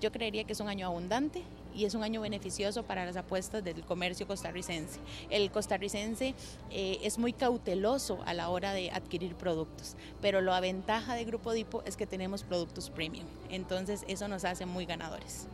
yo 0.00 0.10
creería 0.10 0.44
que 0.44 0.52
es 0.52 0.60
un 0.60 0.68
año 0.68 0.86
abundante 0.86 1.42
y 1.74 1.84
es 1.84 1.94
un 1.94 2.02
año 2.02 2.20
beneficioso 2.20 2.82
para 2.82 3.04
las 3.04 3.16
apuestas 3.16 3.62
del 3.62 3.82
comercio 3.82 4.26
costarricense. 4.26 4.98
El 5.30 5.50
costarricense 5.50 6.34
eh, 6.70 6.98
es 7.02 7.18
muy 7.18 7.32
cauteloso 7.32 8.18
a 8.26 8.34
la 8.34 8.48
hora 8.48 8.72
de 8.72 8.90
adquirir 8.90 9.34
productos, 9.36 9.96
pero 10.20 10.40
la 10.40 10.60
ventaja 10.60 11.14
de 11.14 11.24
Grupo 11.24 11.52
Dipo 11.52 11.82
es 11.84 11.96
que 11.96 12.06
tenemos 12.06 12.42
productos 12.42 12.90
premium, 12.90 13.26
entonces 13.50 14.04
eso 14.08 14.28
nos 14.28 14.44
hace 14.44 14.66
muy 14.66 14.86
ganadores. 14.86 15.46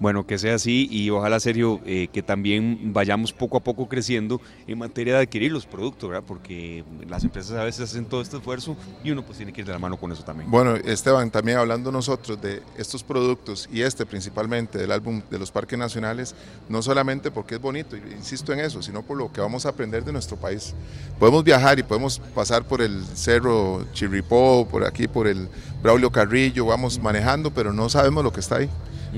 Bueno, 0.00 0.26
que 0.26 0.38
sea 0.38 0.56
así 0.56 0.88
y 0.90 1.08
ojalá, 1.10 1.38
Sergio, 1.38 1.80
eh, 1.86 2.08
que 2.12 2.22
también 2.22 2.92
vayamos 2.92 3.32
poco 3.32 3.58
a 3.58 3.60
poco 3.60 3.88
creciendo 3.88 4.40
en 4.66 4.78
materia 4.78 5.14
de 5.14 5.22
adquirir 5.22 5.52
los 5.52 5.66
productos, 5.66 6.10
¿verdad? 6.10 6.24
Porque 6.26 6.84
las 7.08 7.22
empresas 7.22 7.56
a 7.56 7.64
veces 7.64 7.90
hacen 7.90 8.04
todo 8.04 8.20
este 8.20 8.36
esfuerzo 8.36 8.76
y 9.04 9.12
uno 9.12 9.22
pues 9.22 9.38
tiene 9.38 9.52
que 9.52 9.60
ir 9.60 9.66
de 9.66 9.72
la 9.72 9.78
mano 9.78 9.96
con 9.96 10.10
eso 10.10 10.24
también. 10.24 10.50
Bueno, 10.50 10.74
Esteban, 10.74 11.30
también 11.30 11.58
hablando 11.58 11.92
nosotros 11.92 12.42
de 12.42 12.60
estos 12.76 13.04
productos 13.04 13.68
y 13.72 13.82
este 13.82 14.04
principalmente 14.04 14.78
del 14.78 14.90
álbum 14.90 15.22
de 15.30 15.38
los 15.38 15.52
parques 15.52 15.78
nacionales, 15.78 16.34
no 16.68 16.82
solamente 16.82 17.30
porque 17.30 17.54
es 17.54 17.60
bonito, 17.60 17.96
insisto 17.96 18.52
en 18.52 18.60
eso, 18.60 18.82
sino 18.82 19.02
por 19.02 19.16
lo 19.16 19.32
que 19.32 19.40
vamos 19.40 19.64
a 19.64 19.68
aprender 19.68 20.04
de 20.04 20.12
nuestro 20.12 20.36
país. 20.36 20.74
Podemos 21.20 21.44
viajar 21.44 21.78
y 21.78 21.84
podemos 21.84 22.18
pasar 22.34 22.64
por 22.64 22.82
el 22.82 23.04
cerro 23.14 23.86
Chirripó, 23.92 24.66
por 24.68 24.84
aquí, 24.84 25.06
por 25.06 25.28
el 25.28 25.48
Braulio 25.82 26.10
Carrillo, 26.10 26.66
vamos 26.66 26.98
manejando, 26.98 27.52
pero 27.52 27.72
no 27.72 27.88
sabemos 27.88 28.24
lo 28.24 28.32
que 28.32 28.40
está 28.40 28.56
ahí. 28.56 28.68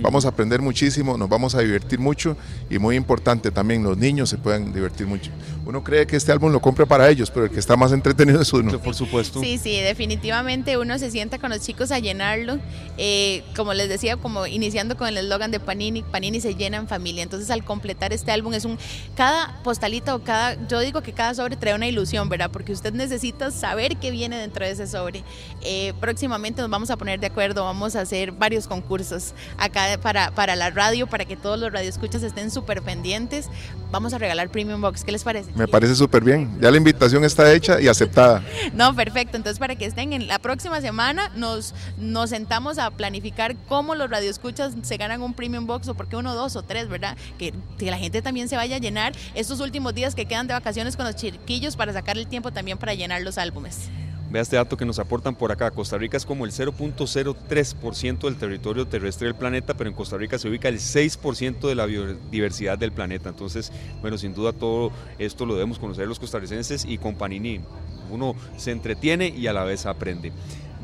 Vamos 0.00 0.24
a 0.24 0.28
aprender 0.28 0.60
muchísimo, 0.60 1.16
nos 1.16 1.28
vamos 1.28 1.54
a 1.54 1.60
divertir 1.60 1.98
mucho 1.98 2.36
y 2.70 2.78
muy 2.78 2.96
importante 2.96 3.50
también, 3.50 3.82
los 3.82 3.96
niños 3.96 4.28
se 4.28 4.38
pueden 4.38 4.72
divertir 4.72 5.06
mucho. 5.06 5.30
Uno 5.64 5.82
cree 5.82 6.06
que 6.06 6.16
este 6.16 6.30
álbum 6.30 6.52
lo 6.52 6.60
compra 6.60 6.86
para 6.86 7.08
ellos, 7.08 7.30
pero 7.30 7.46
el 7.46 7.50
que 7.50 7.58
está 7.58 7.76
más 7.76 7.92
entretenido 7.92 8.40
es 8.40 8.52
uno. 8.52 8.78
Por 8.80 8.94
supuesto. 8.94 9.40
Sí, 9.40 9.58
sí, 9.58 9.80
definitivamente 9.80 10.78
uno 10.78 10.98
se 10.98 11.10
sienta 11.10 11.38
con 11.38 11.50
los 11.50 11.60
chicos 11.60 11.90
a 11.90 11.98
llenarlo. 11.98 12.58
Eh, 12.98 13.42
como 13.56 13.74
les 13.74 13.88
decía, 13.88 14.16
como 14.16 14.46
iniciando 14.46 14.96
con 14.96 15.08
el 15.08 15.16
eslogan 15.18 15.50
de 15.50 15.58
Panini, 15.58 16.02
Panini 16.02 16.40
se 16.40 16.54
llena 16.54 16.76
en 16.76 16.86
familia. 16.86 17.22
Entonces 17.22 17.50
al 17.50 17.64
completar 17.64 18.12
este 18.12 18.30
álbum 18.30 18.54
es 18.54 18.64
un, 18.64 18.78
cada 19.16 19.60
postalita 19.64 20.14
o 20.14 20.22
cada, 20.22 20.56
yo 20.68 20.80
digo 20.80 21.02
que 21.02 21.12
cada 21.12 21.34
sobre 21.34 21.56
trae 21.56 21.74
una 21.74 21.88
ilusión, 21.88 22.28
¿verdad? 22.28 22.50
Porque 22.52 22.72
usted 22.72 22.92
necesita 22.92 23.50
saber 23.50 23.96
qué 23.96 24.10
viene 24.10 24.36
dentro 24.36 24.64
de 24.64 24.70
ese 24.70 24.86
sobre. 24.86 25.24
Eh, 25.62 25.94
próximamente 26.00 26.62
nos 26.62 26.70
vamos 26.70 26.90
a 26.90 26.96
poner 26.96 27.18
de 27.18 27.26
acuerdo, 27.26 27.64
vamos 27.64 27.96
a 27.96 28.02
hacer 28.02 28.30
varios 28.30 28.68
concursos 28.68 29.34
acá 29.58 29.85
para, 30.00 30.30
para 30.32 30.56
la 30.56 30.70
radio, 30.70 31.06
para 31.06 31.24
que 31.24 31.36
todos 31.36 31.58
los 31.58 31.72
radioescuchas 31.72 32.22
estén 32.22 32.50
súper 32.50 32.82
pendientes. 32.82 33.48
Vamos 33.90 34.12
a 34.12 34.18
regalar 34.18 34.48
Premium 34.48 34.80
Box. 34.80 35.04
¿Qué 35.04 35.12
les 35.12 35.24
parece? 35.24 35.50
Me 35.54 35.68
parece 35.68 35.94
súper 35.94 36.22
bien. 36.22 36.58
Ya 36.60 36.70
la 36.70 36.76
invitación 36.76 37.24
está 37.24 37.52
hecha 37.52 37.80
y 37.80 37.88
aceptada. 37.88 38.42
no, 38.74 38.94
perfecto. 38.94 39.36
Entonces, 39.36 39.58
para 39.58 39.76
que 39.76 39.86
estén 39.86 40.12
en 40.12 40.26
la 40.26 40.38
próxima 40.38 40.80
semana, 40.80 41.30
nos, 41.36 41.74
nos 41.96 42.30
sentamos 42.30 42.78
a 42.78 42.90
planificar 42.90 43.56
cómo 43.68 43.94
los 43.94 44.10
radioescuchas 44.10 44.74
se 44.82 44.96
ganan 44.96 45.22
un 45.22 45.34
Premium 45.34 45.66
Box 45.66 45.88
o 45.88 45.94
por 45.94 46.08
qué 46.08 46.16
uno, 46.16 46.34
dos 46.34 46.56
o 46.56 46.62
tres, 46.62 46.88
¿verdad? 46.88 47.16
Que, 47.38 47.54
que 47.78 47.90
la 47.90 47.98
gente 47.98 48.22
también 48.22 48.48
se 48.48 48.56
vaya 48.56 48.76
a 48.76 48.78
llenar 48.78 49.12
estos 49.34 49.60
últimos 49.60 49.94
días 49.94 50.14
que 50.14 50.26
quedan 50.26 50.46
de 50.46 50.54
vacaciones 50.54 50.96
con 50.96 51.06
los 51.06 51.16
chiquillos 51.16 51.76
para 51.76 51.92
sacar 51.92 52.18
el 52.18 52.26
tiempo 52.26 52.52
también 52.52 52.78
para 52.78 52.94
llenar 52.94 53.22
los 53.22 53.38
álbumes. 53.38 53.88
Vea 54.36 54.42
este 54.42 54.56
dato 54.56 54.76
que 54.76 54.84
nos 54.84 54.98
aportan 54.98 55.34
por 55.34 55.50
acá. 55.50 55.70
Costa 55.70 55.96
Rica 55.96 56.18
es 56.18 56.26
como 56.26 56.44
el 56.44 56.52
0.03% 56.52 58.18
del 58.18 58.36
territorio 58.36 58.86
terrestre 58.86 59.28
del 59.28 59.34
planeta, 59.34 59.72
pero 59.72 59.88
en 59.88 59.96
Costa 59.96 60.18
Rica 60.18 60.38
se 60.38 60.46
ubica 60.46 60.68
el 60.68 60.76
6% 60.76 61.66
de 61.66 61.74
la 61.74 61.86
biodiversidad 61.86 62.76
del 62.76 62.92
planeta. 62.92 63.30
Entonces, 63.30 63.72
bueno, 64.02 64.18
sin 64.18 64.34
duda 64.34 64.52
todo 64.52 64.92
esto 65.18 65.46
lo 65.46 65.54
debemos 65.54 65.78
conocer 65.78 66.06
los 66.06 66.18
costarricenses 66.18 66.84
y 66.84 66.98
con 66.98 67.14
Panini 67.14 67.62
uno 68.10 68.36
se 68.58 68.72
entretiene 68.72 69.28
y 69.28 69.46
a 69.46 69.54
la 69.54 69.64
vez 69.64 69.86
aprende 69.86 70.32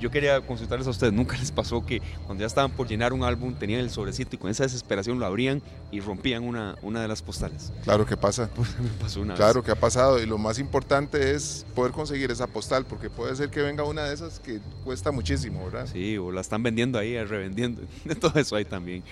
yo 0.03 0.11
quería 0.11 0.41
consultarles 0.41 0.89
a 0.89 0.91
ustedes, 0.91 1.13
¿nunca 1.13 1.39
les 1.39 1.53
pasó 1.53 1.87
que 1.87 2.03
cuando 2.27 2.43
ya 2.43 2.47
estaban 2.49 2.73
por 2.73 2.89
llenar 2.89 3.13
un 3.13 3.23
álbum 3.23 3.55
tenían 3.55 3.81
el 3.81 3.89
sobrecito 3.89 4.35
y 4.35 4.39
con 4.39 4.51
esa 4.51 4.65
desesperación 4.65 5.21
lo 5.21 5.27
abrían 5.27 5.63
y 5.93 6.01
rompían 6.01 6.43
una, 6.43 6.75
una 6.83 7.01
de 7.01 7.07
las 7.07 7.23
postales? 7.23 7.73
Claro 7.85 8.05
que 8.05 8.17
pasa. 8.17 8.51
Pues, 8.63 8.79
me 8.79 8.89
pasó 9.01 9.21
una 9.21 9.35
claro 9.35 9.63
que 9.63 9.71
ha 9.71 9.77
pasado 9.77 10.23
y 10.23 10.27
lo 10.27 10.39
más 10.39 10.59
importante 10.59 11.35
es 11.35 11.65
poder 11.75 11.93
conseguir 11.93 12.31
esa 12.31 12.47
postal 12.47 12.85
porque 12.85 13.11
puede 13.11 13.35
ser 13.35 13.51
que 13.51 13.61
venga 13.61 13.85
una 13.85 14.05
de 14.05 14.15
esas 14.15 14.41
que 14.41 14.61
cuesta 14.85 15.11
muchísimo, 15.11 15.65
¿verdad? 15.65 15.89
Sí, 15.93 16.19
o 16.19 16.31
la 16.31 16.41
están 16.41 16.63
vendiendo 16.63 16.99
ahí, 16.99 17.23
revendiendo, 17.25 17.83
de 18.05 18.15
todo 18.15 18.39
eso 18.39 18.57
ahí 18.57 18.65
también. 18.65 19.03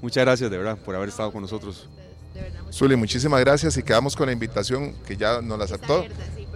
Muchas 0.00 0.24
gracias 0.24 0.50
de 0.50 0.56
verdad 0.56 0.78
por 0.78 0.94
haber 0.94 1.10
estado 1.10 1.30
con 1.30 1.42
nosotros. 1.42 1.88
Zuli, 2.72 2.96
muchísimas 2.96 3.40
gracias 3.40 3.76
y 3.76 3.82
quedamos 3.82 4.14
con 4.14 4.26
la 4.26 4.32
invitación 4.32 4.94
que 5.06 5.16
ya 5.16 5.40
nos 5.40 5.58
la 5.58 5.64
aceptó, 5.64 6.04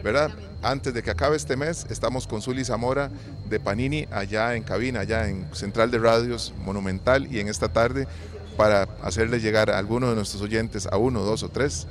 ¿verdad? 0.02 0.30
Antes 0.62 0.94
de 0.94 1.02
que 1.02 1.10
acabe 1.10 1.36
este 1.36 1.56
mes, 1.56 1.86
estamos 1.90 2.26
con 2.26 2.42
Zuli 2.42 2.64
Zamora 2.64 3.10
de 3.48 3.60
Panini 3.60 4.06
allá 4.10 4.54
en 4.54 4.62
cabina, 4.62 5.00
allá 5.00 5.28
en 5.28 5.46
Central 5.54 5.90
de 5.90 5.98
Radios 5.98 6.52
Monumental 6.64 7.26
y 7.32 7.40
en 7.40 7.48
esta 7.48 7.68
tarde 7.68 8.06
para 8.56 8.86
hacerle 9.02 9.40
llegar 9.40 9.70
a 9.70 9.78
algunos 9.78 10.10
de 10.10 10.16
nuestros 10.16 10.42
oyentes, 10.42 10.86
a 10.86 10.96
uno, 10.96 11.22
dos 11.22 11.42
o 11.42 11.48
tres, 11.48 11.86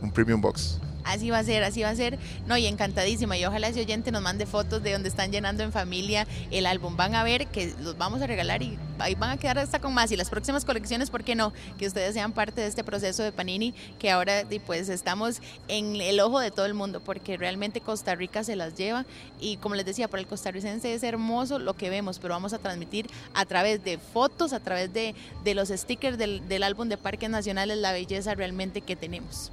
un 0.00 0.10
Premium 0.12 0.40
Box. 0.40 0.78
Así 1.06 1.30
va 1.30 1.38
a 1.38 1.44
ser, 1.44 1.62
así 1.62 1.82
va 1.82 1.90
a 1.90 1.96
ser. 1.96 2.18
No, 2.46 2.56
y 2.56 2.66
encantadísima. 2.66 3.36
Y 3.38 3.44
ojalá 3.44 3.68
ese 3.68 3.80
oyente 3.80 4.10
nos 4.10 4.22
mande 4.22 4.44
fotos 4.44 4.82
de 4.82 4.92
donde 4.92 5.08
están 5.08 5.30
llenando 5.30 5.62
en 5.62 5.72
familia 5.72 6.26
el 6.50 6.66
álbum. 6.66 6.96
Van 6.96 7.14
a 7.14 7.22
ver 7.22 7.46
que 7.46 7.72
los 7.80 7.96
vamos 7.96 8.20
a 8.22 8.26
regalar 8.26 8.62
y 8.62 8.76
ahí 8.98 9.14
van 9.14 9.30
a 9.30 9.36
quedar 9.36 9.58
hasta 9.58 9.80
con 9.80 9.94
más. 9.94 10.10
Y 10.10 10.16
las 10.16 10.30
próximas 10.30 10.64
colecciones, 10.64 11.10
¿por 11.10 11.22
qué 11.22 11.36
no? 11.36 11.52
Que 11.78 11.86
ustedes 11.86 12.12
sean 12.12 12.32
parte 12.32 12.60
de 12.60 12.66
este 12.66 12.82
proceso 12.82 13.22
de 13.22 13.30
Panini, 13.30 13.72
que 13.98 14.10
ahora 14.10 14.42
pues 14.66 14.88
estamos 14.88 15.40
en 15.68 16.00
el 16.00 16.18
ojo 16.18 16.40
de 16.40 16.50
todo 16.50 16.66
el 16.66 16.74
mundo, 16.74 17.00
porque 17.00 17.36
realmente 17.36 17.80
Costa 17.80 18.16
Rica 18.16 18.42
se 18.42 18.56
las 18.56 18.74
lleva. 18.74 19.06
Y 19.40 19.58
como 19.58 19.76
les 19.76 19.86
decía, 19.86 20.08
para 20.08 20.20
el 20.20 20.26
costarricense 20.26 20.92
es 20.92 21.02
hermoso 21.04 21.60
lo 21.60 21.74
que 21.74 21.88
vemos, 21.88 22.18
pero 22.18 22.34
vamos 22.34 22.52
a 22.52 22.58
transmitir 22.58 23.06
a 23.32 23.44
través 23.44 23.84
de 23.84 23.98
fotos, 23.98 24.52
a 24.52 24.60
través 24.60 24.92
de, 24.92 25.14
los 25.54 25.68
stickers 25.68 26.18
del, 26.18 26.46
del 26.48 26.64
álbum 26.64 26.88
de 26.88 26.96
Parques 26.96 27.30
Nacionales, 27.30 27.78
la 27.78 27.92
belleza 27.92 28.34
realmente 28.34 28.80
que 28.80 28.96
tenemos. 28.96 29.52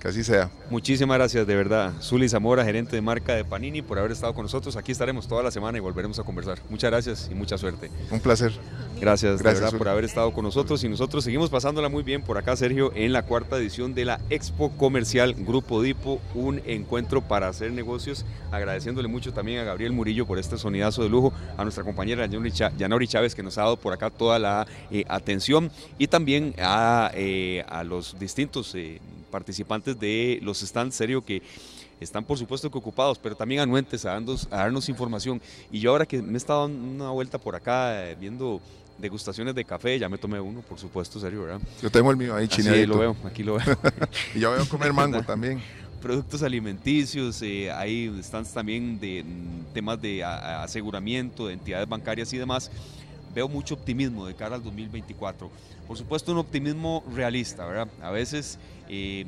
Que 0.00 0.08
así 0.08 0.24
sea. 0.24 0.50
Muchísimas 0.70 1.18
gracias, 1.18 1.46
de 1.46 1.54
verdad. 1.54 1.92
Zuli 2.00 2.26
Zamora, 2.26 2.64
gerente 2.64 2.96
de 2.96 3.02
marca 3.02 3.34
de 3.34 3.44
Panini, 3.44 3.82
por 3.82 3.98
haber 3.98 4.12
estado 4.12 4.32
con 4.32 4.44
nosotros. 4.44 4.74
Aquí 4.76 4.92
estaremos 4.92 5.28
toda 5.28 5.42
la 5.42 5.50
semana 5.50 5.76
y 5.76 5.80
volveremos 5.82 6.18
a 6.18 6.22
conversar. 6.22 6.58
Muchas 6.70 6.90
gracias 6.90 7.28
y 7.30 7.34
mucha 7.34 7.58
suerte. 7.58 7.90
Un 8.10 8.18
placer. 8.20 8.52
Gracias, 8.98 9.38
de 9.38 9.42
Gracias, 9.42 9.60
verdad, 9.60 9.68
Zuli. 9.70 9.78
por 9.78 9.88
haber 9.88 10.04
estado 10.04 10.32
con 10.32 10.44
nosotros 10.44 10.82
y 10.84 10.88
nosotros 10.88 11.22
seguimos 11.22 11.50
pasándola 11.50 11.90
muy 11.90 12.02
bien 12.02 12.22
por 12.22 12.38
acá, 12.38 12.56
Sergio, 12.56 12.92
en 12.94 13.12
la 13.12 13.24
cuarta 13.24 13.58
edición 13.58 13.92
de 13.92 14.06
la 14.06 14.20
Expo 14.30 14.70
Comercial 14.70 15.34
Grupo 15.34 15.82
Dipo, 15.82 16.18
un 16.34 16.62
encuentro 16.64 17.20
para 17.20 17.48
hacer 17.48 17.70
negocios, 17.72 18.24
agradeciéndole 18.52 19.08
mucho 19.08 19.34
también 19.34 19.60
a 19.60 19.64
Gabriel 19.64 19.92
Murillo 19.92 20.26
por 20.26 20.38
este 20.38 20.56
sonidazo 20.56 21.02
de 21.02 21.10
lujo, 21.10 21.34
a 21.58 21.62
nuestra 21.62 21.84
compañera 21.84 22.26
Yanori 22.26 23.06
Chávez 23.06 23.34
que 23.34 23.42
nos 23.42 23.58
ha 23.58 23.62
dado 23.62 23.76
por 23.76 23.92
acá 23.92 24.08
toda 24.08 24.38
la 24.38 24.66
eh, 24.90 25.04
atención 25.08 25.70
y 25.98 26.06
también 26.06 26.54
a, 26.58 27.10
eh, 27.14 27.64
a 27.68 27.84
los 27.84 28.18
distintos 28.18 28.74
eh, 28.74 29.00
participantes 29.30 29.98
de 29.98 30.38
los 30.42 30.58
stands, 30.60 30.94
Sergio, 30.96 31.24
que 31.24 31.42
están 32.00 32.24
por 32.24 32.38
supuesto 32.38 32.70
que 32.70 32.78
ocupados, 32.78 33.18
pero 33.18 33.34
también 33.36 33.60
anuentes 33.60 34.04
a 34.04 34.10
darnos, 34.12 34.48
a 34.50 34.56
darnos 34.58 34.88
información. 34.88 35.40
Y 35.70 35.80
yo 35.80 35.90
ahora 35.92 36.06
que 36.06 36.20
me 36.22 36.34
he 36.34 36.36
estado 36.36 36.62
dando 36.68 37.04
una 37.04 37.10
vuelta 37.10 37.38
por 37.38 37.54
acá 37.56 38.08
eh, 38.10 38.16
viendo 38.18 38.60
degustaciones 38.98 39.54
de 39.54 39.64
café, 39.64 39.98
ya 39.98 40.08
me 40.08 40.18
tomé 40.18 40.40
uno, 40.40 40.60
por 40.60 40.78
supuesto, 40.78 41.18
serio, 41.20 41.42
¿verdad? 41.42 41.60
Yo 41.82 41.90
tengo 41.90 42.10
el 42.10 42.16
mío 42.16 42.34
ahí 42.34 42.48
chineadito. 42.48 42.88
lo 42.94 42.98
veo, 42.98 43.16
aquí 43.24 43.42
lo 43.42 43.54
veo. 43.54 43.78
y 44.34 44.40
ya 44.40 44.48
voy 44.50 44.60
a 44.60 44.68
comer 44.68 44.92
mango 44.92 45.22
también. 45.26 45.60
Productos 46.02 46.42
alimenticios, 46.42 47.40
eh, 47.42 47.70
hay 47.70 48.10
stands 48.22 48.52
también 48.54 48.98
de 48.98 49.22
mm, 49.22 49.72
temas 49.74 50.00
de 50.00 50.24
a- 50.24 50.62
aseguramiento, 50.62 51.46
de 51.46 51.54
entidades 51.54 51.86
bancarias 51.88 52.32
y 52.32 52.38
demás. 52.38 52.70
Veo 53.34 53.48
mucho 53.48 53.74
optimismo 53.74 54.26
de 54.26 54.34
cara 54.34 54.56
al 54.56 54.62
2024. 54.64 55.50
Por 55.86 55.96
supuesto, 55.98 56.32
un 56.32 56.38
optimismo 56.38 57.04
realista, 57.14 57.64
¿verdad? 57.66 57.88
A 58.02 58.10
veces 58.10 58.58
eh, 58.92 59.24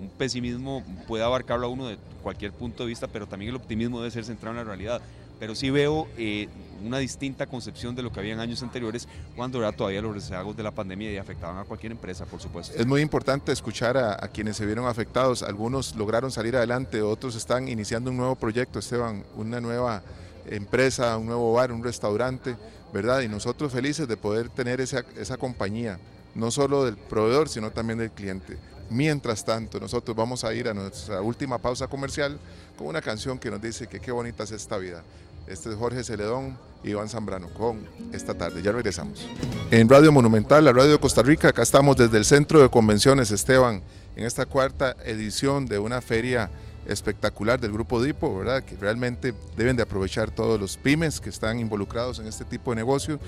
un 0.00 0.08
pesimismo 0.08 0.82
puede 1.06 1.22
abarcarlo 1.22 1.66
a 1.66 1.68
uno 1.68 1.86
de 1.86 1.98
cualquier 2.22 2.52
punto 2.52 2.84
de 2.84 2.88
vista, 2.88 3.06
pero 3.06 3.26
también 3.26 3.50
el 3.50 3.56
optimismo 3.56 3.98
debe 3.98 4.10
ser 4.10 4.24
centrado 4.24 4.52
en 4.52 4.64
la 4.64 4.64
realidad. 4.64 5.02
Pero 5.38 5.54
sí 5.54 5.68
veo 5.68 6.08
eh, 6.16 6.48
una 6.82 6.96
distinta 6.96 7.46
concepción 7.46 7.94
de 7.94 8.02
lo 8.02 8.10
que 8.10 8.20
había 8.20 8.32
en 8.32 8.40
años 8.40 8.62
anteriores, 8.62 9.06
cuando 9.34 9.58
era 9.58 9.70
todavía 9.72 10.00
los 10.00 10.14
rezagos 10.14 10.56
de 10.56 10.62
la 10.62 10.70
pandemia 10.70 11.12
y 11.12 11.18
afectaban 11.18 11.58
a 11.58 11.64
cualquier 11.64 11.92
empresa, 11.92 12.24
por 12.24 12.40
supuesto. 12.40 12.74
Es 12.74 12.86
muy 12.86 13.02
importante 13.02 13.52
escuchar 13.52 13.98
a, 13.98 14.16
quienes 14.28 14.56
se 14.56 14.64
vieron 14.64 14.86
afectados. 14.86 15.42
Algunos 15.42 15.94
lograron 15.94 16.30
salir 16.30 16.56
adelante, 16.56 17.02
otros 17.02 17.36
están 17.36 17.68
iniciando 17.68 18.10
un 18.10 18.16
nuevo 18.16 18.34
proyecto, 18.34 18.78
Esteban, 18.78 19.24
una 19.36 19.60
nueva 19.60 20.02
empresa, 20.48 21.18
un 21.18 21.26
nuevo 21.26 21.52
bar, 21.52 21.70
un 21.70 21.84
restaurante, 21.84 22.56
¿verdad? 22.94 23.20
Y 23.20 23.28
nosotros 23.28 23.72
felices 23.72 24.08
de 24.08 24.16
poder 24.16 24.48
tener 24.48 24.80
esa 24.80 25.36
compañía, 25.36 25.98
no 26.34 26.50
solo 26.50 26.86
del 26.86 26.96
proveedor, 26.96 27.50
sino 27.50 27.72
también 27.72 27.98
del 27.98 28.10
cliente. 28.10 28.56
Mientras 28.90 29.44
tanto, 29.44 29.80
nosotros 29.80 30.16
vamos 30.16 30.44
a 30.44 30.54
ir 30.54 30.68
a 30.68 30.74
nuestra 30.74 31.20
última 31.20 31.58
pausa 31.58 31.88
comercial 31.88 32.38
con 32.78 32.86
una 32.86 33.02
canción 33.02 33.38
que 33.38 33.50
nos 33.50 33.60
dice 33.60 33.86
que 33.86 34.00
qué 34.00 34.12
bonita 34.12 34.44
es 34.44 34.52
esta 34.52 34.78
vida. 34.78 35.02
Este 35.46 35.70
es 35.70 35.76
Jorge 35.76 36.02
Celedón 36.02 36.56
y 36.82 36.90
Iván 36.90 37.08
Zambrano 37.08 37.48
con 37.50 37.86
esta 38.12 38.34
tarde. 38.34 38.62
Ya 38.62 38.72
regresamos. 38.72 39.26
En 39.70 39.88
Radio 39.88 40.10
Monumental, 40.12 40.64
la 40.64 40.72
radio 40.72 40.92
de 40.92 40.98
Costa 40.98 41.22
Rica, 41.22 41.48
acá 41.48 41.62
estamos 41.62 41.96
desde 41.96 42.18
el 42.18 42.24
Centro 42.24 42.60
de 42.60 42.68
Convenciones, 42.68 43.30
Esteban, 43.30 43.82
en 44.16 44.24
esta 44.24 44.46
cuarta 44.46 44.96
edición 45.04 45.66
de 45.66 45.78
una 45.78 46.00
feria 46.00 46.50
espectacular 46.88 47.60
del 47.60 47.72
Grupo 47.72 48.02
Dipo, 48.02 48.36
¿verdad? 48.36 48.62
Que 48.62 48.76
realmente 48.76 49.34
deben 49.56 49.76
de 49.76 49.82
aprovechar 49.82 50.30
todos 50.30 50.60
los 50.60 50.76
pymes 50.76 51.20
que 51.20 51.30
están 51.30 51.58
involucrados 51.58 52.18
en 52.18 52.26
este 52.26 52.44
tipo 52.44 52.70
de 52.70 52.76
negocio, 52.76 53.18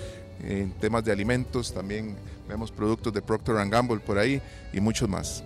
en 0.43 0.71
temas 0.73 1.05
de 1.05 1.13
alimentos, 1.13 1.73
también 1.73 2.17
vemos 2.49 2.71
productos 2.71 3.13
de 3.13 3.23
Procter 3.23 3.57
Gamble 3.69 3.99
por 3.99 4.19
ahí 4.19 4.41
y 4.73 4.81
muchos 4.81 5.09
más. 5.09 5.45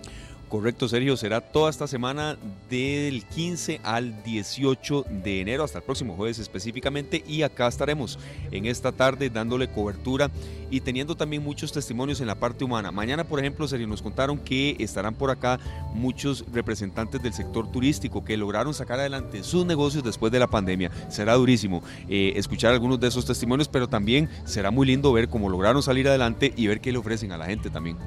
Correcto, 0.53 0.87
Sergio. 0.87 1.17
Será 1.17 1.41
toda 1.41 1.67
esta 1.71 1.87
semana 1.87 2.37
del 2.69 3.25
15 3.25 3.81
al 3.83 4.21
18 4.21 5.03
de 5.23 5.41
enero, 5.41 5.63
hasta 5.63 5.79
el 5.79 5.83
próximo 5.83 6.15
jueves 6.15 6.37
específicamente. 6.37 7.23
Y 7.27 7.41
acá 7.41 7.67
estaremos 7.67 8.19
en 8.51 8.67
esta 8.67 8.91
tarde 8.91 9.31
dándole 9.31 9.71
cobertura 9.71 10.29
y 10.69 10.81
teniendo 10.81 11.15
también 11.15 11.43
muchos 11.43 11.71
testimonios 11.71 12.21
en 12.21 12.27
la 12.27 12.35
parte 12.35 12.63
humana. 12.63 12.91
Mañana, 12.91 13.23
por 13.23 13.39
ejemplo, 13.39 13.67
Sergio, 13.67 13.87
nos 13.87 14.03
contaron 14.03 14.37
que 14.37 14.75
estarán 14.77 15.15
por 15.15 15.31
acá 15.31 15.59
muchos 15.95 16.45
representantes 16.53 17.23
del 17.23 17.33
sector 17.33 17.71
turístico 17.71 18.23
que 18.23 18.37
lograron 18.37 18.75
sacar 18.75 18.99
adelante 18.99 19.41
sus 19.41 19.65
negocios 19.65 20.03
después 20.03 20.31
de 20.31 20.37
la 20.37 20.45
pandemia. 20.45 20.91
Será 21.09 21.33
durísimo 21.33 21.81
eh, 22.07 22.33
escuchar 22.35 22.73
algunos 22.73 22.99
de 22.99 23.07
esos 23.07 23.25
testimonios, 23.25 23.69
pero 23.69 23.89
también 23.89 24.29
será 24.45 24.69
muy 24.69 24.85
lindo 24.85 25.11
ver 25.13 25.29
cómo 25.29 25.49
lograron 25.49 25.81
salir 25.81 26.07
adelante 26.07 26.53
y 26.55 26.67
ver 26.67 26.79
qué 26.79 26.91
le 26.91 26.99
ofrecen 26.99 27.31
a 27.31 27.39
la 27.39 27.47
gente 27.47 27.71
también. 27.71 27.97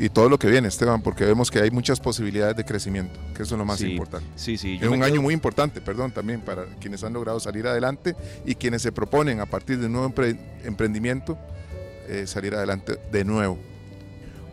Y 0.00 0.10
todo 0.10 0.28
lo 0.28 0.38
que 0.38 0.46
viene, 0.48 0.68
Esteban, 0.68 1.02
porque 1.02 1.24
vemos 1.24 1.50
que 1.50 1.58
hay 1.58 1.72
muchas 1.72 1.98
posibilidades 1.98 2.56
de 2.56 2.64
crecimiento, 2.64 3.18
que 3.34 3.42
eso 3.42 3.56
es 3.56 3.58
lo 3.58 3.64
más 3.64 3.80
Sí, 3.80 3.90
importante. 3.90 4.26
Sí, 4.36 4.56
sí. 4.56 4.78
Es 4.80 4.86
un 4.88 4.94
quedo- 5.00 5.04
año 5.04 5.20
muy 5.22 5.34
importante, 5.34 5.80
perdón, 5.80 6.12
también 6.12 6.40
para 6.40 6.66
quienes 6.80 7.02
han 7.02 7.12
logrado 7.12 7.40
salir 7.40 7.66
adelante 7.66 8.14
y 8.46 8.54
quienes 8.54 8.82
se 8.82 8.92
proponen 8.92 9.40
a 9.40 9.46
partir 9.46 9.78
de 9.80 9.86
un 9.86 9.92
nuevo 9.94 10.08
empre- 10.08 10.38
emprendimiento 10.64 11.36
eh, 12.08 12.26
salir 12.28 12.54
adelante 12.54 12.96
de 13.10 13.24
nuevo. 13.24 13.58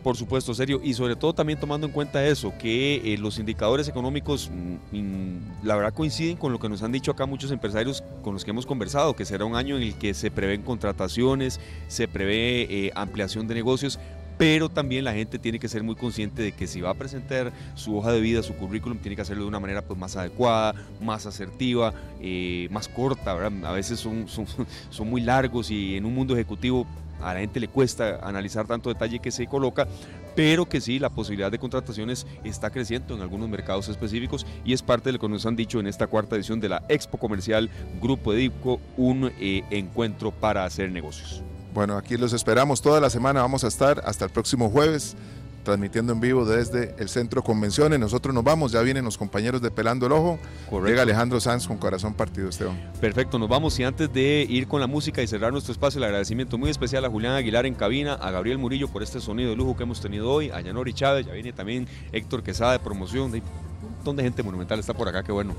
Por 0.02 0.16
supuesto, 0.16 0.54
serio, 0.54 0.80
y 0.84 0.94
sobre 0.94 1.16
todo 1.16 1.32
también 1.32 1.58
tomando 1.58 1.86
en 1.86 1.92
cuenta 1.92 2.24
eso, 2.24 2.52
que 2.60 3.14
eh, 3.14 3.18
los 3.18 3.40
indicadores 3.40 3.88
económicos, 3.88 4.48
mm, 4.52 4.96
mm, 4.96 5.38
la 5.64 5.74
verdad 5.74 5.92
coinciden 5.94 6.36
con 6.36 6.52
lo 6.52 6.60
que 6.60 6.68
nos 6.68 6.82
han 6.84 6.92
dicho 6.92 7.10
acá 7.10 7.26
muchos 7.26 7.50
empresarios 7.50 8.04
con 8.22 8.34
los 8.34 8.44
que 8.44 8.50
hemos 8.52 8.66
conversado, 8.66 9.16
que 9.16 9.24
será 9.24 9.44
un 9.44 9.56
año 9.56 9.76
en 9.76 9.82
el 9.82 9.94
que 9.96 10.14
se 10.14 10.30
prevén 10.30 10.62
contrataciones, 10.62 11.58
se 11.88 12.06
prevé 12.06 12.62
eh, 12.86 12.92
ampliación 12.94 13.48
de 13.48 13.54
negocios, 13.56 13.98
pero 14.38 14.68
también 14.68 15.04
la 15.04 15.12
gente 15.12 15.38
tiene 15.38 15.58
que 15.58 15.68
ser 15.68 15.82
muy 15.82 15.94
consciente 15.94 16.42
de 16.42 16.52
que 16.52 16.66
si 16.66 16.80
va 16.80 16.90
a 16.90 16.94
presentar 16.94 17.52
su 17.74 17.96
hoja 17.96 18.12
de 18.12 18.20
vida, 18.20 18.42
su 18.42 18.54
currículum, 18.54 18.98
tiene 18.98 19.16
que 19.16 19.22
hacerlo 19.22 19.44
de 19.44 19.48
una 19.48 19.60
manera 19.60 19.82
pues, 19.82 19.98
más 19.98 20.16
adecuada, 20.16 20.74
más 21.00 21.26
asertiva, 21.26 21.94
eh, 22.20 22.68
más 22.70 22.88
corta. 22.88 23.32
A 23.32 23.72
veces 23.72 23.98
son, 23.98 24.28
son, 24.28 24.46
son 24.90 25.08
muy 25.08 25.20
largos 25.20 25.70
y 25.70 25.96
en 25.96 26.04
un 26.04 26.14
mundo 26.14 26.34
ejecutivo 26.34 26.86
a 27.20 27.34
la 27.34 27.40
gente 27.40 27.60
le 27.60 27.68
cuesta 27.68 28.20
analizar 28.22 28.66
tanto 28.66 28.90
detalle 28.90 29.18
que 29.20 29.30
se 29.30 29.46
coloca, 29.46 29.86
pero 30.34 30.66
que 30.66 30.80
sí, 30.80 30.98
la 30.98 31.08
posibilidad 31.08 31.50
de 31.50 31.58
contrataciones 31.58 32.26
está 32.44 32.70
creciendo 32.70 33.14
en 33.14 33.22
algunos 33.22 33.48
mercados 33.48 33.88
específicos 33.88 34.46
y 34.64 34.74
es 34.74 34.82
parte 34.82 35.08
de 35.08 35.14
lo 35.14 35.18
que 35.18 35.28
nos 35.28 35.46
han 35.46 35.56
dicho 35.56 35.80
en 35.80 35.86
esta 35.86 36.06
cuarta 36.06 36.36
edición 36.36 36.60
de 36.60 36.68
la 36.68 36.82
Expo 36.88 37.18
Comercial 37.18 37.70
Grupo 38.02 38.34
Edipco, 38.34 38.80
un 38.98 39.32
eh, 39.40 39.64
encuentro 39.70 40.30
para 40.30 40.64
hacer 40.64 40.90
negocios. 40.92 41.42
Bueno, 41.76 41.98
aquí 41.98 42.16
los 42.16 42.32
esperamos 42.32 42.80
toda 42.80 43.02
la 43.02 43.10
semana, 43.10 43.42
vamos 43.42 43.62
a 43.62 43.68
estar 43.68 44.02
hasta 44.06 44.24
el 44.24 44.30
próximo 44.30 44.70
jueves 44.70 45.14
transmitiendo 45.62 46.14
en 46.14 46.20
vivo 46.20 46.46
desde 46.46 46.94
el 46.98 47.10
Centro 47.10 47.44
Convenciones. 47.44 48.00
Nosotros 48.00 48.34
nos 48.34 48.42
vamos, 48.42 48.72
ya 48.72 48.80
vienen 48.80 49.04
los 49.04 49.18
compañeros 49.18 49.60
de 49.60 49.70
Pelando 49.70 50.06
el 50.06 50.12
Ojo. 50.12 50.38
Correcto. 50.70 50.88
Llega 50.88 51.02
Alejandro 51.02 51.38
Sanz 51.38 51.68
con 51.68 51.76
corazón 51.76 52.14
partido, 52.14 52.48
Esteban. 52.48 52.92
Perfecto, 52.98 53.38
nos 53.38 53.50
vamos 53.50 53.78
y 53.78 53.84
antes 53.84 54.10
de 54.10 54.46
ir 54.48 54.68
con 54.68 54.80
la 54.80 54.86
música 54.86 55.20
y 55.20 55.26
cerrar 55.26 55.52
nuestro 55.52 55.72
espacio, 55.72 55.98
el 55.98 56.04
agradecimiento 56.04 56.56
muy 56.56 56.70
especial 56.70 57.04
a 57.04 57.10
Julián 57.10 57.34
Aguilar 57.34 57.66
en 57.66 57.74
cabina, 57.74 58.14
a 58.14 58.30
Gabriel 58.30 58.56
Murillo 58.56 58.88
por 58.88 59.02
este 59.02 59.20
sonido 59.20 59.50
de 59.50 59.56
lujo 59.56 59.76
que 59.76 59.82
hemos 59.82 60.00
tenido 60.00 60.30
hoy, 60.30 60.48
a 60.48 60.62
Yanori 60.62 60.94
Chávez, 60.94 61.26
ya 61.26 61.34
viene 61.34 61.52
también 61.52 61.86
Héctor 62.10 62.42
Quesada 62.42 62.72
de 62.72 62.78
promoción, 62.78 63.34
hay 63.34 63.42
un 63.82 63.90
montón 63.96 64.16
de 64.16 64.22
gente 64.22 64.42
monumental 64.42 64.78
está 64.78 64.94
por 64.94 65.08
acá, 65.08 65.22
qué 65.22 65.32
bueno. 65.32 65.54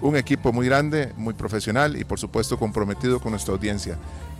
Un 0.00 0.16
equipo 0.16 0.50
muy 0.50 0.64
grande, 0.64 1.12
muy 1.18 1.34
profesional 1.34 1.94
y 2.00 2.04
por 2.04 2.18
supuesto 2.18 2.58
comprometido 2.58 3.20
con 3.20 3.32
nuestra 3.32 3.52
audiencia. 3.52 3.98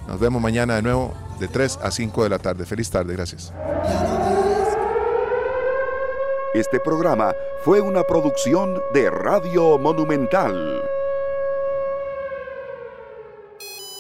Nos 0.09 0.18
vemos 0.18 0.40
mañana 0.40 0.76
de 0.76 0.82
nuevo 0.82 1.12
de 1.39 1.48
3 1.48 1.80
a 1.82 1.90
5 1.90 2.22
de 2.24 2.30
la 2.30 2.39
tarde. 2.39 2.64
Feliz 2.64 2.90
tarde, 2.90 3.14
gracias. 3.14 3.52
Este 6.55 6.80
programa 6.80 7.35
fue 7.62 7.82
una 7.82 8.02
producción 8.05 8.80
de 8.94 9.10
Radio 9.10 9.78
Monumental. 9.78 10.82